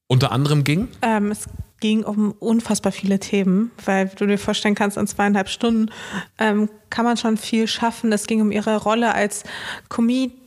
Unter 0.07 0.31
anderem 0.31 0.63
ging? 0.63 0.87
Ähm, 1.01 1.31
es 1.31 1.47
ging 1.79 2.03
um 2.03 2.31
unfassbar 2.31 2.91
viele 2.91 3.19
Themen, 3.19 3.71
weil 3.85 4.09
du 4.15 4.25
dir 4.25 4.37
vorstellen 4.37 4.75
kannst, 4.75 4.97
in 4.97 5.05
zweieinhalb 5.05 5.49
Stunden 5.49 5.91
ähm, 6.37 6.69
kann 6.89 7.05
man 7.05 7.17
schon 7.17 7.37
viel 7.37 7.67
schaffen. 7.67 8.11
Es 8.11 8.25
ging 8.25 8.41
um 8.41 8.51
ihre 8.51 8.77
Rolle 8.77 9.13
als 9.13 9.43
Comedian. 9.89 10.46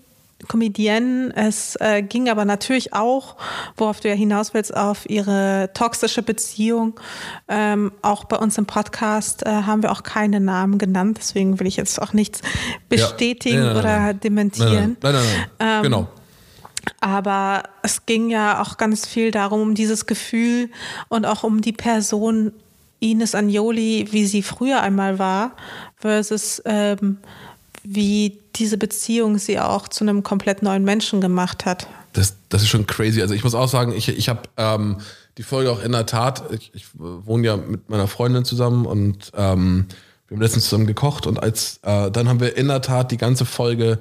Comedienne. 0.51 1.32
Es 1.36 1.76
äh, 1.76 2.03
ging 2.03 2.28
aber 2.28 2.44
natürlich 2.44 2.92
auch, 2.92 3.36
worauf 3.76 4.01
du 4.01 4.09
ja 4.09 4.14
hinaus 4.14 4.53
willst, 4.53 4.76
auf 4.76 5.09
ihre 5.09 5.70
toxische 5.74 6.22
Beziehung. 6.22 6.98
Ähm, 7.46 7.92
auch 8.03 8.24
bei 8.24 8.36
uns 8.36 8.59
im 8.59 8.66
Podcast 8.66 9.46
äh, 9.46 9.51
haben 9.51 9.84
wir 9.84 9.92
auch 9.92 10.03
keine 10.03 10.40
Namen 10.40 10.78
genannt, 10.78 11.18
deswegen 11.20 11.61
will 11.61 11.68
ich 11.68 11.76
jetzt 11.76 12.03
auch 12.03 12.12
nichts 12.12 12.40
bestätigen 12.88 13.61
Nee, 13.61 13.64
nein, 13.64 13.74
nein, 13.74 13.84
oder 13.84 13.98
nein. 14.01 14.20
dementieren. 14.20 14.96
Nein, 15.01 15.12
nein. 15.12 15.24
nein. 15.59 15.76
Ähm, 15.76 15.82
genau. 15.84 16.09
Aber 17.01 17.62
es 17.82 18.07
ging 18.07 18.28
ja 18.30 18.61
auch 18.61 18.76
ganz 18.76 19.07
viel 19.07 19.30
darum, 19.30 19.61
um 19.62 19.74
dieses 19.76 20.07
Gefühl 20.07 20.70
und 21.09 21.26
auch 21.26 21.44
um 21.44 21.61
die 21.61 21.72
Person 21.72 22.53
Ines 22.98 23.34
Agnoli, 23.34 24.09
wie 24.11 24.26
sie 24.26 24.42
früher 24.42 24.82
einmal 24.82 25.18
war, 25.18 25.53
versus 25.96 26.61
ähm, 26.64 27.18
wie 27.83 28.39
diese 28.57 28.76
Beziehung 28.76 29.39
sie 29.39 29.59
auch 29.59 29.89
zu 29.89 30.05
einem 30.05 30.22
komplett 30.22 30.62
neuen 30.62 30.85
Menschen 30.85 31.20
gemacht 31.20 31.64
hat. 31.64 31.87
Das, 32.12 32.37
das 32.49 32.62
ist 32.62 32.68
schon 32.68 32.87
crazy. 32.87 33.22
Also 33.22 33.35
ich 33.35 33.45
muss 33.45 33.55
auch 33.55 33.68
sagen, 33.68 33.93
ich, 33.93 34.09
ich 34.09 34.28
habe 34.28 34.43
ähm, 34.57 34.99
die 35.39 35.43
Folge 35.43 35.70
auch 35.70 35.83
in 35.83 35.93
der 35.93 36.07
Tat, 36.07 36.43
ich, 36.53 36.70
ich 36.74 36.87
wohne 36.95 37.47
ja 37.47 37.57
mit 37.57 37.89
meiner 37.89 38.09
Freundin 38.09 38.45
zusammen 38.45 38.85
und 38.85 39.33
ähm, 39.37 39.87
wir 40.28 40.37
haben 40.37 40.43
letztens 40.43 40.64
zusammen 40.64 40.87
gekocht 40.87 41.26
und 41.26 41.43
als 41.43 41.81
äh, 41.83 42.11
dann 42.11 42.28
haben 42.28 42.41
wir 42.41 42.57
in 42.57 42.68
der 42.68 42.83
Tat 42.83 43.11
die 43.11 43.16
ganze 43.16 43.45
Folge 43.45 43.99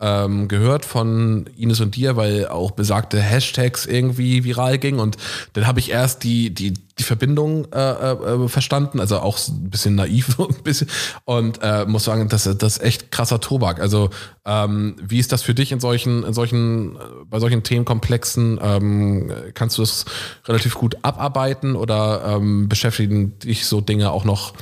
ähm, 0.00 0.46
gehört 0.46 0.84
von 0.84 1.48
Ines 1.56 1.80
und 1.80 1.96
dir, 1.96 2.16
weil 2.16 2.46
auch 2.46 2.70
besagte 2.70 3.20
Hashtags 3.20 3.84
irgendwie 3.84 4.44
viral 4.44 4.78
ging 4.78 4.98
und 4.98 5.16
dann 5.54 5.66
habe 5.66 5.80
ich 5.80 5.90
erst 5.90 6.22
die 6.22 6.54
die 6.54 6.74
die 6.98 7.04
Verbindung 7.04 7.66
äh, 7.72 7.90
äh, 7.90 8.48
verstanden, 8.48 8.98
also 8.98 9.18
auch 9.18 9.38
ein 9.48 9.70
bisschen 9.70 9.94
naiv 9.94 10.38
ein 10.38 10.62
bisschen 10.62 10.88
und 11.24 11.60
äh, 11.62 11.84
muss 11.86 12.04
sagen, 12.04 12.28
das 12.28 12.44
das 12.44 12.76
ist 12.76 12.82
echt 12.82 13.10
krasser 13.10 13.40
Tobak. 13.40 13.80
Also 13.80 14.10
ähm, 14.44 14.96
wie 15.02 15.18
ist 15.18 15.32
das 15.32 15.42
für 15.42 15.54
dich 15.54 15.72
in 15.72 15.80
solchen 15.80 16.24
in 16.24 16.32
solchen 16.32 16.96
bei 17.28 17.40
solchen 17.40 17.62
Themenkomplexen? 17.64 18.60
Ähm, 18.62 19.32
kannst 19.54 19.78
du 19.78 19.82
das 19.82 20.04
relativ 20.46 20.74
gut 20.74 20.96
abarbeiten 21.02 21.74
oder 21.74 22.36
ähm, 22.36 22.68
beschäftigen 22.68 23.38
dich 23.40 23.66
so 23.66 23.80
Dinge 23.80 24.10
auch 24.10 24.24
noch 24.24 24.54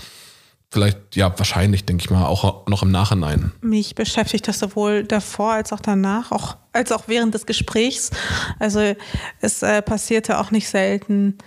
vielleicht, 0.71 1.17
ja, 1.17 1.37
wahrscheinlich, 1.39 1.85
denke 1.85 2.03
ich 2.05 2.11
mal, 2.11 2.25
auch 2.27 2.67
noch 2.67 2.83
im 2.83 2.91
Nachhinein. 2.91 3.53
Mich 3.61 3.95
beschäftigt 3.95 4.49
das 4.49 4.59
sowohl 4.59 5.05
davor 5.05 5.53
als 5.53 5.73
auch 5.73 5.81
danach, 5.81 6.33
auch, 6.33 6.57
als 6.73 6.93
auch 6.93 7.05
während 7.07 7.35
des 7.35 7.47
Gesprächs. 7.47 8.11
Also 8.59 8.95
es 9.41 9.63
äh, 9.63 9.83
passierte 9.83 10.39
auch 10.39 10.51
nicht 10.51 10.69
selten, 10.69 11.39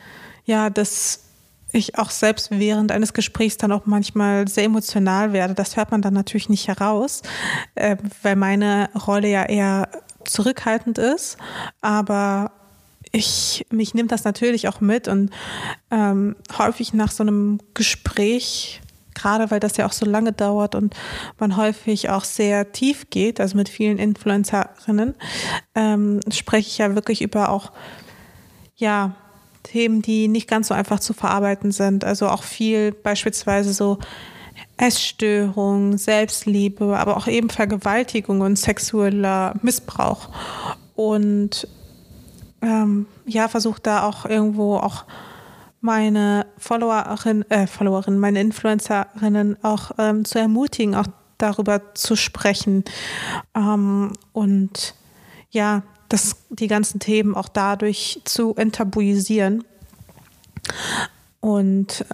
ja, 0.45 0.69
dass 0.69 1.25
ich 1.71 1.97
auch 1.99 2.09
selbst 2.09 2.49
während 2.51 2.91
eines 2.91 3.13
Gesprächs 3.13 3.57
dann 3.57 3.71
auch 3.71 3.85
manchmal 3.85 4.47
sehr 4.47 4.63
emotional 4.63 5.33
werde. 5.33 5.53
Das 5.53 5.77
hört 5.77 5.91
man 5.91 6.01
dann 6.01 6.13
natürlich 6.13 6.49
nicht 6.49 6.67
heraus, 6.67 7.21
äh, 7.75 7.97
weil 8.23 8.35
meine 8.35 8.89
Rolle 9.07 9.29
ja 9.29 9.43
eher 9.43 9.89
zurückhaltend 10.25 10.97
ist. 10.97 11.37
Aber 11.81 12.51
ich, 13.11 13.65
mich 13.69 13.93
nimmt 13.93 14.11
das 14.11 14.23
natürlich 14.23 14.67
auch 14.67 14.81
mit 14.81 15.07
und 15.07 15.31
ähm, 15.91 16.35
häufig 16.57 16.93
nach 16.93 17.11
so 17.11 17.23
einem 17.23 17.59
Gespräch 17.73 18.81
gerade 19.19 19.51
weil 19.51 19.59
das 19.59 19.77
ja 19.77 19.85
auch 19.85 19.91
so 19.91 20.05
lange 20.05 20.31
dauert 20.31 20.75
und 20.75 20.95
man 21.39 21.57
häufig 21.57 22.09
auch 22.09 22.23
sehr 22.23 22.71
tief 22.71 23.09
geht, 23.09 23.39
also 23.39 23.57
mit 23.57 23.69
vielen 23.69 23.97
Influencerinnen, 23.97 25.15
ähm, 25.75 26.19
spreche 26.31 26.67
ich 26.67 26.77
ja 26.77 26.95
wirklich 26.95 27.21
über 27.21 27.49
auch, 27.49 27.71
ja, 28.75 29.15
Themen, 29.63 30.01
die 30.01 30.27
nicht 30.27 30.47
ganz 30.47 30.69
so 30.69 30.73
einfach 30.73 30.99
zu 30.99 31.13
verarbeiten 31.13 31.71
sind. 31.71 32.03
Also 32.03 32.27
auch 32.29 32.43
viel 32.43 32.91
beispielsweise 32.91 33.73
so 33.73 33.99
Essstörung, 34.77 35.97
Selbstliebe, 35.97 36.97
aber 36.97 37.17
auch 37.17 37.27
eben 37.27 37.49
Vergewaltigung 37.49 38.41
und 38.41 38.57
sexueller 38.57 39.53
Missbrauch. 39.61 40.29
Und 40.95 41.67
ähm, 42.61 43.05
ja, 43.25 43.47
versucht 43.47 43.85
da 43.85 44.03
auch 44.03 44.25
irgendwo 44.25 44.77
auch 44.77 45.05
meine 45.81 46.45
Followerin, 46.57 47.49
äh, 47.49 47.67
Followerin, 47.67 48.19
meine 48.19 48.41
Influencerinnen 48.41 49.57
auch 49.63 49.91
ähm, 49.97 50.25
zu 50.25 50.39
ermutigen, 50.39 50.95
auch 50.95 51.07
darüber 51.37 51.93
zu 51.95 52.15
sprechen 52.15 52.83
ähm, 53.55 54.13
und 54.33 54.93
ja, 55.51 55.83
das, 56.09 56.35
die 56.49 56.67
ganzen 56.67 56.99
Themen 56.99 57.35
auch 57.35 57.47
dadurch 57.47 58.21
zu 58.25 58.55
enttabuisieren. 58.55 59.63
Und 61.39 62.05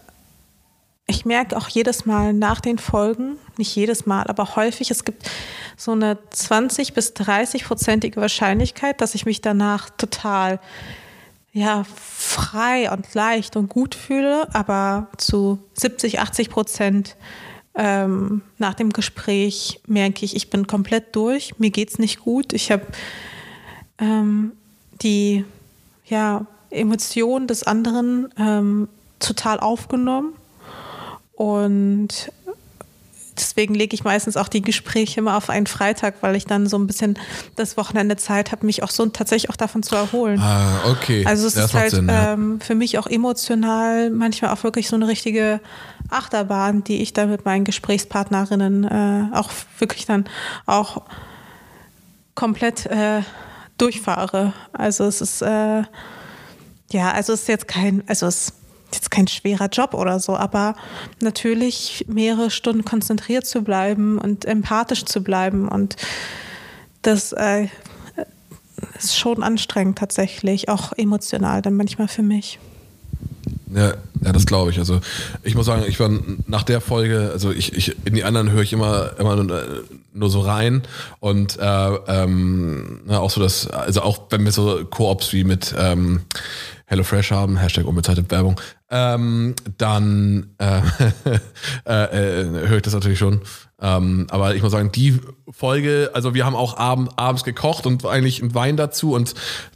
ich 1.07 1.25
merke 1.25 1.57
auch 1.57 1.67
jedes 1.67 2.05
Mal 2.05 2.33
nach 2.33 2.61
den 2.61 2.77
Folgen, 2.77 3.37
nicht 3.57 3.75
jedes 3.75 4.05
Mal, 4.05 4.27
aber 4.27 4.55
häufig, 4.55 4.91
es 4.91 5.03
gibt 5.05 5.29
so 5.77 5.91
eine 5.91 6.17
20 6.29 6.93
bis 6.93 7.13
30 7.13 7.65
prozentige 7.65 8.21
Wahrscheinlichkeit, 8.21 9.01
dass 9.01 9.15
ich 9.15 9.25
mich 9.25 9.41
danach 9.41 9.89
total 9.89 10.59
ja, 11.55 11.85
frei 11.85 12.91
und 12.91 13.13
leicht 13.13 13.55
und 13.55 13.69
gut 13.69 13.95
fühle, 13.95 14.53
aber 14.53 15.07
zu 15.15 15.57
70, 15.75 16.19
80 16.19 16.49
Prozent 16.49 17.15
ähm, 17.75 18.41
nach 18.57 18.73
dem 18.73 18.91
Gespräch 18.91 19.79
merke 19.87 20.25
ich, 20.25 20.35
ich 20.35 20.49
bin 20.49 20.67
komplett 20.67 21.15
durch, 21.15 21.57
mir 21.57 21.69
geht 21.69 21.91
es 21.91 21.97
nicht 21.97 22.19
gut. 22.19 22.51
Ich 22.51 22.73
habe 22.73 22.85
ähm, 23.99 24.51
die 25.01 25.45
ja, 26.05 26.45
Emotionen 26.71 27.47
des 27.47 27.63
anderen 27.63 28.27
ähm, 28.37 28.89
total 29.19 29.61
aufgenommen 29.61 30.33
und 31.35 32.33
deswegen 33.37 33.73
lege 33.75 33.93
ich 33.93 34.03
meistens 34.03 34.37
auch 34.37 34.47
die 34.47 34.61
Gespräche 34.61 35.19
immer 35.19 35.37
auf 35.37 35.49
einen 35.49 35.67
Freitag, 35.67 36.15
weil 36.21 36.35
ich 36.35 36.45
dann 36.45 36.67
so 36.67 36.77
ein 36.77 36.87
bisschen 36.87 37.17
das 37.55 37.77
Wochenende 37.77 38.15
Zeit 38.17 38.51
habe, 38.51 38.65
mich 38.65 38.83
auch 38.83 38.89
so 38.89 39.05
tatsächlich 39.07 39.49
auch 39.49 39.55
davon 39.55 39.83
zu 39.83 39.95
erholen. 39.95 40.39
Ah, 40.39 40.89
okay. 40.89 41.25
Also 41.25 41.47
es 41.47 41.53
das 41.53 41.65
ist 41.65 41.73
halt 41.73 41.91
Sinn, 41.91 42.09
ja. 42.09 42.33
ähm, 42.33 42.59
für 42.61 42.75
mich 42.75 42.97
auch 42.97 43.07
emotional 43.07 44.09
manchmal 44.09 44.51
auch 44.51 44.63
wirklich 44.63 44.87
so 44.87 44.95
eine 44.95 45.07
richtige 45.07 45.61
Achterbahn, 46.09 46.83
die 46.83 47.01
ich 47.01 47.13
da 47.13 47.25
mit 47.25 47.45
meinen 47.45 47.63
Gesprächspartnerinnen 47.63 48.83
äh, 48.83 49.35
auch 49.35 49.51
wirklich 49.79 50.05
dann 50.05 50.25
auch 50.65 51.03
komplett 52.35 52.85
äh, 52.85 53.21
durchfahre. 53.77 54.53
Also 54.73 55.05
es 55.05 55.21
ist 55.21 55.41
äh, 55.41 55.83
ja, 56.91 57.11
also 57.11 57.33
es 57.33 57.41
ist 57.41 57.47
jetzt 57.47 57.67
kein, 57.67 58.03
also 58.07 58.27
es 58.27 58.53
jetzt 58.93 59.11
kein 59.11 59.27
schwerer 59.27 59.67
Job 59.67 59.93
oder 59.93 60.19
so, 60.19 60.35
aber 60.35 60.75
natürlich 61.19 62.05
mehrere 62.07 62.49
Stunden 62.49 62.85
konzentriert 62.85 63.45
zu 63.45 63.63
bleiben 63.63 64.17
und 64.17 64.45
empathisch 64.45 65.05
zu 65.05 65.23
bleiben 65.23 65.67
und 65.67 65.95
das 67.01 67.33
äh, 67.33 67.67
ist 68.97 69.17
schon 69.17 69.43
anstrengend 69.43 69.97
tatsächlich, 69.97 70.69
auch 70.69 70.93
emotional 70.93 71.61
dann 71.61 71.75
manchmal 71.75 72.07
für 72.07 72.23
mich. 72.23 72.59
Ja, 73.73 73.93
ja, 74.21 74.31
das 74.31 74.45
glaube 74.45 74.71
ich. 74.71 74.79
Also 74.79 75.01
ich 75.43 75.55
muss 75.55 75.65
sagen, 75.65 75.83
ich 75.87 75.99
war 75.99 76.09
nach 76.47 76.63
der 76.63 76.81
Folge, 76.81 77.29
also 77.33 77.51
ich, 77.51 77.73
ich 77.73 77.95
in 78.05 78.15
die 78.15 78.23
anderen 78.23 78.51
höre 78.51 78.61
ich 78.61 78.73
immer 78.73 79.11
immer 79.19 79.35
nur, 79.35 79.83
nur 80.13 80.29
so 80.29 80.39
rein 80.39 80.83
und 81.19 81.59
äh, 81.59 81.89
ähm, 82.07 83.01
auch 83.09 83.29
so 83.29 83.41
das, 83.41 83.67
also 83.67 84.01
auch 84.01 84.23
wenn 84.29 84.45
wir 84.45 84.51
so 84.51 84.85
Koops 84.85 85.33
wie 85.33 85.43
mit 85.43 85.75
ähm, 85.77 86.21
HelloFresh 86.87 87.31
haben, 87.31 87.57
Hashtag 87.57 87.85
unbezahlte 87.85 88.29
Werbung, 88.29 88.59
ähm, 88.89 89.55
dann 89.77 90.55
äh, 90.57 90.81
äh, 91.87 92.41
äh, 92.41 92.67
höre 92.67 92.77
ich 92.77 92.83
das 92.83 92.93
natürlich 92.93 93.19
schon. 93.19 93.41
Ähm, 93.81 94.27
aber 94.29 94.55
ich 94.55 94.61
muss 94.61 94.71
sagen, 94.71 94.91
die 94.91 95.19
Folge, 95.49 96.11
also 96.13 96.33
wir 96.33 96.45
haben 96.45 96.55
auch 96.55 96.77
abend, 96.77 97.17
abends 97.17 97.43
gekocht 97.43 97.85
und 97.85 98.05
eigentlich 98.05 98.41
einen 98.41 98.55
Wein 98.55 98.77
dazu 98.77 99.13
und 99.13 99.33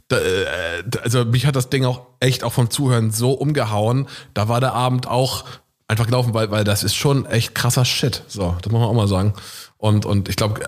da, 0.08 0.16
äh, 0.18 0.82
also 1.02 1.24
mich 1.24 1.46
hat 1.46 1.56
das 1.56 1.68
Ding 1.68 1.84
auch 1.84 2.02
echt 2.20 2.44
auch 2.44 2.52
vom 2.52 2.70
Zuhören 2.70 3.10
so 3.10 3.32
umgehauen. 3.32 4.06
Da 4.34 4.48
war 4.48 4.60
der 4.60 4.72
Abend 4.72 5.06
auch 5.06 5.44
einfach 5.88 6.06
gelaufen, 6.06 6.34
weil, 6.34 6.50
weil 6.50 6.64
das 6.64 6.82
ist 6.84 6.94
schon 6.94 7.26
echt 7.26 7.54
krasser 7.54 7.84
Shit. 7.84 8.22
So, 8.28 8.56
das 8.62 8.72
muss 8.72 8.80
man 8.80 8.88
auch 8.88 8.94
mal 8.94 9.08
sagen. 9.08 9.34
Und, 9.80 10.04
und 10.04 10.28
ich 10.28 10.36
glaube, 10.36 10.60
äh, 10.60 10.66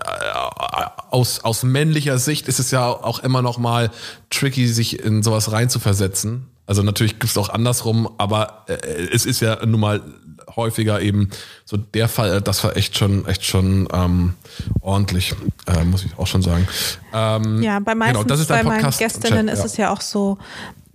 aus, 1.11 1.41
aus 1.43 1.61
männlicher 1.63 2.17
Sicht 2.17 2.47
ist 2.47 2.59
es 2.59 2.71
ja 2.71 2.87
auch 2.87 3.19
immer 3.19 3.43
noch 3.43 3.59
mal 3.59 3.91
tricky, 4.31 4.67
sich 4.67 4.99
in 4.99 5.21
sowas 5.21 5.51
reinzuversetzen. 5.51 6.47
Also 6.65 6.81
natürlich 6.81 7.19
gibt 7.19 7.25
es 7.25 7.37
auch 7.37 7.49
andersrum, 7.49 8.09
aber 8.17 8.65
äh, 8.67 8.73
es 9.13 9.25
ist 9.25 9.39
ja 9.39 9.63
nun 9.65 9.81
mal 9.81 10.01
häufiger 10.55 10.99
eben 11.01 11.29
so 11.63 11.77
der 11.77 12.09
Fall, 12.09 12.41
das 12.41 12.63
war 12.63 12.75
echt 12.75 12.97
schon, 12.97 13.27
echt 13.27 13.45
schon 13.45 13.87
ähm, 13.93 14.33
ordentlich, 14.81 15.35
äh, 15.67 15.83
muss 15.83 16.05
ich 16.05 16.17
auch 16.17 16.27
schon 16.27 16.41
sagen. 16.41 16.67
Ähm, 17.13 17.61
ja, 17.61 17.79
bei 17.79 17.93
meisten, 17.93 18.27
genau, 18.27 18.45
bei 18.47 18.63
meinen 18.63 18.91
Gästinnen 18.91 19.47
ja. 19.47 19.53
ist 19.53 19.63
es 19.63 19.77
ja 19.77 19.91
auch 19.91 20.01
so, 20.01 20.37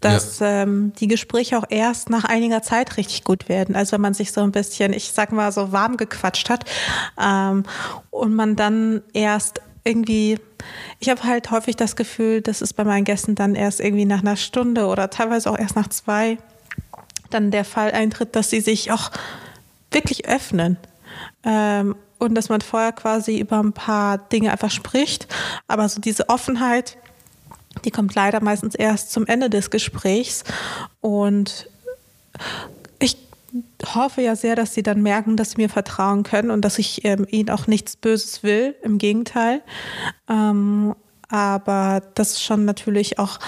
dass 0.01 0.39
ja. 0.39 0.63
ähm, 0.63 0.93
die 0.99 1.09
Gespräche 1.09 1.59
auch 1.59 1.65
erst 1.69 2.11
nach 2.11 2.25
einiger 2.25 2.63
Zeit 2.63 2.97
richtig 2.97 3.25
gut 3.25 3.49
werden. 3.49 3.75
Also 3.75 3.93
wenn 3.93 4.01
man 4.01 4.15
sich 4.15 4.33
so 4.33 4.43
ein 4.43 4.53
bisschen, 4.53 4.93
ich 4.93 5.13
sag 5.13 5.33
mal, 5.33 5.51
so 5.51 5.73
warm 5.73 5.97
gequatscht 5.97 6.51
hat 6.51 6.65
ähm, 7.21 7.65
und 8.11 8.35
man 8.35 8.55
dann 8.55 9.03
erst 9.13 9.61
irgendwie, 9.85 10.39
ich 11.01 11.09
habe 11.09 11.25
halt 11.25 11.51
häufig 11.51 11.77
das 11.77 11.97
Gefühl, 11.97 12.43
dass 12.43 12.61
es 12.61 12.73
bei 12.73 12.85
meinen 12.85 13.05
Gästen 13.05 13.35
dann 13.35 13.55
erst 13.55 13.81
irgendwie 13.81 14.05
nach 14.05 14.21
einer 14.21 14.37
Stunde 14.37 14.87
oder 14.87 15.11
teilweise 15.11 15.51
auch 15.51 15.59
erst 15.59 15.77
nach 15.77 15.89
zwei 15.89 16.39
dann 17.31 17.51
der 17.51 17.65
Fall 17.65 17.93
eintritt, 17.93 18.37
dass 18.37 18.51
sie 18.51 18.61
sich 18.61 18.93
auch 18.93 19.11
wirklich 19.91 20.29
öffnen. 20.29 20.77
Ähm, 21.45 21.97
und 22.19 22.35
dass 22.35 22.49
man 22.49 22.61
vorher 22.61 22.93
quasi 22.93 23.39
über 23.39 23.61
ein 23.61 23.73
paar 23.73 24.19
Dinge 24.19 24.51
einfach 24.51 24.71
spricht. 24.71 25.29
Aber 25.69 25.89
so 25.89 26.01
diese 26.01 26.29
Offenheit, 26.29 26.99
die 27.85 27.91
kommt 27.91 28.15
leider 28.15 28.43
meistens 28.43 28.75
erst 28.75 29.13
zum 29.13 29.27
Ende 29.27 29.51
des 29.51 29.71
Gesprächs. 29.71 30.45
Und 31.01 31.69
ich 32.99 33.17
hoffe 33.95 34.23
ja 34.23 34.37
sehr, 34.37 34.57
dass 34.57 34.75
sie 34.75 34.83
dann 34.83 35.03
merken, 35.03 35.37
dass 35.37 35.53
sie 35.53 35.57
mir 35.59 35.69
vertrauen 35.69 36.23
können 36.23 36.51
und 36.51 36.63
dass 36.65 36.79
ich 36.79 37.05
ähm, 37.05 37.27
ihnen 37.29 37.51
auch 37.51 37.67
nichts 37.67 37.97
Böses 37.97 38.43
will. 38.43 38.75
Im 38.83 38.99
Gegenteil. 38.99 39.63
Ähm, 40.29 40.95
aber 41.29 42.03
das 42.15 42.33
ist 42.33 42.43
schon 42.43 42.65
natürlich 42.65 43.19
auch 43.19 43.39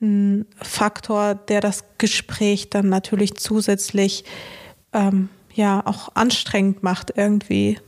ein 0.00 0.46
Faktor, 0.60 1.34
der 1.34 1.60
das 1.60 1.84
Gespräch 1.98 2.70
dann 2.70 2.88
natürlich 2.88 3.36
zusätzlich 3.36 4.24
ähm, 4.92 5.28
ja 5.54 5.82
auch 5.84 6.10
anstrengend 6.14 6.82
macht 6.82 7.12
irgendwie. 7.16 7.78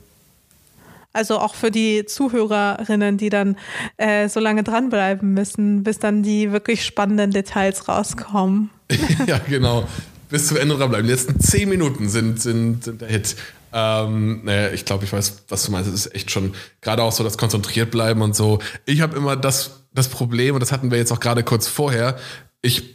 Also 1.13 1.39
auch 1.39 1.55
für 1.55 1.71
die 1.71 2.05
Zuhörerinnen, 2.05 3.17
die 3.17 3.29
dann 3.29 3.57
äh, 3.97 4.29
so 4.29 4.39
lange 4.39 4.63
dranbleiben 4.63 5.33
müssen, 5.33 5.83
bis 5.83 5.99
dann 5.99 6.21
die 6.21 6.51
wirklich 6.51 6.85
spannenden 6.85 7.31
Details 7.31 7.87
rauskommen. 7.87 8.69
ja, 9.25 9.39
genau. 9.39 9.87
Bis 10.29 10.47
zum 10.47 10.57
Ende 10.57 10.75
dranbleiben. 10.75 11.07
Die 11.07 11.11
letzten 11.11 11.39
zehn 11.39 11.69
Minuten 11.69 12.09
sind, 12.09 12.41
sind, 12.41 12.83
sind 12.83 13.01
der 13.01 13.07
Hit. 13.07 13.35
Ähm, 13.73 14.41
naja, 14.43 14.69
ich 14.71 14.85
glaube, 14.85 15.05
ich 15.05 15.13
weiß, 15.13 15.43
was 15.49 15.65
du 15.65 15.71
meinst. 15.71 15.89
Es 15.89 16.05
ist 16.05 16.15
echt 16.15 16.31
schon 16.31 16.53
gerade 16.81 17.03
auch 17.03 17.11
so 17.11 17.23
das 17.23 17.37
konzentriert 17.37 17.91
bleiben 17.91 18.21
und 18.21 18.35
so. 18.35 18.59
Ich 18.85 19.01
habe 19.01 19.15
immer 19.17 19.35
das, 19.35 19.83
das 19.93 20.09
Problem, 20.09 20.55
und 20.55 20.61
das 20.61 20.71
hatten 20.71 20.91
wir 20.91 20.97
jetzt 20.97 21.11
auch 21.11 21.19
gerade 21.19 21.43
kurz 21.43 21.67
vorher, 21.67 22.17
ich 22.61 22.93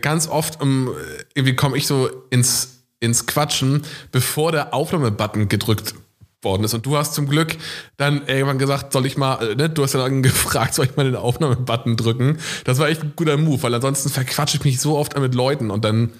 ganz 0.00 0.28
oft 0.28 0.60
um, 0.60 0.90
irgendwie 1.34 1.56
komme 1.56 1.76
ich 1.76 1.86
so 1.86 2.08
ins, 2.30 2.84
ins 3.00 3.26
Quatschen, 3.26 3.82
bevor 4.12 4.52
der 4.52 4.74
Aufnahmebutton 4.74 5.48
gedrückt 5.48 5.94
worden 6.42 6.64
ist. 6.64 6.74
Und 6.74 6.86
du 6.86 6.96
hast 6.96 7.14
zum 7.14 7.28
Glück 7.28 7.56
dann 7.96 8.26
irgendwann 8.26 8.58
gesagt, 8.58 8.92
soll 8.92 9.06
ich 9.06 9.16
mal, 9.16 9.42
äh, 9.42 9.54
ne, 9.54 9.68
du 9.68 9.82
hast 9.82 9.94
ja 9.94 10.00
dann 10.00 10.22
gefragt, 10.22 10.74
soll 10.74 10.86
ich 10.86 10.96
mal 10.96 11.04
den 11.04 11.16
Aufnahmebutton 11.16 11.96
drücken? 11.96 12.38
Das 12.64 12.78
war 12.78 12.88
echt 12.88 13.02
ein 13.02 13.12
guter 13.16 13.36
Move, 13.36 13.62
weil 13.62 13.74
ansonsten 13.74 14.08
verquatsche 14.08 14.58
ich 14.58 14.64
mich 14.64 14.80
so 14.80 14.96
oft 14.96 15.18
mit 15.18 15.34
Leuten 15.34 15.70
und 15.70 15.84
dann 15.84 16.12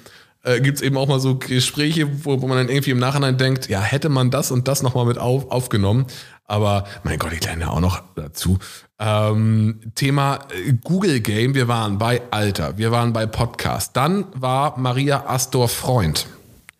äh, 0.42 0.60
gibt 0.60 0.78
es 0.78 0.82
eben 0.82 0.96
auch 0.96 1.08
mal 1.08 1.20
so 1.20 1.36
Gespräche, 1.36 2.24
wo, 2.24 2.40
wo 2.40 2.46
man 2.46 2.58
dann 2.58 2.68
irgendwie 2.68 2.90
im 2.90 2.98
Nachhinein 2.98 3.36
denkt, 3.36 3.68
ja, 3.68 3.80
hätte 3.80 4.08
man 4.08 4.30
das 4.30 4.50
und 4.50 4.68
das 4.68 4.82
nochmal 4.82 5.06
mit 5.06 5.18
auf, 5.18 5.50
aufgenommen. 5.50 6.06
Aber 6.44 6.84
mein 7.02 7.18
Gott, 7.18 7.32
ich 7.32 7.44
lerne 7.44 7.64
ja 7.64 7.70
auch 7.70 7.80
noch 7.80 8.02
dazu. 8.14 8.58
Ähm, 8.98 9.80
Thema 9.94 10.38
äh, 10.66 10.72
Google 10.82 11.20
Game, 11.20 11.54
wir 11.54 11.68
waren 11.68 11.98
bei 11.98 12.22
Alter, 12.30 12.78
wir 12.78 12.90
waren 12.90 13.12
bei 13.12 13.26
Podcast. 13.26 13.96
Dann 13.96 14.24
war 14.34 14.78
Maria 14.78 15.26
Astor 15.26 15.68
Freund. 15.68 16.26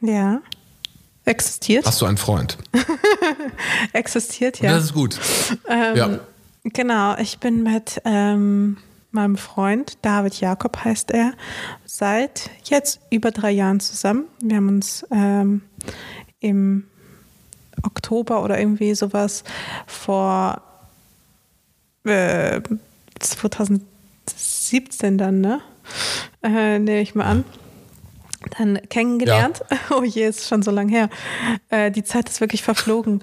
Ja. 0.00 0.40
Existiert. 1.28 1.86
Hast 1.86 2.00
du 2.00 2.06
einen 2.06 2.16
Freund? 2.16 2.58
Existiert, 3.92 4.60
ja. 4.60 4.72
Das 4.72 4.84
ist 4.84 4.94
gut. 4.94 5.18
Ähm, 5.68 5.96
ja. 5.96 6.18
Genau, 6.64 7.16
ich 7.18 7.38
bin 7.38 7.62
mit 7.62 8.00
ähm, 8.04 8.78
meinem 9.10 9.36
Freund, 9.36 9.98
David 10.02 10.40
Jakob 10.40 10.84
heißt 10.84 11.10
er, 11.12 11.32
seit 11.84 12.50
jetzt 12.64 13.00
über 13.10 13.30
drei 13.30 13.50
Jahren 13.50 13.80
zusammen. 13.80 14.24
Wir 14.40 14.56
haben 14.56 14.68
uns 14.68 15.06
ähm, 15.10 15.62
im 16.40 16.84
Oktober 17.82 18.42
oder 18.42 18.58
irgendwie 18.58 18.94
sowas 18.94 19.44
vor 19.86 20.62
äh, 22.04 22.60
2017 23.18 25.18
dann, 25.18 25.40
ne? 25.40 25.60
Äh, 26.42 26.78
nehme 26.78 27.00
ich 27.00 27.14
mal 27.14 27.24
an. 27.24 27.44
Dann 28.56 28.80
kennengelernt. 28.88 29.62
Ja. 29.70 29.76
Oh 29.90 30.02
je, 30.02 30.26
ist 30.26 30.48
schon 30.48 30.62
so 30.62 30.70
lang 30.70 30.88
her. 30.88 31.08
Äh, 31.70 31.90
die 31.90 32.04
Zeit 32.04 32.28
ist 32.28 32.40
wirklich 32.40 32.62
verflogen. 32.62 33.22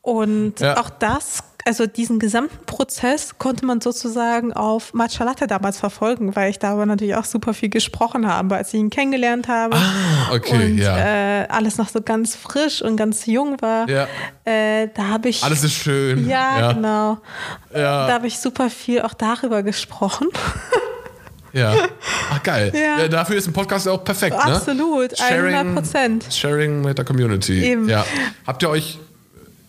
Und 0.00 0.60
ja. 0.60 0.78
auch 0.78 0.90
das 0.90 1.42
also 1.66 1.86
diesen 1.86 2.18
gesamten 2.18 2.66
Prozess 2.66 3.38
konnte 3.38 3.64
man 3.64 3.80
sozusagen 3.80 4.52
auf 4.52 4.92
Matcha 4.92 5.24
Latte 5.24 5.46
damals 5.46 5.78
verfolgen, 5.78 6.36
weil 6.36 6.50
ich 6.50 6.58
darüber 6.58 6.84
natürlich 6.84 7.14
auch 7.14 7.24
super 7.24 7.54
viel 7.54 7.70
gesprochen 7.70 8.26
habe, 8.26 8.56
als 8.56 8.74
ich 8.74 8.80
ihn 8.80 8.90
kennengelernt 8.90 9.48
habe. 9.48 9.76
Ah, 9.76 10.34
okay, 10.34 10.72
und, 10.72 10.78
ja. 10.78 11.42
Äh, 11.42 11.46
alles 11.48 11.78
noch 11.78 11.88
so 11.88 12.02
ganz 12.02 12.36
frisch 12.36 12.82
und 12.82 12.96
ganz 12.96 13.24
jung 13.24 13.60
war. 13.62 13.88
Ja. 13.88 14.06
Äh, 14.44 14.88
da 14.94 15.08
habe 15.08 15.30
ich. 15.30 15.42
Alles 15.42 15.64
ist 15.64 15.74
schön. 15.74 16.28
Ja, 16.28 16.60
ja. 16.60 16.72
genau. 16.72 17.18
Ja. 17.72 18.08
Da 18.08 18.12
habe 18.12 18.26
ich 18.26 18.38
super 18.38 18.68
viel 18.68 19.00
auch 19.00 19.14
darüber 19.14 19.62
gesprochen. 19.62 20.28
Ja. 21.54 21.74
Ach, 22.30 22.42
geil. 22.42 22.72
Ja. 22.74 23.02
ja. 23.02 23.08
dafür 23.08 23.36
ist 23.36 23.46
ein 23.46 23.52
Podcast 23.52 23.88
auch 23.88 24.04
perfekt, 24.04 24.36
Absolut, 24.36 25.12
ne? 25.12 25.18
Absolut, 25.18 25.20
100 25.20 25.74
Prozent. 25.74 26.26
Sharing 26.30 26.82
mit 26.82 26.98
der 26.98 27.04
Community. 27.04 27.64
Eben. 27.64 27.88
Ja. 27.88 28.04
Habt 28.46 28.62
ihr 28.62 28.70
euch 28.70 28.98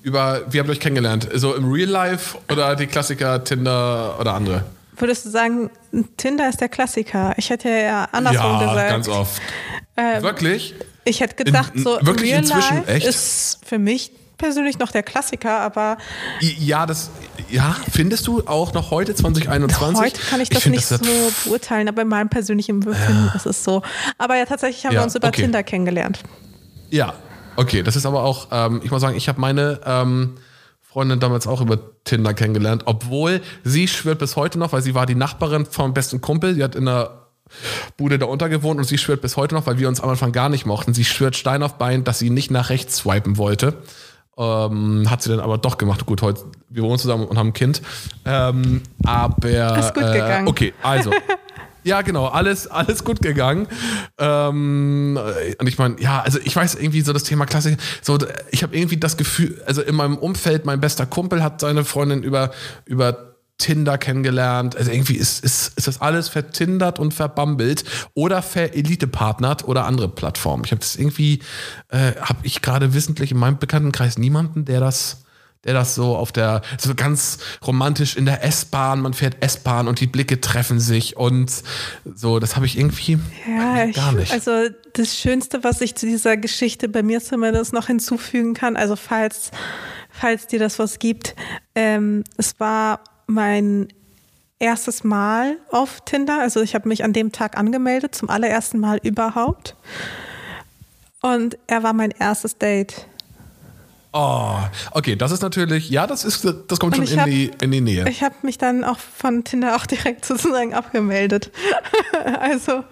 über, 0.01 0.41
wie 0.49 0.59
habt 0.59 0.69
ihr 0.69 0.73
euch 0.73 0.79
kennengelernt? 0.79 1.29
So 1.33 1.55
im 1.55 1.71
Real 1.71 1.89
Life 1.89 2.37
oder 2.51 2.75
die 2.75 2.87
Klassiker 2.87 3.43
Tinder 3.43 4.17
oder 4.19 4.33
andere? 4.33 4.63
Würdest 4.97 5.25
du 5.25 5.29
sagen, 5.29 5.69
Tinder 6.17 6.49
ist 6.49 6.61
der 6.61 6.69
Klassiker? 6.69 7.33
Ich 7.37 7.49
hätte 7.49 7.69
ja 7.69 8.07
andersrum 8.11 8.61
ja, 8.61 8.67
gesagt. 8.67 8.89
Ganz 8.89 9.07
oft. 9.07 9.41
Ähm, 9.97 10.23
wirklich? 10.23 10.75
Ich 11.05 11.19
hätte 11.19 11.35
gedacht, 11.35 11.75
in, 11.75 11.83
so 11.83 11.97
wirklich 12.01 12.31
Real 12.31 12.41
inzwischen 12.41 12.77
Life 12.77 12.91
echt? 12.91 13.07
ist 13.07 13.59
für 13.65 13.77
mich 13.77 14.11
persönlich 14.37 14.79
noch 14.79 14.91
der 14.91 15.03
Klassiker, 15.03 15.59
aber 15.59 15.97
ja, 16.39 16.85
das 16.85 17.09
ja 17.49 17.75
findest 17.91 18.27
du 18.27 18.43
auch 18.45 18.73
noch 18.73 18.91
heute 18.91 19.15
2021? 19.15 20.01
Heute 20.01 20.21
kann 20.21 20.41
ich 20.41 20.49
das 20.49 20.65
ich 20.65 20.71
nicht 20.71 20.91
das 20.91 20.99
so 20.99 21.31
beurteilen, 21.45 21.87
aber 21.87 22.01
in 22.01 22.07
meinem 22.07 22.29
persönlichen 22.29 22.79
Befinden 22.81 23.27
ja. 23.27 23.35
ist 23.35 23.45
es 23.45 23.63
so. 23.63 23.81
Aber 24.17 24.35
ja, 24.35 24.45
tatsächlich 24.45 24.85
haben 24.85 24.93
ja, 24.93 25.01
wir 25.01 25.05
uns 25.05 25.15
über 25.15 25.27
okay. 25.27 25.43
Tinder 25.43 25.63
kennengelernt. 25.63 26.19
Ja, 26.89 27.15
Okay, 27.55 27.83
das 27.83 27.95
ist 27.95 28.05
aber 28.05 28.23
auch, 28.23 28.47
ähm, 28.51 28.81
ich 28.83 28.91
muss 28.91 29.01
sagen, 29.01 29.15
ich 29.15 29.27
habe 29.29 29.39
meine 29.39 29.79
ähm, 29.85 30.35
Freundin 30.81 31.19
damals 31.19 31.47
auch 31.47 31.61
über 31.61 31.79
Tinder 32.03 32.33
kennengelernt, 32.33 32.83
obwohl 32.85 33.41
sie 33.63 33.87
schwört 33.87 34.19
bis 34.19 34.35
heute 34.35 34.59
noch, 34.59 34.73
weil 34.73 34.81
sie 34.81 34.95
war 34.95 35.05
die 35.05 35.15
Nachbarin 35.15 35.65
vom 35.65 35.93
besten 35.93 36.21
Kumpel, 36.21 36.55
die 36.55 36.63
hat 36.63 36.75
in 36.75 36.85
der 36.85 37.21
Bude 37.95 38.17
da 38.19 38.25
untergewohnt 38.25 38.79
und 38.79 38.85
sie 38.85 38.97
schwört 38.97 39.21
bis 39.21 39.37
heute 39.37 39.55
noch, 39.55 39.67
weil 39.67 39.77
wir 39.77 39.87
uns 39.87 40.01
am 40.01 40.09
Anfang 40.09 40.31
gar 40.31 40.49
nicht 40.49 40.65
mochten. 40.65 40.93
Sie 40.93 41.05
schwört 41.05 41.35
Stein 41.35 41.63
auf 41.63 41.77
Bein, 41.77 42.03
dass 42.03 42.19
sie 42.19 42.29
nicht 42.29 42.51
nach 42.51 42.69
rechts 42.69 42.97
swipen 42.97 43.37
wollte. 43.37 43.77
Ähm, 44.37 45.09
hat 45.09 45.21
sie 45.21 45.29
dann 45.29 45.39
aber 45.39 45.57
doch 45.57 45.77
gemacht. 45.77 46.05
Gut, 46.05 46.21
heute, 46.21 46.43
wir 46.69 46.83
wohnen 46.83 46.99
zusammen 46.99 47.25
und 47.25 47.37
haben 47.37 47.49
ein 47.49 47.53
Kind. 47.53 47.81
Ähm, 48.25 48.81
aber. 49.05 49.77
Ist 49.79 49.93
gut 49.93 50.11
gegangen. 50.11 50.47
Äh, 50.47 50.49
okay, 50.49 50.73
also. 50.81 51.11
Ja, 51.85 52.01
genau, 52.01 52.25
alles, 52.25 52.65
alles 52.65 53.03
gut 53.03 53.21
gegangen. 53.21 53.67
Ähm, 54.17 55.19
und 55.59 55.67
ich 55.67 55.77
meine, 55.77 56.01
ja, 56.01 56.19
also 56.19 56.39
ich 56.43 56.55
weiß 56.55 56.73
irgendwie 56.73 57.01
so 57.01 57.13
das 57.13 57.23
Thema 57.25 57.45
Klassik, 57.45 57.77
so 58.01 58.17
ich 58.49 58.63
habe 58.63 58.75
irgendwie 58.75 58.97
das 58.97 59.17
Gefühl, 59.17 59.61
also 59.67 59.83
in 59.83 59.93
meinem 59.93 60.17
Umfeld, 60.17 60.65
mein 60.65 60.81
bester 60.81 61.05
Kumpel 61.05 61.43
hat 61.43 61.61
seine 61.61 61.85
Freundin 61.85 62.23
über, 62.23 62.49
über 62.85 63.34
Tinder 63.57 63.97
kennengelernt. 63.97 64.75
Also 64.75 64.91
irgendwie 64.91 65.15
ist, 65.15 65.43
ist, 65.43 65.77
ist 65.77 65.87
das 65.87 66.01
alles 66.01 66.29
vertindert 66.29 66.99
und 66.99 67.13
verbambelt 67.13 67.83
oder 68.13 68.41
verelitepartnert 68.41 69.67
oder 69.67 69.85
andere 69.85 70.09
Plattformen. 70.09 70.63
Ich 70.65 70.71
habe 70.71 70.81
das 70.81 70.95
irgendwie, 70.95 71.39
äh, 71.89 72.13
habe 72.19 72.39
ich 72.43 72.61
gerade 72.61 72.93
wissentlich 72.93 73.31
in 73.31 73.37
meinem 73.37 73.57
Bekanntenkreis 73.57 74.17
niemanden, 74.17 74.65
der 74.65 74.79
das 74.79 75.21
der 75.65 75.73
das 75.73 75.95
so 75.95 76.15
auf 76.15 76.31
der, 76.31 76.61
so 76.77 76.93
ganz 76.95 77.39
romantisch 77.65 78.15
in 78.15 78.25
der 78.25 78.43
S-Bahn, 78.43 79.01
man 79.01 79.13
fährt 79.13 79.37
S-Bahn 79.43 79.87
und 79.87 79.99
die 79.99 80.07
Blicke 80.07 80.39
treffen 80.39 80.79
sich 80.79 81.17
und 81.17 81.51
so, 82.13 82.39
das 82.39 82.55
habe 82.55 82.67
ich 82.67 82.77
irgendwie 82.77 83.17
ja, 83.47 83.87
gar 83.87 84.11
nicht. 84.11 84.31
also 84.31 84.69
das 84.93 85.17
Schönste, 85.17 85.63
was 85.63 85.81
ich 85.81 85.95
zu 85.95 86.05
dieser 86.05 86.37
Geschichte 86.37 86.87
bei 86.87 87.01
mir 87.01 87.19
zumindest 87.19 87.73
noch 87.73 87.87
hinzufügen 87.87 88.53
kann, 88.53 88.75
also 88.75 88.95
falls, 88.95 89.49
falls 90.11 90.45
dir 90.45 90.59
das 90.59 90.77
was 90.77 90.99
gibt, 90.99 91.35
ähm, 91.73 92.23
es 92.37 92.59
war 92.59 92.99
mein 93.27 93.87
erstes 94.59 95.03
Mal 95.03 95.57
auf 95.71 96.01
Tinder, 96.05 96.39
also 96.39 96.61
ich 96.61 96.75
habe 96.75 96.87
mich 96.87 97.03
an 97.03 97.13
dem 97.13 97.31
Tag 97.31 97.57
angemeldet, 97.57 98.15
zum 98.15 98.29
allerersten 98.29 98.79
Mal 98.79 98.99
überhaupt. 99.03 99.75
Und 101.21 101.57
er 101.67 101.83
war 101.83 101.93
mein 101.93 102.11
erstes 102.11 102.57
Date. 102.57 103.07
Oh, 104.13 104.57
okay, 104.91 105.17
das 105.17 105.31
ist 105.31 105.41
natürlich, 105.41 105.89
ja, 105.89 106.07
das 106.07 106.23
ist, 106.23 106.45
das 106.67 106.79
kommt 106.79 106.95
schon 106.95 107.05
in, 107.05 107.19
hab, 107.19 107.25
die, 107.25 107.51
in 107.59 107.71
die 107.71 107.81
Nähe. 107.81 108.07
Ich 108.07 108.23
habe 108.23 108.35
mich 108.43 108.57
dann 108.57 108.85
auch 108.85 108.97
von 108.97 109.43
Tinder 109.43 109.75
auch 109.75 109.85
direkt 109.85 110.23
sozusagen 110.25 110.73
abgemeldet. 110.73 111.51
also. 112.39 112.85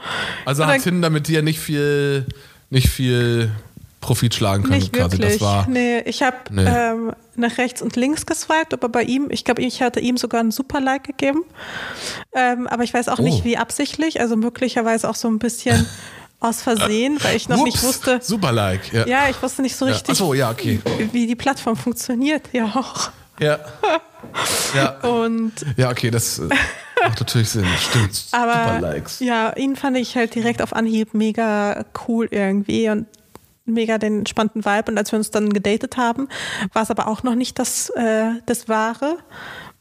Also 0.43 0.65
hat 0.65 0.81
Tinder 0.81 1.09
mit 1.09 1.29
dir 1.29 1.41
nicht 1.41 1.59
viel, 1.59 2.25
nicht 2.69 2.89
viel 2.89 3.51
Profit 4.04 4.36
schlagen 4.36 4.64
können, 4.64 4.80
nicht 4.80 4.93
quasi. 4.93 5.18
Wirklich. 5.18 5.39
Das 5.39 5.41
war. 5.41 5.68
Nee, 5.68 5.99
ich 6.01 6.22
habe 6.22 6.38
nee. 6.51 6.66
ähm, 6.66 7.14
nach 7.36 7.58
rechts 7.58 7.82
und 7.82 7.95
links 7.95 8.26
geswiped, 8.26 8.74
aber 8.74 8.89
bei 8.89 9.04
ihm, 9.04 9.28
ich 9.32 9.45
glaube, 9.45 9.62
ich 9.62 9.82
hatte 9.82 9.99
ihm 9.99 10.18
sogar 10.18 10.41
ein 10.41 10.51
super 10.51 10.82
Like 10.82 11.06
gegeben. 11.06 11.43
Ähm, 12.36 12.68
aber 12.68 12.84
ich 12.84 12.93
weiß 12.93 13.08
auch 13.08 13.20
oh. 13.20 13.24
nicht, 13.24 13.43
wie 13.43 13.58
absichtlich, 13.58 14.20
also 14.20 14.36
möglicherweise 14.36 15.10
auch 15.10 15.16
so 15.16 15.28
ein 15.28 15.39
bisschen. 15.39 15.88
aus 16.43 16.62
Versehen, 16.62 17.18
weil 17.24 17.38
ich 17.38 17.47
noch 17.47 17.58
Ups, 17.60 17.64
nicht 17.64 17.84
wusste. 17.84 18.20
Super 18.22 18.51
Like, 18.51 18.91
ja. 18.91 19.08
Ja, 19.08 19.30
ich 19.30 19.41
wusste 19.41 19.62
nicht 19.62 19.78
so 19.78 19.86
richtig, 19.86 20.10
ja. 20.10 20.16
So, 20.16 20.34
ja, 20.34 20.51
okay. 20.51 20.78
wie 21.14 21.26
die 21.26 21.38
Plattform 21.38 21.78
funktioniert, 21.78 22.49
ja 22.51 22.66
auch. 22.66 23.12
Ja. 23.39 23.60
ja. 24.76 24.99
Und 25.08 25.54
ja, 25.78 25.89
okay, 25.89 26.12
das 26.12 26.39
äh, 26.39 26.49
macht 27.01 27.20
natürlich 27.20 27.49
Sinn. 27.49 27.66
Stimmt. 27.80 28.26
Aber 28.32 28.74
Super 28.76 28.82
Likes. 28.82 29.20
Ja, 29.20 29.56
ihn 29.56 29.76
fand 29.76 29.97
ich 29.97 30.16
halt 30.16 30.36
direkt 30.36 30.62
auf 30.62 30.74
Anhieb 30.74 31.14
mega 31.14 31.86
cool 32.08 32.28
irgendwie 32.30 32.89
und 32.89 33.08
mega 33.66 33.97
den 33.97 34.20
entspannten 34.20 34.66
Vibe. 34.66 34.91
Und 34.91 34.97
als 34.97 35.11
wir 35.11 35.18
uns 35.18 35.32
dann 35.32 35.51
gedatet 35.51 35.97
haben, 35.97 36.28
war 36.74 36.84
es 36.84 36.91
aber 36.91 37.07
auch 37.07 37.24
noch 37.24 37.36
nicht 37.36 37.59
das, 37.59 37.89
äh, 37.91 38.32
das 38.45 38.68
Wahre, 38.70 39.18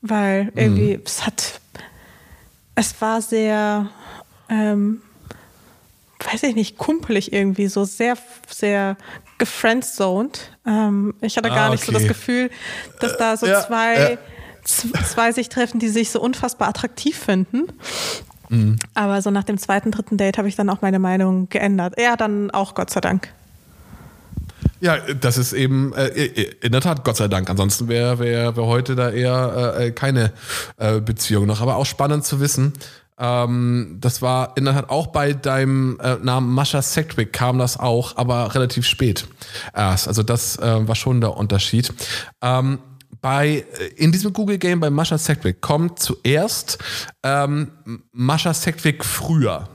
weil 0.01 0.53
irgendwie 0.55 0.97
mhm. 0.97 1.03
es 1.05 1.27
hat, 1.27 1.61
es 2.75 3.01
war 3.01 3.23
sehr, 3.23 3.91
ähm, 4.49 5.03
weiß 6.31 6.45
ich 6.45 6.55
nicht, 6.55 6.79
kumpelig 6.79 7.33
irgendwie, 7.33 7.69
so 7.69 7.85
sehr, 7.85 8.17
sehr 8.49 8.97
gefriendzoned. 9.39 10.51
Ähm, 10.67 11.15
ich 11.21 11.37
hatte 11.37 11.49
gar 11.49 11.59
ah, 11.59 11.67
okay. 11.67 11.73
nicht 11.73 11.85
so 11.85 11.93
das 11.93 12.07
Gefühl, 12.07 12.51
dass 13.01 13.17
da 13.17 13.37
so 13.37 13.47
ja, 13.47 13.61
zwei, 13.67 14.19
zwei 14.65 15.33
sich 15.33 15.49
treffen, 15.49 15.81
die 15.81 15.89
sich 15.89 16.11
so 16.11 16.21
unfassbar 16.21 16.69
attraktiv 16.69 17.19
finden. 17.19 17.67
Mhm. 18.49 18.77
Aber 18.95 19.21
so 19.23 19.31
nach 19.31 19.45
dem 19.45 19.59
zweiten, 19.59 19.91
dritten 19.91 20.17
Date 20.17 20.39
habe 20.39 20.47
ich 20.47 20.55
dann 20.55 20.71
auch 20.71 20.83
meine 20.83 21.01
Meinung 21.01 21.49
geändert. 21.49 21.95
Er 21.97 22.17
dann 22.17 22.53
auch, 22.53 22.75
Gott 22.75 22.91
sei 22.91 23.01
Dank. 23.01 23.33
Ja, 24.83 24.99
das 24.99 25.39
ist 25.39 25.53
eben 25.53 25.93
äh, 25.93 26.09
in 26.61 26.73
der 26.73 26.81
Tat 26.81 27.05
Gott 27.05 27.17
sei 27.17 27.29
Dank. 27.29 27.49
Ansonsten 27.49 27.87
wäre 27.87 28.19
wär, 28.19 28.57
wär 28.57 28.67
heute 28.67 28.97
da 28.97 29.11
eher 29.11 29.77
äh, 29.79 29.93
keine 29.93 30.33
äh, 30.77 31.01
Beziehung 31.01 31.47
noch. 31.47 31.61
Aber 31.61 31.77
auch 31.77 31.87
spannend 31.87 32.25
zu 32.25 32.41
wissen. 32.41 32.73
Ähm, 33.17 33.99
das 34.01 34.23
war 34.23 34.57
in 34.57 34.65
der 34.65 34.75
Tat 34.75 34.91
auch 34.91 35.07
bei 35.07 35.35
deinem 35.35 36.01
äh, 36.01 36.17
Namen 36.17 36.53
Mascha 36.53 36.83
Sektwick 36.83 37.33
kam 37.33 37.61
das 37.61 37.79
auch, 37.79 38.17
aber 38.17 38.57
relativ 38.57 38.85
spät 38.85 39.29
erst. 39.73 40.09
Also 40.09 40.25
das 40.25 40.59
äh, 40.59 40.89
war 40.89 40.97
schon 40.97 41.21
der 41.21 41.37
Unterschied. 41.37 41.93
Ähm, 42.41 42.81
bei, 43.21 43.65
äh, 43.79 43.87
in 43.95 44.11
diesem 44.11 44.33
Google 44.33 44.59
Game 44.59 44.81
bei 44.81 44.91
Mascha 44.91 45.17
Sektwick 45.17 45.61
kommt 45.61 46.01
zuerst 46.01 46.79
ähm, 47.23 47.71
Mascha 48.11 48.53
Sektwick 48.53 49.05
früher. 49.05 49.69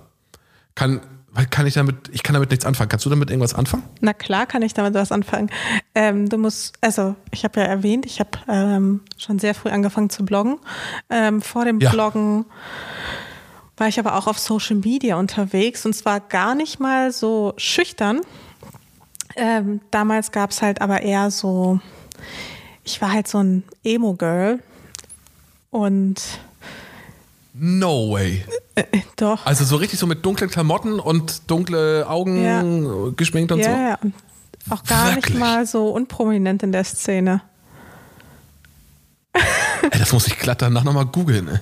Kann, 0.76 1.00
kann 1.46 1.68
ich 1.68 1.76
damit, 1.76 2.10
ich 2.12 2.24
kann 2.24 2.34
damit 2.34 2.50
nichts 2.50 2.66
anfangen. 2.66 2.90
Kannst 2.90 3.06
du 3.06 3.10
damit 3.10 3.30
irgendwas 3.30 3.54
anfangen? 3.54 3.84
Na 4.02 4.14
klar 4.14 4.46
kann 4.46 4.62
ich 4.62 4.74
damit 4.74 4.94
was 4.94 5.12
anfangen. 5.12 5.50
Ähm, 5.94 6.30
du 6.30 6.38
musst, 6.38 6.76
also 6.82 7.16
ich 7.32 7.44
habe 7.44 7.60
ja 7.60 7.66
erwähnt, 7.66 8.06
ich 8.06 8.20
habe 8.20 8.32
ähm, 8.48 9.02
schon 9.18 9.40
sehr 9.40 9.54
früh 9.54 9.70
angefangen 9.70 10.10
zu 10.10 10.26
bloggen. 10.26 10.58
Ähm, 11.10 11.42
vor 11.42 11.66
dem 11.66 11.80
ja. 11.80 11.92
Bloggen 11.92 12.46
war 13.78 13.88
ich 13.88 14.00
aber 14.00 14.16
auch 14.16 14.28
auf 14.28 14.40
Social 14.40 14.78
Media 14.78 15.18
unterwegs 15.18 15.86
und 15.86 15.94
zwar 15.94 16.20
gar 16.20 16.56
nicht 16.56 16.80
mal 16.80 17.12
so 17.12 17.54
schüchtern. 17.58 18.22
Ähm, 19.36 19.82
damals 19.92 20.32
gab 20.32 20.50
es 20.50 20.62
halt 20.62 20.82
aber 20.82 21.04
eher 21.04 21.30
so, 21.30 21.80
ich 22.84 23.00
war 23.02 23.12
halt 23.12 23.28
so 23.28 23.40
ein 23.40 23.64
Emo-Girl 23.84 24.60
und 25.70 26.22
No 27.54 28.12
way. 28.12 28.44
Äh, 28.78 28.82
äh, 28.92 29.02
doch. 29.16 29.46
Also 29.46 29.66
so 29.66 29.76
richtig 29.76 30.00
so 30.00 30.08
mit 30.08 30.26
dunklen 30.26 30.50
Klamotten 30.50 31.00
und 31.00 31.50
dunkle 31.50 32.08
Augen 32.08 32.44
ja. 32.44 33.12
geschminkt 33.16 33.52
und 33.52 33.60
ja, 33.60 33.66
so? 33.66 33.72
Ja, 33.72 34.12
auch 34.70 34.84
gar 34.84 35.16
Wirklich? 35.16 35.36
nicht 35.36 35.40
mal 35.40 35.66
so 35.66 35.90
unprominent 35.90 36.64
in 36.64 36.72
der 36.72 36.84
Szene. 36.84 37.42
Ey, 39.34 40.00
das 40.00 40.14
muss 40.14 40.28
ich 40.28 40.38
glatt 40.38 40.62
danach 40.62 40.84
nochmal 40.84 41.06
googeln. 41.06 41.60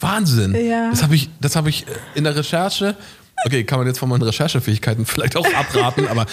Wahnsinn. 0.00 0.54
Ja. 0.54 0.90
Das 0.90 1.02
habe 1.02 1.14
ich, 1.14 1.30
hab 1.42 1.66
ich 1.66 1.86
in 2.14 2.24
der 2.24 2.36
Recherche, 2.36 2.96
okay, 3.44 3.64
kann 3.64 3.78
man 3.78 3.86
jetzt 3.86 3.98
von 3.98 4.08
meinen 4.08 4.22
Recherchefähigkeiten 4.22 5.06
vielleicht 5.06 5.36
auch 5.36 5.46
abraten, 5.54 6.08
aber 6.08 6.26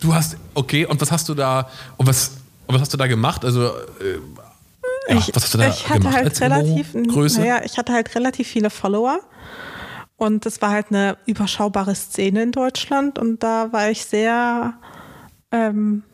du 0.00 0.14
hast, 0.14 0.36
okay, 0.54 0.84
und 0.84 1.00
was 1.00 1.10
hast 1.10 1.28
du 1.28 1.34
da, 1.34 1.68
und 1.96 2.06
was, 2.06 2.32
und 2.66 2.74
was 2.74 2.82
hast 2.82 2.92
du 2.92 2.96
da 2.96 3.06
gemacht? 3.06 3.44
Also 3.44 3.68
äh, 3.68 4.18
ja, 5.08 5.16
ich, 5.16 5.34
was 5.34 5.44
hast 5.44 5.54
du 5.54 5.58
da 5.58 5.68
ich 5.68 5.88
hatte 5.88 6.12
halt 6.12 6.40
relativ, 6.40 6.92
Größe? 6.92 7.40
Naja, 7.40 7.62
ich 7.64 7.78
hatte 7.78 7.92
halt 7.92 8.14
relativ 8.14 8.48
viele 8.48 8.70
Follower. 8.70 9.20
Und 10.16 10.46
es 10.46 10.62
war 10.62 10.70
halt 10.70 10.86
eine 10.90 11.16
überschaubare 11.26 11.94
Szene 11.96 12.44
in 12.44 12.52
Deutschland 12.52 13.18
und 13.18 13.42
da 13.42 13.72
war 13.72 13.90
ich 13.90 14.04
sehr 14.04 14.74
ähm, 15.50 16.04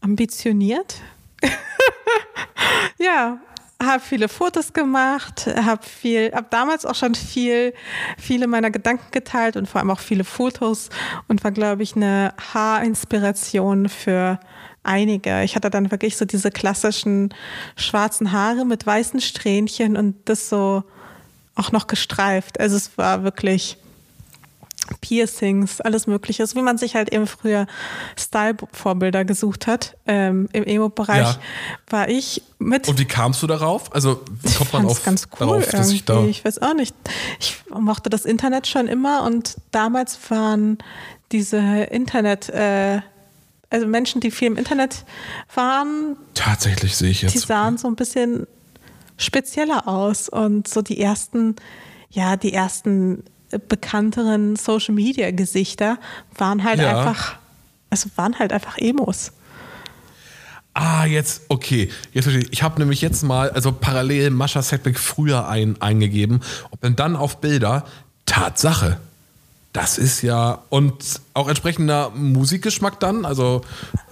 ambitioniert. 0.00 0.96
ja, 2.98 3.38
habe 3.80 4.00
viele 4.00 4.28
Fotos 4.28 4.72
gemacht, 4.72 5.46
habe 5.46 5.82
viel, 5.84 6.32
habe 6.32 6.46
damals 6.50 6.84
auch 6.86 6.94
schon 6.94 7.14
viel, 7.14 7.74
viele 8.18 8.46
meiner 8.46 8.70
Gedanken 8.70 9.10
geteilt 9.12 9.56
und 9.56 9.68
vor 9.68 9.80
allem 9.80 9.90
auch 9.90 10.00
viele 10.00 10.24
Fotos 10.24 10.88
und 11.28 11.44
war, 11.44 11.52
glaube 11.52 11.82
ich, 11.82 11.94
eine 11.94 12.34
Haarinspiration 12.52 13.88
für 13.88 14.40
einige. 14.84 15.42
Ich 15.42 15.56
hatte 15.56 15.70
dann 15.70 15.90
wirklich 15.90 16.16
so 16.16 16.24
diese 16.24 16.50
klassischen 16.50 17.34
schwarzen 17.76 18.32
Haare 18.32 18.64
mit 18.64 18.86
weißen 18.86 19.20
Strähnchen 19.20 19.96
und 19.96 20.16
das 20.26 20.48
so 20.48 20.84
auch 21.54 21.72
noch 21.72 21.86
gestreift. 21.86 22.60
Also 22.60 22.76
es 22.76 22.96
war 22.98 23.24
wirklich 23.24 23.78
Piercings, 25.00 25.80
alles 25.80 26.06
Mögliche, 26.06 26.42
also 26.42 26.56
wie 26.56 26.62
man 26.62 26.76
sich 26.76 26.94
halt 26.94 27.12
eben 27.12 27.26
früher 27.26 27.66
Style-Vorbilder 28.18 29.24
gesucht 29.24 29.66
hat. 29.66 29.96
Ähm, 30.06 30.48
Im 30.52 30.64
Emo-Bereich 30.64 31.26
ja. 31.26 31.38
war 31.88 32.08
ich 32.08 32.42
mit. 32.58 32.88
Und 32.88 32.98
wie 32.98 33.06
kamst 33.06 33.42
du 33.42 33.46
darauf? 33.46 33.94
Also 33.94 34.20
wie 34.42 34.52
kommt 34.52 34.72
man 34.72 34.86
auf, 34.86 35.02
ganz 35.02 35.28
cool 35.32 35.46
darauf, 35.46 35.70
dass 35.70 35.90
ich 35.90 36.04
da. 36.04 36.24
Ich 36.24 36.44
weiß 36.44 36.60
auch 36.60 36.74
nicht. 36.74 36.94
Ich 37.40 37.62
mochte 37.70 38.10
das 38.10 38.24
Internet 38.26 38.66
schon 38.66 38.86
immer 38.86 39.22
und 39.22 39.56
damals 39.70 40.18
waren 40.30 40.78
diese 41.32 41.56
Internet- 41.56 42.50
äh, 42.50 43.00
also 43.70 43.86
Menschen, 43.86 44.20
die 44.20 44.30
viel 44.30 44.48
im 44.48 44.56
Internet 44.56 45.04
waren. 45.54 46.16
Tatsächlich 46.34 46.96
sehe 46.96 47.10
ich 47.10 47.22
jetzt. 47.22 47.34
Die 47.34 47.38
sahen 47.38 47.78
so 47.78 47.88
ein 47.88 47.96
bisschen 47.96 48.46
spezieller 49.16 49.88
aus 49.88 50.28
und 50.28 50.68
so 50.68 50.82
die 50.82 51.00
ersten, 51.00 51.56
ja, 52.10 52.36
die 52.36 52.52
ersten 52.52 53.24
bekannteren 53.68 54.56
Social 54.56 54.94
Media 54.94 55.30
Gesichter 55.30 55.98
waren 56.36 56.64
halt 56.64 56.80
ja. 56.80 56.98
einfach, 56.98 57.36
also 57.90 58.08
waren 58.16 58.38
halt 58.38 58.52
einfach 58.52 58.78
Emos. 58.78 59.32
Ah, 60.74 61.06
jetzt, 61.06 61.42
okay. 61.48 61.88
Jetzt 62.12 62.24
verstehe 62.24 62.44
ich. 62.44 62.52
Ich 62.52 62.62
habe 62.64 62.80
nämlich 62.80 63.00
jetzt 63.00 63.22
mal, 63.22 63.50
also 63.50 63.70
parallel 63.70 64.30
Mascha 64.30 64.60
Setbeck 64.60 64.98
früher 64.98 65.46
ein, 65.46 65.80
eingegeben 65.80 66.40
und 66.80 66.98
dann 66.98 67.14
auf 67.14 67.40
Bilder. 67.40 67.84
Tatsache 68.26 68.98
das 69.74 69.98
ist 69.98 70.22
ja 70.22 70.62
und 70.70 71.20
auch 71.34 71.48
entsprechender 71.48 72.10
Musikgeschmack 72.10 73.00
dann, 73.00 73.24
also 73.24 73.60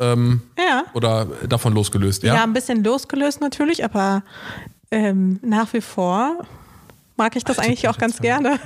ähm, 0.01 0.43
ja. 0.59 0.85
oder 0.93 1.27
davon 1.49 1.73
losgelöst, 1.73 2.25
ja? 2.25 2.35
Ja, 2.35 2.43
ein 2.43 2.53
bisschen 2.53 2.83
losgelöst 2.83 3.41
natürlich, 3.41 3.85
aber 3.85 4.25
ähm, 4.91 5.39
nach 5.41 5.73
wie 5.73 5.81
vor 5.81 6.45
mag 7.17 7.37
ich 7.37 7.45
das 7.45 7.61
Ach, 7.61 7.65
eigentlich 7.65 7.87
auch 7.89 7.97
ganz 7.97 8.19
gerne. 8.19 8.59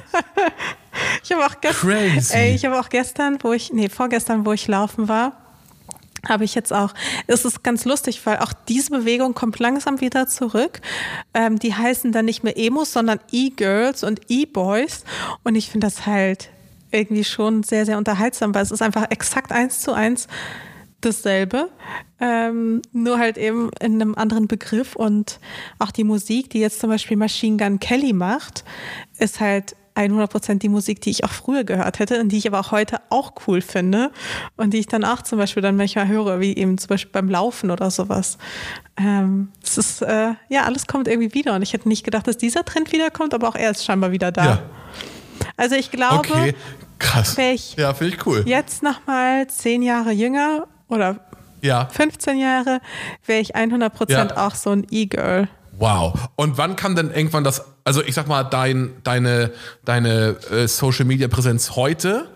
ich 1.23 1.33
habe 1.33 1.45
auch 1.45 1.61
gestern, 1.61 1.91
ey, 2.31 2.55
ich 2.55 2.65
habe 2.65 2.81
auch 2.81 2.89
gestern, 2.89 3.39
wo 3.43 3.53
ich, 3.53 3.75
nee, 3.75 3.91
vorgestern, 3.91 4.47
wo 4.47 4.55
ich 4.55 4.67
laufen 4.67 5.07
war, 5.07 5.33
habe 6.27 6.45
ich 6.45 6.55
jetzt 6.55 6.73
auch. 6.73 6.95
Es 7.27 7.45
ist 7.45 7.63
ganz 7.63 7.85
lustig, 7.85 8.25
weil 8.25 8.39
auch 8.39 8.55
diese 8.69 8.91
Bewegung 8.91 9.35
kommt 9.35 9.59
langsam 9.59 10.01
wieder 10.01 10.29
zurück. 10.29 10.81
Ähm, 11.35 11.59
die 11.59 11.75
heißen 11.75 12.11
dann 12.11 12.25
nicht 12.25 12.43
mehr 12.43 12.57
Emos, 12.57 12.95
sondern 12.95 13.21
E-Girls 13.31 14.03
und 14.03 14.23
E-Boys. 14.29 15.05
Und 15.45 15.57
ich 15.57 15.71
finde 15.71 15.87
das 15.87 16.07
halt 16.07 16.49
irgendwie 16.91 17.25
schon 17.25 17.63
sehr, 17.63 17.87
sehr 17.87 17.99
unterhaltsam, 17.99 18.55
weil 18.55 18.63
es 18.63 18.71
ist 18.71 18.83
einfach 18.83 19.11
exakt 19.11 19.53
eins 19.53 19.81
zu 19.81 19.93
eins 19.93 20.29
dasselbe, 21.01 21.71
ähm, 22.21 22.83
nur 22.93 23.19
halt 23.19 23.39
eben 23.39 23.71
in 23.81 24.01
einem 24.01 24.15
anderen 24.15 24.49
Begriff 24.49 24.97
und 24.97 25.41
auch 25.79 25.91
die 25.91 26.05
Musik, 26.05 26.51
die 26.51 26.61
jetzt 26.61 26.81
zum 26.81 26.91
Beispiel 26.91 27.17
Machine 27.17 27.57
Gun 27.57 27.79
Kelly 27.79 28.13
macht, 28.13 28.65
ist 29.19 29.41
halt 29.41 29.77
100% 29.97 30.59
die 30.59 30.69
Musik, 30.69 31.01
die 31.01 31.11
ich 31.11 31.25
auch 31.25 31.31
früher 31.31 31.65
gehört 31.65 31.99
hätte 31.99 32.21
und 32.21 32.31
die 32.31 32.37
ich 32.37 32.47
aber 32.47 32.61
auch 32.61 32.71
heute 32.71 32.99
auch 33.09 33.33
cool 33.47 33.63
finde 33.63 34.11
und 34.57 34.75
die 34.75 34.79
ich 34.79 34.87
dann 34.87 35.05
auch 35.05 35.23
zum 35.23 35.39
Beispiel 35.39 35.63
dann 35.63 35.77
manchmal 35.77 36.07
höre, 36.07 36.39
wie 36.41 36.55
eben 36.55 36.77
zum 36.77 36.89
Beispiel 36.89 37.13
beim 37.13 37.31
Laufen 37.31 37.71
oder 37.71 37.91
sowas. 37.91 38.37
Ähm, 38.99 39.49
es 39.63 39.79
ist, 39.79 40.03
äh, 40.03 40.35
ja, 40.49 40.65
alles 40.65 40.87
kommt 40.87 41.09
irgendwie 41.09 41.33
wieder 41.33 41.55
und 41.55 41.63
ich 41.63 41.73
hätte 41.73 41.89
nicht 41.89 42.05
gedacht, 42.05 42.27
dass 42.27 42.37
dieser 42.37 42.65
Trend 42.65 42.93
wiederkommt, 42.93 43.33
aber 43.33 43.49
auch 43.49 43.55
er 43.55 43.71
ist 43.71 43.85
scheinbar 43.85 44.13
wieder 44.13 44.31
da. 44.33 44.45
Ja. 44.45 44.63
Also 45.57 45.75
ich 45.75 45.91
glaube, 45.91 46.29
okay. 46.29 46.55
Krass. 46.99 47.37
Ich 47.39 47.77
ja, 47.77 47.93
finde 47.95 48.15
ich 48.15 48.27
cool. 48.27 48.43
Jetzt 48.47 48.83
nochmal 48.83 49.47
zehn 49.49 49.83
Jahre 49.83 50.13
jünger 50.13 50.67
oder 50.89 51.21
ja. 51.61 51.87
15 51.87 52.39
Jahre, 52.39 52.81
wäre 53.25 53.41
ich 53.41 53.57
100% 53.57 54.11
ja. 54.11 54.37
auch 54.37 54.55
so 54.55 54.71
ein 54.71 54.87
E-Girl. 54.91 55.49
Wow. 55.79 56.29
Und 56.37 56.57
wann 56.57 56.77
kann 56.77 56.97
denn 56.97 57.11
irgendwann 57.11 57.45
das, 57.45 57.65
also 57.85 58.03
ich 58.03 58.15
sag 58.15 58.29
mal, 58.29 58.45
dein, 58.45 58.95
deine, 59.03 59.53
deine 59.85 60.37
äh, 60.51 60.69
Social 60.69 61.05
Media 61.05 61.29
Präsenz 61.29 61.77
heute, 61.77 62.29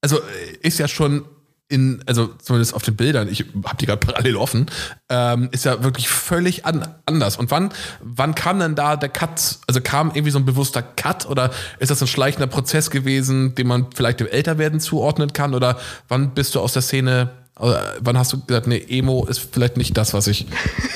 also 0.00 0.18
äh, 0.18 0.56
ist 0.62 0.78
ja 0.78 0.88
schon 0.88 1.24
in, 1.70 2.02
also 2.06 2.26
zumindest 2.42 2.74
auf 2.74 2.82
den 2.82 2.96
Bildern, 2.96 3.28
ich 3.28 3.46
habe 3.64 3.76
die 3.80 3.86
gerade 3.86 4.04
parallel 4.04 4.36
offen, 4.36 4.66
ähm, 5.08 5.48
ist 5.52 5.64
ja 5.64 5.82
wirklich 5.84 6.08
völlig 6.08 6.66
an, 6.66 6.86
anders. 7.06 7.36
Und 7.36 7.52
wann, 7.52 7.70
wann 8.00 8.34
kam 8.34 8.58
denn 8.58 8.74
da 8.74 8.96
der 8.96 9.08
Cut? 9.08 9.60
Also 9.68 9.80
kam 9.80 10.08
irgendwie 10.10 10.32
so 10.32 10.40
ein 10.40 10.44
bewusster 10.44 10.82
Cut 10.82 11.26
oder 11.26 11.50
ist 11.78 11.90
das 11.90 12.02
ein 12.02 12.08
schleichender 12.08 12.48
Prozess 12.48 12.90
gewesen, 12.90 13.54
den 13.54 13.68
man 13.68 13.86
vielleicht 13.94 14.18
dem 14.18 14.26
Älterwerden 14.26 14.80
zuordnen 14.80 15.32
kann? 15.32 15.54
Oder 15.54 15.78
wann 16.08 16.34
bist 16.34 16.56
du 16.56 16.60
aus 16.60 16.72
der 16.72 16.82
Szene, 16.82 17.30
oder 17.56 17.94
wann 18.00 18.18
hast 18.18 18.32
du 18.32 18.40
gesagt, 18.40 18.66
nee, 18.66 18.84
Emo 18.88 19.24
ist 19.26 19.38
vielleicht 19.52 19.76
nicht 19.76 19.96
das, 19.96 20.12
was 20.12 20.26
ich 20.26 20.46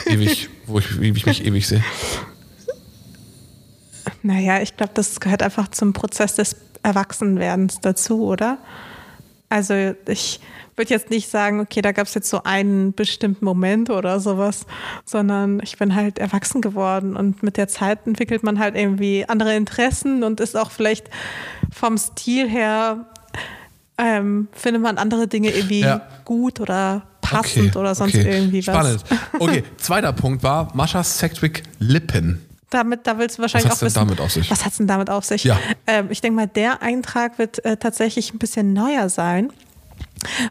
ewig, 0.07 0.51
wo 0.67 0.81
ich, 0.81 1.01
wie 1.01 1.11
ich 1.11 1.25
mich 1.25 1.45
ewig 1.45 1.69
sehe? 1.69 1.85
Naja, 4.23 4.61
ich 4.61 4.77
glaube, 4.77 4.93
das 4.95 5.21
gehört 5.21 5.43
einfach 5.43 5.69
zum 5.69 5.93
Prozess 5.93 6.35
des 6.35 6.57
Erwachsenwerdens 6.83 7.81
dazu, 7.81 8.25
oder? 8.27 8.59
Also 9.55 9.95
ich 10.09 10.41
würde 10.75 10.91
jetzt 10.91 11.11
nicht 11.11 11.31
sagen, 11.31 11.61
okay, 11.61 11.81
da 11.81 11.93
gab 11.93 12.09
es 12.09 12.15
jetzt 12.15 12.29
so 12.29 12.43
einen 12.43 12.93
bestimmten 12.93 13.45
Moment 13.45 13.89
oder 13.89 14.19
sowas, 14.19 14.67
sondern 15.05 15.61
ich 15.63 15.79
bin 15.79 15.95
halt 15.95 16.19
erwachsen 16.19 16.61
geworden 16.61 17.15
und 17.15 17.45
mit 17.45 17.57
der 17.57 17.69
Zeit 17.69 18.05
entwickelt 18.05 18.43
man 18.43 18.59
halt 18.59 18.75
irgendwie 18.75 19.25
andere 19.29 19.55
Interessen 19.55 20.25
und 20.25 20.41
ist 20.41 20.57
auch 20.57 20.73
vielleicht 20.73 21.09
vom 21.73 21.97
Stil 21.97 22.49
her 22.49 23.07
ähm, 23.97 24.49
findet 24.51 24.83
man 24.83 24.99
andere 24.99 25.29
Dinge 25.29 25.51
irgendwie 25.51 25.83
ja. 25.83 26.05
gut 26.25 26.59
oder 26.59 27.03
passend 27.21 27.69
okay, 27.69 27.79
oder 27.79 27.95
sonst 27.95 28.17
okay. 28.17 28.29
irgendwie 28.29 28.67
was. 28.67 28.75
Spannend. 28.75 29.05
Okay, 29.39 29.63
zweiter 29.77 30.13
Punkt 30.13 30.43
war 30.43 30.75
Mascha 30.75 31.05
Sektwick 31.05 31.63
Lippen. 31.79 32.45
Damit, 32.71 33.07
da 33.07 33.19
willst 33.19 33.39
du 33.39 33.43
wahrscheinlich 33.43 33.71
was 33.71 33.79
auch 33.79 33.83
wissen. 33.83 33.95
damit 33.95 34.21
auf 34.21 34.33
sich? 34.33 34.51
Was 34.51 34.65
hat 34.65 34.73
es 34.73 34.79
denn 34.79 34.87
damit 34.87 35.11
auf 35.11 35.25
sich? 35.25 35.45
Ja. 35.45 35.59
Ähm, 35.87 36.09
ich 36.11 36.21
denke 36.21 36.37
mal, 36.37 36.47
der 36.47 36.83
Eintrag 36.83 37.39
wird 37.39 37.65
äh, 37.65 37.77
tatsächlich 37.77 38.33
ein 38.33 38.39
bisschen 38.39 38.73
neuer 38.73 39.09
sein, 39.09 39.53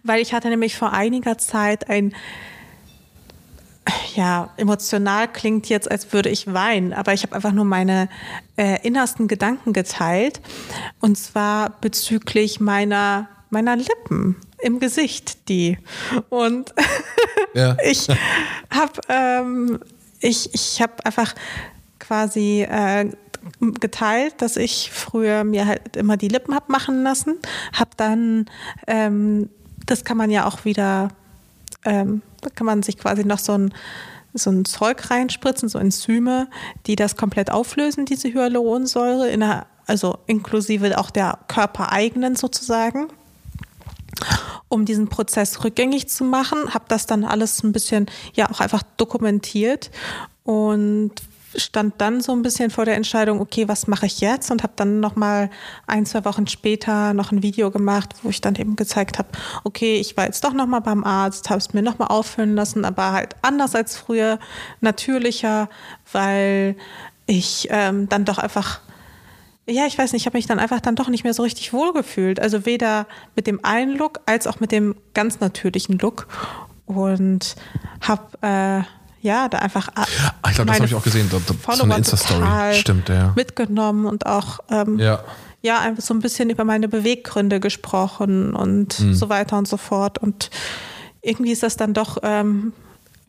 weil 0.04 0.22
ich 0.22 0.34
hatte 0.34 0.50
nämlich 0.50 0.76
vor 0.76 0.94
einiger 0.94 1.38
Zeit 1.38 1.90
ein 1.90 2.14
ja, 4.16 4.50
emotional 4.58 5.28
klingt 5.28 5.68
jetzt, 5.70 5.90
als 5.90 6.14
würde 6.14 6.30
ich 6.30 6.54
weinen, 6.54 6.94
aber 6.94 7.14
ich 7.14 7.24
habe 7.24 7.36
einfach 7.36 7.52
nur 7.52 7.66
meine 7.66 8.10
äh, 8.56 8.86
innersten 8.86 9.28
Gedanken 9.28 9.74
geteilt. 9.74 10.42
Und 11.00 11.18
zwar 11.18 11.72
bezüglich 11.82 12.60
meiner, 12.60 13.28
meiner 13.50 13.76
Lippen 13.76 14.38
im 14.60 14.80
Gesicht, 14.80 15.50
die. 15.50 15.78
Und 16.30 16.74
ja. 17.54 17.76
ich 17.84 18.08
habe 18.70 19.02
ähm, 19.10 19.80
ich, 20.20 20.54
ich 20.54 20.82
hab 20.82 21.06
einfach 21.06 21.36
quasi 22.04 22.64
äh, 22.70 23.10
geteilt, 23.80 24.36
dass 24.42 24.58
ich 24.58 24.92
früher 24.92 25.44
mir 25.44 25.66
halt 25.66 25.96
immer 25.96 26.18
die 26.18 26.28
Lippen 26.28 26.54
hab 26.56 26.70
machen 26.70 27.04
lassen, 27.04 27.38
habe 27.74 27.92
dann, 27.98 28.46
ähm, 28.88 29.50
das 29.86 30.04
kann 30.04 30.18
man 30.18 30.30
ja 30.30 30.46
auch 30.46 30.66
wieder, 30.66 31.10
ähm, 31.86 32.22
kann 32.56 32.66
man 32.66 32.84
sich 32.84 32.98
quasi 32.98 33.26
noch 33.26 33.40
so 33.40 33.54
ein 33.54 33.74
so 34.36 34.50
ein 34.50 34.66
Zeug 34.66 35.12
reinspritzen, 35.12 35.70
so 35.70 35.78
Enzyme, 35.78 36.48
die 36.88 36.96
das 36.96 37.16
komplett 37.16 37.52
auflösen, 37.52 38.06
diese 38.06 38.34
Hyaluronsäure, 38.34 39.30
in 39.30 39.42
der, 39.42 39.68
also 39.86 40.18
inklusive 40.26 40.98
auch 40.98 41.12
der 41.12 41.38
körpereigenen 41.48 42.36
sozusagen. 42.36 43.10
Um 44.70 44.86
diesen 44.86 45.08
Prozess 45.08 45.64
rückgängig 45.64 46.10
zu 46.10 46.24
machen, 46.24 46.74
habe 46.74 46.86
das 46.88 47.06
dann 47.06 47.26
alles 47.26 47.62
ein 47.62 47.74
bisschen 47.74 48.08
ja 48.34 48.50
auch 48.50 48.60
einfach 48.60 48.82
dokumentiert. 48.98 49.92
Und 50.44 51.12
stand 51.56 51.96
dann 52.00 52.22
so 52.22 52.32
ein 52.32 52.42
bisschen 52.42 52.70
vor 52.70 52.86
der 52.86 52.96
Entscheidung, 52.96 53.40
okay, 53.40 53.68
was 53.68 53.88
mache 53.88 54.06
ich 54.06 54.22
jetzt? 54.22 54.52
Und 54.52 54.64
habe 54.64 54.74
dann 54.76 55.00
noch 55.00 55.16
mal 55.16 55.50
ein, 55.88 56.06
zwei 56.06 56.26
Wochen 56.26 56.48
später 56.48 57.14
noch 57.14 57.32
ein 57.32 57.44
Video 57.44 57.72
gemacht, 57.72 58.14
wo 58.24 58.30
ich 58.30 58.42
dann 58.42 58.56
eben 58.56 58.76
gezeigt 58.76 59.20
habe, 59.20 59.30
okay, 59.64 59.96
ich 59.96 60.18
war 60.18 60.26
jetzt 60.26 60.44
doch 60.44 60.54
noch 60.54 60.68
mal 60.68 60.80
beim 60.80 61.04
Arzt, 61.04 61.50
habe 61.50 61.60
es 61.60 61.74
mir 61.74 61.82
noch 61.82 62.00
mal 62.00 62.08
auffüllen 62.08 62.56
lassen, 62.56 62.86
aber 62.86 63.12
halt 63.12 63.36
anders 63.42 63.76
als 63.76 63.98
früher, 63.98 64.40
natürlicher, 64.82 65.70
weil 66.12 66.76
ich 67.26 67.68
ähm, 67.72 68.10
dann 68.10 68.26
doch 68.26 68.38
einfach 68.38 68.82
ja, 69.66 69.86
ich 69.86 69.98
weiß 69.98 70.12
nicht, 70.12 70.24
ich 70.24 70.26
habe 70.26 70.38
mich 70.38 70.46
dann 70.46 70.60
einfach 70.60 70.82
dann 70.82 70.96
doch 70.96 71.08
nicht 71.08 71.24
mehr 71.24 71.34
so 71.34 71.44
richtig 71.44 71.72
wohl 71.72 71.94
gefühlt. 71.94 72.38
Also 72.40 72.66
weder 72.66 73.08
mit 73.36 73.48
dem 73.48 73.64
einen 73.64 73.96
Look 73.98 74.20
als 74.26 74.46
auch 74.46 74.60
mit 74.60 74.74
dem 74.74 74.96
ganz 75.14 75.40
natürlichen 75.40 75.98
Look. 76.00 76.28
Und 76.86 77.56
habe 78.02 78.38
äh, 78.42 78.84
ja, 79.24 79.48
da 79.48 79.60
einfach. 79.60 79.88
Ah, 79.96 80.06
ich 80.50 80.56
glaube, 80.56 80.68
das 80.68 80.76
habe 80.76 80.86
ich 80.86 80.96
auch 80.96 81.04
gesehen. 81.04 81.30
Da, 81.32 81.38
da, 81.46 81.76
so 81.76 81.84
eine 81.84 81.96
Insta-Story. 81.96 82.76
Stimmt, 82.76 83.10
ja. 83.10 83.32
Mitgenommen 83.36 84.06
und 84.06 84.26
auch. 84.26 84.60
Ähm, 84.70 85.00
ja. 85.00 85.24
Ja, 85.62 85.80
einfach 85.80 86.04
so 86.04 86.14
ein 86.14 86.20
bisschen 86.20 86.50
über 86.50 86.66
meine 86.66 86.90
Beweggründe 86.90 87.62
gesprochen 87.62 88.54
und 88.54 89.00
mhm. 89.00 89.14
so 89.14 89.30
weiter 89.30 89.58
und 89.58 89.66
so 89.66 89.78
fort. 89.78 90.18
Und 90.18 90.50
irgendwie 91.22 91.54
ist 91.54 91.64
das 91.64 91.78
dann 91.78 91.94
doch 91.94 92.18
ähm, 92.22 92.74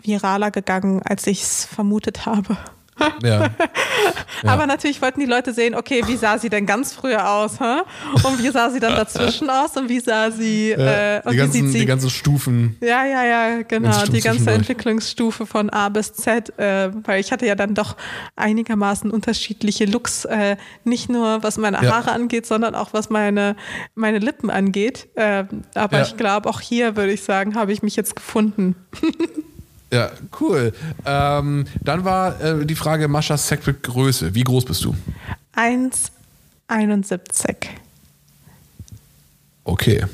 viraler 0.03 0.51
gegangen, 0.51 1.01
als 1.05 1.29
ich 1.29 1.43
es 1.43 1.65
vermutet 1.65 2.27
habe. 2.27 2.57
Ja. 3.23 3.51
Ja. 4.43 4.53
Aber 4.53 4.67
natürlich 4.67 5.01
wollten 5.01 5.21
die 5.21 5.27
Leute 5.27 5.55
sehen, 5.55 5.75
okay, 5.75 6.03
wie 6.07 6.17
sah 6.17 6.39
sie 6.39 6.51
denn 6.51 6.67
ganz 6.67 6.93
früher 6.93 7.31
aus? 7.31 7.61
Hä? 7.61 7.83
Und 8.25 8.43
wie 8.43 8.51
sah 8.51 8.69
sie 8.69 8.81
dann 8.81 8.95
dazwischen 8.95 9.49
aus? 9.49 9.75
Und 9.77 9.89
wie 9.89 10.01
sah 10.01 10.31
sie. 10.31 10.71
Ja, 10.71 11.17
äh, 11.17 11.23
die, 11.31 11.37
ganzen, 11.37 11.69
sie, 11.69 11.79
die 11.79 11.87
ganzen 11.87 12.11
Stufen. 12.11 12.77
Ja, 12.81 13.07
ja, 13.07 13.25
ja, 13.25 13.63
genau. 13.63 13.91
Ganze 13.91 14.13
die 14.13 14.21
ganze 14.21 14.51
Entwicklungsstufe 14.51 15.47
von 15.47 15.71
A 15.71 15.89
bis 15.89 16.13
Z. 16.13 16.53
Äh, 16.59 16.91
weil 17.05 17.21
ich 17.21 17.33
hatte 17.33 17.47
ja 17.47 17.55
dann 17.55 17.75
doch 17.75 17.97
einigermaßen 18.37 19.11
unterschiedliche 19.11 19.87
Looks. 19.87 20.27
Äh, 20.27 20.57
nicht 20.85 21.09
nur 21.09 21.43
was 21.43 21.57
meine 21.57 21.81
Haare 21.81 22.13
angeht, 22.13 22.45
sondern 22.47 22.75
auch 22.75 22.93
was 22.93 23.09
meine, 23.09 23.57
meine 23.95 24.19
Lippen 24.19 24.51
angeht. 24.51 25.09
Äh, 25.15 25.45
aber 25.75 26.03
ich 26.03 26.17
glaube, 26.17 26.51
auch 26.51 26.61
hier 26.61 26.97
würde 26.97 27.13
ich 27.13 27.23
sagen, 27.23 27.55
habe 27.55 27.73
ich 27.73 27.83
mich 27.83 27.97
jetzt 27.97 28.15
gefunden. 28.17 28.77
Ja, 29.95 30.11
cool. 30.41 30.73
Ähm, 31.07 31.67
dann 31.81 32.05
war 32.05 32.41
äh, 32.41 32.67
die 32.67 32.75
Frage 32.75 33.07
Mascha 33.07 33.37
Sekwick 33.37 33.85
Größe. 33.85 34.35
Wie 34.35 34.43
groß 34.43 34.65
bist 34.65 34.85
du? 34.85 34.93
1,71. 35.55 37.69
Okay. 39.63 40.05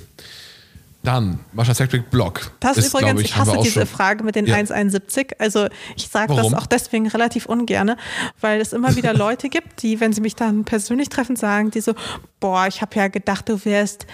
Dann, 1.02 1.40
Mascha 1.54 1.72
Sekwick 1.72 2.10
Blog. 2.10 2.50
Das 2.60 2.76
ist 2.76 2.92
übrigens, 2.92 3.22
ich, 3.22 3.28
ich 3.28 3.36
hasse 3.36 3.56
diese 3.62 3.86
Frage 3.86 4.22
mit 4.22 4.36
den 4.36 4.44
ja. 4.44 4.56
1,71. 4.56 5.36
Also 5.38 5.68
ich 5.96 6.08
sage 6.08 6.34
das 6.34 6.52
auch 6.52 6.66
deswegen 6.66 7.08
relativ 7.08 7.46
ungern, 7.46 7.96
weil 8.42 8.60
es 8.60 8.74
immer 8.74 8.96
wieder 8.96 9.14
Leute 9.18 9.48
gibt, 9.48 9.82
die, 9.82 9.98
wenn 9.98 10.12
sie 10.12 10.20
mich 10.20 10.36
dann 10.36 10.66
persönlich 10.66 11.08
treffen, 11.08 11.36
sagen, 11.36 11.70
die 11.70 11.80
so, 11.80 11.94
boah, 12.38 12.66
ich 12.66 12.82
habe 12.82 12.94
ja 12.96 13.08
gedacht, 13.08 13.48
du 13.48 13.64
wärst 13.64 14.06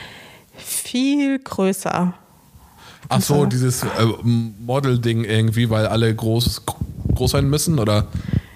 viel 0.56 1.40
größer. 1.40 2.14
Ach 3.08 3.20
so, 3.20 3.46
dieses 3.46 3.82
äh, 3.82 3.86
Model-Ding 4.22 5.24
irgendwie, 5.24 5.70
weil 5.70 5.86
alle 5.86 6.14
groß, 6.14 6.62
groß 7.14 7.30
sein 7.30 7.48
müssen 7.48 7.78
oder 7.78 8.06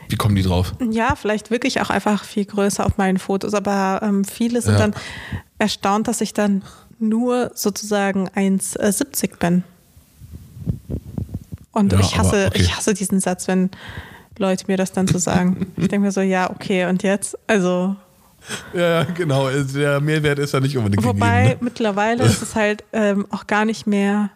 wie 0.09 0.17
kommen 0.17 0.35
die 0.35 0.43
drauf? 0.43 0.75
Ja, 0.91 1.15
vielleicht 1.15 1.51
wirklich 1.51 1.81
auch 1.81 1.91
einfach 1.91 2.25
viel 2.25 2.45
größer 2.45 2.85
auf 2.85 2.99
meinen 2.99 3.19
Fotos, 3.19 3.55
aber 3.55 4.01
ähm, 4.03 4.25
viele 4.25 4.61
sind 4.61 4.75
ja. 4.75 4.81
dann 4.81 4.95
erstaunt, 5.59 6.09
dass 6.09 6.21
ich 6.21 6.35
dann 6.35 6.63
nur 6.99 7.53
sozusagen 7.55 8.29
1,70 8.29 9.39
bin. 9.39 9.65
Und 11.73 11.93
ja, 11.93 12.01
ich, 12.01 12.19
hasse, 12.19 12.47
okay. 12.49 12.61
ich 12.61 12.77
hasse 12.77 12.95
diesen 12.95 13.21
Satz, 13.21 13.47
wenn 13.47 13.71
Leute 14.39 14.65
mir 14.67 14.77
das 14.77 14.93
dann 14.93 15.07
so 15.07 15.19
sagen. 15.19 15.73
ich 15.77 15.89
denke 15.89 16.07
mir 16.07 16.13
so, 16.13 16.21
ja, 16.21 16.51
okay, 16.51 16.87
und 16.87 17.03
jetzt? 17.03 17.39
Also. 17.47 17.95
Ja, 18.75 19.05
genau. 19.05 19.49
Der 19.51 20.01
Mehrwert 20.01 20.39
ist 20.39 20.53
ja 20.53 20.61
nicht 20.61 20.77
unbedingt 20.77 21.05
Wobei 21.05 21.43
gegeben, 21.43 21.59
ne? 21.61 21.65
mittlerweile 21.65 22.25
ist 22.25 22.43
es 22.43 22.55
halt 22.55 22.85
ähm, 22.93 23.27
auch 23.31 23.47
gar 23.47 23.65
nicht 23.65 23.87
mehr 23.87 24.31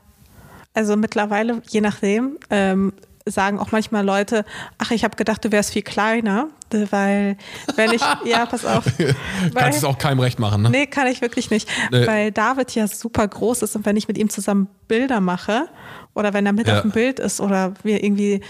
also 0.75 0.97
mittlerweile, 0.97 1.63
je 1.69 1.81
nachdem, 1.81 2.39
ähm, 2.51 2.93
sagen 3.27 3.59
auch 3.59 3.73
manchmal 3.73 4.05
Leute, 4.05 4.45
ach, 4.77 4.91
ich 4.91 5.03
habe 5.03 5.17
gedacht, 5.17 5.45
du 5.45 5.51
wärst 5.51 5.73
viel 5.73 5.83
kleiner, 5.83 6.49
weil 6.91 7.37
wenn 7.77 7.93
ich, 7.93 8.03
ja, 8.25 8.45
pass 8.45 8.67
auf. 8.67 8.85
Kannst 9.55 9.79
es 9.79 9.85
auch 9.85 9.97
keinem 9.97 10.21
recht 10.21 10.39
machen, 10.39 10.63
ne? 10.63 10.71
Nee, 10.71 10.87
kann 10.87 11.07
ich 11.07 11.23
wirklich 11.23 11.51
nicht, 11.51 11.69
nee. 11.91 12.07
weil 12.07 12.33
David 12.33 12.75
ja 12.75 12.87
super 12.87 13.27
groß 13.27 13.63
ist 13.63 13.77
und 13.77 13.87
wenn 13.87 13.97
ich 13.97 14.09
mit 14.09 14.19
ihm 14.19 14.29
zusammen 14.29 14.69
Bilder 14.89 15.21
mache 15.21 15.69
oder 16.15 16.35
wenn 16.35 16.45
er 16.45 16.53
mit 16.53 16.69
ja. 16.69 16.77
auf 16.77 16.83
dem 16.83 16.91
Bild 16.91 17.19
ist 17.19 17.41
oder 17.41 17.73
wir 17.83 18.05
irgendwie 18.05 18.43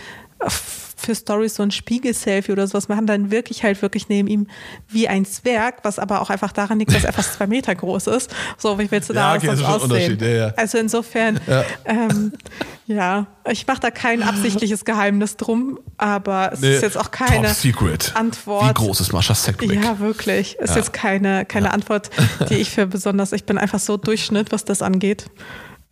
für 1.05 1.15
Stories 1.15 1.55
so 1.55 1.63
ein 1.63 1.71
Spiegel-Selfie 1.71 2.53
oder 2.53 2.67
sowas 2.67 2.89
machen, 2.89 3.07
dann 3.07 3.31
wirklich 3.31 3.63
halt 3.63 3.83
wirklich 3.83 4.09
neben 4.09 4.29
ihm 4.29 4.47
wie 4.89 5.09
ein 5.09 5.25
Zwerg, 5.25 5.81
was 5.83 5.99
aber 5.99 6.21
auch 6.21 6.31
einfach 6.31 6.53
daran 6.53 6.79
liegt, 6.79 6.95
dass 6.95 7.05
er 7.05 7.13
fast 7.13 7.35
zwei 7.35 7.47
Meter 7.47 7.75
groß 7.75 8.07
ist. 8.09 8.35
So, 8.59 8.79
wie 8.79 8.91
willst 8.91 9.11
du 9.11 9.13
da 9.13 9.33
ja, 9.33 9.37
okay, 9.37 9.47
sonst 9.47 9.65
aussehen? 9.65 10.19
Ja, 10.21 10.27
ja. 10.27 10.55
Also 10.57 10.79
insofern, 10.79 11.41
ja, 11.47 11.65
ähm, 11.85 12.33
ja. 12.87 13.27
ich 13.51 13.67
mache 13.67 13.81
da 13.81 13.91
kein 13.91 14.23
absichtliches 14.23 14.85
Geheimnis 14.85 15.37
drum, 15.37 15.79
aber 15.99 16.53
es 16.53 16.61
nee, 16.61 16.75
ist 16.75 16.83
jetzt 16.83 16.97
auch 16.97 17.11
keine 17.11 17.49
Antwort. 18.15 18.69
Wie 18.69 18.75
groß 18.75 19.01
ist 19.01 19.13
Mascha 19.13 19.35
Sekwick? 19.35 19.83
Ja, 19.83 19.99
wirklich. 19.99 20.57
Ist 20.57 20.77
jetzt 20.77 20.93
keine, 20.93 21.45
keine 21.45 21.73
Antwort, 21.73 22.11
die 22.49 22.55
ich 22.55 22.71
für 22.71 22.87
besonders, 22.87 23.33
ich 23.33 23.45
bin 23.45 23.59
einfach 23.59 23.79
so 23.79 23.97
Durchschnitt, 23.97 24.53
was 24.53 24.65
das 24.65 24.83
angeht. 24.83 25.27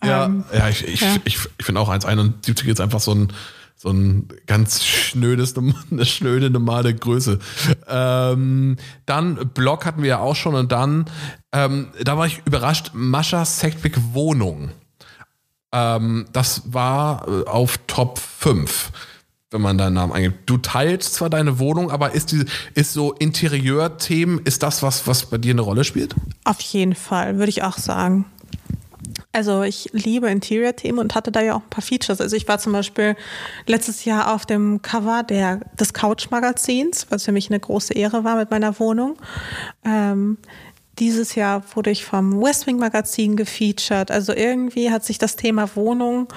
Ja, 0.03 0.24
ähm, 0.24 0.45
ja 0.53 0.68
ich, 0.68 0.86
ich, 0.86 1.03
ich, 1.24 1.38
ich 1.59 1.64
finde 1.64 1.80
auch 1.80 1.90
1,71 1.90 2.66
jetzt 2.66 2.80
einfach 2.80 3.01
so 3.01 3.14
ein 3.14 3.32
so 3.83 3.91
ein 3.91 4.28
ganz 4.47 4.85
schnödes, 4.85 5.55
eine 5.91 6.07
schnöde 6.07 6.51
normale 6.51 6.95
Größe. 6.95 7.41
Ähm, 7.89 8.76
dann 9.07 9.51
Blog 9.55 9.85
hatten 9.85 10.03
wir 10.03 10.09
ja 10.09 10.18
auch 10.20 10.37
schon 10.37 10.55
und 10.55 10.70
dann, 10.70 11.07
ähm, 11.53 11.89
da 12.01 12.16
war 12.16 12.26
ich 12.26 12.43
überrascht, 12.45 12.93
Mascha 12.95 13.45
Sektwick 13.45 13.99
Wohnung. 14.12 14.70
Ähm, 15.72 16.26
das 16.33 16.72
war 16.72 17.26
äh, 17.26 17.49
auf 17.49 17.78
Top 17.89 18.18
5 18.18 18.93
wenn 19.51 19.61
man 19.61 19.76
deinen 19.76 19.93
Namen 19.93 20.14
eingibt. 20.14 20.49
Du 20.49 20.57
teilst 20.57 21.12
zwar 21.12 21.28
deine 21.28 21.59
Wohnung, 21.59 21.91
aber 21.91 22.14
ist, 22.14 22.33
die, 22.33 22.46
ist 22.72 22.95
so 22.95 23.13
Interieurthemen, 23.13 24.41
ist 24.46 24.63
das 24.63 24.83
was, 24.83 25.07
was 25.07 25.26
bei 25.26 25.37
dir 25.37 25.50
eine 25.50 25.61
Rolle 25.61 25.84
spielt? 25.84 26.14
Auf 26.45 26.63
jeden 26.63 26.95
Fall, 26.95 27.37
würde 27.37 27.50
ich 27.50 27.63
auch 27.63 27.76
sagen. 27.76 28.25
Also 29.33 29.63
ich 29.63 29.88
liebe 29.92 30.29
Interior-Themen 30.29 30.99
und 30.99 31.14
hatte 31.14 31.33
da 31.33 31.41
ja 31.41 31.54
auch 31.54 31.63
ein 31.63 31.71
paar 31.71 31.83
Features. 31.83 32.21
Also 32.21 32.37
ich 32.37 32.46
war 32.49 32.59
zum 32.59 32.72
Beispiel 32.72 33.17
letztes 33.67 34.04
Jahr 34.04 34.34
auf 34.34 34.45
dem 34.45 34.83
Cover 34.83 35.22
der, 35.22 35.61
des 35.80 35.95
Couch-Magazins, 35.95 37.07
was 37.09 37.25
für 37.25 37.33
mich 37.33 37.49
eine 37.49 37.59
große 37.59 37.95
Ehre 37.95 38.25
war 38.25 38.37
mit 38.37 38.50
meiner 38.50 38.79
Wohnung. 38.79 39.17
Ähm, 39.84 40.37
dieses 40.99 41.34
Jahr 41.34 41.63
wurde 41.75 41.91
ich 41.91 42.04
vom 42.04 42.42
West 42.42 42.67
Wing 42.67 42.79
Magazin 42.79 43.37
gefeatured. 43.37 44.11
Also 44.11 44.34
irgendwie 44.34 44.91
hat 44.91 45.04
sich 45.04 45.17
das 45.17 45.37
Thema 45.37 45.75
Wohnung 45.76 46.29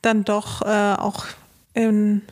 dann 0.00 0.24
doch 0.24 0.62
äh, 0.62 0.94
auch 0.94 1.26
in 1.74 2.22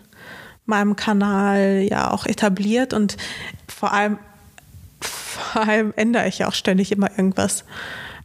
meinem 0.65 0.97
Kanal 0.97 1.87
ja 1.89 2.11
auch 2.11 2.25
etabliert 2.25 2.95
und 2.95 3.19
vor 3.69 3.93
allem, 3.93 4.19
vor 5.01 5.69
allem 5.69 5.93
ändere 5.95 6.27
ich 6.27 6.39
ja 6.39 6.49
auch 6.49 6.55
ständig 6.55 6.91
immer 6.91 7.11
irgendwas. 7.11 7.65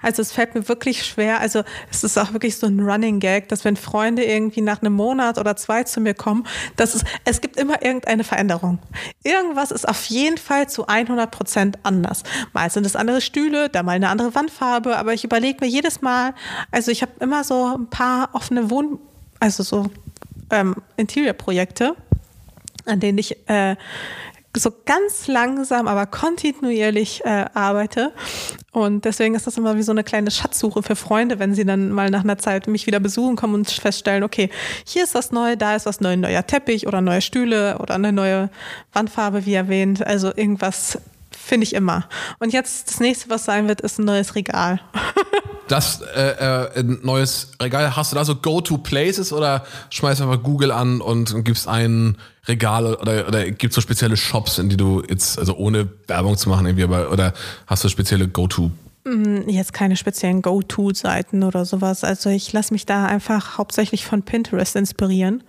Also 0.01 0.21
es 0.21 0.31
fällt 0.31 0.55
mir 0.55 0.67
wirklich 0.67 1.05
schwer. 1.05 1.39
Also 1.39 1.63
es 1.89 2.03
ist 2.03 2.17
auch 2.17 2.33
wirklich 2.33 2.57
so 2.57 2.67
ein 2.67 2.79
Running 2.79 3.19
Gag, 3.19 3.49
dass 3.49 3.65
wenn 3.65 3.75
Freunde 3.75 4.23
irgendwie 4.23 4.61
nach 4.61 4.81
einem 4.81 4.93
Monat 4.93 5.37
oder 5.37 5.55
zwei 5.55 5.83
zu 5.83 6.01
mir 6.01 6.13
kommen, 6.13 6.45
dass 6.75 6.95
es, 6.95 7.03
es 7.25 7.41
gibt 7.41 7.57
immer 7.57 7.83
irgendeine 7.83 8.23
Veränderung. 8.23 8.79
Irgendwas 9.23 9.71
ist 9.71 9.87
auf 9.87 10.05
jeden 10.05 10.37
Fall 10.37 10.69
zu 10.69 10.87
100 10.87 11.29
Prozent 11.29 11.79
anders. 11.83 12.23
Mal 12.53 12.69
sind 12.69 12.85
es 12.85 12.95
andere 12.95 13.21
Stühle, 13.21 13.69
da 13.69 13.83
mal 13.83 13.93
eine 13.93 14.09
andere 14.09 14.33
Wandfarbe, 14.35 14.97
aber 14.97 15.13
ich 15.13 15.23
überlege 15.23 15.59
mir 15.61 15.69
jedes 15.69 16.01
Mal, 16.01 16.33
also 16.71 16.91
ich 16.91 17.01
habe 17.01 17.11
immer 17.19 17.43
so 17.43 17.77
ein 17.77 17.87
paar 17.87 18.29
offene 18.33 18.69
Wohn, 18.69 18.99
also 19.39 19.63
so 19.63 19.89
ähm, 20.49 20.75
Interior-Projekte, 20.97 21.95
an 22.85 22.99
denen 22.99 23.17
ich 23.17 23.37
äh, 23.47 23.75
so 24.55 24.71
ganz 24.85 25.27
langsam, 25.27 25.87
aber 25.87 26.05
kontinuierlich 26.05 27.23
äh, 27.23 27.45
arbeite. 27.53 28.11
Und 28.71 29.05
deswegen 29.05 29.35
ist 29.35 29.47
das 29.47 29.57
immer 29.57 29.77
wie 29.77 29.83
so 29.83 29.91
eine 29.91 30.03
kleine 30.03 30.31
Schatzsuche 30.31 30.83
für 30.83 30.95
Freunde, 30.95 31.39
wenn 31.39 31.55
sie 31.55 31.65
dann 31.65 31.91
mal 31.91 32.09
nach 32.09 32.23
einer 32.23 32.37
Zeit 32.37 32.67
mich 32.67 32.87
wieder 32.87 32.99
besuchen 32.99 33.35
kommen 33.35 33.53
und 33.53 33.69
feststellen, 33.69 34.23
okay, 34.23 34.49
hier 34.85 35.03
ist 35.03 35.15
was 35.15 35.31
Neues, 35.31 35.57
da 35.57 35.75
ist 35.75 35.85
was 35.85 36.01
Neues, 36.01 36.19
neuer 36.19 36.45
Teppich 36.45 36.87
oder 36.87 37.01
neue 37.01 37.21
Stühle 37.21 37.77
oder 37.79 37.95
eine 37.95 38.11
neue 38.11 38.49
Wandfarbe, 38.93 39.45
wie 39.45 39.53
erwähnt. 39.53 40.05
Also 40.05 40.27
irgendwas 40.35 40.97
finde 41.31 41.63
ich 41.65 41.73
immer. 41.73 42.07
Und 42.39 42.53
jetzt 42.53 42.89
das 42.89 42.99
nächste, 42.99 43.29
was 43.29 43.45
sein 43.45 43.67
wird, 43.67 43.81
ist 43.81 43.99
ein 43.99 44.05
neues 44.05 44.35
Regal. 44.35 44.81
das 45.67 46.01
äh, 46.15 46.31
äh, 46.31 46.79
ein 46.79 46.99
neues 47.03 47.51
Regal, 47.61 47.95
hast 47.95 48.11
du 48.11 48.15
da 48.15 48.25
so 48.25 48.35
Go-to-Places 48.35 49.31
oder 49.33 49.65
schmeißt 49.89 50.21
einfach 50.21 50.43
Google 50.43 50.71
an 50.71 51.01
und, 51.01 51.33
und 51.33 51.43
gibst 51.43 51.67
ein 51.67 52.17
Regal 52.47 52.95
oder, 52.95 53.27
oder 53.27 53.51
gibt 53.51 53.71
es 53.71 53.75
so 53.75 53.81
spezielle 53.81 54.17
Shops, 54.17 54.57
in 54.57 54.69
die 54.69 54.77
du 54.77 55.03
jetzt, 55.07 55.37
also 55.37 55.55
ohne 55.55 55.89
Werbung 56.07 56.37
zu 56.37 56.49
machen, 56.49 56.65
irgendwie, 56.65 56.83
aber, 56.83 57.11
oder 57.11 57.33
hast 57.67 57.83
du 57.83 57.89
spezielle 57.89 58.27
Go-to 58.27 58.71
mm, 59.05 59.47
Jetzt 59.47 59.73
keine 59.73 59.95
speziellen 59.95 60.41
Go-To-Seiten 60.41 61.43
oder 61.43 61.65
sowas. 61.65 62.03
Also 62.03 62.29
ich 62.29 62.51
lasse 62.51 62.73
mich 62.73 62.85
da 62.85 63.05
einfach 63.05 63.57
hauptsächlich 63.57 64.05
von 64.05 64.23
Pinterest 64.23 64.75
inspirieren. 64.75 65.43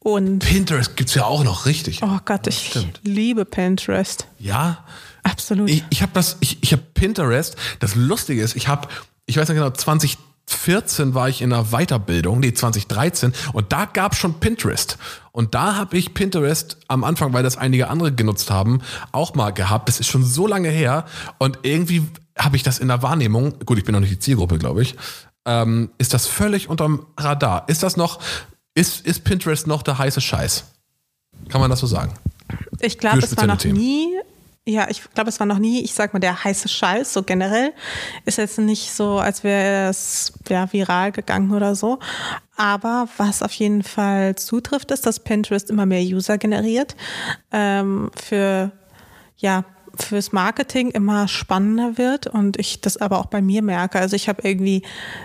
Und 0.00 0.38
Pinterest 0.40 0.96
gibt 0.96 1.10
es 1.10 1.14
ja 1.14 1.24
auch 1.24 1.44
noch, 1.44 1.66
richtig. 1.66 2.02
Oh 2.02 2.18
Gott, 2.24 2.46
ich 2.46 2.68
Stimmt. 2.68 3.00
liebe 3.04 3.44
Pinterest. 3.44 4.26
Ja, 4.38 4.84
Absolut. 5.22 5.68
Ich, 5.68 5.84
ich 5.90 6.02
habe 6.02 6.12
das, 6.14 6.36
ich, 6.40 6.58
ich 6.62 6.72
habe 6.72 6.82
Pinterest. 6.94 7.56
Das 7.78 7.94
Lustige 7.94 8.42
ist, 8.42 8.56
ich 8.56 8.68
habe, 8.68 8.88
ich 9.26 9.36
weiß 9.36 9.48
nicht 9.48 9.58
genau, 9.58 9.70
2014 9.70 11.14
war 11.14 11.28
ich 11.28 11.42
in 11.42 11.52
einer 11.52 11.66
Weiterbildung, 11.70 12.40
nee, 12.40 12.52
2013, 12.52 13.32
und 13.52 13.72
da 13.72 13.84
gab 13.84 14.12
es 14.12 14.18
schon 14.18 14.40
Pinterest. 14.40 14.98
Und 15.32 15.54
da 15.54 15.76
habe 15.76 15.96
ich 15.96 16.14
Pinterest 16.14 16.78
am 16.88 17.04
Anfang, 17.04 17.32
weil 17.32 17.42
das 17.42 17.56
einige 17.56 17.88
andere 17.88 18.12
genutzt 18.12 18.50
haben, 18.50 18.80
auch 19.12 19.34
mal 19.34 19.50
gehabt. 19.50 19.88
Das 19.88 20.00
ist 20.00 20.08
schon 20.08 20.24
so 20.24 20.46
lange 20.46 20.68
her. 20.68 21.04
Und 21.38 21.60
irgendwie 21.62 22.02
habe 22.38 22.56
ich 22.56 22.62
das 22.62 22.78
in 22.78 22.88
der 22.88 23.02
Wahrnehmung, 23.02 23.54
gut, 23.64 23.78
ich 23.78 23.84
bin 23.84 23.92
noch 23.92 24.00
nicht 24.00 24.12
die 24.12 24.18
Zielgruppe, 24.18 24.58
glaube 24.58 24.82
ich, 24.82 24.96
ähm, 25.46 25.90
ist 25.98 26.14
das 26.14 26.26
völlig 26.26 26.68
unterm 26.68 27.06
Radar. 27.16 27.68
Ist 27.68 27.82
das 27.82 27.96
noch, 27.96 28.20
ist, 28.74 29.06
ist 29.06 29.24
Pinterest 29.24 29.66
noch 29.66 29.82
der 29.82 29.98
heiße 29.98 30.20
Scheiß? 30.20 30.64
Kann 31.48 31.60
man 31.60 31.70
das 31.70 31.80
so 31.80 31.86
sagen? 31.86 32.12
Ich 32.80 32.98
glaube, 32.98 33.18
es 33.18 33.36
war 33.36 33.46
noch 33.46 33.58
Themen. 33.58 33.78
nie 33.78 34.08
ja, 34.66 34.88
ich 34.88 35.02
glaube, 35.14 35.30
es 35.30 35.40
war 35.40 35.46
noch 35.46 35.58
nie, 35.58 35.82
ich 35.82 35.94
sag 35.94 36.12
mal, 36.12 36.20
der 36.20 36.44
heiße 36.44 36.68
Scheiß, 36.68 37.12
so 37.12 37.22
generell. 37.22 37.72
Ist 38.24 38.38
jetzt 38.38 38.58
nicht 38.58 38.92
so, 38.92 39.18
als 39.18 39.42
wäre 39.42 39.88
es 39.88 40.32
ja, 40.48 40.70
viral 40.72 41.12
gegangen 41.12 41.52
oder 41.52 41.74
so. 41.74 41.98
Aber 42.60 43.08
was 43.16 43.42
auf 43.42 43.52
jeden 43.52 43.82
Fall 43.82 44.36
zutrifft, 44.36 44.90
ist, 44.90 45.06
dass 45.06 45.18
Pinterest 45.18 45.70
immer 45.70 45.86
mehr 45.86 46.02
User 46.02 46.36
generiert. 46.36 46.94
Ähm, 47.52 48.10
für, 48.14 48.70
ja, 49.38 49.64
fürs 49.94 50.32
Marketing 50.32 50.90
immer 50.90 51.26
spannender 51.26 51.96
wird 51.96 52.26
und 52.26 52.58
ich 52.58 52.82
das 52.82 52.98
aber 52.98 53.18
auch 53.18 53.26
bei 53.26 53.40
mir 53.40 53.62
merke. 53.62 53.98
Also 53.98 54.14
ich 54.14 54.28
habe 54.28 54.46
irgendwie 54.46 54.82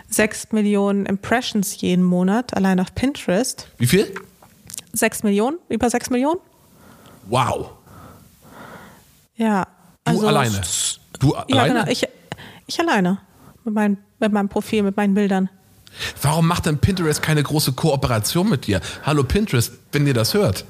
sechs 0.09 0.53
Millionen 0.53 1.05
Impressions 1.05 1.81
jeden 1.81 2.05
Monat 2.05 2.55
allein 2.55 2.79
auf 2.79 2.95
Pinterest. 2.95 3.67
Wie 3.79 3.87
viel? 3.87 4.15
Sechs 4.93 5.21
Millionen, 5.21 5.57
über 5.67 5.89
sechs 5.89 6.09
Millionen. 6.09 6.39
Wow. 7.27 7.71
Ja. 9.35 9.67
Also, 10.05 10.21
du 10.21 10.27
alleine? 10.29 10.61
Du 11.19 11.33
ja, 11.33 11.43
alleine? 11.49 11.73
genau. 11.73 11.91
Ich, 11.91 12.07
ich 12.65 12.79
alleine. 12.79 13.19
Mit, 13.65 13.73
mein, 13.73 13.97
mit 14.21 14.31
meinem 14.31 14.47
Profil, 14.47 14.83
mit 14.83 14.95
meinen 14.95 15.13
Bildern. 15.13 15.49
Warum 16.21 16.47
macht 16.47 16.65
denn 16.65 16.79
Pinterest 16.79 17.21
keine 17.21 17.43
große 17.43 17.73
Kooperation 17.73 18.49
mit 18.49 18.67
dir? 18.67 18.81
Hallo 19.03 19.23
Pinterest, 19.23 19.73
wenn 19.91 20.05
ihr 20.07 20.13
das 20.13 20.33
hört. 20.33 20.65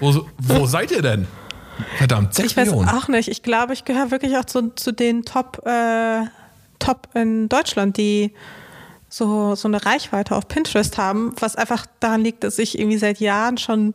Wo, 0.00 0.26
wo 0.38 0.66
seid 0.66 0.90
ihr 0.90 1.02
denn? 1.02 1.26
Verdammt, 1.96 2.34
6 2.34 2.50
Ich 2.50 2.56
weiß 2.56 2.68
Millionen. 2.68 2.88
auch 2.88 3.08
nicht. 3.08 3.28
Ich 3.28 3.42
glaube, 3.42 3.72
ich 3.72 3.84
gehöre 3.84 4.10
wirklich 4.10 4.36
auch 4.36 4.44
zu, 4.44 4.74
zu 4.74 4.92
den 4.92 5.24
Top, 5.24 5.66
äh, 5.66 6.24
Top 6.78 7.08
in 7.14 7.48
Deutschland, 7.48 7.96
die 7.96 8.32
so, 9.08 9.54
so 9.54 9.68
eine 9.68 9.84
Reichweite 9.84 10.34
auf 10.34 10.48
Pinterest 10.48 10.98
haben, 10.98 11.32
was 11.38 11.56
einfach 11.56 11.86
daran 12.00 12.22
liegt, 12.22 12.44
dass 12.44 12.58
ich 12.58 12.78
irgendwie 12.78 12.98
seit 12.98 13.20
Jahren 13.20 13.58
schon 13.58 13.94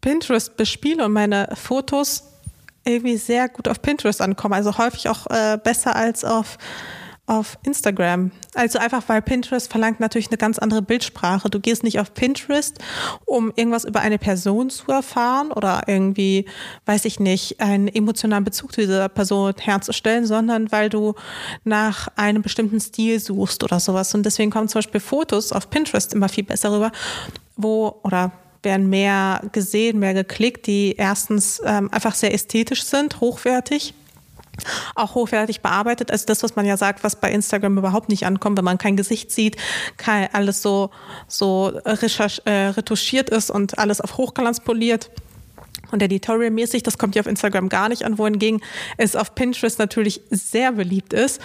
Pinterest 0.00 0.56
bespiele 0.56 1.04
und 1.04 1.12
meine 1.12 1.48
Fotos 1.54 2.24
irgendwie 2.84 3.16
sehr 3.16 3.48
gut 3.48 3.66
auf 3.68 3.82
Pinterest 3.82 4.20
ankommen. 4.20 4.54
Also 4.54 4.78
häufig 4.78 5.08
auch 5.08 5.26
äh, 5.28 5.58
besser 5.62 5.96
als 5.96 6.24
auf, 6.24 6.58
auf 7.26 7.58
Instagram. 7.64 8.30
Also 8.54 8.78
einfach, 8.78 9.02
weil 9.08 9.20
Pinterest 9.20 9.70
verlangt 9.70 9.98
natürlich 9.98 10.28
eine 10.28 10.38
ganz 10.38 10.58
andere 10.58 10.80
Bildsprache. 10.80 11.50
Du 11.50 11.58
gehst 11.58 11.82
nicht 11.82 11.98
auf 11.98 12.14
Pinterest, 12.14 12.78
um 13.24 13.52
irgendwas 13.56 13.84
über 13.84 14.00
eine 14.00 14.18
Person 14.18 14.70
zu 14.70 14.92
erfahren 14.92 15.50
oder 15.50 15.82
irgendwie, 15.88 16.46
weiß 16.86 17.04
ich 17.04 17.18
nicht, 17.18 17.60
einen 17.60 17.88
emotionalen 17.88 18.44
Bezug 18.44 18.72
zu 18.72 18.80
dieser 18.80 19.08
Person 19.08 19.54
herzustellen, 19.58 20.24
sondern 20.24 20.70
weil 20.70 20.88
du 20.88 21.14
nach 21.64 22.08
einem 22.16 22.42
bestimmten 22.42 22.78
Stil 22.78 23.18
suchst 23.18 23.64
oder 23.64 23.80
sowas. 23.80 24.14
Und 24.14 24.24
deswegen 24.24 24.52
kommen 24.52 24.68
zum 24.68 24.78
Beispiel 24.78 25.00
Fotos 25.00 25.50
auf 25.50 25.68
Pinterest 25.68 26.14
immer 26.14 26.28
viel 26.28 26.44
besser 26.44 26.72
rüber, 26.72 26.92
wo, 27.56 27.98
oder 28.04 28.32
werden 28.62 28.88
mehr 28.88 29.42
gesehen, 29.52 29.98
mehr 29.98 30.14
geklickt, 30.14 30.66
die 30.66 30.94
erstens 30.96 31.60
ähm, 31.64 31.90
einfach 31.92 32.14
sehr 32.14 32.32
ästhetisch 32.32 32.84
sind, 32.84 33.20
hochwertig 33.20 33.94
auch 34.94 35.14
hochwertig 35.14 35.60
bearbeitet. 35.60 36.10
Also 36.10 36.26
das, 36.26 36.42
was 36.42 36.56
man 36.56 36.66
ja 36.66 36.76
sagt, 36.76 37.04
was 37.04 37.16
bei 37.16 37.30
Instagram 37.30 37.78
überhaupt 37.78 38.08
nicht 38.08 38.26
ankommt, 38.26 38.58
wenn 38.58 38.64
man 38.64 38.78
kein 38.78 38.96
Gesicht 38.96 39.30
sieht, 39.30 39.56
kein, 39.96 40.32
alles 40.32 40.62
so, 40.62 40.90
so 41.28 41.72
äh, 41.84 42.50
retuschiert 42.50 43.30
ist 43.30 43.50
und 43.50 43.78
alles 43.78 44.00
auf 44.00 44.16
Hochglanz 44.16 44.60
poliert. 44.60 45.10
Und 45.92 46.02
editorialmäßig, 46.02 46.82
das 46.82 46.98
kommt 46.98 47.14
ja 47.14 47.20
auf 47.20 47.26
Instagram 47.26 47.68
gar 47.68 47.88
nicht 47.88 48.04
an, 48.04 48.18
wohingegen 48.18 48.60
es 48.96 49.14
auf 49.14 49.34
Pinterest 49.34 49.78
natürlich 49.78 50.20
sehr 50.30 50.72
beliebt 50.72 51.12
ist. 51.12 51.40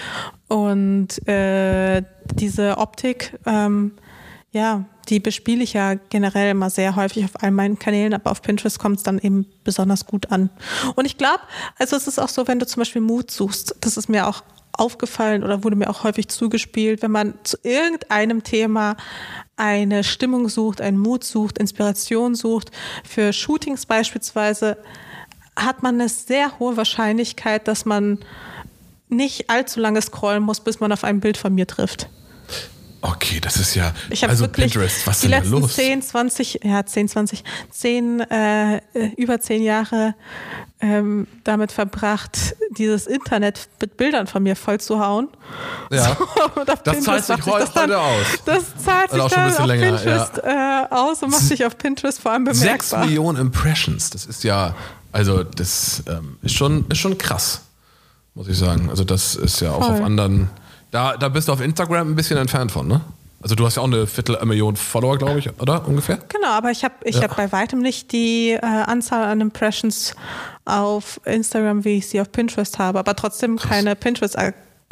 Und 0.47 1.27
äh, 1.27 2.01
diese 2.33 2.77
Optik, 2.77 3.37
ähm, 3.45 3.93
ja, 4.51 4.85
die 5.07 5.19
bespiele 5.19 5.63
ich 5.63 5.73
ja 5.73 5.95
generell 5.95 6.51
immer 6.51 6.69
sehr 6.69 6.95
häufig 6.95 7.23
auf 7.23 7.41
all 7.41 7.51
meinen 7.51 7.79
Kanälen, 7.79 8.13
aber 8.13 8.31
auf 8.31 8.41
Pinterest 8.41 8.79
kommt 8.79 8.97
es 8.97 9.03
dann 9.03 9.17
eben 9.19 9.45
besonders 9.63 10.05
gut 10.05 10.31
an. 10.31 10.49
Und 10.95 11.05
ich 11.05 11.17
glaube, 11.17 11.41
also 11.79 11.95
es 11.95 12.07
ist 12.07 12.19
auch 12.19 12.29
so, 12.29 12.47
wenn 12.47 12.59
du 12.59 12.67
zum 12.67 12.81
Beispiel 12.81 13.01
Mut 13.01 13.31
suchst, 13.31 13.75
das 13.81 13.97
ist 13.97 14.09
mir 14.09 14.27
auch 14.27 14.43
aufgefallen 14.73 15.43
oder 15.43 15.63
wurde 15.63 15.75
mir 15.75 15.89
auch 15.89 16.03
häufig 16.03 16.27
zugespielt, 16.27 17.01
wenn 17.01 17.11
man 17.11 17.33
zu 17.43 17.57
irgendeinem 17.63 18.43
Thema 18.43 18.95
eine 19.55 20.03
Stimmung 20.03 20.49
sucht, 20.49 20.81
einen 20.81 20.97
Mut 20.97 21.23
sucht, 21.23 21.57
Inspiration 21.57 22.35
sucht, 22.35 22.71
für 23.03 23.33
Shootings 23.33 23.85
beispielsweise, 23.85 24.77
hat 25.55 25.83
man 25.83 25.95
eine 25.95 26.09
sehr 26.09 26.59
hohe 26.59 26.77
Wahrscheinlichkeit, 26.77 27.67
dass 27.67 27.85
man 27.85 28.19
nicht 29.09 29.49
allzu 29.49 29.79
lange 29.79 30.01
scrollen 30.01 30.43
muss, 30.43 30.61
bis 30.61 30.79
man 30.79 30.91
auf 30.91 31.03
ein 31.03 31.19
Bild 31.19 31.37
von 31.37 31.53
mir 31.53 31.67
trifft. 31.67 32.09
Okay, 33.03 33.39
das 33.39 33.57
ist 33.57 33.73
ja. 33.73 33.93
Ich 34.11 34.27
also 34.27 34.47
Pinterest, 34.47 35.07
was 35.07 35.23
ist 35.23 35.31
denn 35.31 35.43
da 35.43 35.49
los? 35.49 35.73
10, 35.73 36.03
20, 36.03 36.59
ja, 36.63 36.85
10, 36.85 37.07
20, 37.07 37.43
10, 37.71 38.19
äh, 38.19 38.81
über 39.17 39.41
10 39.41 39.63
Jahre 39.63 40.13
ähm, 40.81 41.27
damit 41.43 41.71
verbracht, 41.71 42.55
dieses 42.77 43.07
Internet 43.07 43.69
mit 43.81 43.97
Bildern 43.97 44.27
von 44.27 44.43
mir 44.43 44.55
voll 44.55 44.79
zu 44.79 44.99
hauen. 44.99 45.29
Ja. 45.91 46.15
So, 46.53 46.63
das 46.65 47.03
zahlt 47.03 47.23
sich 47.23 47.45
heute, 47.45 47.65
das 47.65 47.73
dann, 47.73 47.91
aus. 47.91 48.25
Das 48.45 48.63
zahlt 48.83 49.11
sich 49.11 49.23
dann 49.23 49.53
auf 49.53 49.65
länger, 49.65 49.97
Pinterest 49.97 50.37
ja. 50.37 50.83
äh, 50.83 50.87
aus 50.89 51.21
und 51.23 51.31
macht 51.31 51.41
sich 51.41 51.65
auf 51.65 51.77
Pinterest 51.77 52.19
vor 52.19 52.31
allem 52.31 52.43
bemerkbar. 52.43 53.01
6 53.01 53.05
Millionen 53.05 53.37
Impressions, 53.39 54.09
das 54.09 54.25
ist 54.25 54.43
ja, 54.43 54.75
also 55.11 55.43
das 55.43 56.03
ähm, 56.07 56.37
ist, 56.41 56.53
schon, 56.55 56.85
ist 56.89 56.97
schon 56.97 57.17
krass, 57.17 57.61
muss 58.33 58.47
ich 58.47 58.57
sagen. 58.57 58.89
Also 58.89 59.03
das 59.03 59.35
ist 59.35 59.61
ja 59.61 59.71
auch 59.71 59.85
voll. 59.85 59.95
auf 59.95 60.01
anderen 60.01 60.49
da, 60.91 61.17
da 61.17 61.29
bist 61.29 61.47
du 61.47 61.53
auf 61.53 61.61
Instagram 61.61 62.11
ein 62.11 62.15
bisschen 62.15 62.37
entfernt 62.37 62.71
von, 62.71 62.87
ne? 62.87 63.01
Also 63.41 63.55
du 63.55 63.65
hast 63.65 63.75
ja 63.75 63.81
auch 63.81 63.87
eine 63.87 64.05
Viertelmillion 64.05 64.75
Follower, 64.75 65.17
glaube 65.17 65.39
ich, 65.39 65.49
oder 65.59 65.87
ungefähr? 65.87 66.19
Genau, 66.27 66.49
aber 66.49 66.69
ich 66.69 66.83
habe 66.83 66.93
ich 67.03 67.15
ja. 67.15 67.23
hab 67.23 67.35
bei 67.35 67.51
weitem 67.51 67.79
nicht 67.79 68.11
die 68.11 68.51
äh, 68.51 68.59
Anzahl 68.61 69.23
an 69.23 69.41
Impressions 69.41 70.13
auf 70.65 71.19
Instagram, 71.25 71.83
wie 71.83 71.97
ich 71.97 72.07
sie 72.07 72.21
auf 72.21 72.31
Pinterest 72.31 72.77
habe, 72.77 72.99
aber 72.99 73.15
trotzdem 73.15 73.57
Krass. 73.57 73.69
keine 73.69 73.95
Pinterest 73.95 74.37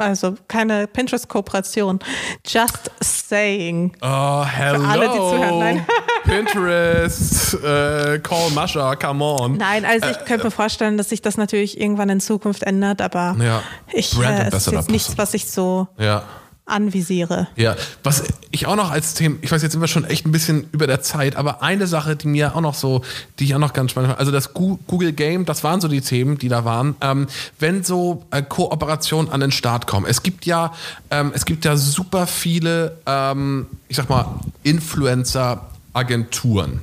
Also 0.00 0.34
keine 0.48 0.86
Pinterest-Kooperation. 0.86 1.98
Just 2.46 2.90
saying. 3.02 3.92
Oh, 4.02 4.44
hello. 4.44 4.80
Für 4.80 4.88
alle, 4.88 5.08
die 5.08 5.16
zuhören. 5.16 5.58
Nein. 5.58 5.86
Pinterest, 6.24 7.54
äh, 7.62 8.18
call 8.20 8.50
Mascha, 8.54 8.94
come 8.96 9.24
on. 9.24 9.56
Nein, 9.56 9.84
also 9.84 10.08
ich 10.08 10.24
könnte 10.24 10.44
mir 10.46 10.50
vorstellen, 10.50 10.96
dass 10.96 11.08
sich 11.10 11.22
das 11.22 11.36
natürlich 11.36 11.80
irgendwann 11.80 12.08
in 12.08 12.20
Zukunft 12.20 12.62
ändert, 12.62 13.00
aber 13.02 13.36
Ja. 13.40 13.62
ich 13.92 14.18
äh, 14.18 14.48
es 14.48 14.66
ist 14.66 14.72
jetzt 14.72 14.90
nichts, 14.90 15.18
was 15.18 15.34
ich 15.34 15.50
so 15.50 15.88
Ja. 15.98 16.22
Anvisiere. 16.70 17.48
Ja, 17.56 17.76
was 18.02 18.24
ich 18.50 18.66
auch 18.66 18.76
noch 18.76 18.90
als 18.90 19.14
Thema, 19.14 19.36
ich 19.42 19.50
weiß, 19.50 19.62
jetzt 19.62 19.72
sind 19.72 19.80
wir 19.80 19.88
schon 19.88 20.04
echt 20.04 20.26
ein 20.26 20.32
bisschen 20.32 20.66
über 20.72 20.86
der 20.86 21.02
Zeit, 21.02 21.36
aber 21.36 21.62
eine 21.62 21.86
Sache, 21.86 22.16
die 22.16 22.28
mir 22.28 22.56
auch 22.56 22.60
noch 22.60 22.74
so, 22.74 23.02
die 23.38 23.44
ich 23.44 23.54
auch 23.54 23.58
noch 23.58 23.72
ganz 23.72 23.92
spannend 23.92 24.10
fand, 24.10 24.20
also 24.20 24.32
das 24.32 24.54
Google 24.54 25.12
Game, 25.12 25.44
das 25.44 25.64
waren 25.64 25.80
so 25.80 25.88
die 25.88 26.00
Themen, 26.00 26.38
die 26.38 26.48
da 26.48 26.64
waren. 26.64 26.96
Ähm, 27.00 27.26
wenn 27.58 27.84
so 27.84 28.24
äh, 28.30 28.42
Kooperationen 28.42 29.30
an 29.30 29.40
den 29.40 29.52
Start 29.52 29.86
kommen, 29.86 30.06
es 30.06 30.22
gibt 30.22 30.46
ja, 30.46 30.72
ähm, 31.10 31.32
es 31.34 31.44
gibt 31.44 31.64
ja 31.64 31.76
super 31.76 32.26
viele, 32.26 32.98
ähm, 33.06 33.66
ich 33.88 33.96
sag 33.96 34.08
mal, 34.08 34.40
Influencer. 34.62 35.66
Agenturen, 35.92 36.80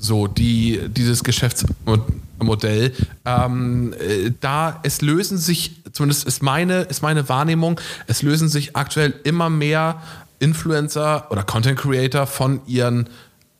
so 0.00 0.26
die 0.26 0.80
dieses 0.88 1.22
Geschäftsmodell, 2.48 2.92
ähm, 3.24 3.92
äh, 3.94 4.32
da 4.40 4.80
es 4.82 5.00
lösen 5.00 5.38
sich, 5.38 5.82
zumindest 5.92 6.26
ist 6.26 6.42
meine, 6.42 6.82
ist 6.82 7.02
meine 7.02 7.28
Wahrnehmung, 7.28 7.80
es 8.06 8.22
lösen 8.22 8.48
sich 8.48 8.76
aktuell 8.76 9.14
immer 9.24 9.50
mehr 9.50 10.00
Influencer 10.38 11.26
oder 11.30 11.42
Content 11.42 11.78
Creator 11.78 12.26
von 12.26 12.60
ihren 12.66 13.08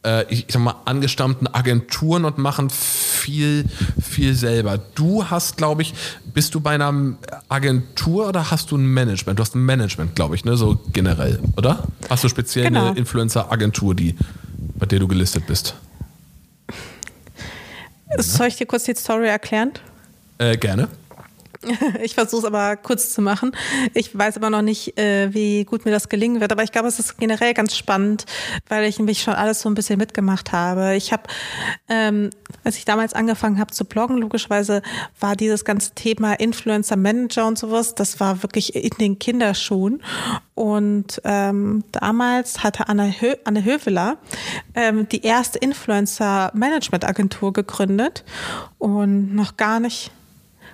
äh, 0.05 0.25
ich, 0.33 0.45
ich 0.47 0.53
sag 0.55 0.63
mal, 0.63 0.77
angestammten 0.85 1.53
Agenturen 1.53 2.25
und 2.25 2.39
machen 2.39 2.71
viel, 2.71 3.65
viel 4.01 4.35
selber. 4.35 4.79
Du 4.95 5.25
hast, 5.25 5.57
glaube 5.57 5.83
ich, 5.83 5.93
bist 6.33 6.55
du 6.55 6.61
bei 6.61 6.71
einer 6.71 7.17
Agentur 7.49 8.29
oder 8.29 8.53
hast 8.53 8.71
du 8.71 8.77
ein 8.77 8.87
Management? 8.87 9.41
Du 9.41 9.43
hast 9.43 9.57
ein 9.57 9.65
Management, 9.65 10.15
glaube 10.15 10.37
ich, 10.37 10.45
ne, 10.45 10.57
so 10.57 10.79
generell, 10.93 11.41
oder? 11.57 11.83
Hast 12.09 12.23
du 12.23 12.29
speziell 12.29 12.67
Genau. 12.67 12.91
eine 12.91 12.99
Influencer-Agentur, 12.99 13.97
die, 13.97 14.15
bei 14.79 14.87
der 14.87 15.01
du 15.01 15.09
gelistet 15.09 15.49
bist? 15.49 15.75
Soll 18.17 18.49
ich 18.49 18.57
dir 18.57 18.67
kurz 18.67 18.85
die 18.85 18.95
Story 18.95 19.29
erklären? 19.29 19.73
Äh, 20.39 20.57
gerne. 20.57 20.89
Ich 22.03 22.15
versuche 22.15 22.41
es 22.41 22.45
aber 22.45 22.77
kurz 22.77 23.13
zu 23.13 23.23
machen. 23.23 23.53
Ich 23.95 24.17
weiß 24.17 24.37
aber 24.37 24.51
noch 24.51 24.63
nicht, 24.63 24.99
äh, 24.99 25.33
wie 25.35 25.65
gut 25.65 25.85
mir 25.85 25.91
das 25.91 26.09
gelingen 26.09 26.41
wird. 26.41 26.53
Aber 26.53 26.63
ich 26.63 26.73
glaube, 26.73 26.89
es 26.89 26.99
ist 26.99 27.19
generell 27.19 27.55
ganz 27.55 27.77
spannend, 27.77 28.27
weil 28.69 28.85
ich 28.85 28.99
nämlich 28.99 29.23
schon 29.23 29.35
alles 29.35 29.61
so 29.61 29.69
ein 29.69 29.75
bisschen 29.75 29.99
mitgemacht 29.99 30.53
habe. 30.53 30.95
Ich 30.97 31.13
habe, 31.13 31.25
ähm, 31.89 32.31
als 32.65 32.77
ich 32.77 32.85
damals 32.85 33.13
angefangen 33.15 33.59
habe 33.59 33.73
zu 33.73 33.85
bloggen, 33.85 34.19
logischerweise 34.19 34.83
war 35.21 35.37
dieses 35.37 35.65
ganze 35.65 35.95
Thema 35.95 36.35
Influencer 36.35 36.97
Manager 36.97 37.47
und 37.47 37.59
sowas, 37.59 37.95
das 37.95 38.21
war 38.21 38.43
wirklich 38.43 38.75
in 38.75 38.97
den 38.99 39.19
Kinderschuhen. 39.19 40.03
Und 40.55 41.21
ähm, 41.25 41.85
damals 41.93 42.63
hatte 42.63 42.89
Anne, 42.89 43.15
Hö 43.21 43.35
Anne 43.45 43.65
Höveler 43.65 44.19
ähm, 44.75 45.09
die 45.09 45.23
erste 45.23 45.59
Influencer 45.59 46.51
Management 46.55 47.05
Agentur 47.05 47.53
gegründet 47.53 48.25
und 48.79 49.35
noch 49.35 49.57
gar 49.57 49.81
nicht 49.81 50.11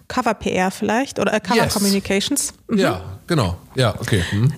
Cover 0.09 0.35
PR 0.35 0.70
vielleicht 0.70 1.18
oder 1.18 1.32
äh, 1.32 1.40
Cover 1.40 1.64
Yes. 1.64 1.74
Communications. 1.74 2.55
Mhm. 2.68 2.78
Ja, 2.78 3.01
genau. 3.26 3.56
Ja, 3.74 3.94
okay. 4.01 4.22
Hm. 4.31 4.52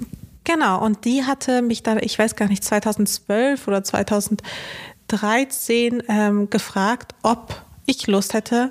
Genau, 0.44 0.84
und 0.84 1.04
die 1.04 1.24
hatte 1.24 1.62
mich 1.62 1.82
dann, 1.82 1.98
ich 2.00 2.18
weiß 2.18 2.36
gar 2.36 2.48
nicht, 2.48 2.62
2012 2.62 3.66
oder 3.66 3.82
2013 3.82 6.02
ähm, 6.08 6.50
gefragt, 6.50 7.14
ob 7.22 7.60
ich 7.84 8.06
Lust 8.06 8.32
hätte, 8.32 8.70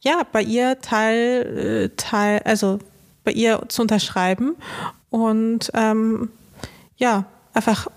ja, 0.00 0.22
bei 0.30 0.42
ihr 0.42 0.80
Teil, 0.80 1.90
äh, 1.92 1.96
Teil, 1.96 2.40
also 2.44 2.78
bei 3.24 3.32
ihr 3.32 3.62
zu 3.68 3.82
unterschreiben 3.82 4.56
und 5.10 5.70
ähm, 5.74 6.30
ja, 6.96 7.24
einfach 7.52 7.88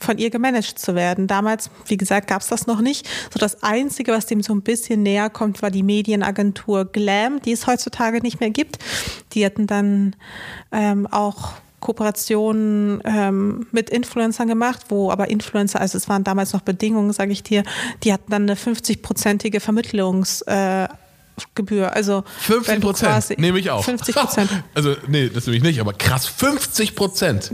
von 0.00 0.18
ihr 0.18 0.30
gemanagt 0.30 0.78
zu 0.78 0.94
werden. 0.94 1.26
Damals, 1.26 1.70
wie 1.86 1.96
gesagt, 1.96 2.26
gab 2.28 2.42
es 2.42 2.48
das 2.48 2.66
noch 2.66 2.80
nicht. 2.80 3.08
So 3.32 3.38
das 3.38 3.62
Einzige, 3.62 4.12
was 4.12 4.26
dem 4.26 4.42
so 4.42 4.52
ein 4.54 4.62
bisschen 4.62 5.02
näher 5.02 5.30
kommt, 5.30 5.62
war 5.62 5.70
die 5.70 5.82
Medienagentur 5.82 6.84
Glam, 6.84 7.40
die 7.42 7.52
es 7.52 7.66
heutzutage 7.66 8.20
nicht 8.20 8.40
mehr 8.40 8.50
gibt. 8.50 8.78
Die 9.32 9.44
hatten 9.44 9.66
dann 9.66 10.14
ähm, 10.72 11.06
auch 11.06 11.52
Kooperationen 11.80 13.00
ähm, 13.04 13.66
mit 13.72 13.90
Influencern 13.90 14.48
gemacht, 14.48 14.86
wo 14.88 15.10
aber 15.10 15.28
Influencer, 15.30 15.80
also 15.80 15.96
es 15.98 16.08
waren 16.08 16.24
damals 16.24 16.52
noch 16.52 16.62
Bedingungen, 16.62 17.12
sage 17.12 17.32
ich 17.32 17.42
dir, 17.42 17.62
die 18.02 18.12
hatten 18.12 18.30
dann 18.30 18.42
eine 18.42 18.54
50-prozentige 18.54 19.60
Vermittlungs 19.60 20.42
äh, 20.42 20.88
Gebühr. 21.54 21.92
Also 21.94 22.24
50 22.40 22.68
wenn 22.72 22.80
du 22.80 22.86
Prozent 22.86 23.10
quasi- 23.12 23.34
nehme 23.38 23.58
ich 23.58 23.70
auch. 23.70 23.84
50 23.84 24.14
Prozent. 24.14 24.50
Also, 24.74 24.94
nee, 25.06 25.28
das 25.28 25.46
nehme 25.46 25.56
ich 25.58 25.62
nicht, 25.62 25.80
aber 25.80 25.92
krass, 25.92 26.26
50 26.26 26.96
Prozent. 26.96 27.52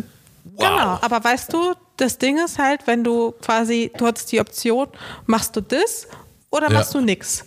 Wow. 0.54 0.58
Genau, 0.68 0.98
aber 1.00 1.24
weißt 1.24 1.52
du, 1.52 1.74
das 1.96 2.18
Ding 2.18 2.38
ist 2.44 2.58
halt, 2.58 2.86
wenn 2.86 3.02
du 3.04 3.32
quasi, 3.40 3.90
du 3.96 4.06
hattest 4.06 4.30
die 4.32 4.40
Option, 4.40 4.88
machst 5.26 5.56
du 5.56 5.60
das 5.60 6.06
oder 6.50 6.68
Ja. 6.70 6.78
machst 6.78 6.94
du 6.94 7.00
nix? 7.00 7.44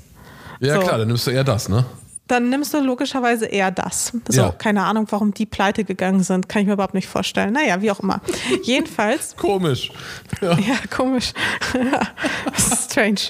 Ja, 0.60 0.76
So. 0.76 0.82
klar, 0.88 0.98
dann 1.00 1.08
nimmst 1.08 1.28
du 1.28 1.32
eher 1.32 1.44
das, 1.44 1.70
ne? 1.70 1.86
Dann 2.28 2.50
nimmst 2.50 2.74
du 2.74 2.80
logischerweise 2.80 3.46
eher 3.46 3.70
das. 3.70 4.12
So, 4.30 4.42
Ja. 4.42 4.50
keine 4.52 4.84
Ahnung, 4.84 5.06
warum 5.12 5.32
die 5.34 5.46
pleite 5.46 5.84
gegangen 5.84 6.24
sind, 6.24 6.50
kann 6.50 6.62
ich 6.64 6.68
mir 6.68 6.74
überhaupt 6.74 6.96
nicht 6.96 7.08
vorstellen. 7.08 7.54
Naja, 7.54 7.82
wie 7.84 7.92
auch 7.92 8.00
immer. 8.00 8.22
Jedenfalls, 8.64 9.36
Komisch. 9.36 9.92
Ja. 10.42 10.54
ja, 10.58 10.76
komisch. 10.90 11.34
Strange. 12.90 13.22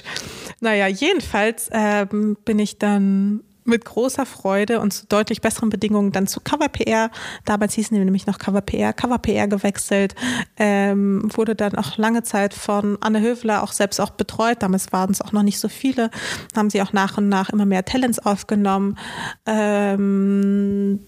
Naja, 0.60 0.86
jedenfalls 0.86 1.68
ähm, 1.72 2.36
bin 2.44 2.58
ich 2.58 2.78
dann 2.78 3.42
mit 3.66 3.84
großer 3.84 4.26
Freude 4.26 4.80
und 4.80 4.92
zu 4.92 5.06
deutlich 5.06 5.40
besseren 5.40 5.70
Bedingungen 5.70 6.12
dann 6.12 6.26
zu 6.26 6.40
Cover 6.40 6.68
PR, 6.68 7.10
damals 7.44 7.74
hießen 7.74 7.96
die 7.96 8.04
nämlich 8.04 8.26
noch 8.26 8.38
Cover 8.38 8.60
PR, 8.60 8.92
Cover 8.92 9.18
PR 9.18 9.48
gewechselt, 9.48 10.14
ähm, 10.56 11.28
wurde 11.34 11.54
dann 11.54 11.74
auch 11.76 11.96
lange 11.98 12.22
Zeit 12.22 12.54
von 12.54 12.98
Anne 13.00 13.20
Höfler 13.20 13.62
auch 13.62 13.72
selbst 13.72 14.00
auch 14.00 14.10
betreut, 14.10 14.62
damals 14.62 14.92
waren 14.92 15.10
es 15.10 15.20
auch 15.20 15.32
noch 15.32 15.42
nicht 15.42 15.58
so 15.58 15.68
viele, 15.68 16.10
haben 16.54 16.70
sie 16.70 16.82
auch 16.82 16.92
nach 16.92 17.18
und 17.18 17.28
nach 17.28 17.50
immer 17.50 17.66
mehr 17.66 17.84
Talents 17.84 18.18
aufgenommen. 18.18 18.98
Ähm, 19.46 21.00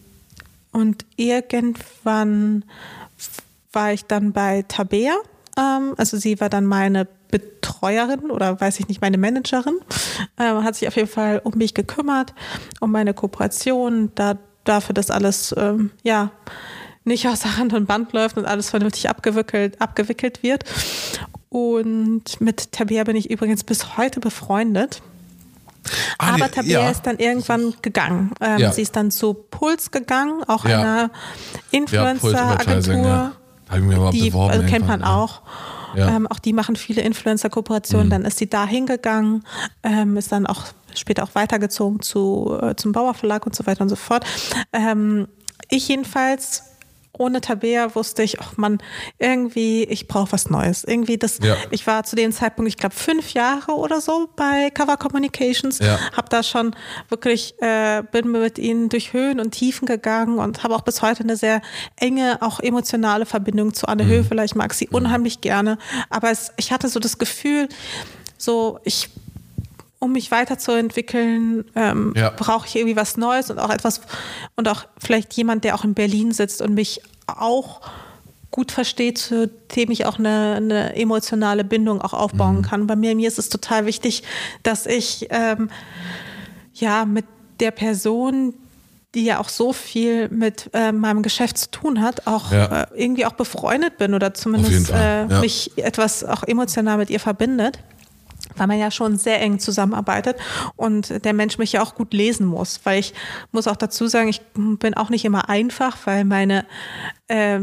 und 0.73 1.07
irgendwann 1.17 2.65
war 3.73 3.93
ich 3.93 4.05
dann 4.05 4.33
bei 4.33 4.65
Tabea. 4.67 5.17
Ähm, 5.57 5.95
also 5.97 6.17
sie 6.17 6.41
war 6.41 6.49
dann 6.49 6.67
meine 6.67 7.07
Betreuerin 7.31 8.31
oder 8.31 8.61
weiß 8.61 8.81
ich 8.81 8.89
nicht, 8.89 9.01
meine 9.01 9.19
Managerin. 9.19 9.79
Ähm, 10.39 10.65
hat 10.65 10.77
sich 10.77 10.89
auf 10.89 10.97
jeden 10.97 11.09
Fall 11.09 11.41
um 11.45 11.57
mich 11.57 11.75
gekümmert, 11.75 12.35
um 12.81 12.91
meine 12.91 13.15
Kooperation, 13.15 14.11
da, 14.15 14.37
dafür, 14.65 14.95
dass 14.95 15.11
alles 15.11 15.55
ähm, 15.59 15.91
ja 16.03 16.31
nicht 17.05 17.27
aus 17.29 17.45
Hand 17.45 17.73
und 17.73 17.87
Band 17.87 18.13
läuft 18.13 18.37
und 18.37 18.45
alles 18.47 18.71
vernünftig 18.71 19.09
abgewickelt, 19.09 19.81
abgewickelt 19.81 20.43
wird. 20.43 20.65
Und 21.49 22.41
mit 22.41 22.73
Tabea 22.73 23.05
bin 23.05 23.17
ich 23.17 23.31
übrigens 23.31 23.65
bis 23.65 23.97
heute 23.97 24.21
befreundet. 24.21 25.01
Ah, 26.19 26.35
Aber 26.35 26.51
Tabea 26.51 26.83
ja. 26.83 26.91
ist 26.91 27.03
dann 27.07 27.17
irgendwann 27.19 27.73
gegangen. 27.81 28.33
Ähm, 28.41 28.59
Ja. 28.59 28.73
Sie 28.73 28.83
ist 28.83 28.95
dann 28.97 29.11
zu 29.11 29.33
Puls 29.33 29.91
gegangen, 29.91 30.43
auch 30.47 30.67
Ja. 30.67 30.81
einer 30.81 31.11
Influencer-Agentur. 31.71 32.95
Ja. 33.07 33.33
Aber 33.71 34.11
Die 34.11 34.33
also 34.33 34.67
kennt 34.67 34.87
man 34.87 35.03
auch. 35.03 35.43
Ja. 35.95 36.11
Mhm. 36.11 36.17
Ähm, 36.17 36.27
auch 36.29 36.39
die 36.39 36.53
machen 36.53 36.77
viele 36.77 37.03
Influencer-Kooperationen. 37.03 38.11
Dann 38.11 38.25
ist 38.25 38.39
sie 38.39 38.49
da 38.49 38.67
hingegangen, 38.67 39.45
ähm, 39.83 40.17
ist 40.17 40.33
dann 40.33 40.47
auch 40.47 40.67
später 40.95 41.23
auch 41.25 41.35
weitergezogen 41.35 42.01
zu, 42.01 42.59
äh, 42.61 42.75
zum 42.77 42.93
Bauer 42.93 43.15
Verlag 43.15 43.47
und 43.47 43.55
so 43.55 43.67
weiter 43.67 43.83
und 43.83 43.89
so 43.89 43.97
fort. 43.97 44.25
Ähm, 44.73 45.29
ich 45.71 45.89
jedenfalls 45.89 46.68
ohne 47.19 47.41
Tabea 47.41 47.95
wusste 47.95 48.23
ich, 48.23 48.41
ach 48.41 48.57
man, 48.57 48.79
irgendwie, 49.19 49.85
ich 49.85 50.09
brauche 50.09 50.33
was 50.33 50.51
Neues. 50.51 50.85
Irgendwie 50.85 51.19
das, 51.19 51.39
Ja. 51.43 51.57
ich 51.71 51.87
war 51.87 52.05
zu 52.05 52.17
dem 52.17 52.33
Zeitpunkt, 52.33 52.69
ich 52.69 52.77
glaube, 52.77 52.95
fünf 52.95 53.33
Jahre 53.35 53.73
oder 53.73 54.01
so 54.01 54.29
bei 54.37 54.71
Cover 54.71 54.97
Communications, 54.97 55.79
Ja. 55.79 55.99
habe 56.17 56.29
da 56.31 56.43
schon 56.43 56.75
wirklich, 57.09 57.55
äh, 57.61 58.03
bin 58.11 58.31
mit 58.31 58.59
ihnen 58.59 58.89
durch 58.89 59.13
Höhen 59.13 59.41
und 59.41 59.51
Tiefen 59.53 59.87
gegangen 59.87 60.39
und 60.39 60.63
habe 60.63 60.75
auch 60.75 60.83
bis 60.83 61.03
heute 61.03 61.23
eine 61.25 61.37
sehr 61.37 61.61
enge, 61.97 62.39
auch 62.41 62.61
emotionale 62.61 63.27
Verbindung 63.27 63.75
zu 63.75 63.87
Anne 63.89 64.07
Höfler. 64.07 64.45
Ich 64.45 64.55
mag 64.55 64.73
sie 64.75 64.89
unheimlich 64.89 65.41
gerne, 65.41 65.79
aber 66.11 66.31
es, 66.31 66.53
ich 66.57 66.73
hatte 66.73 66.89
so 66.89 67.01
das 67.01 67.19
Gefühl, 67.19 67.69
so 68.37 68.79
ich 68.85 69.11
um 70.01 70.13
mich 70.13 70.31
weiterzuentwickeln, 70.31 71.65
ähm, 71.75 72.13
Ja. 72.17 72.31
brauche 72.31 72.67
ich 72.67 72.77
irgendwie 72.77 72.97
was 72.97 73.17
Neues 73.17 73.51
und 73.51 73.59
auch 73.59 73.71
etwas 73.71 74.01
und 74.57 74.69
auch 74.69 74.85
vielleicht 74.99 75.33
jemand, 75.35 75.65
der 75.65 75.75
auch 75.75 75.85
in 75.85 75.95
Berlin 75.95 76.33
sitzt 76.33 76.63
und 76.63 76.75
mich 76.75 77.01
auch 77.27 77.81
gut 78.51 78.73
versteht, 78.73 79.19
zu 79.19 79.49
dem 79.77 79.91
ich 79.91 80.07
auch 80.07 80.19
eine, 80.19 80.55
eine 80.57 80.97
emotionale 80.97 81.65
Bindung 81.65 82.01
auch 82.01 82.15
aufbauen 82.15 82.63
kann. 82.63 82.87
Bei 82.87 82.97
mir, 82.97 83.15
mir 83.15 83.29
ist 83.29 83.39
es 83.39 83.49
total 83.51 83.85
wichtig, 83.87 84.23
dass 84.63 84.87
ich 84.87 85.27
ähm, 85.31 85.69
ja 86.73 87.05
mit 87.05 87.27
der 87.61 87.73
Person, 87.73 88.55
die 89.15 89.25
ja 89.25 89.39
auch 89.41 89.49
so 89.49 89.73
viel 89.73 90.29
mit 90.31 90.71
äh, 90.73 90.93
meinem 90.93 91.23
Geschäft 91.23 91.59
zu 91.59 91.71
tun 91.71 92.01
hat, 92.01 92.27
auch 92.27 92.53
Ja. 92.53 92.83
äh, 92.83 92.87
irgendwie 92.95 93.27
auch 93.27 93.33
befreundet 93.33 93.99
bin 93.99 94.15
oder 94.15 94.33
zumindest 94.33 94.91
äh, 94.91 95.27
ja. 95.27 95.41
mich 95.41 95.73
etwas 95.77 96.25
auch 96.25 96.43
emotional 96.45 96.97
mit 96.99 97.11
ihr 97.11 97.21
verbindet. 97.21 97.79
Weil 98.59 98.67
man 98.67 98.79
ja 98.79 98.91
schon 98.91 99.17
sehr 99.17 99.41
eng 99.41 99.59
zusammenarbeitet 99.59 100.37
und 100.77 101.25
der 101.25 101.33
Mensch 101.33 101.59
mich 101.59 101.73
ja 101.73 101.83
auch 101.83 101.95
gut 101.95 102.13
lesen 102.13 102.47
muss, 102.47 102.81
weil 102.85 103.01
ich 103.01 103.15
muss 103.53 103.67
auch 103.67 103.77
dazu 103.77 104.07
sagen, 104.07 104.29
ich 104.29 104.41
bin 104.55 104.95
auch 104.95 105.11
nicht 105.11 105.25
immer 105.25 105.49
einfach, 105.49 105.97
weil 106.05 106.25
meine 106.25 106.65
äh, 107.29 107.61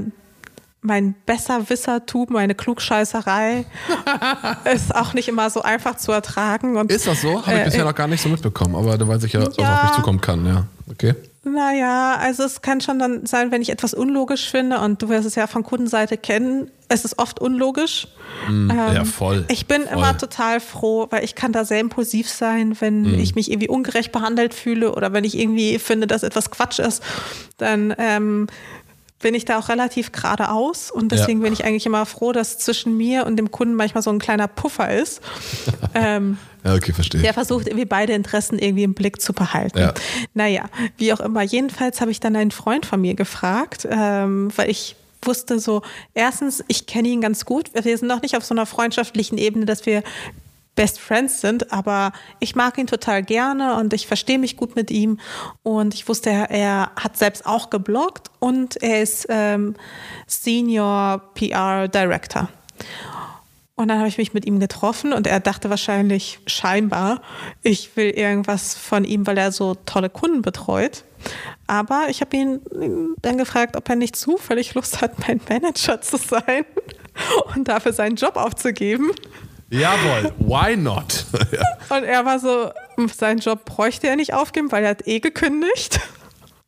mein 0.85 1.15
Besserwissertum, 1.25 2.27
meine 2.29 2.53
Klugscheißerei 2.53 3.65
ist 4.73 4.95
auch 4.95 5.13
nicht 5.13 5.27
immer 5.27 5.49
so 5.49 5.63
einfach 5.63 5.97
zu 5.97 6.11
ertragen. 6.11 6.77
Und, 6.77 6.91
ist 6.91 7.07
das 7.07 7.21
so? 7.21 7.41
Habe 7.41 7.55
ich 7.55 7.61
äh, 7.61 7.65
bisher 7.65 7.85
noch 7.85 7.95
gar 7.95 8.07
nicht 8.07 8.21
so 8.21 8.29
mitbekommen, 8.29 8.75
aber 8.75 8.97
da 8.97 9.07
weiß 9.07 9.23
ich 9.23 9.33
ja, 9.33 9.41
was 9.41 9.57
auf 9.57 9.83
mich 9.83 9.91
zukommen 9.93 10.21
kann, 10.21 10.45
ja. 10.45 10.67
Okay. 10.89 11.15
Naja, 11.47 12.17
also 12.19 12.43
es 12.43 12.63
kann 12.63 12.81
schon 12.81 12.97
dann 12.97 13.27
sein, 13.27 13.51
wenn 13.51 13.61
ich 13.61 13.69
etwas 13.69 13.93
unlogisch 13.93 14.49
finde 14.49 14.79
und 14.79 14.99
du 15.01 15.09
wirst 15.09 15.27
es 15.27 15.35
ja 15.35 15.45
von 15.45 15.61
Kundenseite 15.61 16.17
kennen, 16.17 16.71
es 16.87 17.05
ist 17.05 17.19
oft 17.19 17.39
unlogisch. 17.39 18.07
Mm, 18.49 18.71
ähm, 18.71 18.77
ja, 18.77 19.05
voll. 19.05 19.45
Ich 19.49 19.67
bin 19.67 19.83
voll. 19.83 19.93
immer 19.93 20.17
total 20.17 20.59
froh, 20.59 21.05
weil 21.11 21.23
ich 21.23 21.35
kann 21.35 21.51
da 21.51 21.63
sehr 21.63 21.79
impulsiv 21.79 22.27
sein, 22.27 22.75
wenn 22.81 23.03
mm. 23.03 23.19
ich 23.19 23.35
mich 23.35 23.51
irgendwie 23.51 23.69
ungerecht 23.69 24.11
behandelt 24.11 24.55
fühle 24.55 24.93
oder 24.93 25.13
wenn 25.13 25.23
ich 25.23 25.37
irgendwie 25.37 25.77
finde, 25.77 26.07
dass 26.07 26.23
etwas 26.23 26.49
Quatsch 26.49 26.79
ist, 26.79 27.03
dann 27.57 27.93
ähm, 27.99 28.47
bin 29.25 29.33
ich 29.33 29.43
da 29.43 29.57
auch 29.57 29.69
relativ 29.69 30.11
geradeaus 30.11 30.91
und 30.91 31.11
deswegen 31.11 31.39
ja. 31.39 31.45
bin 31.45 31.53
ich 31.53 31.65
eigentlich 31.65 31.87
immer 31.87 32.05
froh, 32.05 32.31
dass 32.31 32.59
zwischen 32.59 32.95
mir 32.95 33.25
und 33.25 33.37
dem 33.37 33.49
Kunden 33.49 33.73
manchmal 33.73 34.03
so 34.03 34.11
ein 34.11 34.19
kleiner 34.19 34.47
Puffer 34.47 34.95
ist. 34.95 35.19
ähm, 35.95 36.37
ja, 36.63 36.75
okay, 36.75 36.93
verstehe. 36.93 37.23
Der 37.23 37.33
versucht 37.33 37.65
irgendwie 37.65 37.85
beide 37.85 38.13
Interessen 38.13 38.59
irgendwie 38.59 38.83
im 38.83 38.93
Blick 38.93 39.19
zu 39.19 39.33
behalten. 39.33 39.79
Ja. 39.79 39.95
Naja, 40.35 40.65
wie 40.97 41.11
auch 41.11 41.21
immer. 41.21 41.41
Jedenfalls 41.41 42.01
habe 42.01 42.11
ich 42.11 42.19
dann 42.19 42.35
einen 42.35 42.51
Freund 42.51 42.85
von 42.85 43.01
mir 43.01 43.15
gefragt, 43.15 43.87
ähm, 43.89 44.51
weil 44.55 44.69
ich 44.69 44.95
wusste 45.23 45.57
so, 45.57 45.81
erstens, 46.13 46.63
ich 46.67 46.85
kenne 46.85 47.07
ihn 47.07 47.19
ganz 47.19 47.45
gut. 47.45 47.71
Wir 47.73 47.97
sind 47.97 48.07
noch 48.07 48.21
nicht 48.21 48.37
auf 48.37 48.45
so 48.45 48.53
einer 48.53 48.67
freundschaftlichen 48.67 49.39
Ebene, 49.39 49.65
dass 49.65 49.87
wir 49.87 50.03
Best 50.75 50.99
Friends 50.99 51.41
sind, 51.41 51.71
aber 51.71 52.11
ich 52.39 52.55
mag 52.55 52.77
ihn 52.77 52.87
total 52.87 53.23
gerne 53.23 53.75
und 53.75 53.93
ich 53.93 54.07
verstehe 54.07 54.37
mich 54.37 54.57
gut 54.57 54.75
mit 54.75 54.91
ihm. 54.91 55.19
Und 55.63 55.93
ich 55.93 56.07
wusste, 56.07 56.29
er 56.29 56.91
hat 56.95 57.17
selbst 57.17 57.45
auch 57.45 57.69
gebloggt 57.69 58.29
und 58.39 58.81
er 58.83 59.01
ist 59.01 59.27
ähm, 59.29 59.75
Senior 60.27 61.21
PR 61.33 61.87
Director. 61.87 62.49
Und 63.77 63.89
dann 63.89 63.97
habe 63.97 64.07
ich 64.07 64.17
mich 64.17 64.33
mit 64.33 64.45
ihm 64.45 64.59
getroffen 64.59 65.11
und 65.11 65.27
er 65.27 65.41
dachte 65.41 65.69
wahrscheinlich 65.69 66.39
scheinbar, 66.47 67.21
ich 67.61 67.95
will 67.97 68.09
irgendwas 68.09 68.73
von 68.73 69.03
ihm, 69.03 69.27
weil 69.27 69.37
er 69.37 69.51
so 69.51 69.75
tolle 69.85 70.09
Kunden 70.09 70.41
betreut. 70.41 71.03
Aber 71.67 72.05
ich 72.09 72.21
habe 72.21 72.37
ihn 72.37 72.61
dann 73.21 73.37
gefragt, 73.37 73.75
ob 73.75 73.89
er 73.89 73.97
nicht 73.97 74.15
zufällig 74.15 74.75
Lust 74.75 75.01
hat, 75.01 75.19
mein 75.27 75.41
Manager 75.49 75.99
zu 75.99 76.15
sein 76.15 76.65
und 77.55 77.67
dafür 77.67 77.91
seinen 77.91 78.15
Job 78.15 78.37
aufzugeben. 78.37 79.11
Jawohl, 79.69 80.31
why 80.37 80.77
not? 80.77 81.25
Und 81.89 82.03
er 82.03 82.25
war 82.25 82.39
so, 82.39 82.71
seinen 83.13 83.39
Job 83.39 83.65
bräuchte 83.65 84.07
er 84.07 84.15
nicht 84.15 84.33
aufgeben, 84.33 84.71
weil 84.71 84.83
er 84.83 84.91
hat 84.91 85.07
eh 85.07 85.19
gekündigt. 85.19 85.99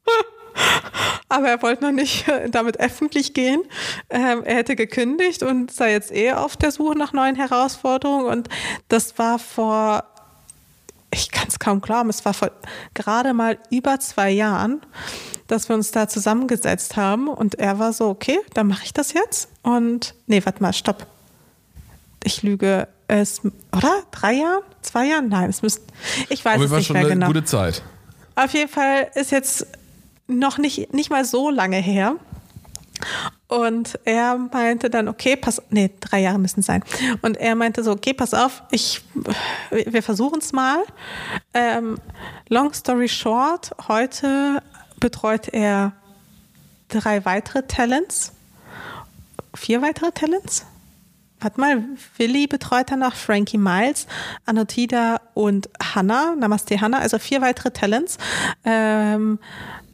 Aber 1.29 1.49
er 1.49 1.61
wollte 1.61 1.83
noch 1.83 1.91
nicht 1.91 2.25
damit 2.49 2.79
öffentlich 2.79 3.33
gehen. 3.33 3.61
Ähm, 4.09 4.43
er 4.43 4.55
hätte 4.55 4.75
gekündigt 4.75 5.43
und 5.43 5.71
sei 5.71 5.91
jetzt 5.91 6.11
eh 6.11 6.31
auf 6.31 6.57
der 6.57 6.71
Suche 6.71 6.97
nach 6.97 7.13
neuen 7.13 7.35
Herausforderungen. 7.35 8.25
Und 8.25 8.49
das 8.87 9.19
war 9.19 9.37
vor, 9.37 10.03
ich 11.13 11.29
kann 11.29 11.47
es 11.47 11.59
kaum 11.59 11.81
glauben, 11.81 12.09
es 12.09 12.25
war 12.25 12.33
vor 12.33 12.51
gerade 12.95 13.33
mal 13.33 13.59
über 13.69 13.99
zwei 13.99 14.31
Jahren, 14.31 14.81
dass 15.47 15.69
wir 15.69 15.75
uns 15.75 15.91
da 15.91 16.07
zusammengesetzt 16.07 16.95
haben. 16.95 17.27
Und 17.27 17.55
er 17.55 17.77
war 17.77 17.93
so, 17.93 18.07
okay, 18.07 18.39
dann 18.55 18.67
mache 18.67 18.85
ich 18.85 18.93
das 18.93 19.13
jetzt. 19.13 19.49
Und 19.61 20.15
nee, 20.25 20.41
warte 20.43 20.63
mal, 20.63 20.73
stopp 20.73 21.05
ich 22.27 22.43
lüge, 22.43 22.87
es, 23.07 23.41
oder? 23.75 24.03
Drei 24.11 24.33
Jahren? 24.33 24.63
Zwei 24.81 25.07
Jahren? 25.07 25.29
Nein, 25.29 25.49
es 25.49 25.61
müsste, 25.61 25.81
ich 26.29 26.43
weiß 26.43 26.55
Aber 26.55 26.65
es 26.65 26.71
nicht 26.71 26.93
mehr 26.93 27.05
genau. 27.05 27.27
Gute 27.27 27.43
Zeit. 27.43 27.81
Auf 28.35 28.53
jeden 28.53 28.69
Fall 28.69 29.09
ist 29.15 29.31
jetzt 29.31 29.65
noch 30.27 30.57
nicht, 30.57 30.93
nicht 30.93 31.09
mal 31.09 31.25
so 31.25 31.49
lange 31.49 31.77
her. 31.77 32.15
Und 33.47 33.99
er 34.03 34.37
meinte 34.37 34.89
dann, 34.89 35.07
okay, 35.07 35.35
pass, 35.35 35.61
nee, 35.69 35.91
drei 35.99 36.19
Jahre 36.19 36.39
müssen 36.39 36.59
es 36.59 36.65
sein. 36.65 36.83
Und 37.21 37.37
er 37.37 37.55
meinte 37.55 37.83
so, 37.83 37.91
okay, 37.91 38.13
pass 38.13 38.33
auf, 38.33 38.63
ich, 38.71 39.01
wir 39.69 40.03
versuchen 40.03 40.39
es 40.39 40.51
mal. 40.51 40.83
Ähm, 41.53 41.97
long 42.49 42.73
story 42.73 43.07
short, 43.07 43.71
heute 43.87 44.61
betreut 44.99 45.47
er 45.49 45.93
drei 46.89 47.23
weitere 47.23 47.63
Talents, 47.63 48.33
vier 49.55 49.81
weitere 49.81 50.11
Talents 50.11 50.65
warte 51.39 51.59
mal, 51.59 51.83
Willi 52.17 52.47
betreut 52.47 52.89
danach 52.89 53.15
Frankie 53.15 53.57
Miles, 53.57 54.07
Anotida 54.45 55.21
und 55.33 55.69
Hannah, 55.81 56.35
Namaste 56.35 56.79
Hannah, 56.81 56.99
also 56.99 57.19
vier 57.19 57.41
weitere 57.41 57.71
Talents. 57.71 58.17
Ähm, 58.65 59.39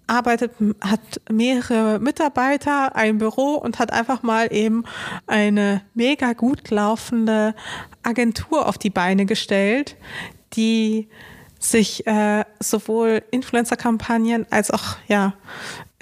arbeitet, 0.08 0.52
hat 0.82 1.22
mehrere 1.30 2.00
Mitarbeiter, 2.00 2.96
ein 2.96 3.18
Büro 3.18 3.56
und 3.56 3.80
hat 3.80 3.92
einfach 3.92 4.22
mal 4.22 4.54
eben 4.54 4.84
eine 5.28 5.82
mega 5.94 6.34
gut 6.34 6.70
laufende 6.70 7.56
Agentur 8.04 8.68
auf 8.68 8.78
die 8.78 8.90
Beine 8.90 9.26
gestellt, 9.26 9.96
die 10.54 11.08
sich 11.60 12.06
äh, 12.06 12.44
sowohl 12.60 13.24
Influencer-Kampagnen 13.32 14.46
als 14.50 14.72
auch 14.72 14.98
ja, 15.08 15.34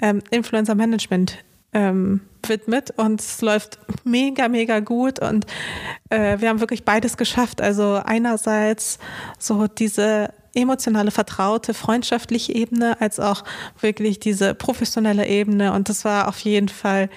ähm, 0.00 0.20
Influencer-Management 0.30 1.38
ähm, 1.72 2.20
widmet 2.46 2.90
und 2.96 3.20
es 3.20 3.40
läuft 3.40 3.78
mega, 4.04 4.48
mega 4.48 4.80
gut 4.80 5.20
und 5.20 5.46
äh, 6.10 6.38
wir 6.40 6.48
haben 6.48 6.60
wirklich 6.60 6.84
beides 6.84 7.16
geschafft. 7.16 7.60
Also 7.60 8.00
einerseits 8.04 8.98
so 9.38 9.66
diese 9.66 10.32
emotionale, 10.54 11.10
vertraute, 11.10 11.72
freundschaftliche 11.72 12.54
Ebene, 12.54 13.00
als 13.00 13.20
auch 13.20 13.44
wirklich 13.80 14.20
diese 14.20 14.54
professionelle 14.54 15.26
Ebene 15.26 15.72
und 15.72 15.88
das 15.88 16.04
war 16.04 16.28
auf 16.28 16.40
jeden 16.40 16.68
Fall 16.68 17.08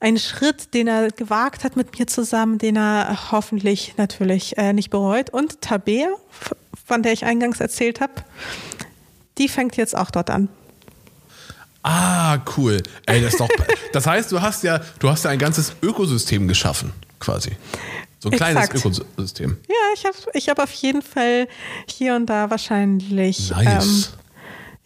ein 0.00 0.16
Schritt, 0.16 0.72
den 0.72 0.88
er 0.88 1.10
gewagt 1.10 1.62
hat 1.62 1.76
mit 1.76 1.98
mir 1.98 2.06
zusammen, 2.06 2.56
den 2.56 2.76
er 2.76 3.30
hoffentlich 3.30 3.94
natürlich 3.98 4.56
äh, 4.56 4.72
nicht 4.72 4.88
bereut. 4.88 5.28
Und 5.28 5.60
Tabea, 5.60 6.08
von 6.86 7.02
der 7.02 7.12
ich 7.12 7.26
eingangs 7.26 7.60
erzählt 7.60 8.00
habe, 8.00 8.14
die 9.36 9.48
fängt 9.48 9.76
jetzt 9.76 9.94
auch 9.96 10.10
dort 10.10 10.30
an. 10.30 10.48
Ah, 11.82 12.38
cool. 12.56 12.82
Ey, 13.06 13.22
das 13.22 13.32
ist 13.32 13.40
doch. 13.40 13.48
das 13.92 14.06
heißt, 14.06 14.30
du 14.32 14.40
hast 14.40 14.62
ja, 14.62 14.80
du 14.98 15.08
hast 15.08 15.24
ja 15.24 15.30
ein 15.30 15.38
ganzes 15.38 15.74
Ökosystem 15.82 16.46
geschaffen, 16.46 16.92
quasi. 17.18 17.56
So 18.18 18.28
ein 18.28 18.36
kleines 18.36 18.64
Exakt. 18.64 18.84
Ökosystem. 18.84 19.56
Ja, 19.66 19.74
ich 19.94 20.04
habe 20.04 20.16
ich 20.34 20.48
hab 20.50 20.58
auf 20.58 20.72
jeden 20.72 21.00
Fall 21.00 21.48
hier 21.86 22.16
und 22.16 22.26
da 22.26 22.50
wahrscheinlich. 22.50 23.50
Nice. 23.50 24.12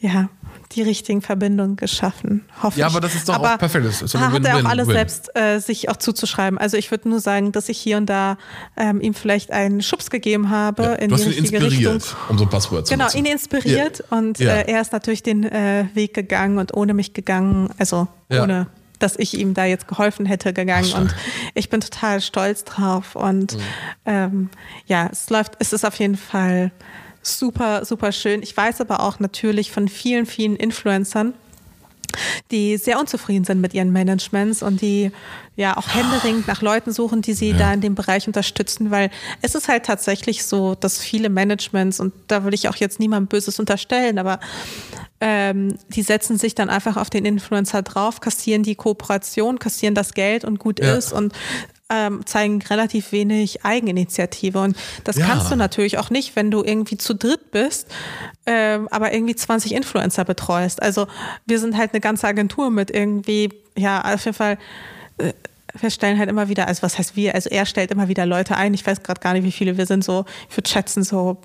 Ähm, 0.01 0.11
ja, 0.11 0.29
die 0.75 0.83
richtigen 0.83 1.23
Verbindungen 1.23 1.77
geschaffen, 1.77 2.45
hoffe 2.63 2.81
Ja, 2.81 2.87
aber 2.87 3.01
das 3.01 3.15
ist 3.15 3.29
doch 3.29 3.35
aber 3.35 3.55
auch 3.55 3.59
perfekt. 3.59 3.87
Das 3.87 4.03
ist 4.03 4.15
hat 4.15 4.45
er 4.45 4.57
auch 4.57 4.65
alles 4.65 4.87
selbst 4.89 5.31
äh, 5.37 5.59
sich 5.59 5.89
auch 5.89 5.97
zuzuschreiben. 5.97 6.59
Also 6.59 6.77
ich 6.77 6.91
würde 6.91 7.09
nur 7.09 7.21
sagen, 7.21 7.53
dass 7.53 7.69
ich 7.69 7.79
hier 7.79 7.97
und 7.97 8.07
da 8.07 8.37
ähm, 8.77 9.01
ihm 9.01 9.15
vielleicht 9.15 9.51
einen 9.51 9.83
Schubs 9.83 10.11
gegeben 10.11 10.51
habe 10.51 10.83
ja, 10.83 10.93
in 10.95 11.11
du 11.11 11.17
die 11.17 11.33
inspiriert, 11.33 11.73
Richtung. 11.73 12.19
um 12.29 12.39
so 12.39 12.45
ein 12.45 12.51
Passwort 12.51 12.87
zu 12.87 12.95
Genau, 12.95 13.05
nutzen. 13.05 13.19
ihn 13.19 13.27
inspiriert 13.27 14.05
ja. 14.11 14.19
und. 14.19 14.41
Äh, 14.41 14.65
er 14.67 14.81
ist 14.81 14.93
natürlich 14.93 15.23
den 15.23 15.45
äh, 15.45 15.87
Weg 15.95 16.15
gegangen 16.15 16.59
und 16.59 16.75
ohne 16.75 16.95
mich 16.95 17.13
gegangen, 17.13 17.71
also 17.79 18.09
ohne 18.31 18.67
dass 18.99 19.19
ich 19.19 19.39
ihm 19.39 19.55
da 19.55 19.65
jetzt 19.65 19.89
geholfen 19.89 20.25
hätte 20.25 20.53
gegangen 20.53 20.91
Ach, 20.95 21.01
und 21.01 21.15
ich 21.55 21.69
bin 21.69 21.81
total 21.81 22.21
stolz 22.21 22.65
drauf 22.65 23.17
und 23.17 23.55
mhm. 23.55 23.61
ähm, 24.07 24.51
ja, 24.87 25.09
es 25.11 25.29
läuft, 25.31 25.55
es 25.59 25.73
ist 25.73 25.85
auf 25.85 25.97
jeden 25.97 26.17
Fall 26.17 26.71
super, 27.25 27.85
super 27.85 28.13
schön. 28.13 28.43
Ich 28.43 28.57
weiß 28.57 28.81
aber 28.81 29.01
auch 29.01 29.21
natürlich 29.21 29.73
von 29.73 29.89
vielen, 29.89 30.27
vielen 30.27 30.57
Influencern, 30.57 31.35
die 32.51 32.77
sehr 32.77 33.01
unzufrieden 33.01 33.45
sind 33.45 33.61
mit 33.61 33.75
ihren 33.75 33.93
Managements 33.93 34.63
und 34.63 34.81
die 34.81 35.11
ja 35.57 35.77
auch 35.77 35.89
händeringend 35.95 36.49
nach 36.49 36.63
Leuten 36.63 36.93
suchen, 36.93 37.23
die 37.23 37.33
sie 37.33 37.51
ja. 37.51 37.57
da 37.57 37.73
in 37.73 37.81
dem 37.81 37.95
Bereich 37.95 38.27
unterstützen, 38.27 38.91
weil 38.91 39.11
es 39.41 39.55
ist 39.55 39.69
halt 39.69 39.85
tatsächlich 39.85 40.45
so, 40.45 40.75
dass 40.75 40.99
viele 40.99 41.29
Managements, 41.29 42.01
und 42.01 42.13
da 42.27 42.45
will 42.45 42.55
ich 42.55 42.69
auch 42.69 42.77
jetzt 42.77 42.99
niemandem 42.99 43.29
Böses 43.29 43.59
unterstellen, 43.61 44.19
aber 44.19 44.41
ähm, 45.21 45.77
die 45.89 46.03
setzen 46.03 46.39
sich 46.39 46.55
dann 46.55 46.71
einfach 46.71 46.97
auf 46.97 47.09
den 47.09 47.25
Influencer 47.25 47.83
drauf, 47.83 48.21
kassieren 48.21 48.63
die 48.63 48.75
Kooperation, 48.75 49.59
kassieren 49.59 49.95
das 49.95 50.15
Geld 50.15 50.45
und 50.45 50.59
gut 50.59 50.81
ja. 50.81 50.95
ist 50.95 51.13
und 51.13 51.33
ähm, 51.95 52.27
zeigen 52.27 52.61
relativ 52.63 53.13
wenig 53.13 53.65
Eigeninitiative. 53.65 54.59
Und 54.61 54.77
das 55.05 55.17
ja. 55.17 55.27
kannst 55.27 55.51
du 55.51 55.57
natürlich 55.57 55.99
auch 55.99 56.11
nicht, 56.11 56.37
wenn 56.37 56.51
du 56.51 56.63
irgendwie 56.63 56.99
zu 56.99 57.15
dritt 57.15 57.51
bist, 57.51 57.89
ähm, 58.47 58.89
aber 58.91 59.13
irgendwie 59.13 59.37
20 59.37 59.73
Influencer 59.73 60.25
betreust. 60.25 60.83
Also 60.83 61.07
wir 61.47 61.59
sind 61.59 61.77
halt 61.77 61.93
eine 61.93 62.01
ganze 62.01 62.27
Agentur 62.27 62.71
mit 62.71 62.91
irgendwie, 62.91 63.51
ja, 63.77 64.15
auf 64.15 64.25
jeden 64.25 64.37
Fall. 64.37 64.59
Äh, 65.19 65.33
wir 65.81 65.91
stellen 65.91 66.21
halt 66.21 66.31
immer 66.31 66.49
wieder, 66.49 66.69
also 66.69 66.83
was 66.83 66.99
heißt 66.99 67.17
wir? 67.17 67.35
Also 67.35 67.51
er 67.51 67.67
stellt 67.67 67.91
immer 67.91 68.07
wieder 68.07 68.27
Leute 68.27 68.57
ein. 68.57 68.75
Ich 68.75 68.87
weiß 68.87 69.03
gerade 69.03 69.21
gar 69.21 69.33
nicht, 69.33 69.43
wie 69.43 69.51
viele 69.51 69.77
wir 69.77 69.87
sind. 69.87 70.05
So, 70.05 70.25
ich 70.49 70.57
würde 70.57 70.71
schätzen, 70.71 71.03
so 71.03 71.39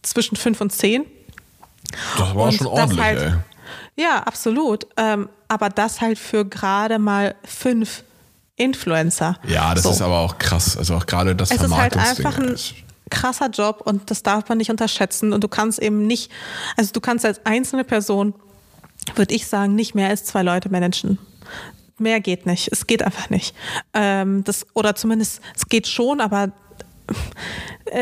zwischen 0.00 0.36
fünf 0.36 0.62
und 0.62 0.72
zehn. 0.72 1.04
Das 2.16 2.34
war 2.34 2.44
und 2.46 2.54
schon 2.54 2.66
ordentlich, 2.66 3.00
halt, 3.00 3.20
ey. 3.20 3.32
Ja, 4.02 4.22
absolut. 4.22 4.86
Ähm, 4.96 5.28
aber 5.48 5.68
das 5.68 6.00
halt 6.00 6.18
für 6.18 6.46
gerade 6.46 6.98
mal 6.98 7.34
fünf 7.44 8.04
Influencer. 8.58 9.38
Ja, 9.46 9.74
das 9.74 9.84
so. 9.84 9.90
ist 9.90 10.02
aber 10.02 10.18
auch 10.18 10.38
krass. 10.38 10.76
Also 10.76 10.94
auch 10.94 11.06
gerade 11.06 11.34
das 11.34 11.50
Es 11.50 11.62
ist 11.62 11.74
halt 11.74 11.96
einfach 11.96 12.38
ein, 12.38 12.56
krasser 13.10 13.48
Job 13.48 13.82
und 13.84 14.10
das 14.10 14.22
darf 14.22 14.48
man 14.48 14.58
nicht 14.58 14.70
unterschätzen. 14.70 15.32
Und 15.32 15.42
du 15.42 15.48
kannst 15.48 15.78
eben 15.78 16.06
nicht, 16.06 16.30
also 16.76 16.92
du 16.92 17.00
kannst 17.00 17.24
als 17.24 17.44
einzelne 17.44 17.84
Person, 17.84 18.34
würde 19.14 19.34
ich 19.34 19.46
sagen, 19.46 19.74
nicht 19.74 19.94
mehr 19.94 20.08
als 20.08 20.24
zwei 20.24 20.42
Leute 20.42 20.68
managen. 20.68 21.18
Mehr 21.98 22.20
geht 22.20 22.46
nicht. 22.46 22.68
Es 22.70 22.86
geht 22.86 23.02
einfach 23.02 23.30
nicht. 23.30 23.54
Ähm, 23.94 24.44
das, 24.44 24.66
oder 24.74 24.94
zumindest, 24.94 25.40
es 25.56 25.66
geht 25.66 25.86
schon, 25.86 26.20
aber 26.20 26.52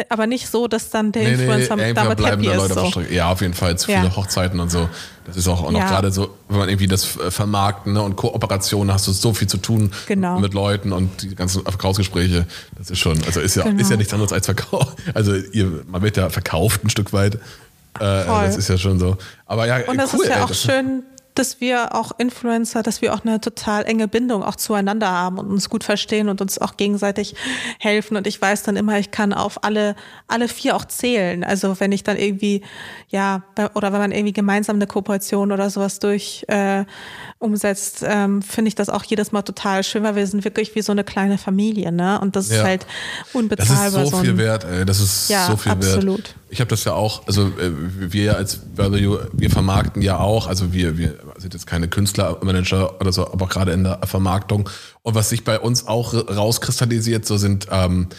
aber 0.08 0.26
nicht 0.26 0.48
so, 0.48 0.68
dass 0.68 0.90
dann 0.90 1.12
der 1.12 1.22
nee, 1.22 1.32
Influencer 1.34 1.76
nee, 1.76 1.92
damit 1.92 2.24
happy 2.24 2.48
ist. 2.48 2.74
So. 2.74 3.02
Ja, 3.10 3.30
auf 3.30 3.40
jeden 3.40 3.54
Fall 3.54 3.78
zu 3.78 3.86
viele 3.86 4.04
ja. 4.04 4.16
Hochzeiten 4.16 4.60
und 4.60 4.70
so. 4.70 4.88
Das 5.26 5.36
ist 5.36 5.48
auch, 5.48 5.62
auch 5.62 5.70
noch 5.70 5.80
ja. 5.80 5.88
gerade 5.88 6.12
so, 6.12 6.34
wenn 6.48 6.58
man 6.58 6.68
irgendwie 6.68 6.86
das 6.86 7.16
äh, 7.16 7.30
vermarkten 7.30 7.94
ne, 7.94 8.02
und 8.02 8.16
Kooperationen 8.16 8.92
hast 8.92 9.08
du 9.08 9.12
so 9.12 9.34
viel 9.34 9.48
zu 9.48 9.58
tun 9.58 9.90
genau. 10.06 10.38
mit 10.38 10.54
Leuten 10.54 10.92
und 10.92 11.22
die 11.22 11.34
ganzen 11.34 11.62
Verkaufsgespräche. 11.62 12.46
Das 12.78 12.90
ist 12.90 12.98
schon, 12.98 13.18
also 13.24 13.40
ist 13.40 13.56
ja, 13.56 13.64
genau. 13.64 13.80
ist 13.80 13.90
ja 13.90 13.96
nichts 13.96 14.12
anderes 14.12 14.32
als 14.32 14.46
Verkauf. 14.46 14.94
Also 15.14 15.34
ihr, 15.34 15.84
man 15.86 16.02
wird 16.02 16.16
ja 16.16 16.30
verkauft 16.30 16.84
ein 16.84 16.90
Stück 16.90 17.12
weit. 17.12 17.36
Äh, 17.36 17.38
das 17.98 18.56
ist 18.56 18.68
ja 18.68 18.78
schon 18.78 18.98
so. 18.98 19.16
Aber 19.46 19.66
ja, 19.66 19.78
und 19.86 19.96
das 19.96 20.14
cool, 20.14 20.20
ist 20.22 20.28
ja 20.28 20.36
ey, 20.36 20.42
auch 20.42 20.54
schön 20.54 21.02
dass 21.38 21.60
wir 21.60 21.94
auch 21.94 22.12
Influencer, 22.18 22.82
dass 22.82 23.02
wir 23.02 23.14
auch 23.14 23.24
eine 23.24 23.40
total 23.40 23.84
enge 23.84 24.08
Bindung 24.08 24.42
auch 24.42 24.56
zueinander 24.56 25.10
haben 25.10 25.38
und 25.38 25.50
uns 25.50 25.70
gut 25.70 25.84
verstehen 25.84 26.28
und 26.28 26.40
uns 26.40 26.58
auch 26.58 26.76
gegenseitig 26.76 27.34
helfen. 27.78 28.16
Und 28.16 28.26
ich 28.26 28.40
weiß 28.40 28.62
dann 28.64 28.76
immer, 28.76 28.98
ich 28.98 29.10
kann 29.10 29.32
auf 29.32 29.62
alle, 29.64 29.96
alle 30.28 30.48
vier 30.48 30.76
auch 30.76 30.84
zählen. 30.84 31.44
Also 31.44 31.78
wenn 31.80 31.92
ich 31.92 32.04
dann 32.04 32.16
irgendwie, 32.16 32.62
ja, 33.08 33.42
oder 33.74 33.92
wenn 33.92 34.00
man 34.00 34.12
irgendwie 34.12 34.32
gemeinsam 34.32 34.76
eine 34.76 34.86
Kooperation 34.86 35.52
oder 35.52 35.70
sowas 35.70 35.98
durch 35.98 36.44
äh, 36.48 36.84
umsetzt, 37.38 38.02
ähm, 38.06 38.40
finde 38.40 38.68
ich 38.68 38.74
das 38.74 38.88
auch 38.88 39.04
jedes 39.04 39.30
Mal 39.30 39.42
total 39.42 39.84
schön, 39.84 40.02
weil 40.02 40.16
wir 40.16 40.26
sind 40.26 40.44
wirklich 40.44 40.74
wie 40.74 40.80
so 40.80 40.92
eine 40.92 41.04
kleine 41.04 41.36
Familie, 41.36 41.92
ne? 41.92 42.18
Und 42.20 42.34
das 42.34 42.48
ja. 42.48 42.56
ist 42.56 42.64
halt 42.64 42.86
unbezahlbar. 43.34 43.90
Das 43.90 44.04
ist 44.04 44.10
so, 44.10 44.16
so 44.16 44.22
viel 44.22 44.38
wert, 44.38 44.64
ey. 44.64 44.86
Das 44.86 45.00
ist 45.00 45.28
ja, 45.28 45.46
so 45.46 45.56
viel 45.56 45.72
absolut. 45.72 46.18
wert. 46.18 46.34
Ich 46.48 46.60
habe 46.60 46.68
das 46.68 46.84
ja 46.84 46.94
auch, 46.94 47.26
also 47.26 47.48
äh, 47.48 47.72
wir 47.98 48.36
als 48.36 48.60
Value, 48.74 49.28
wir 49.32 49.50
vermarkten 49.50 50.00
ja 50.00 50.18
auch, 50.18 50.46
also 50.46 50.72
wir, 50.72 50.96
wir 50.96 51.18
sind 51.36 51.52
jetzt 51.52 51.66
keine 51.66 51.88
Künstlermanager 51.88 53.00
oder 53.00 53.12
so, 53.12 53.30
aber 53.30 53.46
gerade 53.48 53.72
in 53.72 53.84
der 53.84 54.00
Vermarktung. 54.04 54.70
Und 55.02 55.14
was 55.14 55.28
sich 55.28 55.44
bei 55.44 55.60
uns 55.60 55.86
auch 55.86 56.14
rauskristallisiert, 56.14 57.26
so 57.26 57.36
sind 57.36 57.66
ähm, 57.70 58.08
äh, 58.10 58.14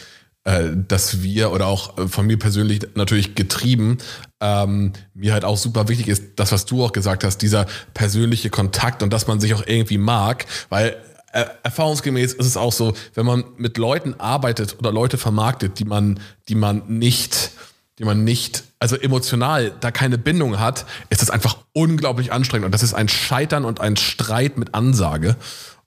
dass 0.88 1.22
wir 1.22 1.52
oder 1.52 1.66
auch 1.66 1.98
äh, 1.98 2.08
von 2.08 2.26
mir 2.26 2.38
persönlich 2.38 2.80
natürlich 2.94 3.34
getrieben, 3.34 3.98
ähm, 4.40 4.92
mir 5.12 5.34
halt 5.34 5.44
auch 5.44 5.58
super 5.58 5.88
wichtig 5.88 6.08
ist, 6.08 6.22
das, 6.36 6.52
was 6.52 6.64
du 6.64 6.84
auch 6.84 6.92
gesagt 6.92 7.22
hast, 7.22 7.38
dieser 7.42 7.66
persönliche 7.92 8.48
Kontakt 8.48 9.02
und 9.02 9.12
dass 9.12 9.26
man 9.26 9.40
sich 9.40 9.52
auch 9.52 9.66
irgendwie 9.66 9.98
mag, 9.98 10.46
weil 10.70 10.96
äh, 11.32 11.44
erfahrungsgemäß 11.62 12.32
ist 12.32 12.46
es 12.46 12.56
auch 12.56 12.72
so, 12.72 12.94
wenn 13.14 13.26
man 13.26 13.44
mit 13.58 13.76
Leuten 13.76 14.14
arbeitet 14.18 14.78
oder 14.78 14.90
Leute 14.90 15.18
vermarktet, 15.18 15.78
die 15.78 15.84
man, 15.84 16.18
die 16.48 16.54
man 16.54 16.82
nicht, 16.86 17.50
die 17.98 18.04
man 18.04 18.24
nicht, 18.24 18.64
also 18.78 18.96
emotional 18.96 19.72
da 19.80 19.90
keine 19.90 20.16
Bindung 20.16 20.58
hat, 20.58 20.86
ist 21.10 21.20
das 21.20 21.28
einfach 21.28 21.58
unglaublich 21.74 22.32
anstrengend 22.32 22.64
und 22.64 22.72
das 22.72 22.82
ist 22.82 22.94
ein 22.94 23.08
Scheitern 23.08 23.66
und 23.66 23.80
ein 23.80 23.96
Streit 23.96 24.56
mit 24.56 24.74
Ansage. 24.74 25.36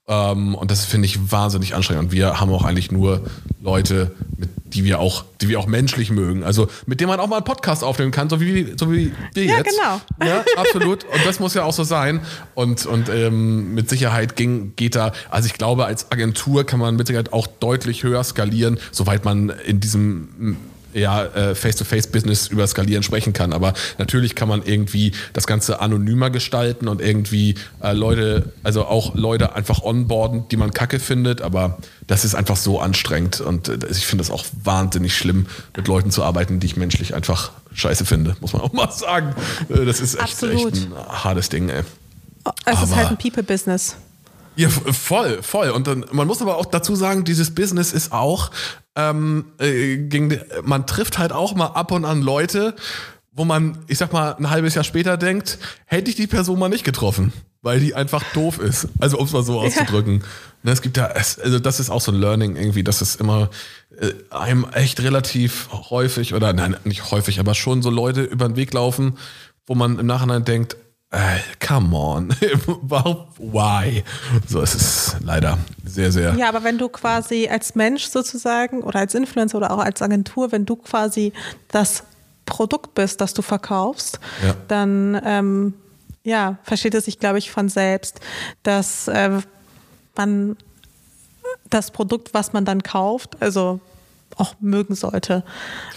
Ähm, 0.08 0.54
und 0.54 0.70
das 0.70 0.84
finde 0.84 1.06
ich 1.06 1.30
wahnsinnig 1.30 1.74
anstrengend. 1.74 2.04
Und 2.04 2.12
wir 2.12 2.40
haben 2.40 2.50
auch 2.52 2.64
eigentlich 2.64 2.90
nur 2.90 3.22
Leute, 3.60 4.10
mit, 4.36 4.48
die 4.64 4.84
wir 4.84 4.98
auch, 4.98 5.24
die 5.40 5.48
wir 5.48 5.60
auch 5.60 5.66
menschlich 5.66 6.10
mögen. 6.10 6.42
Also 6.42 6.68
mit 6.86 7.00
denen 7.00 7.08
man 7.08 7.20
auch 7.20 7.28
mal 7.28 7.36
einen 7.36 7.44
Podcast 7.44 7.84
aufnehmen 7.84 8.10
kann, 8.10 8.28
so 8.28 8.40
wie, 8.40 8.74
so 8.76 8.90
wie 8.90 9.12
wir 9.34 9.44
ja, 9.44 9.58
jetzt. 9.58 9.78
Ja, 9.78 10.00
genau. 10.18 10.34
Ja, 10.34 10.44
absolut. 10.56 11.04
Und 11.04 11.24
das 11.24 11.38
muss 11.38 11.54
ja 11.54 11.62
auch 11.62 11.72
so 11.72 11.84
sein. 11.84 12.20
Und, 12.54 12.84
und 12.86 13.08
ähm, 13.08 13.74
mit 13.74 13.88
Sicherheit 13.88 14.34
ging, 14.34 14.74
geht 14.74 14.96
da, 14.96 15.12
also 15.30 15.46
ich 15.46 15.54
glaube, 15.54 15.84
als 15.86 16.10
Agentur 16.10 16.64
kann 16.64 16.80
man 16.80 16.96
mit 16.96 17.06
Sicherheit 17.06 17.32
auch 17.32 17.46
deutlich 17.46 18.02
höher 18.02 18.24
skalieren, 18.24 18.78
soweit 18.90 19.24
man 19.24 19.50
in 19.50 19.78
diesem 19.78 20.56
ja, 20.92 21.24
äh, 21.24 21.54
Face-to-Face-Business 21.54 22.48
über 22.48 22.66
Skalieren 22.66 23.02
sprechen 23.02 23.32
kann. 23.32 23.52
Aber 23.52 23.74
natürlich 23.98 24.34
kann 24.34 24.48
man 24.48 24.62
irgendwie 24.62 25.12
das 25.32 25.46
Ganze 25.46 25.80
anonymer 25.80 26.30
gestalten 26.30 26.88
und 26.88 27.00
irgendwie 27.00 27.56
äh, 27.82 27.92
Leute, 27.92 28.52
also 28.62 28.84
auch 28.84 29.14
Leute 29.14 29.54
einfach 29.54 29.82
onboarden, 29.82 30.48
die 30.48 30.56
man 30.56 30.72
kacke 30.72 30.98
findet. 30.98 31.42
Aber 31.42 31.78
das 32.06 32.24
ist 32.24 32.34
einfach 32.34 32.56
so 32.56 32.80
anstrengend 32.80 33.40
und 33.40 33.68
äh, 33.68 33.78
ich 33.90 34.06
finde 34.06 34.22
das 34.22 34.30
auch 34.30 34.44
wahnsinnig 34.64 35.16
schlimm, 35.16 35.46
mit 35.76 35.88
Leuten 35.88 36.10
zu 36.10 36.22
arbeiten, 36.22 36.60
die 36.60 36.66
ich 36.66 36.76
menschlich 36.76 37.14
einfach 37.14 37.52
scheiße 37.74 38.04
finde, 38.04 38.36
muss 38.40 38.52
man 38.52 38.62
auch 38.62 38.72
mal 38.72 38.90
sagen. 38.90 39.34
Äh, 39.68 39.84
das 39.84 40.00
ist 40.00 40.14
echt, 40.14 40.42
echt 40.42 40.66
ein 40.66 40.92
hartes 41.08 41.48
Ding, 41.48 41.68
ey. 41.68 41.82
Es 42.64 42.76
aber 42.76 42.82
ist 42.84 42.96
halt 42.96 43.08
ein 43.08 43.16
People-Business. 43.18 43.96
Ja, 44.56 44.68
voll, 44.68 45.42
voll. 45.42 45.70
Und 45.70 45.86
dann, 45.86 46.04
man 46.12 46.26
muss 46.26 46.42
aber 46.42 46.56
auch 46.56 46.66
dazu 46.66 46.94
sagen, 46.94 47.24
dieses 47.24 47.54
Business 47.54 47.92
ist 47.92 48.12
auch, 48.12 48.50
ähm, 48.96 49.46
äh, 49.58 49.96
gegen, 49.96 50.38
man 50.62 50.86
trifft 50.86 51.18
halt 51.18 51.32
auch 51.32 51.54
mal 51.54 51.68
ab 51.68 51.90
und 51.90 52.04
an 52.04 52.20
Leute, 52.20 52.74
wo 53.32 53.44
man, 53.44 53.78
ich 53.86 53.98
sag 53.98 54.12
mal, 54.12 54.36
ein 54.36 54.50
halbes 54.50 54.74
Jahr 54.74 54.84
später 54.84 55.16
denkt, 55.16 55.58
hätte 55.86 56.10
ich 56.10 56.16
die 56.16 56.26
Person 56.26 56.58
mal 56.58 56.68
nicht 56.68 56.84
getroffen, 56.84 57.32
weil 57.62 57.80
die 57.80 57.94
einfach 57.94 58.22
doof 58.34 58.58
ist. 58.58 58.88
Also 59.00 59.18
um 59.18 59.24
es 59.24 59.32
mal 59.32 59.42
so 59.42 59.58
auszudrücken. 59.60 60.20
Ja. 60.20 60.26
Ne, 60.64 60.72
es 60.72 60.82
gibt 60.82 60.98
ja, 60.98 61.06
also 61.06 61.58
das 61.58 61.80
ist 61.80 61.88
auch 61.88 62.02
so 62.02 62.12
ein 62.12 62.20
Learning 62.20 62.56
irgendwie, 62.56 62.84
dass 62.84 63.00
es 63.00 63.16
immer 63.16 63.48
äh, 63.98 64.12
einem 64.30 64.66
echt 64.72 65.00
relativ 65.00 65.70
häufig, 65.72 66.34
oder 66.34 66.52
nein, 66.52 66.76
nicht 66.84 67.10
häufig, 67.10 67.40
aber 67.40 67.54
schon 67.54 67.80
so 67.80 67.88
Leute 67.88 68.22
über 68.22 68.48
den 68.48 68.56
Weg 68.56 68.74
laufen, 68.74 69.16
wo 69.66 69.74
man 69.74 69.98
im 69.98 70.06
Nachhinein 70.06 70.44
denkt, 70.44 70.76
äh, 71.12 71.38
come 71.64 71.94
on, 71.94 72.28
why? 73.38 74.02
So, 74.48 74.62
es 74.62 74.74
ist 74.74 75.16
leider 75.20 75.58
sehr, 75.84 76.10
sehr. 76.10 76.34
Ja, 76.34 76.48
aber 76.48 76.64
wenn 76.64 76.78
du 76.78 76.88
quasi 76.88 77.48
als 77.48 77.74
Mensch 77.74 78.06
sozusagen 78.06 78.82
oder 78.82 79.00
als 79.00 79.14
Influencer 79.14 79.58
oder 79.58 79.70
auch 79.72 79.78
als 79.78 80.00
Agentur, 80.00 80.52
wenn 80.52 80.64
du 80.64 80.76
quasi 80.76 81.32
das 81.68 82.04
Produkt 82.46 82.94
bist, 82.94 83.20
das 83.20 83.34
du 83.34 83.42
verkaufst, 83.42 84.20
ja. 84.44 84.54
dann 84.68 85.20
ähm, 85.24 85.74
ja, 86.24 86.56
versteht 86.62 86.94
es 86.94 87.04
sich, 87.04 87.18
glaube 87.18 87.38
ich, 87.38 87.50
von 87.50 87.68
selbst, 87.68 88.20
dass 88.62 89.08
äh, 89.08 89.40
man 90.16 90.56
das 91.68 91.90
Produkt, 91.90 92.32
was 92.32 92.52
man 92.52 92.64
dann 92.64 92.82
kauft, 92.82 93.36
also 93.40 93.80
auch 94.36 94.54
mögen 94.60 94.94
sollte. 94.94 95.44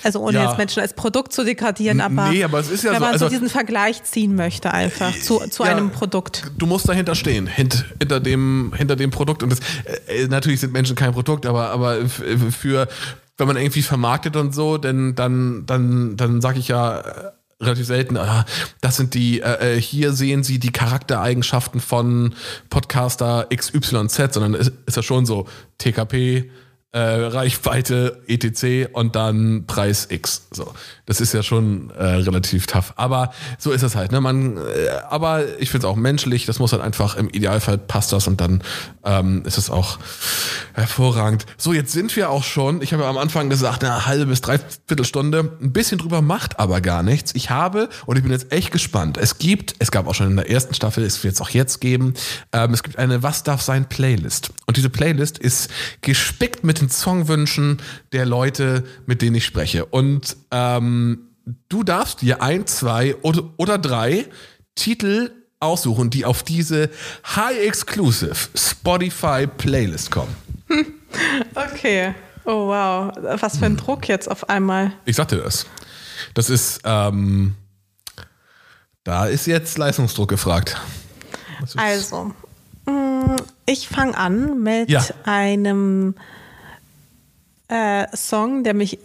Also 0.04 0.20
ohne 0.20 0.38
ja. 0.38 0.48
jetzt 0.48 0.58
Menschen 0.58 0.82
als 0.82 0.94
Produkt 0.94 1.34
zu 1.34 1.44
degradieren, 1.44 2.02
aber, 2.02 2.30
nee, 2.30 2.44
aber 2.44 2.60
es 2.60 2.70
ist 2.70 2.84
ja 2.84 2.92
wenn 2.92 3.00
so, 3.00 3.04
man 3.04 3.14
also, 3.14 3.26
so 3.26 3.30
diesen 3.30 3.50
Vergleich 3.50 4.04
ziehen 4.04 4.36
möchte 4.36 4.74
einfach 4.74 5.14
zu, 5.14 5.40
zu 5.50 5.64
ja, 5.64 5.72
einem 5.72 5.92
Produkt. 5.92 6.52
Du 6.58 6.66
musst 6.66 6.88
dahinter 6.88 7.16
stehen, 7.16 7.48
hint, 7.48 7.86
hinter, 8.00 8.20
dem, 8.20 8.74
hinter 8.76 8.96
dem 8.96 9.12
Produkt. 9.12 9.44
Und 9.44 9.52
das, 9.52 9.60
äh, 10.08 10.28
natürlich 10.28 10.60
sind 10.60 10.74
Menschen 10.74 10.96
kein 10.96 11.14
Produkt, 11.14 11.46
aber, 11.46 11.70
aber 11.70 12.06
für, 12.08 12.88
wenn 13.38 13.48
man 13.48 13.58
irgendwie 13.58 13.82
vermarktet 13.82 14.36
und 14.36 14.54
so, 14.54 14.78
denn 14.78 15.16
dann, 15.16 15.66
dann, 15.66 16.18
dann 16.18 16.42
sage 16.42 16.60
ich 16.60 16.68
ja 16.68 17.00
äh, 17.00 17.32
relativ 17.62 17.86
selten, 17.86 18.18
ah, 18.18 18.46
das 18.82 18.98
sind 18.98 19.14
die, 19.14 19.42
äh, 19.42 19.76
äh, 19.76 19.82
hier 19.82 20.14
sehen 20.14 20.44
Sie 20.44 20.60
die 20.60 20.72
Charaktereigenschaften 20.72 21.80
von 21.80 22.34
Podcaster 22.70 23.48
XYZ, 23.54 24.34
sondern 24.34 24.54
ist, 24.54 24.72
ist 24.86 24.98
das 24.98 25.06
schon 25.06 25.26
so 25.26 25.48
TKP, 25.78 26.52
äh, 26.96 27.26
Reichweite, 27.26 28.22
etc. 28.26 28.90
und 28.94 29.18
dann 29.18 29.66
Preis 29.68 30.08
X. 30.10 30.48
So, 30.52 30.74
das 31.06 31.22
ist 31.22 31.34
ja 31.34 31.44
schon 31.44 31.92
äh, 31.92 32.04
relativ 32.04 32.68
tough. 32.68 32.94
Aber 32.96 33.32
so 33.58 33.72
ist 33.72 33.84
es 33.84 33.96
halt. 33.96 34.12
Ne? 34.12 34.22
Man, 34.22 34.58
äh, 34.58 34.62
aber 35.10 35.44
ich 35.60 35.70
finde 35.70 35.88
es 35.88 35.92
auch 35.92 35.96
menschlich. 35.96 36.46
Das 36.46 36.60
muss 36.60 36.72
halt 36.72 36.82
einfach 36.82 37.16
im 37.16 37.30
Idealfall 37.30 37.78
passt 37.78 38.12
das 38.12 38.28
und 38.28 38.42
dann 38.42 38.62
ähm, 39.04 39.44
ist 39.46 39.58
es 39.58 39.70
auch 39.70 40.00
hervorragend. 40.74 41.46
So, 41.58 41.74
jetzt 41.74 41.92
sind 41.92 42.16
wir 42.16 42.30
auch 42.30 42.44
schon. 42.44 42.82
Ich 42.82 42.94
habe 42.94 43.04
ja 43.04 43.10
am 43.10 43.18
Anfang 43.18 43.50
gesagt, 43.50 43.84
eine 43.84 44.06
halbe 44.06 44.26
bis 44.26 44.42
dreiviertel 44.42 45.06
Stunde. 45.06 45.52
Ein 45.62 45.74
bisschen 45.74 46.00
drüber 46.00 46.22
macht 46.22 46.60
aber 46.60 46.82
gar 46.82 47.04
nichts. 47.04 47.34
Ich 47.36 47.50
habe 47.50 47.90
und 48.06 48.18
ich 48.18 48.24
bin 48.24 48.32
jetzt 48.32 48.52
echt 48.52 48.72
gespannt. 48.72 49.18
Es 49.18 49.38
gibt, 49.38 49.76
es 49.80 49.92
gab 49.92 50.08
auch 50.08 50.16
schon 50.16 50.28
in 50.28 50.36
der 50.36 50.50
ersten 50.50 50.74
Staffel, 50.74 51.04
es 51.04 51.24
wird 51.24 51.36
es 51.36 51.42
auch 51.42 51.50
jetzt 51.50 51.82
geben. 51.82 52.16
Ähm, 52.52 52.74
es 52.74 52.84
gibt 52.84 52.98
eine 52.98 53.22
Was 53.22 53.44
darf 53.44 53.62
sein 53.62 53.88
Playlist 53.88 54.52
und 54.66 54.78
diese 54.78 54.90
Playlist 54.90 55.38
ist 55.38 55.70
gespickt 56.02 56.64
mit 56.64 56.82
den 56.82 56.90
Songwünschen 56.90 57.82
der 58.16 58.26
Leute, 58.26 58.84
mit 59.06 59.22
denen 59.22 59.36
ich 59.36 59.46
spreche. 59.46 59.86
Und 59.86 60.38
ähm, 60.50 61.30
du 61.70 61.84
darfst 61.84 62.22
dir 62.22 62.42
ein, 62.42 62.66
zwei 62.66 63.16
oder, 63.22 63.78
drei 63.78 64.26
Titel 64.74 65.32
aussuchen, 65.60 66.10
die 66.10 66.26
auf 66.26 66.44
diese 66.44 66.90
High 67.36 67.60
Exclusive 67.60 68.36
Spotify 68.56 69.48
Playlist 69.48 70.12
kommen. 70.12 70.36
Okay. 71.54 72.14
Oh 72.46 72.68
wow. 72.68 73.12
Was 73.42 73.58
für 73.58 73.66
ein 73.66 73.78
Druck 73.78 74.08
jetzt 74.08 74.30
auf 74.30 74.50
einmal. 74.50 74.94
Ich 75.06 75.16
sagte 75.16 75.38
das. 75.38 75.66
Das 76.34 76.50
ist, 76.50 76.82
ähm, 76.84 77.56
da 79.04 79.26
ist 79.26 79.48
jetzt 79.48 79.78
Leistungsdruck 79.78 80.30
gefragt. 80.30 80.80
Also, 81.78 82.34
mm, 82.86 83.36
ich 83.66 83.88
fange 83.88 84.18
an 84.18 84.62
mit 84.62 84.90
ja. 84.90 85.04
einem 85.24 86.16
äh, 87.68 88.06
Song, 88.16 88.64
der 88.64 88.74
mich, 88.74 89.00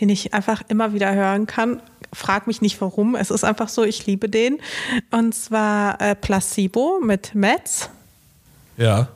den 0.00 0.08
ich 0.08 0.34
einfach 0.34 0.62
immer 0.68 0.92
wieder 0.92 1.14
hören 1.14 1.46
kann. 1.46 1.80
Frag 2.12 2.46
mich 2.46 2.62
nicht 2.62 2.80
warum. 2.80 3.14
Es 3.14 3.30
ist 3.30 3.44
einfach 3.44 3.68
so, 3.68 3.84
ich 3.84 4.06
liebe 4.06 4.28
den. 4.28 4.58
Und 5.10 5.34
zwar 5.34 6.00
äh, 6.00 6.14
Placebo 6.14 7.00
mit 7.02 7.34
Metz. 7.34 7.90
Ja. 8.76 9.08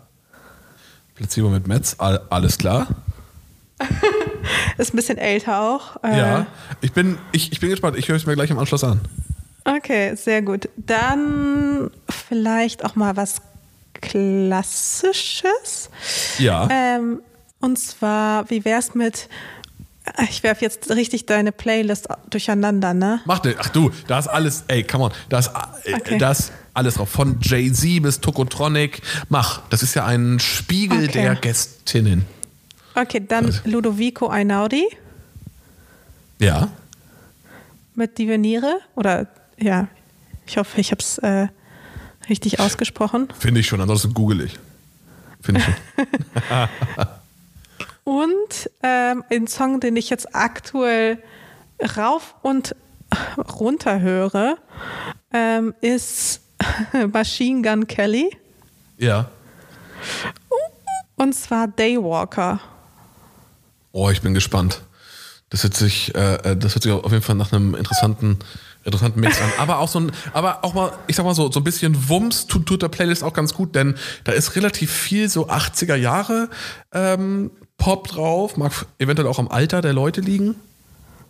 Placebo 1.14 1.48
mit 1.48 1.66
Metz, 1.66 1.97
all, 1.98 2.20
alles 2.31 2.59
klar. 2.59 2.89
Ist 4.78 4.93
ein 4.93 4.97
bisschen 4.97 5.18
älter 5.18 5.60
auch. 5.60 6.02
Äh, 6.02 6.18
ja, 6.18 6.47
ich 6.81 6.93
bin, 6.93 7.18
ich, 7.32 7.52
ich 7.52 7.60
bin 7.60 7.70
gespannt. 7.70 7.97
Ich 7.97 8.09
höre 8.09 8.16
es 8.16 8.27
mir 8.27 8.35
gleich 8.35 8.51
im 8.51 8.59
Anschluss 8.59 8.85
an. 8.85 9.01
Okay, 9.64 10.14
sehr 10.16 10.43
gut. 10.43 10.68
Dann 10.77 11.90
vielleicht 12.09 12.85
auch 12.85 12.97
mal 12.97 13.16
was 13.16 13.43
Klassisches. 14.01 15.90
Ja. 16.39 16.68
Ähm, 16.70 17.20
und 17.61 17.78
zwar, 17.78 18.49
wie 18.51 18.65
wär's 18.65 18.95
mit 18.95 19.28
ich 20.28 20.43
werfe 20.43 20.65
jetzt 20.65 20.91
richtig 20.91 21.27
deine 21.27 21.53
Playlist 21.53 22.09
durcheinander, 22.31 22.95
ne? 22.95 23.20
Mach 23.27 23.43
nicht. 23.43 23.59
Ach 23.61 23.69
du, 23.69 23.91
da 24.07 24.19
ist 24.19 24.28
alles, 24.28 24.65
ey, 24.69 24.82
come 24.82 25.05
on. 25.05 25.12
Da 25.28 25.39
ist, 25.39 25.51
äh, 25.85 25.95
okay. 25.95 26.19
da 26.19 26.32
ist 26.32 26.53
alles 26.74 26.95
drauf. 26.95 27.11
Von 27.11 27.39
Jay-Z 27.41 28.03
bis 28.03 28.20
Tokotronic. 28.20 29.03
Mach. 29.28 29.62
Das 29.70 29.82
ist 29.82 29.95
ja 29.95 30.07
ein 30.07 30.39
Spiegel 30.41 31.05
okay. 31.05 31.12
der 31.12 31.35
Gästinnen. 31.37 32.24
Okay, 32.95 33.23
dann 33.27 33.49
Was? 33.49 33.65
Ludovico 33.65 34.28
Einaudi. 34.28 34.85
Ja. 36.39 36.69
Mit 37.95 38.19
Diveniere. 38.19 38.81
Oder, 38.97 39.27
ja, 39.59 39.89
ich 40.47 40.57
hoffe, 40.57 40.81
ich 40.81 40.91
habe 40.91 41.03
es 41.03 41.19
äh, 41.19 41.49
richtig 42.28 42.59
ausgesprochen. 42.59 43.28
Finde 43.39 43.61
ich 43.61 43.66
schon, 43.66 43.81
ansonsten 43.81 44.15
google 44.15 44.41
ich. 44.41 44.59
Finde 45.41 45.61
ich 45.61 45.66
schon. 45.66 46.69
Und 48.11 48.69
ähm, 48.82 49.23
ein 49.31 49.47
Song, 49.47 49.78
den 49.78 49.95
ich 49.95 50.11
jetzt 50.11 50.35
aktuell 50.35 51.23
rauf 51.97 52.35
und 52.43 52.74
runter 53.61 54.01
höre, 54.01 54.59
ähm, 55.32 55.74
ist 55.81 56.41
Machine 57.12 57.62
Gun 57.62 57.87
Kelly. 57.87 58.37
Ja. 58.99 59.31
Und 61.15 61.37
zwar 61.37 61.69
Daywalker. 61.69 62.59
Oh, 63.93 64.11
ich 64.11 64.20
bin 64.23 64.35
gespannt. 64.35 64.82
Das 65.51 65.62
hört 65.62 65.74
sich, 65.74 66.12
äh, 66.16 66.35
äh, 66.35 66.57
das 66.57 66.74
hört 66.74 66.82
sich 66.82 66.91
auf 66.91 67.12
jeden 67.12 67.23
Fall 67.23 67.37
nach 67.37 67.53
einem 67.53 67.77
interessanten, 67.77 68.41
interessanten 68.82 69.20
Mix 69.20 69.41
an. 69.41 69.53
Aber 69.59 69.78
auch 69.78 69.89
so 69.89 70.01
ein, 70.01 70.11
aber 70.32 70.65
auch 70.65 70.74
mal, 70.74 70.91
ich 71.07 71.15
sag 71.15 71.24
mal 71.24 71.37
so, 71.37 71.49
so 71.53 71.61
ein 71.61 71.65
bisschen 71.65 72.09
Wumms 72.09 72.49
tut, 72.49 72.66
tut 72.66 72.82
der 72.82 72.89
Playlist 72.89 73.23
auch 73.23 73.35
ganz 73.35 73.55
gut, 73.55 73.77
denn 73.77 73.95
da 74.24 74.32
ist 74.32 74.57
relativ 74.57 74.91
viel 74.91 75.28
so 75.28 75.49
80er 75.49 75.95
Jahre 75.95 76.51
ähm, 76.93 77.53
Pop 77.81 78.07
drauf, 78.07 78.57
mag 78.57 78.86
eventuell 78.98 79.28
auch 79.28 79.40
am 79.40 79.48
Alter 79.48 79.81
der 79.81 79.93
Leute 79.93 80.20
liegen. 80.20 80.55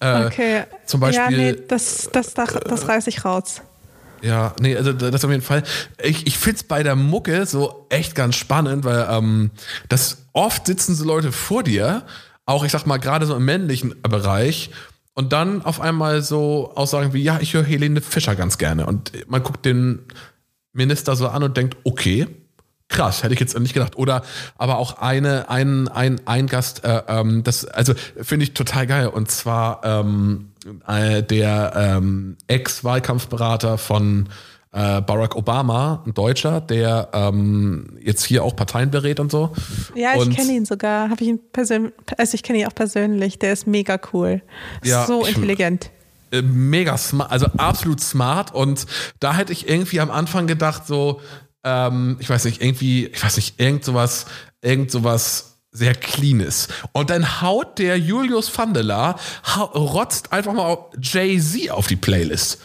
Äh, 0.00 0.26
okay. 0.26 0.64
Zum 0.84 1.00
Beispiel. 1.00 1.22
Ja, 1.22 1.52
nee, 1.52 1.56
das, 1.68 2.10
das, 2.12 2.34
das, 2.34 2.52
das 2.52 2.88
reiß 2.88 3.06
ich 3.06 3.24
raus. 3.24 3.62
Ja, 4.20 4.54
nee, 4.60 4.76
also 4.76 4.92
das 4.92 5.24
auf 5.24 5.30
jeden 5.30 5.42
Fall. 5.42 5.62
Ich, 6.02 6.26
ich 6.26 6.36
finde 6.36 6.56
es 6.56 6.62
bei 6.64 6.82
der 6.82 6.96
Mucke 6.96 7.46
so 7.46 7.86
echt 7.88 8.14
ganz 8.14 8.36
spannend, 8.36 8.84
weil 8.84 9.06
ähm, 9.10 9.50
das 9.88 10.26
oft 10.34 10.66
sitzen 10.66 10.94
so 10.94 11.06
Leute 11.06 11.32
vor 11.32 11.62
dir, 11.62 12.02
auch 12.44 12.64
ich 12.64 12.72
sag 12.72 12.84
mal 12.84 12.98
gerade 12.98 13.24
so 13.24 13.34
im 13.34 13.44
männlichen 13.46 13.94
Bereich, 14.02 14.70
und 15.14 15.32
dann 15.32 15.62
auf 15.62 15.80
einmal 15.80 16.22
so 16.22 16.72
Aussagen 16.74 17.12
wie, 17.12 17.22
ja, 17.22 17.38
ich 17.40 17.52
höre 17.54 17.64
Helene 17.64 18.00
Fischer 18.00 18.36
ganz 18.36 18.58
gerne. 18.58 18.86
Und 18.86 19.12
man 19.28 19.42
guckt 19.42 19.66
den 19.66 20.00
Minister 20.72 21.16
so 21.16 21.28
an 21.28 21.42
und 21.42 21.56
denkt, 21.56 21.76
okay, 21.84 22.26
krass, 22.90 23.22
hätte 23.22 23.32
ich 23.32 23.40
jetzt 23.40 23.58
nicht 23.58 23.72
gedacht. 23.72 23.96
Oder 23.96 24.22
aber 24.58 24.76
auch 24.76 24.98
eine, 24.98 25.48
ein, 25.48 25.88
ein, 25.88 26.20
ein 26.26 26.46
Gast, 26.46 26.84
äh, 26.84 27.02
ähm, 27.08 27.42
das, 27.42 27.64
also 27.64 27.94
finde 28.20 28.44
ich 28.44 28.52
total 28.52 28.86
geil. 28.86 29.06
Und 29.06 29.30
zwar 29.30 29.80
ähm, 29.84 30.50
äh, 30.86 31.22
der 31.22 31.72
ähm, 31.74 32.36
Ex-Wahlkampfberater 32.48 33.78
von 33.78 34.28
äh, 34.72 35.00
Barack 35.00 35.34
Obama, 35.36 36.02
ein 36.06 36.14
Deutscher, 36.14 36.60
der 36.60 37.08
ähm, 37.12 37.98
jetzt 38.02 38.24
hier 38.24 38.44
auch 38.44 38.54
Parteien 38.54 38.90
berät 38.90 39.18
und 39.18 39.30
so. 39.30 39.52
Ja, 39.94 40.20
ich 40.20 40.30
kenne 40.30 40.52
ihn 40.52 40.64
sogar. 40.64 41.10
Habe 41.10 41.22
ich 41.22 41.28
ihn 41.28 41.40
persönlich, 41.52 41.92
also 42.18 42.34
ich 42.34 42.42
kenne 42.42 42.60
ihn 42.60 42.66
auch 42.66 42.74
persönlich. 42.74 43.38
Der 43.38 43.52
ist 43.52 43.66
mega 43.66 43.98
cool. 44.12 44.42
Ja, 44.84 45.06
so 45.06 45.24
intelligent 45.24 45.90
äh, 46.32 46.42
mega 46.42 46.96
smart, 46.96 47.32
also 47.32 47.46
absolut 47.56 48.00
smart. 48.00 48.54
Und 48.54 48.86
da 49.18 49.34
hätte 49.34 49.52
ich 49.52 49.68
irgendwie 49.68 50.00
am 50.00 50.10
Anfang 50.10 50.46
gedacht, 50.46 50.86
so, 50.86 51.20
ähm, 51.64 52.16
ich 52.20 52.28
weiß 52.28 52.44
nicht, 52.44 52.62
irgendwie, 52.62 53.06
ich 53.06 53.22
weiß 53.22 53.36
nicht, 53.36 53.60
irgend 53.60 53.84
sowas, 53.84 54.26
irgend 54.62 54.90
sowas 54.90 55.58
sehr 55.72 55.94
cleanes. 55.94 56.68
Und 56.92 57.10
dann 57.10 57.40
haut 57.42 57.78
der 57.78 57.98
Julius 57.98 58.56
Vandela, 58.56 59.16
rotzt 59.74 60.32
einfach 60.32 60.52
mal 60.52 60.78
Jay-Z 61.00 61.70
auf 61.70 61.86
die 61.86 61.96
Playlist. 61.96 62.58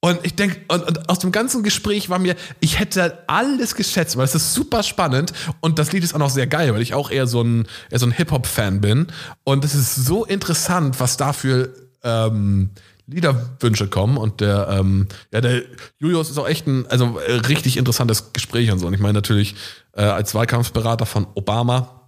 Und 0.00 0.18
ich 0.22 0.34
denke, 0.34 0.60
und, 0.68 0.82
und, 0.82 1.08
aus 1.08 1.20
dem 1.20 1.32
ganzen 1.32 1.62
Gespräch 1.62 2.10
war 2.10 2.18
mir, 2.18 2.36
ich 2.60 2.78
hätte 2.78 3.24
alles 3.26 3.74
geschätzt, 3.74 4.18
weil 4.18 4.26
es 4.26 4.34
ist 4.34 4.52
super 4.52 4.82
spannend 4.82 5.32
und 5.60 5.78
das 5.78 5.92
Lied 5.92 6.04
ist 6.04 6.14
auch 6.14 6.18
noch 6.18 6.28
sehr 6.28 6.46
geil, 6.46 6.74
weil 6.74 6.82
ich 6.82 6.92
auch 6.92 7.10
eher 7.10 7.26
so 7.26 7.40
ein, 7.40 7.66
eher 7.90 7.98
so 7.98 8.04
ein 8.04 8.12
Hip-Hop-Fan 8.12 8.82
bin. 8.82 9.06
Und 9.44 9.64
es 9.64 9.74
ist 9.74 9.94
so 9.94 10.26
interessant, 10.26 11.00
was 11.00 11.16
dafür 11.16 11.72
ähm, 12.02 12.68
Liederwünsche 13.06 13.88
kommen 13.88 14.16
und 14.16 14.40
der, 14.40 14.68
ähm, 14.70 15.08
ja, 15.32 15.40
der 15.40 15.62
Julius 15.98 16.30
ist 16.30 16.38
auch 16.38 16.48
echt 16.48 16.66
ein, 16.66 16.86
also 16.86 17.18
äh, 17.18 17.32
richtig 17.32 17.76
interessantes 17.76 18.32
Gespräch 18.32 18.70
und 18.70 18.78
so. 18.78 18.86
Und 18.86 18.94
ich 18.94 19.00
meine 19.00 19.12
natürlich 19.12 19.54
äh, 19.92 20.02
als 20.02 20.34
Wahlkampfberater 20.34 21.06
von 21.06 21.26
Obama 21.34 22.00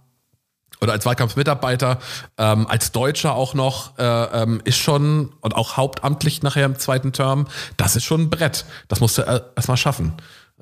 oder 0.81 0.93
als 0.93 1.05
Wahlkampfmitarbeiter, 1.05 1.99
ähm, 2.37 2.67
als 2.67 2.91
Deutscher 2.91 3.33
auch 3.35 3.53
noch, 3.53 3.97
äh, 3.97 4.03
ähm, 4.03 4.61
ist 4.63 4.77
schon, 4.77 5.33
und 5.41 5.55
auch 5.55 5.77
hauptamtlich 5.77 6.43
nachher 6.43 6.65
im 6.65 6.77
zweiten 6.77 7.13
Term, 7.13 7.47
das 7.77 7.95
ist 7.95 8.03
schon 8.03 8.21
ein 8.21 8.29
Brett. 8.29 8.65
Das 8.87 8.99
musst 8.99 9.17
du 9.17 9.23
äh, 9.23 9.41
erstmal 9.55 9.77
schaffen. 9.77 10.13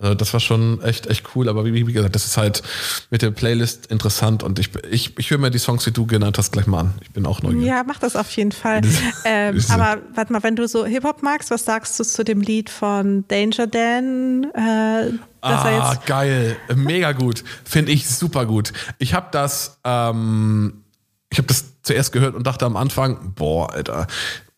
Äh, 0.02 0.16
das 0.16 0.34
war 0.34 0.40
schon 0.40 0.82
echt, 0.82 1.08
echt 1.08 1.36
cool. 1.36 1.50
Aber 1.50 1.66
wie, 1.66 1.88
wie 1.88 1.94
gesagt, 1.94 2.16
das 2.16 2.26
ist 2.26 2.38
halt 2.38 2.62
mit 3.10 3.22
der 3.22 3.32
Playlist 3.32 3.88
interessant 3.88 4.44
und 4.44 4.60
ich, 4.60 4.70
ich, 4.90 5.18
ich 5.18 5.30
höre 5.30 5.38
mir 5.38 5.52
die 5.52 5.60
Songs, 5.60 5.84
die 5.84 5.92
du 5.92 6.06
genannt 6.06 6.38
hast, 6.38 6.52
gleich 6.52 6.68
mal 6.68 6.82
an. 6.82 6.94
Ich 7.02 7.12
bin 7.12 7.26
auch 7.26 7.42
neugierig. 7.42 7.68
Ja, 7.68 7.84
mach 7.86 8.00
das 8.00 8.16
auf 8.16 8.30
jeden 8.32 8.52
Fall. 8.52 8.82
ähm, 9.26 9.64
aber 9.70 10.02
warte 10.14 10.34
mal, 10.34 10.44
wenn 10.44 10.56
du 10.56 10.68
so 10.68 10.86
Hip-Hop 10.86 11.24
magst, 11.24 11.52
was 11.52 11.66
sagst 11.66 12.00
du 12.00 12.04
zu 12.04 12.24
dem 12.24 12.42
Lied 12.42 12.70
von 12.70 13.26
Danger 13.28 13.68
Dan? 13.68 14.48
Äh, 14.54 15.12
ah, 15.42 15.96
geil. 16.06 16.58
Mega 16.76 17.12
gut. 17.14 17.44
Finde 17.64 17.92
ich 17.92 18.10
super 18.10 18.46
gut. 18.46 18.74
Ich 18.98 19.14
habe 19.14 19.28
das, 19.32 19.80
ähm, 19.84 20.84
ich 21.30 21.38
habe 21.38 21.48
das 21.48 21.82
zuerst 21.84 22.12
gehört 22.12 22.36
und 22.36 22.46
dachte 22.46 22.66
am 22.66 22.76
Anfang, 22.76 23.34
boah, 23.36 23.72
Alter, 23.72 24.08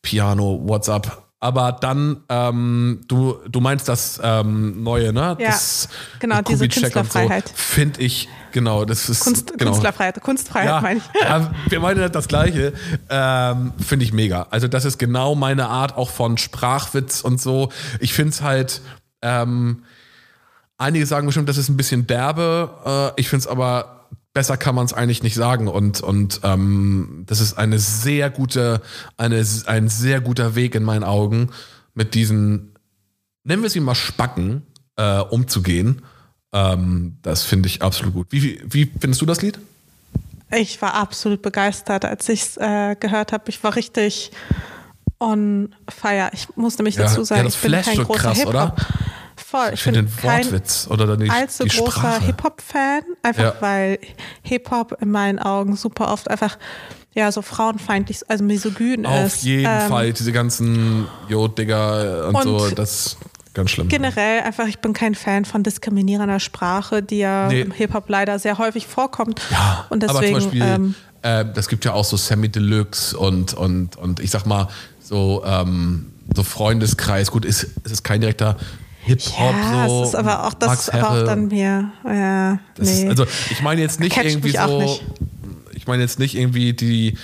Piano, 0.02 0.62
WhatsApp, 0.64 1.27
aber 1.40 1.72
dann, 1.72 2.24
ähm, 2.30 3.02
du, 3.08 3.36
du 3.48 3.60
meinst 3.60 3.88
das 3.88 4.20
ähm, 4.24 4.82
Neue, 4.82 5.14
ne? 5.14 5.38
Ja, 5.40 5.50
das, 5.50 5.88
genau, 6.20 6.42
diese 6.42 6.68
Künstlerfreiheit. 6.68 7.48
So, 7.50 7.54
Finde 7.56 8.02
ich, 8.02 8.28
genau, 8.52 8.86
das 8.86 9.08
ist. 9.08 9.20
Kunst, 9.20 9.56
genau. 9.56 9.72
Künstlerfreiheit, 9.72 10.20
Kunstfreiheit 10.22 10.68
ja, 10.68 10.82
meine 10.82 11.00
ich. 11.00 11.22
Ja, 11.22 11.52
wir 11.70 11.80
meinen 11.80 12.12
das 12.12 12.28
Gleiche. 12.28 12.74
Ähm, 13.10 13.74
finde 13.78 14.06
ich 14.06 14.14
mega. 14.14 14.48
Also, 14.50 14.68
das 14.68 14.86
ist 14.86 14.98
genau 14.98 15.36
meine 15.36 15.68
Art 15.68 15.96
auch 15.96 16.10
von 16.10 16.38
Sprachwitz 16.40 17.22
und 17.22 17.40
so. 17.40 17.72
Ich 18.00 18.14
finde 18.14 18.32
es 18.32 18.42
halt, 18.42 18.82
ähm, 19.22 19.84
einige 20.80 21.06
sagen 21.06 21.28
bestimmt, 21.28 21.50
das 21.50 21.58
ist 21.58 21.70
ein 21.70 21.78
bisschen 21.78 22.08
derbe. 22.08 23.14
Äh, 23.16 23.22
ich 23.22 23.30
finde 23.30 23.42
es 23.42 23.48
aber 23.48 23.97
besser 24.38 24.56
kann 24.56 24.76
man 24.76 24.86
es 24.86 24.94
eigentlich 24.94 25.24
nicht 25.24 25.34
sagen. 25.34 25.68
Und, 25.68 26.02
und 26.02 26.42
ähm, 26.44 27.24
das 27.26 27.40
ist 27.40 27.58
eine 27.58 27.80
sehr 27.80 28.30
gute, 28.30 28.82
eine, 29.18 29.44
ein 29.66 29.90
sehr 29.90 30.22
guter 30.22 30.54
Weg 30.54 30.76
in 30.76 30.84
meinen 30.84 31.04
Augen, 31.04 31.50
mit 31.96 32.14
diesen, 32.14 32.76
nennen 33.44 33.64
wir 33.64 33.72
sie 33.72 33.80
mal 33.80 33.96
Spacken, 33.96 34.62
äh, 34.96 35.22
umzugehen. 35.22 36.04
Ähm, 36.54 37.18
das 37.24 37.46
finde 37.46 37.66
ich 37.66 37.82
absolut 37.82 38.14
gut. 38.14 38.28
Wie, 38.30 38.62
wie, 38.64 38.92
findest 39.00 39.24
du 39.24 39.26
das 39.26 39.42
Lied? 39.42 39.58
Ich 40.52 40.80
war 40.84 40.94
absolut 40.94 41.42
begeistert, 41.42 42.06
als 42.06 42.30
ich 42.30 42.44
es 42.44 42.58
äh, 42.58 42.96
gehört 43.00 43.32
habe. 43.32 43.46
Ich 43.48 43.64
war 43.64 43.76
richtig 43.76 44.30
on 45.20 45.74
fire. 45.90 46.30
Ich 46.34 46.56
muss 46.56 46.78
nämlich 46.78 46.96
dazu 46.96 47.24
sagen, 47.24 47.42
ja, 47.42 47.48
ich 47.48 47.58
bin 47.58 47.72
kein 47.72 48.04
großer 48.04 48.34
Hip-Hop 48.36 48.86
voll. 49.40 49.72
Ich, 49.74 49.82
finde 49.82 50.04
den 50.04 50.24
Wortwitz 50.24 50.88
oder 50.90 51.08
dann 51.08 51.20
die, 51.20 51.30
allzu 51.30 51.64
die 51.64 51.70
großer 51.70 52.20
Hip-Hop-Fan, 52.22 53.04
einfach 53.24 53.44
ja. 53.44 53.56
weil 53.60 54.00
Hip-Hop 54.44 54.98
in 55.02 55.12
meinen 55.12 55.40
Augen 55.40 55.76
super 55.76 56.12
oft 56.12 56.30
einfach 56.30 56.58
ja 57.14 57.32
so 57.32 57.42
frauenfeindlich, 57.42 58.22
also 58.28 58.44
misogyn 58.44 59.06
Auf 59.06 59.26
ist. 59.26 59.36
Auf 59.38 59.44
jeden 59.44 59.66
ähm, 59.66 59.90
Fall, 59.90 60.14
diese 60.14 60.32
ganzen 60.32 61.08
Jo-Digger 61.28 62.28
und, 62.28 62.36
und, 62.36 62.44
so, 62.44 62.70
das 62.70 63.18
ganz 63.54 63.72
schlimm. 63.72 63.88
Generell 63.90 64.42
einfach, 64.42 64.68
ich 64.68 64.80
bin 64.80 64.94
kein 64.94 65.16
Fan 65.16 65.44
von 65.44 65.64
diskriminierender 65.64 66.40
Sprache, 66.40 67.02
die 67.02 67.18
ja 67.18 67.48
nee. 67.48 67.62
im 67.62 67.72
Hip-Hop 67.72 68.08
leider 68.08 68.40
sehr 68.40 68.58
häufig 68.58 68.88
vorkommt. 68.88 69.42
Ja, 69.50 69.86
und 69.90 70.04
deswegen, 70.04 70.18
aber 70.18 70.28
zum 70.28 70.34
Beispiel, 70.36 70.62
ähm, 70.62 70.96
äh, 71.24 71.46
das 71.54 71.68
gibt 71.68 71.84
ja 71.84 71.94
auch 71.94 72.06
so 72.06 72.16
Sammy 72.18 72.50
Deluxe 72.50 73.18
und, 73.18 73.54
und, 73.56 73.98
und 73.98 74.20
ich 74.20 74.32
sag 74.32 74.46
mal, 74.46 74.68
so, 75.02 75.44
ähm, 75.46 76.12
so 76.36 76.44
Freundeskreis. 76.44 77.32
Gut, 77.32 77.46
ist, 77.46 77.68
es 77.84 77.92
ist 77.92 78.04
kein 78.04 78.22
direkter 78.22 78.58
Hip-Hop 79.08 79.56
ja, 79.56 79.88
so. 79.88 80.00
Das 80.02 80.10
ist 80.10 80.16
aber 80.16 80.46
auch, 80.46 80.54
das 80.54 80.70
Max 80.70 80.90
aber 80.90 81.10
auch 81.12 81.26
dann 81.26 81.48
mehr. 81.48 81.92
Ja, 82.06 82.60
nee. 82.78 83.04
Ist, 83.04 83.08
also 83.08 83.26
ich 83.50 83.62
meine 83.62 83.82
jetzt 83.82 84.00
nicht 84.00 84.18
irgendwie 84.18 84.52
so. 84.52 84.82
Nicht. 84.82 85.04
Ich 85.74 85.88
meine 85.88 86.04
jetzt 86.04 86.20
nicht 86.20 86.36
irgendwie 86.36 86.74
die, 86.74 87.18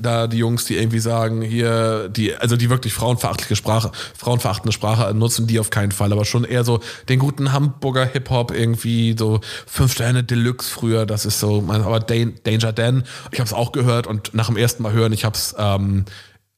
da 0.00 0.26
die 0.26 0.38
Jungs, 0.38 0.64
die 0.64 0.76
irgendwie 0.76 1.00
sagen, 1.00 1.42
hier, 1.42 2.08
die, 2.08 2.34
also 2.34 2.56
die 2.56 2.70
wirklich 2.70 2.94
frauenverachtliche 2.94 3.56
Sprache, 3.56 3.90
frauenverachtende 4.16 4.72
Sprache 4.72 5.12
nutzen, 5.14 5.46
die 5.46 5.60
auf 5.60 5.70
keinen 5.70 5.92
Fall, 5.92 6.12
aber 6.12 6.24
schon 6.24 6.44
eher 6.44 6.64
so 6.64 6.80
den 7.08 7.18
guten 7.18 7.52
Hamburger 7.52 8.06
Hip-Hop 8.06 8.52
irgendwie, 8.52 9.14
so 9.18 9.40
fünf 9.66 9.92
Sterne 9.92 10.24
Deluxe 10.24 10.70
früher, 10.70 11.06
das 11.06 11.26
ist 11.26 11.40
so, 11.40 11.64
aber 11.68 12.00
Danger 12.00 12.72
Dan, 12.72 13.04
ich 13.32 13.40
habe 13.40 13.46
es 13.46 13.52
auch 13.52 13.72
gehört 13.72 14.06
und 14.06 14.34
nach 14.34 14.46
dem 14.46 14.56
ersten 14.56 14.82
Mal 14.82 14.92
hören, 14.92 15.12
ich 15.12 15.24
habe 15.24 15.36
es 15.36 15.54
ähm, 15.58 16.06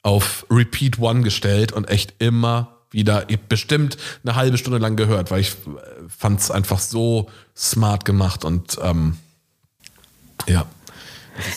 auf 0.02 0.46
Repeat 0.50 0.98
One 0.98 1.22
gestellt 1.22 1.72
und 1.72 1.88
echt 1.88 2.14
immer 2.18 2.81
wieder 2.92 3.26
bestimmt 3.48 3.96
eine 4.24 4.36
halbe 4.36 4.58
Stunde 4.58 4.78
lang 4.78 4.96
gehört, 4.96 5.30
weil 5.30 5.40
ich 5.40 5.54
fand 6.08 6.40
es 6.40 6.50
einfach 6.50 6.78
so 6.78 7.28
smart 7.56 8.04
gemacht 8.04 8.44
und 8.44 8.78
ähm, 8.82 9.16
ja. 10.46 10.66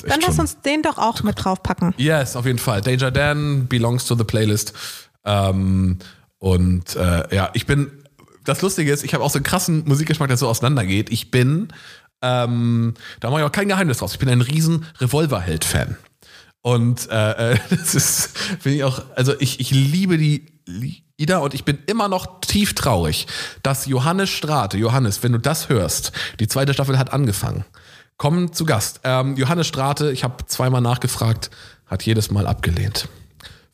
Dann 0.07 0.22
lass 0.22 0.40
uns 0.40 0.62
den 0.62 0.82
doch 0.82 0.98
auch 0.98 1.22
mit 1.24 1.44
draufpacken. 1.44 1.94
Yes, 1.98 2.36
auf 2.36 2.45
jeden 2.45 2.60
Fall. 2.60 2.82
Danger 2.82 3.12
Dan 3.12 3.68
belongs 3.68 4.06
to 4.06 4.16
the 4.16 4.24
playlist. 4.24 4.74
Ähm, 5.26 5.99
und 6.40 6.95
äh, 6.95 7.36
ja, 7.36 7.49
ich 7.53 7.66
bin. 7.66 7.91
Das 8.44 8.62
Lustige 8.62 8.91
ist, 8.91 9.03
ich 9.03 9.16
habe 9.16 9.24
auch 9.24 9.32
so 9.32 9.40
einen 9.40 9.44
krassen 9.44 9.84
Musikgeschmack, 9.88 10.28
der 10.28 10.38
so 10.38 10.48
auseinandergeht. 10.48 11.10
Ich 11.10 11.32
bin, 11.32 11.70
ähm, 12.22 12.94
da 13.20 13.32
mache 13.32 13.41
ich 13.41 13.45
auch 13.48 13.52
kein 13.52 13.68
Geheimnis 13.68 13.98
draus. 13.98 14.14
Ich 14.14 14.20
bin 14.20 14.30
ein 14.30 14.41
riesen 14.41 14.86
Revolverheld-Fan. 14.99 15.98
Und 16.66 17.12
äh, 17.12 17.52
äh 17.54 17.58
das 17.70 17.94
ist, 17.94 18.36
finde 18.60 18.78
ich 18.78 18.84
auch, 18.84 19.04
also 19.16 19.34
ich, 19.40 19.60
ich 19.60 19.70
liebe 19.70 20.18
die 20.18 20.48
Lieder 20.66 21.44
und 21.44 21.54
ich 21.54 21.64
bin 21.64 21.78
immer 21.86 22.08
noch 22.08 22.42
tief 22.42 22.74
traurig, 22.74 23.28
dass 23.62 23.86
Johannes 23.86 24.32
Strate, 24.32 24.78
Johannes, 24.78 25.22
wenn 25.22 25.32
du 25.32 25.38
das 25.38 25.70
hörst, 25.70 26.12
die 26.40 26.48
zweite 26.48 26.74
Staffel 26.74 26.98
hat 26.98 27.14
angefangen 27.14 27.66
kommen 28.18 28.54
zu 28.54 28.66
Gast. 28.66 29.02
Ähm, 29.04 29.36
Johannes 29.36 29.68
Strate, 29.68 30.12
ich 30.12 30.24
habe 30.24 30.46
zweimal 30.48 30.82
nachgefragt, 30.82 31.50
hat 31.86 32.04
jedes 32.04 32.32
Mal 32.32 32.48
abgelehnt. 32.48 33.08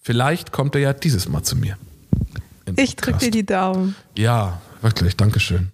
Vielleicht 0.02 0.52
kommt 0.52 0.76
er 0.76 0.82
ja 0.82 0.94
dieses 0.94 1.30
Mal 1.30 1.44
zu 1.44 1.56
mir. 1.56 1.78
Ich 2.76 2.96
drücke 2.96 3.20
dir 3.20 3.32
die 3.32 3.46
Daumen. 3.46 3.96
Ja, 4.18 4.62
wirklich, 4.82 5.16
Dankeschön. 5.16 5.72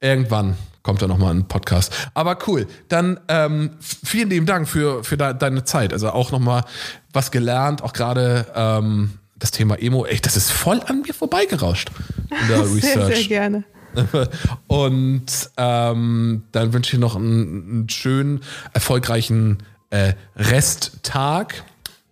Irgendwann 0.00 0.56
kommt 0.84 1.02
er 1.02 1.08
nochmal 1.08 1.34
ein 1.34 1.48
Podcast. 1.48 1.92
Aber 2.14 2.38
cool, 2.46 2.68
dann 2.88 3.18
ähm, 3.26 3.70
vielen 3.80 4.30
lieben 4.30 4.46
Dank 4.46 4.68
für, 4.68 5.02
für 5.02 5.16
de 5.16 5.34
deine 5.36 5.64
Zeit. 5.64 5.92
Also 5.92 6.10
auch 6.10 6.30
nochmal 6.30 6.64
was 7.12 7.32
gelernt, 7.32 7.82
auch 7.82 7.92
gerade 7.92 8.46
ähm, 8.54 9.14
das 9.36 9.50
Thema 9.50 9.80
Emo. 9.80 10.06
Echt, 10.06 10.26
das 10.26 10.36
ist 10.36 10.52
voll 10.52 10.80
an 10.86 11.02
mir 11.02 11.14
vorbeigerauscht 11.14 11.90
in 12.30 12.48
der 12.48 12.60
Research. 12.60 12.82
Sehr, 12.82 13.16
sehr 13.16 13.24
gerne. 13.24 13.64
Und 14.66 15.26
ähm, 15.56 16.42
dann 16.52 16.72
wünsche 16.72 16.96
ich 16.96 17.00
noch 17.00 17.16
einen, 17.16 17.70
einen 17.70 17.88
schönen, 17.88 18.40
erfolgreichen 18.72 19.58
äh, 19.90 20.14
Resttag 20.36 21.64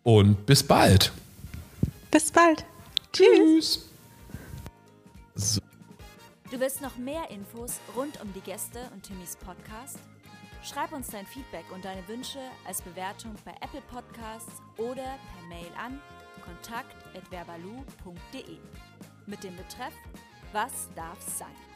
und 0.04 0.46
bis 0.46 0.62
bald. 0.62 1.12
Bis 2.10 2.30
bald. 2.30 2.64
Tschüss. 3.12 3.88
So. 5.34 5.60
Du 6.52 6.60
willst 6.60 6.80
noch 6.82 6.98
mehr 6.98 7.30
Infos 7.30 7.80
rund 7.96 8.20
um 8.20 8.30
die 8.34 8.42
Gäste 8.42 8.90
und 8.92 9.04
Timmys 9.04 9.36
Podcast? 9.36 9.98
Schreib 10.62 10.92
uns 10.92 11.08
dein 11.08 11.24
Feedback 11.24 11.64
und 11.72 11.82
deine 11.82 12.06
Wünsche 12.08 12.40
als 12.66 12.82
Bewertung 12.82 13.34
bei 13.42 13.52
Apple 13.62 13.80
Podcasts 13.90 14.60
oder 14.76 15.02
per 15.02 15.48
Mail 15.48 15.72
an 15.82 15.98
kontakt.verbalu.de 16.44 18.58
mit 19.24 19.42
dem 19.42 19.56
Betreff 19.56 19.94
Was 20.52 20.90
darf 20.94 21.22
sein? 21.22 21.71